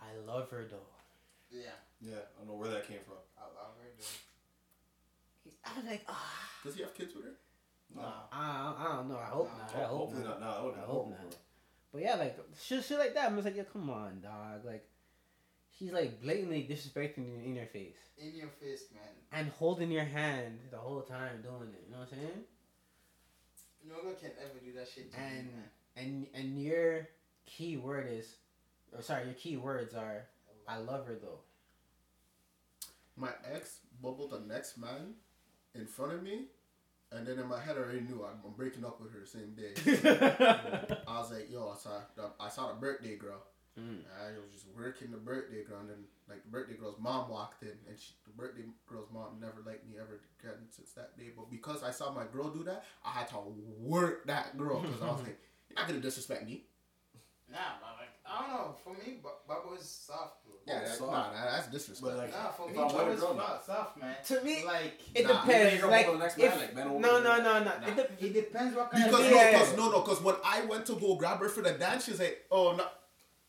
[0.00, 0.76] I love her though.
[1.50, 1.60] Yeah.
[2.00, 3.16] Yeah, I don't know where that came from.
[3.36, 5.52] I love her, dude.
[5.64, 7.32] I was like, ah, Does he have kids with her?
[7.94, 8.02] No.
[8.32, 9.16] I, I don't know.
[9.18, 9.74] I hope No, not.
[9.74, 10.40] I hope Hopefully not.
[10.40, 10.50] not.
[10.50, 11.36] No, I wouldn't I hope not.
[11.92, 13.26] But yeah, like shit, shit like that.
[13.26, 14.64] I'm just like, yeah, come on, dog.
[14.64, 14.86] Like,
[15.76, 19.02] she's like blatantly disrespecting you in your face In your face, man.
[19.32, 21.82] and holding your hand the whole time doing it.
[21.86, 22.44] You know what I'm saying?
[23.88, 25.64] No girl can ever do that shit to And me, man.
[25.96, 27.08] and and your
[27.48, 28.36] key word is,
[28.94, 30.26] or sorry, your key words are,
[30.66, 31.40] I love her though.
[33.16, 35.14] My ex bubbled the next man
[35.74, 36.44] in front of me,
[37.10, 39.54] and then in my head I already knew I'm, breaking up with her the same
[39.54, 39.72] day.
[41.08, 43.42] I was like, yo, I saw the, I saw the birthday girl.
[43.78, 44.00] Mm.
[44.20, 47.62] I was just working the birthday girl, and then like the birthday girl's mom walked
[47.62, 51.30] in, and she, the birthday girl's mom never liked me ever again since that day.
[51.36, 53.36] But because I saw my girl do that, I had to
[53.78, 55.38] work that girl because I was like,
[55.70, 56.64] you're not gonna disrespect me.
[57.50, 58.74] Nah, but like, I don't know.
[58.84, 60.54] For me, Bu- Bubba is soft, bro.
[60.66, 61.12] Yeah, that's, soft.
[61.12, 62.02] nah, nah, that's disrespect.
[62.14, 64.14] But like, Nah, for If me, I'm with a Bubba's girl, not soft, man.
[64.26, 65.80] To me, like, It Nah, depends.
[65.82, 67.58] you Like, gonna go to the next if, man, like, man over no, no, no,
[67.58, 67.64] no.
[67.64, 70.34] nah, It de- it depends what kind Because of no, because no, no, because when
[70.44, 72.84] I went to go grab her for the dance, she's like, "Oh no,"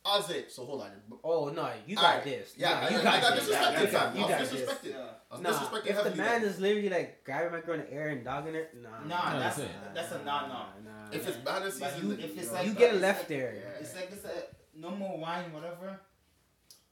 [0.05, 0.91] I was like, "So hold on."
[1.23, 2.23] oh no, you got Alright.
[2.23, 2.53] this.
[2.57, 3.49] Yeah, No, you I got got this.
[3.49, 3.91] disrespected, You fam.
[3.91, 4.61] got- you I got was this.
[4.61, 4.89] disrespected.
[4.91, 5.07] Yeah.
[5.29, 6.43] I was Nah, disrespected if the man then.
[6.49, 9.39] is literally like grabbing my girl in the air and dogging her, nah, Nah, No,
[9.39, 9.75] that's that's it.
[9.93, 10.47] that's a no no.
[10.47, 11.09] nah.
[11.11, 13.19] If it's bad as But season, you- if it's you like you get it's left
[13.19, 13.53] like- there.
[13.55, 13.79] Yeah.
[13.81, 14.43] It's like it's a
[14.75, 15.99] no more wine, whatever.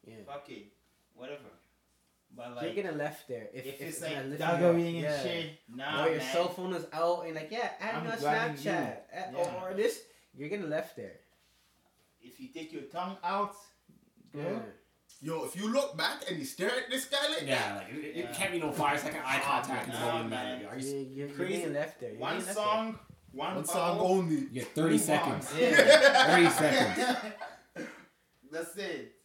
[0.05, 0.15] Yeah.
[0.25, 0.65] Fuck it,
[1.15, 1.41] whatever.
[2.35, 3.47] But like, You're like, getting left there.
[3.53, 5.23] If, if, it's not like listening, daggering and yeah.
[5.23, 6.33] shit, nah, or your man.
[6.33, 8.69] cell phone is out and like, yeah, add I'm me on Snapchat you.
[8.71, 9.61] add- Yeah.
[9.63, 10.01] or, or this,
[10.35, 11.19] you're getting left there.
[12.27, 13.55] If you take your tongue out,
[14.33, 14.43] Yeah.
[14.43, 14.63] girl,
[15.19, 18.17] Yo, if you look back and you stare at this guy like Yeah, like it,
[18.19, 19.87] it can't be no five second eye contact.
[19.87, 20.61] Nah, going man.
[20.61, 20.65] man.
[20.71, 21.61] Are You, you, you, you're Crazy.
[21.61, 22.11] being left there.
[22.11, 22.99] You're one left song,
[23.31, 24.35] one, one song only.
[24.35, 25.51] you get thirty move seconds.
[25.57, 26.27] Yeah.
[26.27, 27.17] Thirty seconds.
[28.51, 29.15] That's it.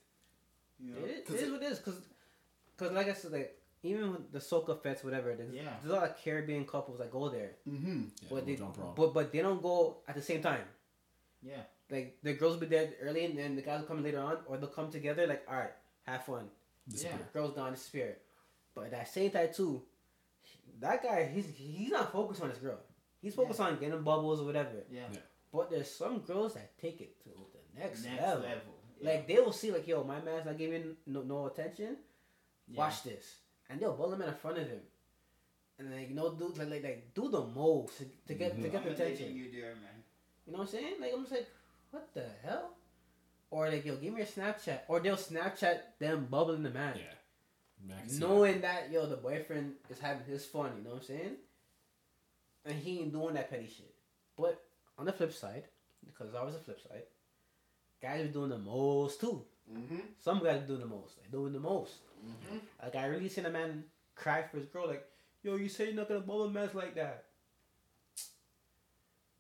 [0.81, 1.05] You know?
[1.05, 2.01] It, is- 'Cause it is what it is, cause,
[2.79, 5.35] cause like I said, like even with the soca fest, whatever.
[5.35, 5.63] There's, Yeah.
[5.83, 8.01] there's a lot of Caribbean couples that go there, Mm-hmm.
[8.23, 8.57] Yeah, but they
[8.97, 10.65] but but they don't go at the same time.
[11.43, 11.63] Yeah.
[11.93, 14.39] Like the girls will be there early, and then the guys will come later on,
[14.47, 15.27] or they'll come together.
[15.27, 15.75] Like, all right,
[16.05, 16.47] have fun.
[16.89, 17.29] Disappear.
[17.35, 18.17] Girls gone, disappear.
[18.75, 19.83] But that same time too,
[20.81, 22.79] that guy he's he's not focused on his girl.
[23.21, 24.71] He's focused on getting bubbles or whatever.
[24.91, 25.03] Yeah.
[25.13, 25.19] Yeah.
[25.53, 28.43] But there's some girls that take it to the next, Next level.
[28.43, 28.75] level.
[29.03, 31.97] Like they will see like, yo, my man's not giving no, no attention.
[32.69, 32.79] Yeah.
[32.79, 33.37] Watch this,
[33.69, 34.81] and they'll bull him in front of him,
[35.79, 38.63] and like you know, do like like, like do the most to, to get to
[38.69, 38.73] Mhm.
[38.73, 39.37] get the attention.
[39.37, 39.99] you there, man.
[40.47, 40.95] You know what I'm saying?
[41.01, 41.49] Like I'm just like,
[41.93, 42.75] what the hell?
[43.51, 47.05] Or like, yo, give me a Snapchat, or they'll Snapchat them bubbling the man, Yeah.
[47.87, 50.71] Max, knowing that yo, the boyfriend is having his fun.
[50.79, 51.37] You know what I'm saying?
[52.65, 53.95] And he ain't doing that petty shit.
[54.37, 54.63] But
[54.99, 55.65] on the flip side,
[56.07, 57.03] because there's always a flip side,
[58.01, 59.43] guys are doing the most too.
[59.71, 59.99] Mm-hmm.
[60.21, 61.17] Some guys are doing the most.
[61.17, 61.95] They're doing the most.
[62.25, 62.59] Mm-hmm.
[62.83, 65.05] Like I really seen a man cry for his girl, like,
[65.43, 67.25] yo, you say you're not gonna bubble mess like that.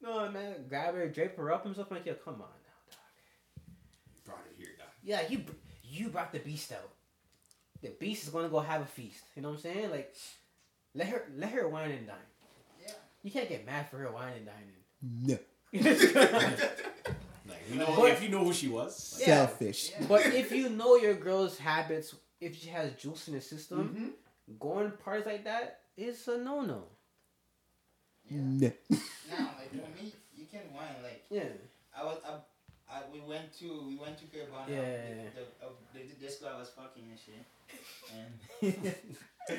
[0.02, 2.44] No man, grab her, drape her up and stuff like, yo, come on now,
[2.90, 3.64] dog.
[4.06, 4.88] You brought it here, dog.
[5.04, 5.44] Yeah, you
[5.84, 6.90] you brought the beast out.
[7.82, 9.22] The beast is gonna go have a feast.
[9.36, 9.90] You know what I'm saying?
[9.90, 10.14] Like,
[10.94, 12.16] let her let her wine and dine.
[12.84, 12.92] Yeah.
[13.22, 14.82] You can't get mad for her wine and dining.
[15.28, 15.38] No.
[17.48, 19.46] Like you know, But- if you know who she was, like, Yeah.
[19.46, 19.92] Selfish.
[20.08, 24.58] but if you know your girl's habits, if she has juice in the system, Mm-hmm.
[24.60, 26.84] going parties like that is a no no.
[28.40, 28.72] No.
[29.30, 30.96] Now, like for me, you can whine.
[31.02, 31.44] Like Yeah.
[31.96, 32.32] I was, I,
[32.94, 34.68] I, we went to, we went to Caribana.
[34.68, 34.80] Yeah.
[34.80, 37.44] The, the, uh, the, the, this girl was fucking and shit,
[38.62, 38.84] and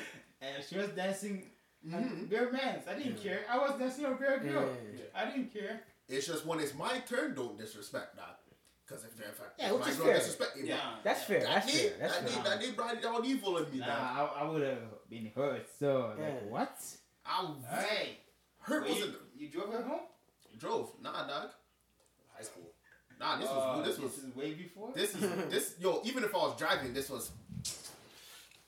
[0.40, 1.50] and she was dancing
[1.86, 1.94] Mhm.
[1.94, 2.86] on bare mans.
[2.88, 3.30] I didn't Yeah.
[3.36, 3.40] care.
[3.50, 4.68] I was dancing on bare girl.
[4.94, 5.04] Yeah.
[5.14, 5.80] I didn't care.
[6.08, 8.40] It's just when it's my turn, don't disrespect that.
[8.86, 10.14] Because if, if, Yeah, if which my is girl fair.
[10.16, 10.94] disrespect you, Yeah.
[11.02, 11.40] That's fair.
[11.40, 11.98] that That's did, fair.
[12.00, 12.42] That's that fair.
[12.42, 14.30] did, that did bring down evil in me, Nah, dog.
[14.36, 15.66] I, I would have been hurt.
[15.78, 16.24] So Yeah.
[16.26, 16.78] like what?
[17.26, 18.18] I Hey,
[18.64, 20.00] hurt wait, wasn't you, you drove her home?
[20.58, 20.92] drove.
[21.02, 21.50] Nah, dog.
[22.36, 22.70] high school.
[23.20, 24.92] Nah, this Uh, was this was is way before.
[24.94, 25.20] this is
[25.50, 26.00] this yo.
[26.04, 27.30] Even if I was driving, this was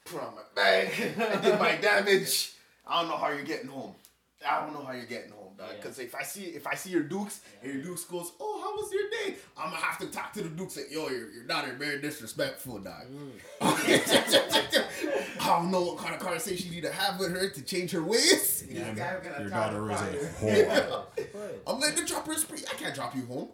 [0.04, 0.88] put on my bag.
[1.18, 2.52] I did my damage.
[2.86, 3.94] I don't know how you're getting home.
[4.48, 5.68] I don't know how you're getting home, dog.
[5.70, 5.76] Yeah.
[5.76, 8.74] Because if I see if I see your Dukes and your Dukes goes, oh, how
[8.74, 9.36] was your day?
[9.56, 10.76] I'm gonna have to talk to the Dukes.
[10.76, 13.04] Like, yo, your, your daughter very disrespectful, dog.
[13.10, 13.30] Mm.
[15.40, 17.92] I don't know what kind of conversation you need to have with her to change
[17.92, 18.66] her ways.
[18.68, 20.04] Yeah, This guy gonna your daughter is a
[20.40, 21.04] whore.
[21.66, 22.62] I'm letting the chopper spree.
[22.70, 23.48] I can't drop you home.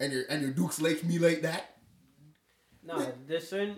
[0.00, 1.76] And your and your Dukes like me like that.
[2.84, 3.76] No, there's certain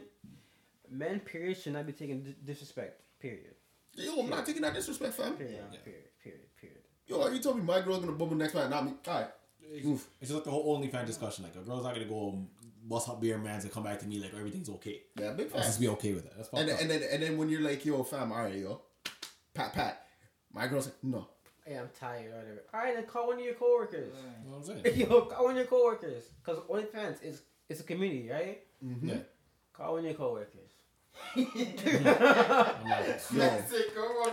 [0.90, 1.20] men.
[1.20, 3.02] Period should not be taking disrespect.
[3.20, 3.54] Period.
[3.96, 5.34] Yo, I'm not taking that disrespect, fam.
[5.34, 5.60] Period.
[5.70, 5.78] Yeah.
[5.84, 6.03] Period.
[7.06, 7.20] Period.
[7.20, 7.22] Period.
[7.22, 8.92] Yo, are you telling me my girl's gonna bubble next man, not me?
[9.06, 9.28] All right.
[9.72, 9.86] It's,
[10.20, 11.44] it's just like the whole OnlyFans discussion.
[11.44, 12.46] Like a girl's not gonna go
[12.86, 15.02] bust up beer mans and come back to me like everything's okay.
[15.18, 16.36] Yeah, big Let's just be okay with that.
[16.36, 18.54] That's fucked And then, and then and then when you're like, yo, fam, all right,
[18.54, 18.82] yo,
[19.54, 20.06] pat pat.
[20.52, 21.28] My girl's like, no.
[21.64, 22.30] Hey, I'm tired.
[22.32, 22.62] Whatever.
[22.74, 24.12] All right, then call one of your coworkers.
[24.44, 25.00] You know what I'm saying?
[25.00, 26.24] Yo, call one of your coworkers.
[26.44, 28.60] Cause OnlyFans is it's a community, right?
[28.84, 29.08] Mm-hmm.
[29.08, 29.16] Yeah.
[29.72, 30.70] Call one of your coworkers.
[31.36, 34.32] I'm like, Yo, Let's say go on.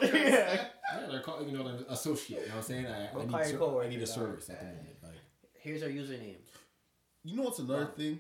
[0.94, 1.02] Yeah.
[1.02, 2.42] yeah, they're called, you know, an associate.
[2.42, 2.86] You know what I'm saying?
[2.88, 4.88] I, Go I, need, your ser- I need a service at the moment.
[5.04, 5.12] Like,
[5.60, 6.36] Here's our username.
[7.24, 8.20] you know what's another thing?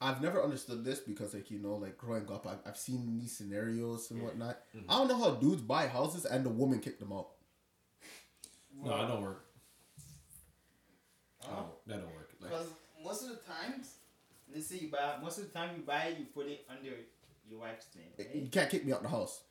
[0.00, 3.36] I've never understood this because, like, you know, like growing up, I've, I've seen these
[3.36, 4.58] scenarios and whatnot.
[4.76, 4.88] Mm-hmm.
[4.90, 7.30] I don't know how dudes buy houses and the woman kicked them out.
[8.80, 9.44] no, that don't work.
[11.40, 11.50] Huh?
[11.56, 12.30] No, that don't work.
[12.40, 12.66] Like, Because
[13.02, 13.94] most of the times,
[14.54, 16.90] let's say you buy, most of the time you buy it, you put it under
[17.50, 18.28] your wife's name.
[18.44, 19.42] You can't kick me out the house.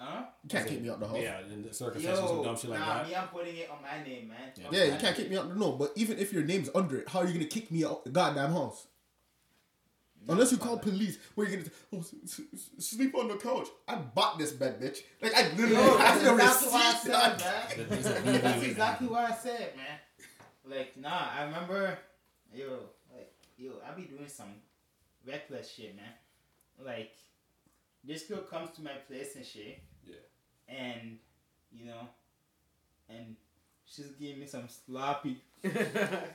[0.00, 0.22] Huh?
[0.44, 1.18] You can't kick me out the house.
[1.20, 3.08] yeah, in the circumstances Yo, some dumb shit like nah, that.
[3.08, 4.52] me, I'm putting it on my name, man.
[4.56, 4.66] Yeah.
[4.70, 5.30] Yeah, you can't kick name.
[5.30, 5.56] me out.
[5.56, 8.04] No, but even if your name's under it, how are you gonna kick me out
[8.04, 8.86] the goddamn house?
[10.28, 13.68] Unless you call police, where you gonna oh, s- s- s- sleep on the couch?
[13.88, 14.98] I bought this bed, bitch.
[15.22, 17.02] Like I literally Yo, have that's the exactly what I receipt.
[17.02, 17.40] said, dog.
[17.78, 18.40] The things that man.
[18.42, 19.98] That's exactly what I said, man.
[20.78, 21.98] Like, nah, I remember,
[22.52, 22.66] yo,
[23.14, 24.52] like, yo, I be doing some
[25.26, 26.12] reckless shit, man.
[26.84, 27.12] Like,
[28.04, 29.80] this girl comes to my place and shit.
[30.68, 31.18] And,
[31.72, 32.06] you know,
[33.08, 33.36] and
[33.86, 36.28] she's giving me some sloppy blowjob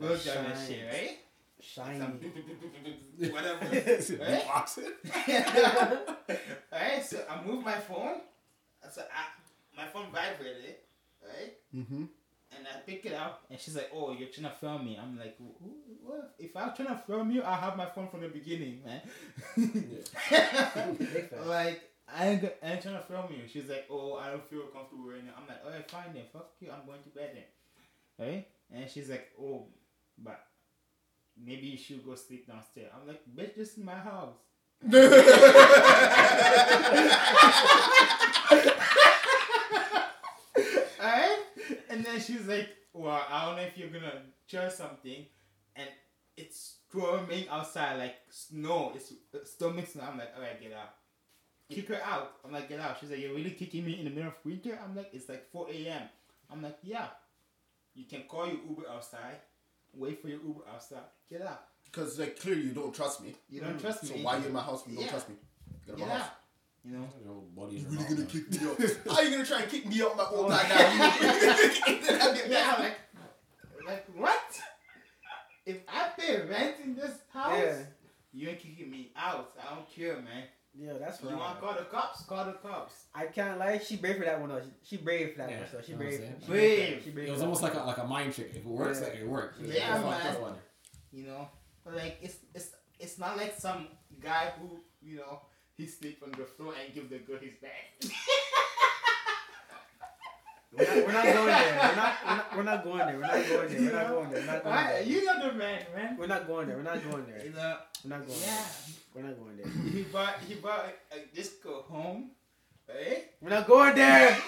[0.00, 0.66] and Shine.
[0.66, 1.18] shit, right?
[1.60, 2.00] Shiny.
[3.30, 3.66] Whatever.
[3.66, 4.18] Right?
[6.72, 7.04] right?
[7.04, 8.20] So I move my phone.
[8.90, 9.24] So I,
[9.76, 10.76] my phone vibrated,
[11.22, 11.52] right?
[11.74, 12.04] Mm-hmm.
[12.56, 15.16] And I pick it up, and she's like, "Oh, you're trying to film me." I'm
[15.16, 15.36] like,
[16.02, 16.34] "What?
[16.38, 19.00] If I'm trying to film you, I have my phone from the beginning, man.
[21.46, 23.46] Like I ain't, I ain't trying to film you.
[23.48, 25.32] She's like, oh, I don't feel comfortable right now.
[25.36, 26.24] I'm like, alright, fine then.
[26.32, 26.70] Fuck you.
[26.70, 28.26] I'm going to bed then.
[28.26, 28.46] Right?
[28.72, 29.66] And she's like, oh,
[30.18, 30.40] but
[31.42, 32.90] maybe you should go sleep downstairs.
[32.94, 34.34] I'm like, bitch, this is my house.
[41.00, 41.38] Alright?
[41.88, 45.26] And then she's like, well, I don't know if you're gonna try something.
[45.76, 45.88] And
[46.36, 48.92] it's storming outside like snow.
[48.94, 50.04] It's uh, storming snow.
[50.10, 50.94] I'm like, alright, get out.
[51.70, 52.32] Kick her out.
[52.44, 52.96] I'm like, get out.
[53.00, 54.78] She's like, you're really kicking me in the middle of winter?
[54.84, 56.02] I'm like, it's like 4 a.m.
[56.50, 57.06] I'm like, yeah.
[57.94, 59.36] You can call your Uber outside.
[59.94, 60.98] Wait for your Uber outside.
[61.28, 61.62] Get out.
[61.84, 63.34] Because like clearly you don't trust me.
[63.48, 63.80] You don't mm.
[63.80, 64.08] trust me.
[64.10, 64.22] So me.
[64.24, 65.10] why you in my house if you don't Yeah.
[65.10, 65.34] trust me?
[65.86, 66.28] Get out Get my house.
[66.84, 67.08] You know?
[67.24, 68.26] Your body is You really wrong, gonna man.
[68.28, 69.12] kick me up?
[69.12, 70.48] How are you gonna try and kick me up my own Oh.
[70.48, 72.00] goddamn?
[72.02, 72.78] Then I get Yeah, mad.
[72.78, 72.96] like,
[73.86, 74.60] like what?
[75.66, 77.78] If I pay rent in this house, Yeah.
[78.32, 79.52] you ain't kicking me out.
[79.60, 80.44] I don't care, man.
[80.78, 82.22] Yeah, that's You want to call the cops?
[82.24, 83.04] Call the cops.
[83.14, 83.78] I can't lie.
[83.78, 84.60] She brave for that one though.
[84.62, 85.66] She, she brave for that Yeah, one.
[85.72, 86.20] So she know brave.
[86.40, 87.00] She Brave.
[87.04, 87.28] She brave.
[87.28, 88.50] It was almost like a like a mind trick.
[88.50, 89.06] If it works, Yeah.
[89.08, 89.58] like it works.
[89.60, 90.06] Yeah, That's man.
[90.06, 90.58] what- that's
[91.12, 91.48] You know,
[91.86, 93.88] like it's it's it's not like some
[94.20, 95.40] guy who you know
[95.76, 98.10] he sleep on the floor and give the girl his bag.
[100.72, 101.78] We're not, we're not going there.
[101.82, 102.56] We're not, we're not.
[102.56, 103.16] We're not going there.
[103.16, 103.80] We're not going there.
[103.80, 104.40] We're not going there.
[104.40, 105.02] We're not going Alright, there.
[105.02, 106.16] you know the man, man.
[106.16, 106.76] We're not going there.
[106.76, 107.52] We're not going You there.
[107.52, 108.46] know, We're not going yeah.
[108.46, 108.62] there.
[109.14, 109.92] We're not going there.
[109.92, 112.30] He brought he brought uh, this girl home,
[112.88, 113.24] right?
[113.40, 114.38] We're not going there.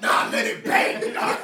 [0.00, 1.14] Nah, let it bang.
[1.14, 1.36] Nah.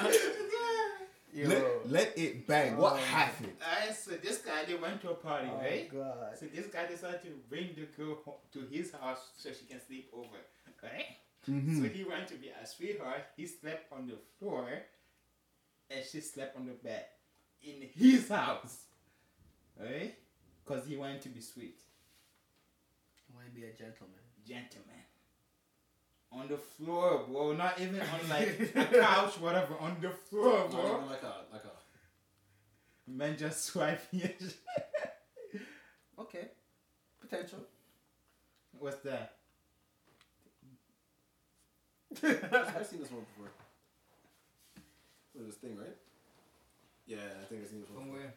[1.39, 1.49] Yo.
[1.49, 2.77] Let, let it bang.
[2.77, 2.97] What Oh.
[2.97, 3.53] happened?
[3.63, 5.89] Alright, so this guy they went to a party, Oh right?
[5.93, 6.37] God.
[6.39, 9.81] So this guy decided to bring the girl ho- to his house so she can
[9.87, 10.37] sleep over,
[10.83, 11.07] right?
[11.49, 11.83] Mm-hmm.
[11.83, 13.23] So he went to be a sweetheart.
[13.37, 14.67] He slept on the floor,
[15.91, 17.05] and she slept on the bed
[17.63, 18.77] in his house,
[19.81, 20.15] right?
[20.67, 21.79] Cause he wanted to be sweet,
[23.31, 24.21] I want to be a gentleman.
[24.47, 25.03] gentleman.
[26.31, 27.53] On the floor, bro.
[27.55, 29.75] Not even on like a couch, whatever.
[29.81, 30.97] On the floor, Not bro.
[30.97, 34.31] even like a like a Man just swiping.
[36.19, 36.49] Okay.
[37.21, 37.61] Potential.
[38.79, 39.37] What's that?
[42.23, 43.51] I've seen this one before.
[45.33, 45.97] What is this thing, right?
[47.07, 48.05] Yeah, I think I've seen this one.
[48.05, 48.35] From where?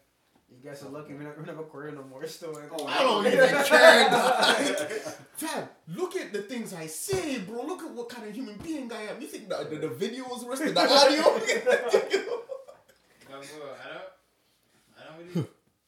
[0.51, 2.65] You guys are lucky we're not, we're not recording no more story.
[2.71, 4.55] Oh, I don't even care, dog.
[5.35, 7.65] Fam, look at the things I say, bro.
[7.65, 9.21] Look at what kind of human being I am.
[9.21, 11.23] You think the, the, the video was worse than the audio?
[11.23, 11.41] But
[13.29, 14.03] bro, I don't,
[14.99, 15.47] I don't really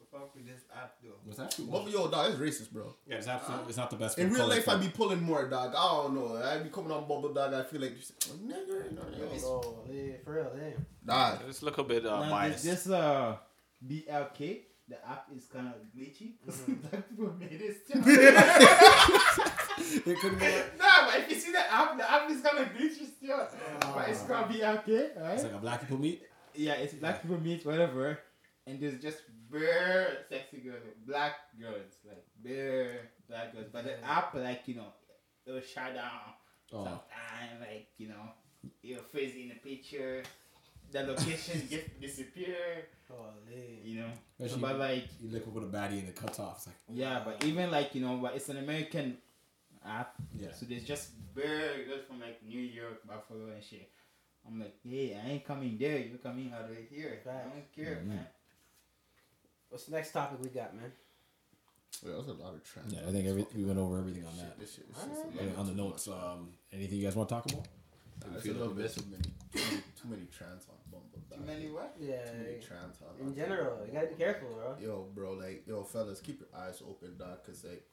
[0.10, 1.10] fuck with this app though.
[1.26, 1.69] What's that?
[1.69, 2.95] but yo, dog, that's racist, bro.
[3.06, 4.18] Yeah, it's absolutely it's not the best.
[4.18, 4.81] In real life, I film.
[4.81, 5.76] be pulling more, dog.
[5.76, 6.41] I don't know.
[6.41, 7.53] I be coming on bubble, dog.
[7.53, 7.98] I feel like,
[8.30, 9.27] oh, nigga, no, no.
[9.44, 10.85] Oh, yeah, for real, damn.
[11.06, 11.45] Dog.
[11.48, 12.64] Just look a bit uh, Now, biased.
[12.64, 13.35] This, this uh
[13.88, 16.34] BLK, the app is kind of glitchy.
[16.45, 17.01] Black mm-hmm.
[17.10, 18.01] people made it still.
[20.05, 22.60] It could be like, nah, but if you see the app, the app is kind
[22.60, 23.47] of glitchy still.
[23.80, 24.27] but it's ah.
[24.27, 25.34] called BLK, right?
[25.34, 26.22] it's like a black people meet.
[26.55, 28.19] yeah, it's black people meet whatever,
[28.68, 29.19] and there's just
[29.51, 33.68] bare sexy girls, black girls, like bare black girls.
[33.72, 34.93] But the app, like you know,
[35.45, 36.34] it was shut down.
[36.72, 38.31] Oh, Sometimes, like you know,
[38.81, 40.23] your face in the picture,
[40.91, 42.88] the location get disappear.
[43.18, 43.81] Holy.
[43.84, 46.57] You know, Especially- but like you look up with a baddie and it cuts off.
[46.57, 49.18] It's like, yeah, but even like you know, but it's an American
[49.85, 50.52] app, yeah.
[50.53, 53.90] so there's just bare girls from like New York, Buffalo, and shit.
[54.48, 55.98] I'm like, hey, I ain't coming there.
[55.99, 57.22] You're coming out of here.
[57.26, 58.26] I don't care, man.
[59.69, 60.91] What's the next topic we got, man?
[62.03, 62.91] That was a lot of trans.
[62.94, 64.60] Yeah, I think every, we went over everything on Shit, that.
[64.60, 67.45] this shit is just a on the notes, um, anything you guys want to talk
[67.52, 67.68] about?
[68.22, 71.10] Nah, it's a little bit too many, too many, too many trans on Bumble.
[71.30, 71.45] Too dog.
[71.45, 71.95] many what?
[71.99, 72.23] Yeah.
[72.26, 73.27] Too many trans on.
[73.27, 74.76] In general, you gotta be careful, bro.
[74.81, 77.84] Yo, bro, like, yo, fellas, keep your eyes open, dog, cause like,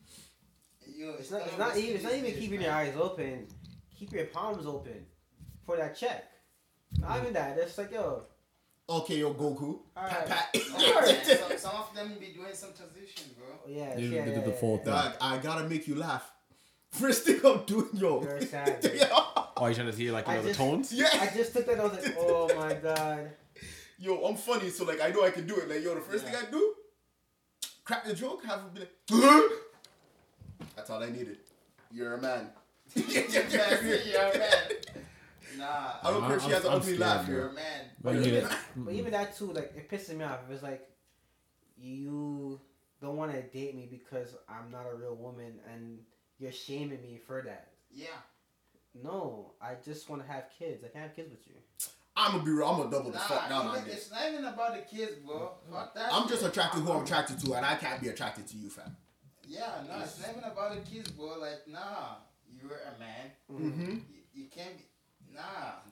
[0.96, 1.42] Yo, It's not.
[1.46, 1.94] It's not even.
[1.96, 3.46] It's not even keeping your eyes open.
[3.98, 5.04] Keep your palms open
[5.66, 6.24] for that check.
[6.98, 7.58] Not even that.
[7.58, 8.22] It's like yo.
[8.88, 10.26] okay, yo, Goku, Alright.
[10.26, 10.56] pat, pat.
[11.48, 13.46] some, some of them be doing some transition, bro.
[13.52, 13.94] Oh, yeah.
[13.94, 15.02] They- yeah, they yeah, did the yeah, full yeah.
[15.02, 15.12] thing.
[15.12, 16.32] Dog, I gotta make you laugh.
[16.90, 18.22] First thing I'm doing, yo.
[18.22, 18.84] You're a savage.
[19.60, 19.64] yeah.
[19.66, 20.92] Oh, you trying to hear like you I know the just- tones?
[20.92, 21.08] yeah.
[21.12, 21.78] I just took that.
[21.78, 23.30] I was like, oh my god.
[23.98, 25.68] Yo, I'm funny, so like I know I can do it.
[25.68, 26.32] Like, yo, the first Yeah.
[26.32, 26.74] thing I do,
[27.84, 28.92] crack the joke, have a be like.
[30.76, 31.38] That's all I needed.
[31.92, 32.48] You're a man.
[32.94, 34.50] You're a man.
[35.58, 35.66] Nah.
[36.02, 37.28] I don't care if she has an I'm ugly laugh.
[37.28, 37.80] You're You're a a man.
[38.02, 40.38] But But even, but even that too, like it pisses me off.
[40.48, 40.88] If it's like
[41.76, 42.60] you
[43.00, 45.98] don't want to date me because I'm not a real woman and
[46.38, 47.68] you're shaming me for that.
[47.92, 48.06] Yeah.
[48.94, 50.82] No, I just want to have kids.
[50.84, 51.54] I can't have kids with you.
[52.16, 52.66] I'm gonna be real.
[52.68, 53.94] I'm gonna double the Nah, fuck down on this.
[53.94, 55.52] it's not even about the kids, bro.
[55.70, 56.12] Fuck that.
[56.12, 56.50] I'm just shit.
[56.50, 58.96] attracted who I'm attracted to, and I can't be attracted to you, fam.
[59.46, 61.38] Yeah, no, it's not even about the kids, bro.
[61.40, 62.16] Like, nah,
[62.60, 63.30] you're a man.
[63.50, 63.90] Mm-hmm.
[63.92, 64.02] You,
[64.34, 64.84] you can't be.
[65.32, 65.40] Nah,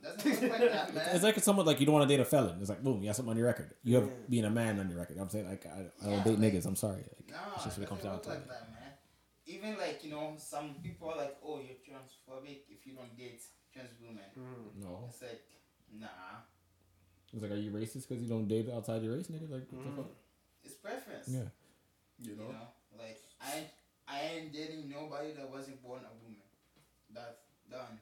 [0.02, 1.08] doesn't work like that, man.
[1.14, 2.58] It's like someone like you don't want to date a felon.
[2.60, 3.72] It's like boom, you have something on your record.
[3.84, 5.16] You have being a man on your record.
[5.18, 6.66] I'm saying like I, I don't Yeah, date like- niggas.
[6.66, 6.96] I'm sorry.
[6.96, 8.28] Like, Nah, it's just what it comes down work to.
[8.30, 8.77] like that, man.
[9.48, 13.40] Even like you know, some people are like, "Oh, you're transphobic if you don't date
[13.72, 14.76] trans women." Hmm.
[14.84, 15.40] No, It's like,
[15.98, 16.44] nah,
[17.32, 19.48] it's like are you racist because you don't date outside your race, nigga?
[19.50, 19.96] Like what the hmm.
[19.96, 20.12] fuck?
[20.64, 21.28] it's preference.
[21.28, 21.48] Yeah.
[22.20, 22.50] You You know.
[22.52, 22.68] know,
[22.98, 23.74] like I, ain't-
[24.06, 26.44] I ain't dating nobody that wasn't born a woman.
[27.14, 27.98] That's done.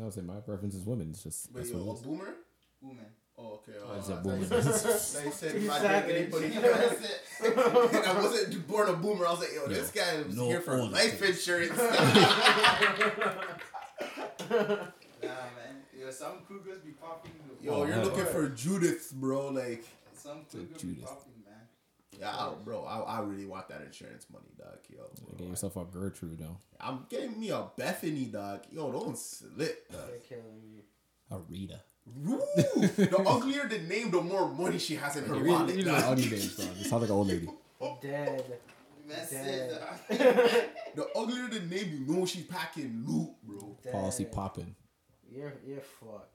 [0.00, 1.10] I would say my preference is women.
[1.10, 2.02] It's just Wait, that's yo, what a it is.
[2.06, 2.34] boomer?
[2.82, 3.06] Woman.
[3.38, 3.72] Oh, okay.
[3.78, 4.44] I Uh, said I boomer.
[4.44, 6.08] thought you said- you said if I Savage.
[6.08, 6.48] date anybody.
[6.48, 8.06] That's it.
[8.06, 9.26] I wasn't born a boomer.
[9.26, 10.94] I was like, yo, this guy was no here for honesty.
[10.94, 11.78] life insurance.
[15.22, 15.82] Nah, man.
[15.98, 17.32] Yo, some cougars be popping.
[17.48, 17.56] though.
[17.80, 19.48] yo, you're Oh, looking for Judith, bro.
[19.48, 19.84] Like,
[20.14, 21.54] Some cougars be popping, man.
[22.18, 24.78] yeah, I, bro, I, I really want that insurance money, dog.
[24.88, 25.02] Yo,
[25.38, 26.58] Get yourself a Gertrude though.
[26.80, 28.64] I'm getting me a Bethany, dog.
[28.70, 30.02] Yo, don't slip, dog.
[30.08, 30.82] They're killing me.
[31.30, 31.80] A Rita.
[32.28, 32.38] Ooh,
[32.76, 35.76] the uglier the name, the more money she has in her wallet.
[35.76, 36.00] You dog.
[36.00, 36.64] know, ugly names, bro.
[36.66, 37.48] It sounds like an old lady.
[38.02, 38.44] Dead.
[39.08, 39.80] That's Dead.
[40.10, 40.70] it.
[40.96, 43.76] The uglier the name, you know she's packing loot, bro.
[43.82, 43.92] Dead.
[43.92, 44.74] Policy popping.
[45.30, 46.32] You're you're fucked.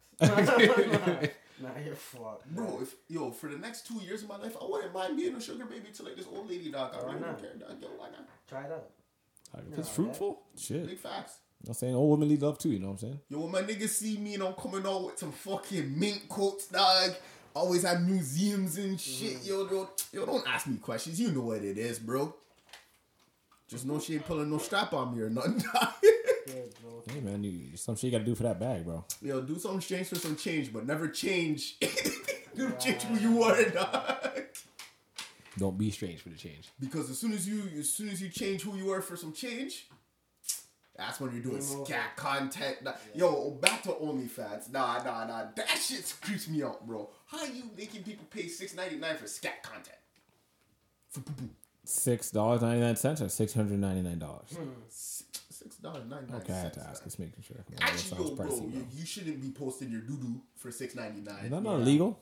[1.60, 4.66] nah, you're fucked, Bro, if yo, for the next two years of my life, I
[4.70, 6.94] wouldn't mind being a sugar baby to like this old lady, dog.
[6.94, 7.42] I Why really not?
[7.42, 7.82] don't care, dog.
[7.82, 8.28] Yo, why not?
[8.48, 8.90] Try it out.
[9.56, 10.88] Like, if it's Yeah, fruitful, shit.
[10.88, 11.40] Big facts.
[11.68, 12.70] I'm saying old women need love too.
[12.70, 13.20] You know what I'm saying?
[13.30, 16.68] Yo, when my niggas see me and I'm coming out with some fucking mink coats,
[16.68, 17.12] dog.
[17.54, 19.42] Always have museums and shit.
[19.42, 19.48] Mm.
[19.48, 21.20] Yo, yo, yo, don't ask me questions.
[21.20, 22.34] You know what it is, bro.
[23.68, 25.94] Just know she ain't pulling no strap on me or nothing, dog.
[27.10, 29.06] Hey man, you, some shit you gotta do for that bag, bro.
[29.22, 31.78] Yo, do something strange for some change, but never change.
[32.54, 34.44] Never change who you are, dog.
[35.58, 36.68] Don't be strange for the change.
[36.82, 39.32] Because as soon as you, as soon as you change who you are for some
[39.32, 39.88] change,
[41.02, 41.86] that's when you're doing Game over.
[41.86, 42.78] scat content.
[42.84, 44.72] Nah, Yo, back to OnlyFans.
[44.72, 45.44] Nah, nah, nah.
[45.56, 47.10] That shit creeps me out, bro.
[47.26, 49.98] How you making people pay six ninety nine for scat content?
[51.10, 51.50] For poo poo.
[51.84, 54.56] Six dollars ninety nine cents or six hundred ninety nine dollars.
[54.90, 56.42] Six dollars ninety nine.
[56.42, 57.04] Okay, I had to ask.
[57.04, 57.58] Just making sure.
[57.58, 60.96] That Actually, yo, bro, pricey, you, you shouldn't be posting your doo doo for six
[60.96, 61.46] ninety nine.
[61.46, 62.20] Is that not illegal?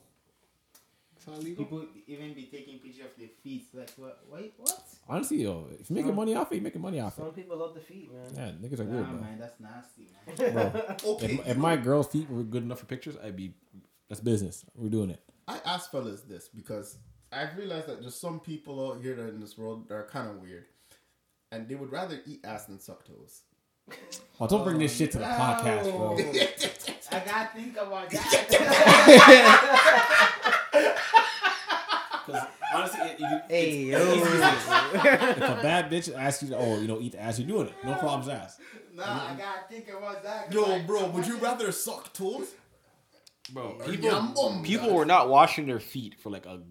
[1.44, 3.68] People even be taking pictures of their feet.
[3.74, 4.20] Like, what?
[4.32, 4.80] Wait, what?
[5.08, 7.22] Honestly, yo, if you're making money off it, you're making money off it.
[7.22, 8.28] Some people love the feet, man.
[8.36, 9.20] Yeah, niggas are Nah, weird, bro.
[9.22, 10.54] man, that's nasty, man.
[10.54, 13.54] bro Okay, if, if my girl's feet were good enough for pictures, I'd be.
[14.08, 14.66] That's business.
[14.76, 15.20] We're doing it.
[15.48, 16.98] I ask fellas this because
[17.32, 20.38] I've realized that there's some people out here in this world that are kind of
[20.42, 20.66] weird,
[21.52, 23.42] and they would rather eat ass than suck toes.
[24.40, 26.18] Oh, don't bring this shit to the oh, podcast, bro.
[27.12, 30.56] I gotta think about that.
[32.32, 33.98] Because honestly, it, you, Hey, yo.
[34.00, 37.74] if a bad bitch asks you, oh, you know, eat the ass, you're doing it.
[37.84, 38.60] No problems asked.
[38.94, 40.52] nah, I gotta think about that.
[40.54, 42.48] Yo, like, bro, would you rather suck toes?
[43.52, 46.62] Bro, Or people yum people were not washing their feet for like a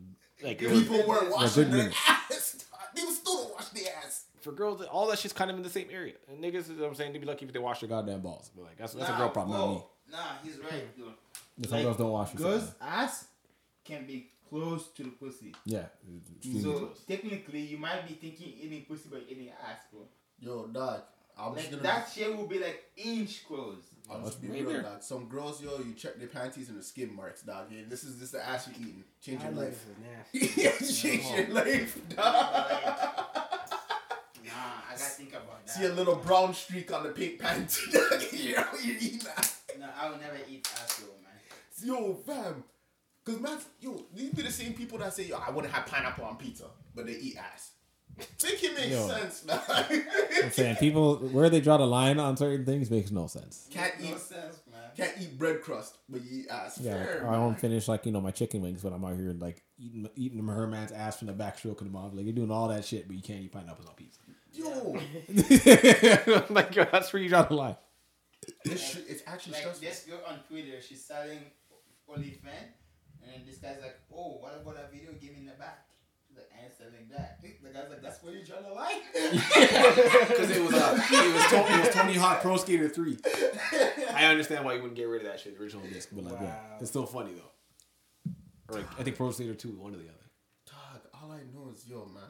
[0.44, 1.94] like People weren't washing their minute.
[2.08, 2.64] ass.
[2.94, 4.24] They would still don't wash their ass.
[4.40, 4.82] for girls.
[4.82, 6.14] All that shit's kind of in the same area.
[6.28, 7.88] And niggas, you know what I'm saying, they'd be lucky if they wash their.
[7.88, 8.50] Goddamn balls.
[8.56, 9.74] But like that's that's a girl problem, not whoa.
[9.74, 9.82] me.
[10.10, 11.12] Nah, he's right, though.
[11.62, 13.26] Some Like, girls don't wash their Girls' ass
[13.84, 15.54] can't be close to the pussy.
[15.64, 15.86] Yeah.
[16.62, 17.00] So close.
[17.06, 20.02] technically, you might be thinking eating pussy, but eating ass, bro.
[20.40, 21.02] Yo, dog,
[21.38, 21.82] I'm Like gonna.
[21.82, 23.82] that shit will be like inch close.
[24.10, 25.02] I'll just be real, dog.
[25.02, 27.66] Some girls, yo, you check their panties and the skin marks, dog.
[27.70, 29.04] Yeah, this is this the ass you're eating.
[29.20, 29.84] Change your life.
[29.84, 30.60] niggas are nasty.
[30.62, 32.24] yeah, change your life, dog.
[34.44, 35.72] Nah, I gotta think about that.
[35.72, 38.22] See a little brown streak on the pink panty, dog.
[38.32, 39.54] you know, you're eating that.
[39.78, 42.04] No, I will never eat ass, though, man.
[42.04, 42.64] Yo, fam.
[43.32, 46.24] Cause man, yo, these be the same people that say, yo, I wouldn't have pineapple
[46.24, 47.72] on pizza, but they eat ass.
[48.38, 49.06] Think it makes Yo.
[49.08, 49.60] sense, man.
[50.42, 53.68] I'm saying people where they draw the line on certain things makes no sense.
[53.70, 54.80] can't no eat sense, man.
[54.96, 56.80] can't eat bread crust, but you eat ass.
[56.80, 57.40] Yeah, Fair, I man.
[57.40, 60.44] don't finish like you know my chicken wings when I'm out here like eating eating
[60.48, 62.12] her man's ass from the back, stroking them off.
[62.12, 64.18] Like you're doing all that shit, but you can't eat pineapples on pizza.
[64.52, 64.98] Yo,
[66.52, 67.76] like yo, that's where you draw the line.
[68.64, 69.88] this it's actually Like stressful.
[69.88, 71.38] this girl on Twitter, she's selling
[72.10, 72.72] OnlyFans,
[73.34, 75.12] and this guy's like, "Oh, what about that video?
[75.20, 75.86] Give me in the back."
[76.26, 79.02] She's like, "I ain't selling that." The guy's like, "That's where you trying to like?"
[80.28, 83.18] Because it was uh, it was Tony, it was Tony Hawk Pro Skater Three.
[84.14, 86.56] I understand why you wouldn't get rid of that shit original disc, but like yeah,
[86.80, 88.32] it's still funny though.
[88.68, 90.26] Or like I think Pro Skater Two, one or the other.
[90.66, 92.24] Dog, all I know is, yo, man.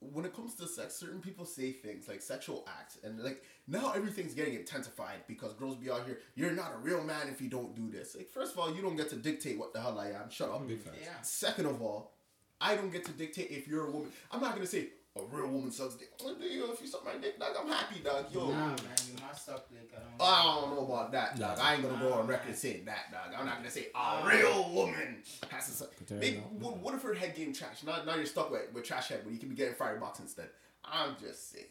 [0.00, 3.92] When it comes to sex, certain people say things like sexual acts, and like now
[3.92, 6.20] everything's getting intensified because girls be out here.
[6.34, 8.16] You're not a real man if you don't do this.
[8.16, 10.30] Like, first of all, you don't get to dictate what the hell I am.
[10.30, 10.66] Shut up.
[10.66, 10.80] Big.
[10.84, 11.20] Yeah.
[11.22, 12.12] Second of all,
[12.60, 14.10] I don't get to dictate if you're a woman.
[14.32, 16.10] I'm not gonna say a real woman sucks dick.
[16.22, 18.26] Well, Yo, if you suck my dick, dog, I'm happy, dog.
[18.32, 18.76] Yo, Nah, man,
[19.08, 19.90] you must suck dick.
[19.92, 20.20] I don't.
[20.20, 21.58] I don't know about that, dog.
[21.58, 21.64] Nah.
[21.64, 22.56] I ain't gonna go on record man.
[22.56, 23.34] saying that, dog.
[23.36, 25.16] I'm not gonna say a real woman
[25.50, 25.96] has to suck.
[25.96, 27.82] Potato, Maybe, what, what if her head game trash?
[27.84, 30.48] Now, now you're stuck with, with trash head, but you can be getting firebox instead.
[30.84, 31.66] I'm just saying.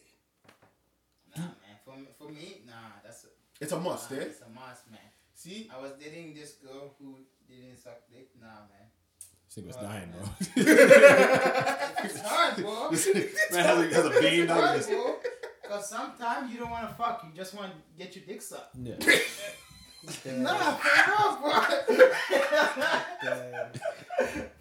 [1.36, 1.54] Nah, man.
[1.84, 3.28] For me, for me, nah, that's a,
[3.60, 4.20] It's a must, nah, eh?
[4.22, 5.00] It's a must, man.
[5.34, 5.70] See?
[5.74, 7.16] I was dating this girl who
[7.48, 8.28] didn't suck dick.
[8.38, 8.86] Nah, man.
[9.54, 10.28] This nigga was Oh, dying, bro.
[12.04, 12.90] It's hard, bro.
[13.52, 14.86] Man has a, has a vein It's down his.
[14.86, 15.16] bro.
[15.68, 17.24] Cause sometimes you don't want to fuck.
[17.24, 18.76] You just want to get your dick sucked.
[18.82, 18.94] Yeah.
[20.24, 21.60] Nah, for real, bro.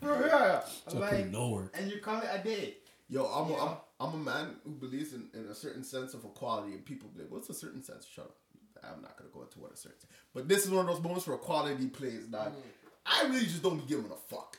[0.01, 0.63] for real.
[0.89, 1.73] So Like, put no work.
[1.79, 2.75] and you call it a day.
[3.07, 3.55] Yo, I'm, Yeah.
[3.55, 6.85] a, I'm, I'm a man who believes in, in a certain sense of equality, and
[6.85, 8.05] people be like, what's a certain sense?
[8.05, 8.35] Shut up.
[8.83, 9.97] I'm not gonna go into what a certain
[10.33, 12.51] But this is one of those moments where equality plays, dog.
[12.53, 12.61] Mm.
[13.05, 14.57] I really just don't be giving a fuck.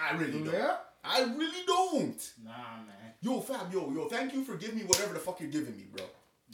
[0.00, 0.52] I really don't.
[0.52, 0.76] Yeah?
[1.04, 2.32] I really don't.
[2.44, 2.50] Nah,
[2.86, 3.12] man.
[3.22, 5.84] Yo, fam, yo, yo, thank you for giving me whatever the fuck you're giving me,
[5.94, 6.04] bro.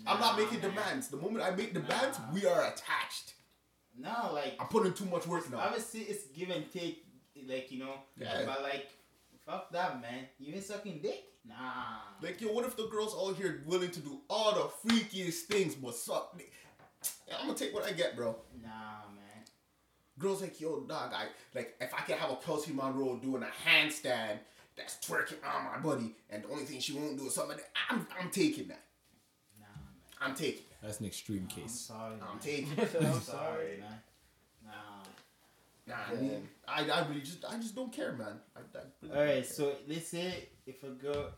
[0.06, 0.70] I'm not making man.
[0.70, 1.08] demands.
[1.08, 2.32] The moment I make demands, Nah.
[2.34, 3.34] we are attached.
[3.98, 5.58] No, like I'm putting too much work now.
[5.58, 7.04] obviously it's give and take.
[7.48, 8.42] Like you know, Yeah.
[8.46, 8.88] but like,
[9.46, 10.26] fuck that, man.
[10.38, 11.24] You ain't sucking dick.
[11.46, 11.54] Nah.
[12.22, 15.74] Like, yo, what if the girls all here willing to do all the freakiest things
[15.74, 16.36] but suck?
[16.36, 16.52] dick?
[17.28, 18.36] Yeah, I'm gonna take what I get, bro.
[18.62, 18.68] Nah,
[19.14, 19.15] man.
[20.18, 23.68] Girls like, yo, dog, I like if I can have a Kelsi Monroe doing a
[23.68, 24.38] handstand
[24.76, 27.56] that's twerking on my body, and the only thing she won't do is something.
[27.56, 28.82] That, I'm, I'm taking that.
[29.60, 30.30] Nah, man.
[30.30, 30.62] I'm taking.
[30.70, 30.86] that.
[30.86, 31.72] That's an extreme I'm case.
[31.72, 32.14] sorry.
[32.14, 32.38] I'm man.
[32.40, 32.72] taking.
[33.06, 34.00] I'm sorry, man.
[34.64, 34.72] Nah.
[35.86, 38.40] Nah, I mean, I, I really just, I just don't care, man.
[38.56, 39.44] I, I really All care.
[39.44, 41.30] so let's say if a girl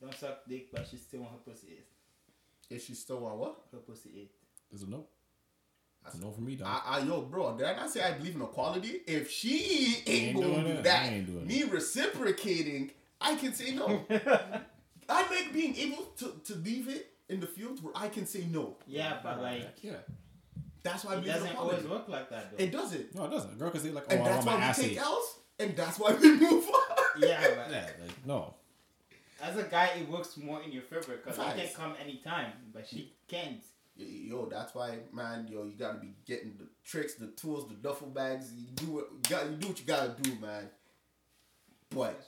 [0.00, 2.74] don't suck dick, but she still want her pussy eat.
[2.74, 3.60] is she still on what?
[3.72, 4.30] Her pussy eat.
[4.70, 5.04] There's a no.
[6.06, 6.68] It's a no for me, dog.
[6.68, 9.00] I, I, yo, bro, did I not say I believe in equality?
[9.06, 10.82] If she ain't, Ain't gonna doing do it.
[10.84, 12.90] that, I ain't doing me reciprocating,
[13.20, 14.04] I can say no.
[15.08, 18.44] I like being able to, to leave it in the field where I can say
[18.50, 18.76] no.
[18.86, 19.92] Yeah, but like yeah.
[20.82, 21.76] That's why I it doesn't equality.
[21.76, 22.64] always work like that though.
[22.64, 23.14] It doesn't.
[23.14, 23.52] No, it doesn't.
[23.52, 25.34] A girl can say like, "Oh, And I that's want why ass we take L's,
[25.60, 26.96] and that's why we move on.
[27.18, 28.54] yeah, but Yeah, like no.
[29.40, 32.88] as a guy, it works more in your favor because he can come anytime, but
[32.88, 33.62] she can't.
[33.96, 35.46] Yo, that's why, man.
[35.50, 38.52] Yo, you gotta be getting the tricks, the tools, the duffel bags.
[38.54, 39.50] You do what you got.
[39.50, 40.70] You do what you gotta do, man.
[41.90, 42.24] But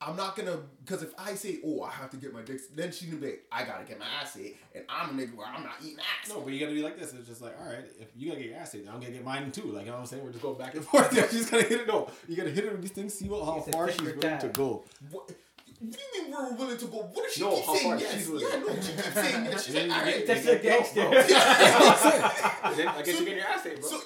[0.00, 2.92] I'm not gonna because if I say, "Oh, I have to get my dick," then
[2.92, 5.46] she gonna be like, "I gotta get my ass ate," and I'm a nigga where
[5.46, 6.28] I'm not eating ass.
[6.28, 7.12] No, but you gotta be like this.
[7.12, 9.24] It's just like, all right, if you gotta get your ass ate, I'm gonna get
[9.24, 9.62] mine too.
[9.62, 10.24] Like you know what I'm saying?
[10.24, 11.12] We're just going back and forth.
[11.12, 11.86] Yeah, she's gonna hit it.
[11.88, 13.14] No, you gotta hit her with these things.
[13.14, 14.84] See what how far she's for willing to go.
[15.10, 15.30] What,
[15.80, 16.96] what do you mean we're willing to go?
[16.98, 18.14] What if she No, keeps how saying yes?
[18.14, 18.46] she's willing.
[18.50, 19.64] Yeah, no, she keeps saying yes.
[19.64, 20.26] She's like, And then all you right.
[20.26, 21.00] get- That's you a gangster.
[21.04, 21.12] no, no.
[22.76, 23.88] then I guess you get your ass ate, bro.
[23.90, 23.98] So,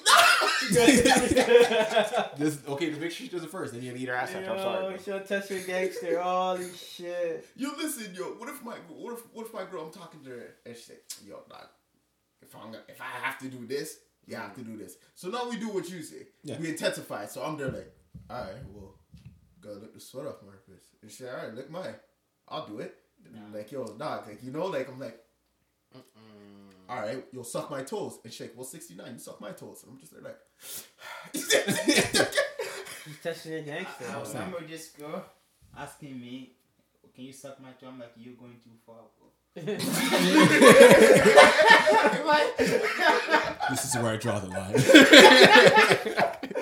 [2.37, 3.73] This okay to make sure she does it first.
[3.73, 4.51] Then you gotta eat her ass after.
[4.51, 4.83] I'm sorry.
[4.83, 4.97] Yo, bro.
[5.03, 6.19] she'll touch your gangster.
[6.21, 7.45] Holy shit.
[7.55, 8.23] yo, listen, yo.
[8.39, 9.83] What if my what if what if my girl?
[9.85, 10.93] I'm talking to her and she say,
[11.25, 11.67] "Yo, dog,
[12.41, 15.29] if I'm gonna, if I have to do this, you have to do this." So
[15.29, 16.27] now we do what you say.
[16.43, 16.57] Yeah.
[16.59, 17.25] We intensify.
[17.25, 17.91] So I'm there like,
[18.29, 18.92] all right, well,
[19.63, 20.85] gotta lick the sweat off my face.
[21.01, 21.95] And she, all right, lick mine.
[22.49, 22.95] I'll do it.
[23.25, 25.19] And I'm like, yo, dog, like you know, like I'm like.
[26.89, 28.55] All right, you'll suck my toes and shake.
[28.57, 29.83] Well, 69, you suck my toes.
[29.83, 30.37] And I'm just there like,
[33.03, 34.05] She's touching your gangster.
[34.09, 34.23] I bro.
[34.23, 35.23] remember this girl
[35.77, 36.55] asking me,
[37.15, 39.27] "Can you suck my toe?" I'm like, "You're going too far, bro."
[43.69, 44.73] This is where I draw the line.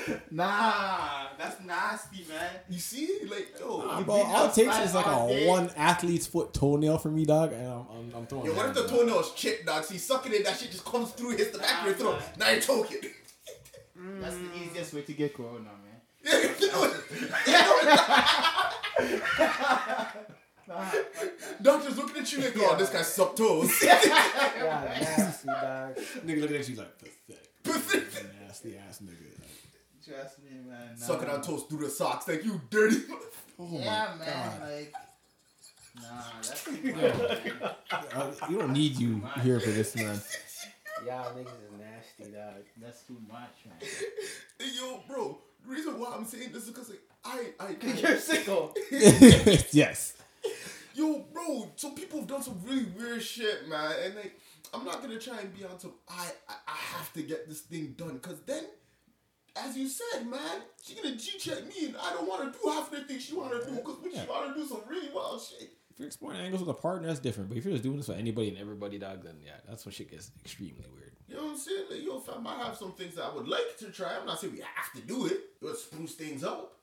[0.31, 2.49] nah, that's nasty, man.
[2.69, 5.47] you see, like, yo, Nah, bro, all it takes is like a day.
[5.47, 8.45] one athlete's foot toenail for me, dog, and I'm, I'm, I'm throwing.
[8.47, 9.83] Yo, what if the hands, toenail is chipped, dog?
[9.83, 12.21] See, sucking it, that shit just comes through, hits the back of your throat.
[12.37, 12.97] Now you're choking.
[14.19, 16.01] That's the easiest way to get corona, man.
[21.61, 23.71] Doctor's looking at you like, oh, this guy sucked toes.
[23.83, 23.99] Yeah,
[24.99, 25.95] nasty, dog.
[26.25, 27.63] Nigga looking at you like pathetic.
[27.63, 29.30] pathetic, nasty ass nigga.
[30.07, 30.95] Like, Trust me, man.
[30.99, 31.05] Nah.
[31.05, 32.97] Sucking on toes through the socks, like you dirty.
[33.59, 34.33] oh Yeah, my man.
[34.59, 34.61] god.
[34.71, 34.93] Like,
[35.95, 38.13] nah, that's too much.
[38.13, 40.19] Uh, you don't need you here for this, man.
[41.05, 42.53] Y'all niggas is nasty, dog.
[42.81, 43.77] That's too much, man.
[44.59, 48.17] Hey, yo, bro, the reason why I'm saying this is because like, I, I, You're
[48.17, 48.75] sicko.
[49.73, 50.13] yes.
[50.93, 54.39] yo, bro, So people have done some really weird shit, man, and like,
[54.73, 55.93] I'm not gonna try and be on some.
[56.09, 58.63] I, I, I have to get this thing done, cause then
[59.55, 62.69] as you said, man, she gonna G check me, and I don't want to do
[62.69, 64.23] half the things she want to do because when Yeah.
[64.23, 65.69] she want to do some really wild shit.
[65.91, 67.49] If you're exploring angles with a partner, that's different.
[67.49, 69.91] But if you're just doing this for anybody and everybody, dog, then yeah, that's when
[69.93, 71.11] shit gets extremely weird.
[71.27, 71.85] You know what I'm saying?
[71.89, 74.15] Like, yo, fam, I have some things that I would like to try.
[74.17, 75.37] I'm not saying we have to do it.
[75.61, 76.77] It'll spruce things up.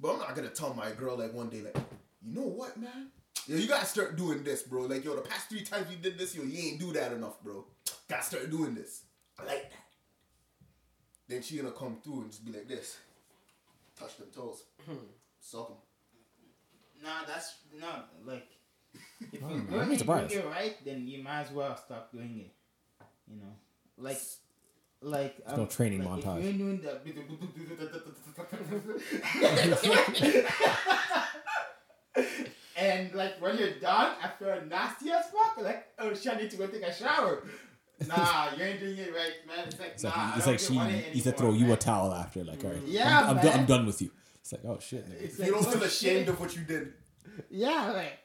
[0.00, 1.76] But I'm not gonna tell my girl like one day, like,
[2.22, 3.08] you know what, man?
[3.46, 4.82] Yo, you gotta start doing this, bro.
[4.82, 7.42] Like, yo, the past three times you did this, yo, you ain't do that enough,
[7.42, 7.64] bro.
[8.08, 9.02] Gotta start doing this.
[9.38, 9.77] I like that.
[11.28, 12.96] Then she gonna come through and just be like this.
[13.98, 14.62] Touch them toes.
[15.40, 15.76] Suck them.
[17.02, 17.88] Nah, that's no
[18.24, 18.46] like.
[19.32, 20.30] If Oh, you're man, doing I'm it, surprised.
[20.30, 22.52] doing it right, then you might as well stop doing it.
[23.30, 23.54] You know,
[23.98, 24.18] like,
[25.02, 26.38] like no um, training like montage.
[26.38, 26.98] If you're doing the
[32.76, 36.50] and like when you're done after a nasty as fuck, like oh shit, I need
[36.50, 37.42] to go take a shower.
[38.06, 39.66] Nah, you ain't doing it right, man.
[39.66, 41.76] It's like It's nah, like, it's like she money to said anymore, throw you a
[41.76, 44.10] towel after, like, all right, Yeah, I'm, I'm, done, I'm done with you.
[44.40, 45.22] It's like, oh shit, nigga.
[45.22, 46.28] It's You don't feel oh, ashamed shit.
[46.28, 46.92] of what you did.
[47.50, 48.18] Yeah, like.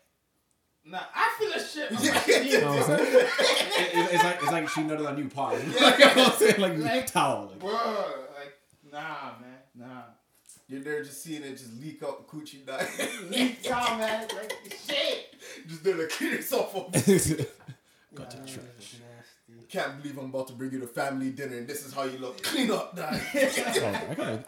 [0.85, 1.91] Nah, I feel ashamed.
[1.97, 2.13] of Yeah.
[2.13, 2.45] my shit.
[2.45, 3.15] You know what I'm saying?
[3.15, 5.53] It- it- it's like it's like she nutted on you pot.
[5.63, 6.59] you know I'm saying?
[6.61, 7.47] Like, Like- towel.
[7.47, 8.53] Like, Bro, like,
[8.91, 10.01] nah, man, nah.
[10.67, 12.87] You're there just seeing it just leak out the coochie die.
[13.29, 14.27] Leak out, man.
[14.35, 15.35] Like, shit.
[15.67, 16.91] just there to clean yourself up.
[16.93, 18.95] Got to the Nah, trash.
[19.73, 19.91] That's nasty.
[19.91, 22.17] Can't believe I'm about to bring you to family dinner and this is how you
[22.17, 22.41] look.
[22.43, 23.13] Clean up, dog.
[23.35, 24.43] Oh, I gotta,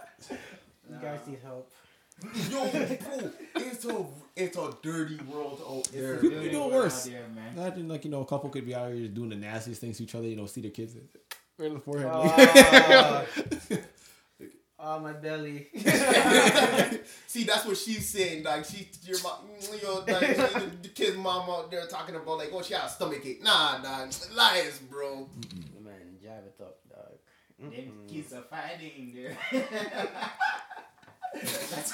[0.89, 1.71] You guys need help.
[2.49, 4.05] Yo, bro, it's a
[4.37, 6.17] it's a dirty world out there.
[6.17, 6.51] People man.
[6.51, 7.03] do it worse.
[7.03, 7.57] there, man.
[7.57, 9.97] imagine like you know a couple could be out here just doing the nastiest things
[9.97, 10.25] to each other.
[10.25, 10.95] You know, see their kids
[11.57, 12.09] right in the forehead.
[12.09, 13.25] Oh,
[14.85, 15.67] oh, my belly.
[17.27, 19.39] See, that's what she's saying, like She, your mom,
[19.81, 22.85] yo, dog, she, the, the kid's mom out there talking about like, oh, she had
[22.85, 23.43] a stomach ache.
[23.43, 25.27] Nah, dog, lies, bro.
[25.83, 27.17] Man, jab it up, dog.
[27.59, 28.07] Them Mm-mm.
[28.07, 29.37] kids are fighting there.
[31.33, 31.91] That's,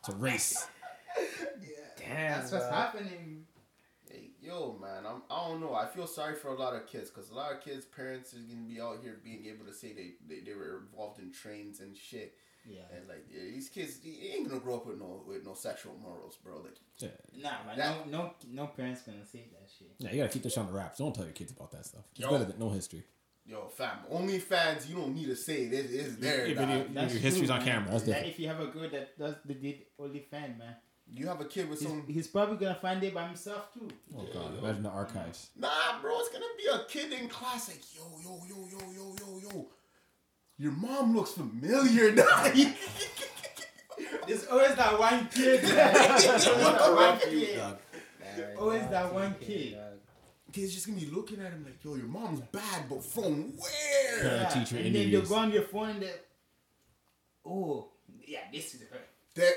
[0.00, 0.66] It's a race.
[1.16, 3.45] Yeah, Damn, that's what's happening.
[4.46, 5.74] Hey, yo, man, I'm, I don't know.
[5.74, 8.44] I feel sorry for a lot of kids because a lot of kids' parents is
[8.44, 11.80] gonna be out here being able to say they, they, they were involved in trains
[11.80, 12.34] and shit.
[12.68, 12.80] Yeah.
[12.96, 15.94] And like yeah, these kids, they ain't gonna grow up with no with no sexual
[16.02, 16.56] morals, bro.
[16.58, 17.08] Like, Yeah.
[17.40, 17.78] Nah, man.
[17.78, 19.88] That- no, no, no parents gonna say that shit.
[19.98, 20.98] yeah, you gotta keep this on the wraps.
[20.98, 22.02] Don't tell your kids about that stuff.
[22.12, 22.30] It's Yo.
[22.30, 23.04] better than no history.
[23.46, 25.72] yo, fam, only fans, you don't need to say it.
[25.72, 26.46] It is there.
[26.46, 26.66] Your dog.
[26.68, 27.68] video- That's your history's true, on man.
[27.68, 27.90] camera.
[27.92, 28.32] That's Like, different.
[28.34, 30.74] if you have a girl that does the did only fan, man,
[31.08, 32.04] You have a kid with he's, some.
[32.08, 33.88] he's probably gonna find it by himself too.
[34.16, 35.50] Oh god, imagine the archives.
[35.56, 35.68] Nah,
[36.02, 39.50] bro, it's gonna be a kid in class like, yo, yo, yo, yo, yo, yo,
[39.50, 39.66] yo.
[40.58, 42.52] Your mom looks familiar, dog.
[44.26, 45.62] There's always that one kid.
[45.62, 45.72] man.
[45.94, 47.56] There's that one kid.
[47.56, 47.78] Dog.
[48.38, 49.74] Alright, Always that one kid.
[49.74, 49.82] dog.
[50.52, 54.20] Kids just gonna be looking at him like, yo, your mom's bad, but from where?
[54.22, 55.28] Parent Yeah, teacher and then they'll interviews.
[55.28, 56.10] go on your phone and they,
[57.46, 57.88] oh,
[58.26, 58.98] yeah, this is her.
[59.34, 59.52] There.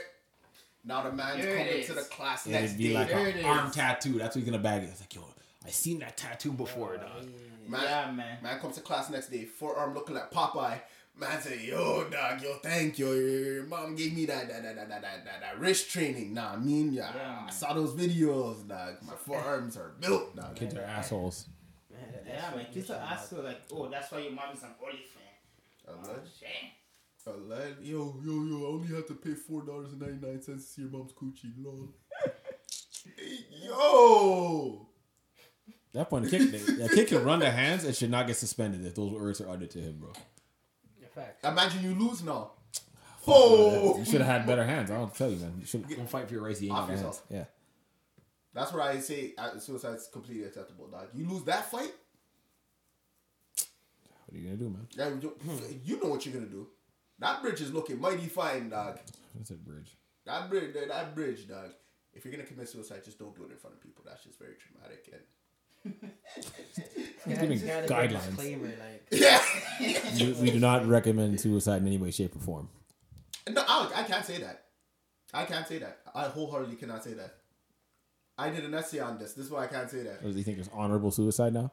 [0.89, 2.93] Now the man's There coming to the class And next it'd be day.
[2.95, 4.13] like an arm tattoo.
[4.17, 4.87] That's what he's gonna bag it.
[4.89, 5.21] It's like, yo,
[5.65, 7.25] I seen that tattoo before, dog.
[7.67, 8.37] man, yeah, man.
[8.41, 10.79] man comes to class next day, forearm looking like Popeye.
[11.15, 13.11] Man say, yo, dog, yo, thank you.
[13.11, 16.33] Your, your mom gave me that that, that, that, that, that, that, that wrist training.
[16.33, 18.95] Nah, I mean, yeah, Yeah, I saw those videos, dog.
[19.05, 20.55] My forearms are built, dog.
[20.55, 21.47] Kids are assholes.
[21.91, 22.65] Man, Yeah, that's man.
[22.73, 23.43] Kids are assholes.
[23.45, 25.89] like, oh, that's why your mom is an Oli fan.
[25.89, 26.29] Oh, Alleged.
[26.39, 26.47] shit.
[27.35, 27.81] Alleged.
[27.81, 30.71] Yo, yo, yo, I only have to pay four dollars and ninety nine cents to
[30.71, 31.51] see your mom's coochie.
[31.57, 31.89] Lol.
[33.63, 34.87] Yo.
[35.93, 38.85] That point, the kid, the kid can run the hands and should not get suspended
[38.85, 40.11] if those words are uttered to him, bro.
[41.01, 41.43] Yeah, facts.
[41.43, 42.51] Imagine you lose now.
[43.27, 44.89] Oh, You should have had better hands.
[44.91, 45.53] I don't tell you, man.
[45.59, 46.61] You should don't fight for your rights.
[46.61, 47.21] You ain't Off got hands.
[47.29, 47.45] Yeah.
[48.53, 49.33] That's what I say.
[49.37, 51.07] uh, Suicide's completely acceptable, dog.
[51.13, 51.91] You lose that fight,
[54.25, 54.87] What are you gonna do, man?
[54.95, 55.35] yeah, you,
[55.83, 56.67] you know what you're gonna do.
[57.19, 58.99] That bridge is looking mighty fine, dog.
[59.35, 59.97] That's a bridge.
[60.25, 61.71] That bridge, that, that bridge, dog.
[62.13, 64.03] If you're gonna commit suicide, just don't do it in front of people.
[64.05, 65.09] That's just very traumatic.
[65.85, 66.09] And
[67.25, 68.37] Yeah, giving just gotta be a guidelines.
[68.79, 69.41] Like, yeah,
[70.19, 72.69] We, we do not recommend suicide in any way, shape, or form.
[73.49, 74.65] no, I, I can't say that.
[75.33, 75.99] I can't say that.
[76.13, 77.35] I wholeheartedly cannot say that.
[78.37, 79.33] I did an essay on this.
[79.33, 80.19] This is why I can't say that.
[80.21, 81.71] Oh, or does he think there's honorable suicide now?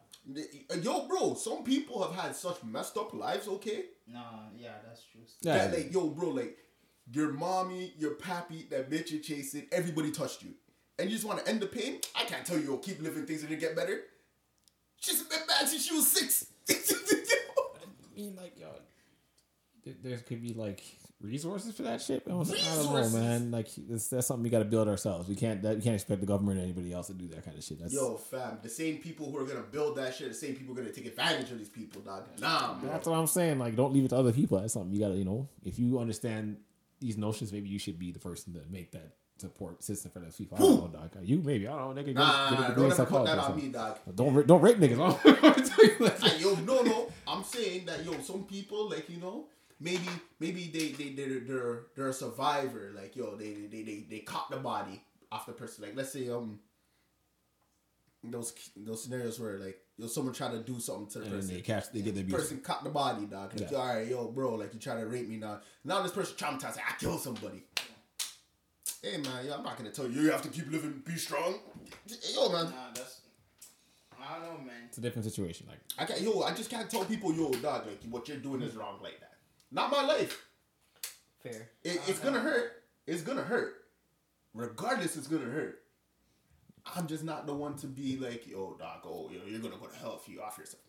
[0.82, 3.46] Yo, bro, some people have had such messed up lives.
[3.48, 4.22] Okay, No,
[4.56, 5.22] yeah, that's true.
[5.42, 6.58] that like, yo, bro, like
[7.12, 10.50] your mommy, your pappy, that bitch you're chasing, everybody touched you,
[10.98, 12.00] and you just want to end the pain.
[12.14, 14.00] I can't tell you, yo, keep living things and it get better.
[14.98, 16.46] She's been bad since she was six.
[16.70, 16.74] I
[18.16, 18.68] mean, like, yo,
[19.84, 20.82] there, there could be like
[21.20, 22.22] resources for that shit.
[22.26, 23.50] I don't, I don't know, man.
[23.50, 25.28] Like this, that's something we got to build ourselves.
[25.28, 27.56] We can't that, we can't expect the government or anybody else to do that kind
[27.56, 27.80] of shit.
[27.80, 30.74] That's Yo, fam, the same people who are gonna build that shit, the same people
[30.74, 32.24] are gonna take advantage of these people, dog.
[32.40, 32.86] Nah, man.
[32.86, 33.58] That's what I'm saying.
[33.58, 34.58] Like, don't leave it to other people.
[34.60, 36.58] That's something you gotta, you know, if you understand
[37.00, 40.36] these notions, maybe you should be the person to make that support system for those
[40.36, 40.56] people.
[40.56, 41.10] I don't know, dog.
[41.22, 42.02] You maybe I don't know.
[42.02, 43.98] Nigga, get, Nah, nah, don't ever put that on me, dog.
[44.14, 44.98] Don't don't rape niggas.
[45.24, 46.20] I'm telling that.
[46.22, 47.08] Hey, yo, no, no.
[47.28, 49.46] I'm saying that yo, some people like you know,
[49.80, 50.08] maybe
[50.40, 52.92] maybe they they they're they're, they're a survivor.
[52.94, 55.84] Like yo, they they they they caught the body off the person.
[55.84, 56.60] Like let's say um
[58.24, 61.54] those those scenarios where like yo someone try to do something to the and person.
[61.54, 62.36] they catch, they get the abuse.
[62.40, 63.52] person caught the body, dog.
[63.58, 63.78] Like, Yeah.
[63.78, 65.60] all right, yo, bro, like you try to rape me now.
[65.84, 66.76] Now this person traumatized.
[66.76, 67.62] Like, I killed somebody.
[69.02, 71.54] Hey man, yo, I'm not gonna tell you you have to keep living, be strong.
[72.34, 73.20] Yo, man, Nah, that's.
[74.20, 74.74] I don't know, man.
[74.88, 75.68] It's a different situation.
[75.68, 76.20] Like, I can't.
[76.20, 79.20] Yo, I just can't tell people, yo, dog, like what you're doing is wrong like
[79.20, 79.35] that.
[79.70, 80.44] Not my life.
[81.42, 81.68] Fair.
[81.84, 82.72] It, it's gonna hurt.
[83.06, 83.74] It's gonna hurt.
[84.54, 85.82] Regardless, it's gonna hurt.
[86.94, 89.86] I'm just not the one to be like, yo, doc, oh, yo, you're gonna go
[89.86, 90.82] to hell if you off yourself.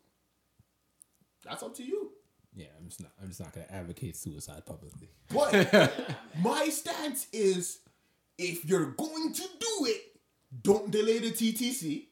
[1.44, 2.12] That's up to you.
[2.56, 3.12] yeah, I'm just not.
[3.22, 5.10] I'm just not gonna advocate suicide publicly.
[5.34, 5.94] But
[6.42, 7.80] my stance is
[8.38, 10.02] if you're going to do it,
[10.62, 12.06] don't delay the TTC.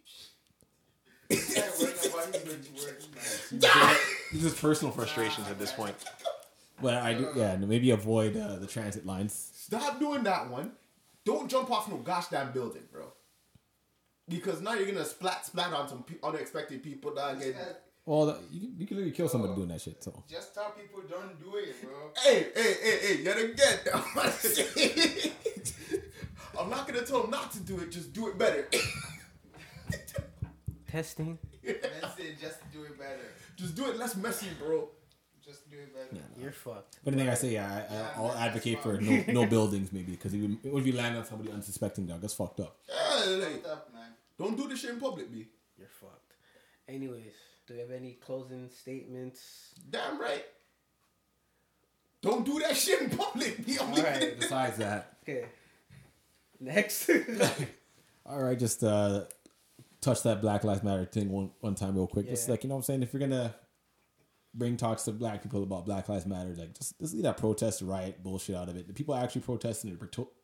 [1.30, 1.58] this
[4.34, 5.96] is personal frustrations at this point.
[6.82, 9.52] But I do, yeah, maybe avoid uh, the transit lines.
[9.56, 10.72] Stop doing that one.
[11.24, 13.06] Don't jump off no gosh damn building, bro.
[14.28, 17.42] Because now you're gonna splat splat on some pe- unexpected people, dog.
[17.42, 17.56] And,
[18.06, 20.04] Well, the- you can, you can literally kill somebody doing that shit.
[20.04, 22.12] So Just tell people don't do it, bro.
[22.24, 23.80] hey, hey, hey, hey, yet again,
[26.60, 27.92] I'm not gonna tell them not to do it.
[27.92, 28.68] Just do it better.
[30.90, 31.38] Testing.
[31.64, 32.40] That's it.
[32.40, 33.34] Just do it better.
[33.56, 34.90] just do it less messy, bro.
[35.46, 36.24] Just do it better.
[36.42, 36.98] You're fucked.
[37.04, 40.14] But anything I say, yeah, I, Yeah, I, I'll advocate for no, no buildings maybe
[40.14, 42.08] because it would, it would be landing on somebody unsuspecting.
[42.08, 42.78] Dog, that's fucked up.
[42.90, 44.10] Yeah, like, Fucked up, man.
[44.40, 45.46] don't do this shit in public, B.
[45.78, 46.34] You're fucked.
[46.90, 47.34] Anyways,
[47.68, 49.76] do you have any closing statements?
[49.90, 50.46] Damn right.
[52.22, 53.64] Don't do that shit in public.
[53.64, 53.78] B.
[53.80, 54.40] Only Alright.
[54.40, 55.46] Besides that, Okay.
[56.60, 57.10] Next.
[58.26, 59.26] all right, just uh,
[60.02, 62.28] touch that Black Lives Matter thing one one time real quick.
[62.28, 63.54] Just like you know, what I'm saying if you're gonna
[64.56, 67.82] bring talks to black people about Black Lives Matter, like just just leave that protest
[67.82, 68.88] riot bullshit out of it.
[68.88, 69.98] The people actually protesting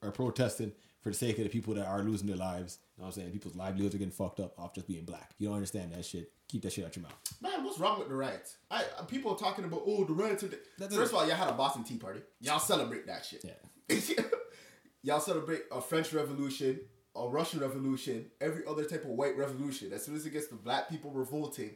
[0.03, 2.79] are, protesting for the sake of the people that are losing their lives.
[2.95, 3.31] You know what I'm saying?
[3.31, 5.31] People's livelihoods are getting fucked up off just being black.
[5.39, 6.31] You don't understand that shit.
[6.47, 7.15] Keep that shit out your mouth.
[7.41, 8.57] Man, what's wrong with the riots?
[8.69, 10.43] I uh, people are talking about oh the riots.
[10.43, 10.59] Are the...
[10.89, 12.21] First of all, y'all had a Boston Tea Party.
[12.41, 13.43] Y'all celebrate that shit.
[13.43, 14.25] Yeah.
[15.03, 16.79] y'all celebrate a French Revolution,
[17.15, 19.93] a Russian Revolution, every other type of white revolution.
[19.93, 21.71] As soon as it gets to black people revolting,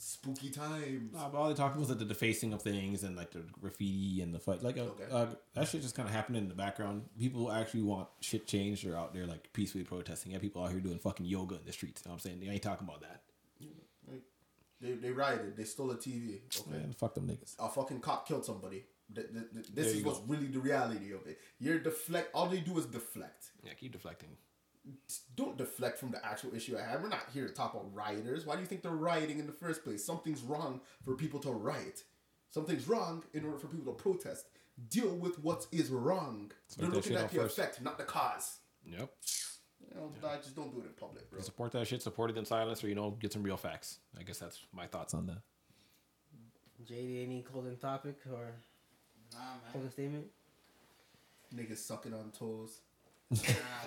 [0.00, 1.12] spooky times.
[1.12, 3.42] Nah, but all they talked about was like the defacing of things and like the
[3.60, 4.62] graffiti and the fight.
[4.62, 5.04] Like uh, Okay.
[5.10, 7.04] uh, that shit just kind of happening in the background.
[7.18, 8.84] People actually want shit changed.
[8.86, 10.32] They're out there like peacefully protesting.
[10.32, 12.02] Yeah, people out here doing fucking yoga in the streets.
[12.04, 12.40] You know what I'm saying?
[12.40, 13.22] They ain't talking about that.
[14.82, 15.58] They, they rioted.
[15.58, 16.40] They stole a TV.
[16.58, 16.70] Okay.
[16.70, 17.54] Man, fuck them niggas.
[17.58, 18.86] a fucking cop killed somebody.
[19.14, 21.38] Th- th- th- There this is what's really the reality of it.
[21.58, 22.30] You're deflect.
[22.34, 23.50] All they do is deflect.
[23.62, 24.30] Yeah, keep deflecting.
[25.36, 27.02] Don't deflect from the actual issue at hand.
[27.02, 28.46] We're not here to talk about rioters.
[28.46, 30.04] Why do you think they're rioting in the first place?
[30.04, 32.04] Something's wrong for people to riot.
[32.50, 34.46] Something's wrong in order for people to protest.
[34.88, 36.50] Deal with what is wrong.
[36.68, 37.58] Sort They're that looking at the first.
[37.58, 38.58] effect, not the cause.
[38.84, 39.10] Yep.
[39.80, 41.40] You know, dog, just don't do it in public, bro.
[41.40, 42.02] Support that shit.
[42.02, 43.98] Support it in silence, or you know, get some real facts.
[44.18, 45.38] I guess that's my thoughts on that.
[46.86, 48.52] JD, any closing topic or
[49.32, 49.60] Nah, man.
[49.72, 50.26] closing statement?
[51.54, 52.80] Niggas sucking on toes.
[53.30, 53.38] Nah,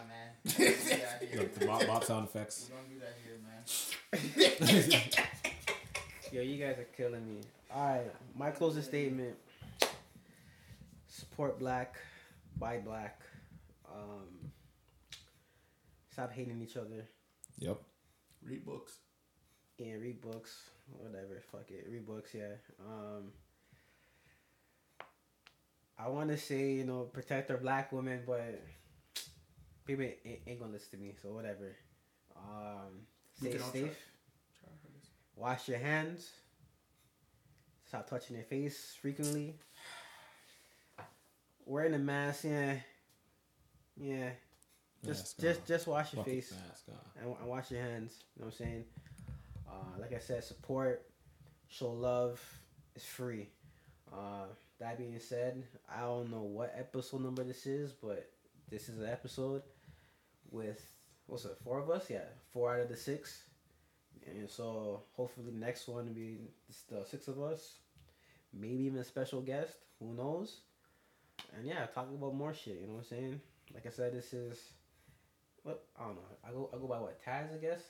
[0.08, 0.30] man.
[0.46, 1.40] Don't that here.
[1.40, 2.70] Like the bop, bop sound effects.
[2.70, 5.02] We don't do that here, man.
[6.32, 7.42] Yo, you guys are killing me.
[7.76, 9.36] Alright, my closing statement.
[11.08, 11.96] Support black,
[12.58, 13.22] buy black.
[13.88, 14.52] Um,
[16.12, 17.08] stop hating each other.
[17.60, 17.82] Yep.
[18.44, 18.98] Read books.
[19.78, 20.70] Yeah, read books.
[20.92, 21.42] Whatever.
[21.52, 21.88] Fuck it.
[21.90, 22.56] Read books, yeah.
[22.80, 23.32] Um
[25.98, 28.62] I wanna say, you know, protect our black women, but
[29.86, 31.76] people ain't, ain't gonna listen to me, so whatever.
[32.36, 33.06] Um
[33.40, 33.82] stay can all try.
[33.82, 33.98] safe.
[35.36, 36.30] Wash your hands.
[37.88, 39.56] Stop touching your face frequently.
[41.66, 42.76] Wearing a mask, yeah.
[43.98, 44.30] Yeah.
[45.06, 45.66] Just Mask just on.
[45.68, 46.54] just wash your Fucking face
[47.22, 48.24] and, and wash your hands.
[48.36, 48.84] You know what I'm saying?
[49.68, 51.06] Uh, like I said, support,
[51.68, 52.42] show love.
[52.96, 53.50] It's free.
[54.12, 54.46] Uh,
[54.80, 55.64] that being said,
[55.94, 58.30] I don't know what episode number this is, but
[58.70, 59.64] this is an episode
[60.54, 60.82] with
[61.28, 61.58] what's it?
[61.64, 62.10] Four of us?
[62.10, 63.44] Yeah, four out of the six.
[64.26, 66.38] And so hopefully the next one will be
[66.90, 67.80] the six of us.
[68.54, 69.74] maybe even a special guest.
[70.00, 70.60] Who knows?
[71.58, 72.80] And yeah, talk about more shit.
[72.82, 73.42] You know what I'm saying?
[73.74, 74.60] Like I said, this is
[75.64, 76.22] what I don't know.
[76.48, 77.82] I go I go by what Taz, I guess.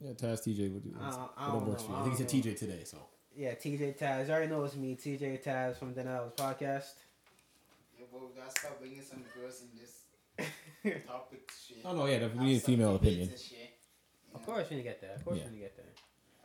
[0.00, 0.94] Yeah, Taz TJ would do.
[0.98, 1.94] Uh, I don't- I don't know, you.
[1.94, 2.98] I I think he don't TJ today, so
[3.36, 4.26] Yeah, TJ Taz.
[4.26, 6.94] You already know it's me, TJ Taz from Den Owls Podcast.
[7.98, 9.99] Yeah, but we gotta start bringing some girls in this
[11.06, 11.78] topic shit.
[11.84, 13.28] Oh, no, yeah, Have we need a female opinion.
[13.28, 13.58] and shit,
[14.28, 14.46] you Of know?
[14.54, 15.14] course, when you get there.
[15.14, 15.44] Of course, Yeah.
[15.44, 15.92] when you get there.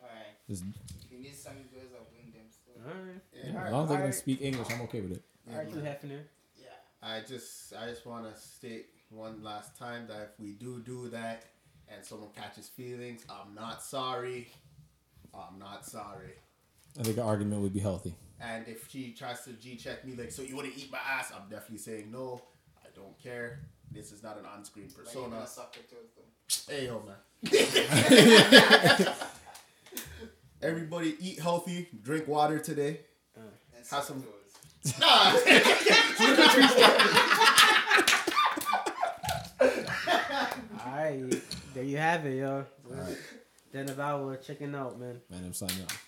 [0.02, 0.48] Alright.
[0.48, 0.64] just,
[1.06, 2.48] If you need some girls, I'll bring them.
[2.50, 2.72] So.
[2.82, 3.22] All right.
[3.34, 5.24] yeah, as long as they can speak English, I'm okay with it.
[5.50, 6.22] All right, you Hefner.
[6.58, 6.68] Yeah.
[7.02, 11.08] I just I just want to state one last time that if we do do
[11.10, 11.46] that
[11.88, 14.50] and someone catches feelings, I'm not sorry.
[15.34, 16.34] I'm not sorry.
[17.00, 18.16] I think an argument would be healthy.
[18.40, 20.98] And if she tries to G check me like, so you want to eat my
[20.98, 21.32] ass?
[21.36, 22.42] I'm definitely saying no.
[22.84, 23.60] I don't care.
[23.92, 25.36] This is not an on-screen But you're persona.
[25.36, 26.28] gonna suck it to them.
[26.68, 27.16] Hey, yo, man.
[30.62, 33.00] Everybody eat healthy, drink water today.
[33.36, 35.00] And Have suck some- toes.
[35.00, 35.36] Nah.
[39.60, 41.24] All right,
[41.74, 42.66] there you have it, yo.
[42.90, 43.18] All right,
[43.74, 45.22] Den of Owls, checking out, man.
[45.30, 46.05] man, I'm signing off.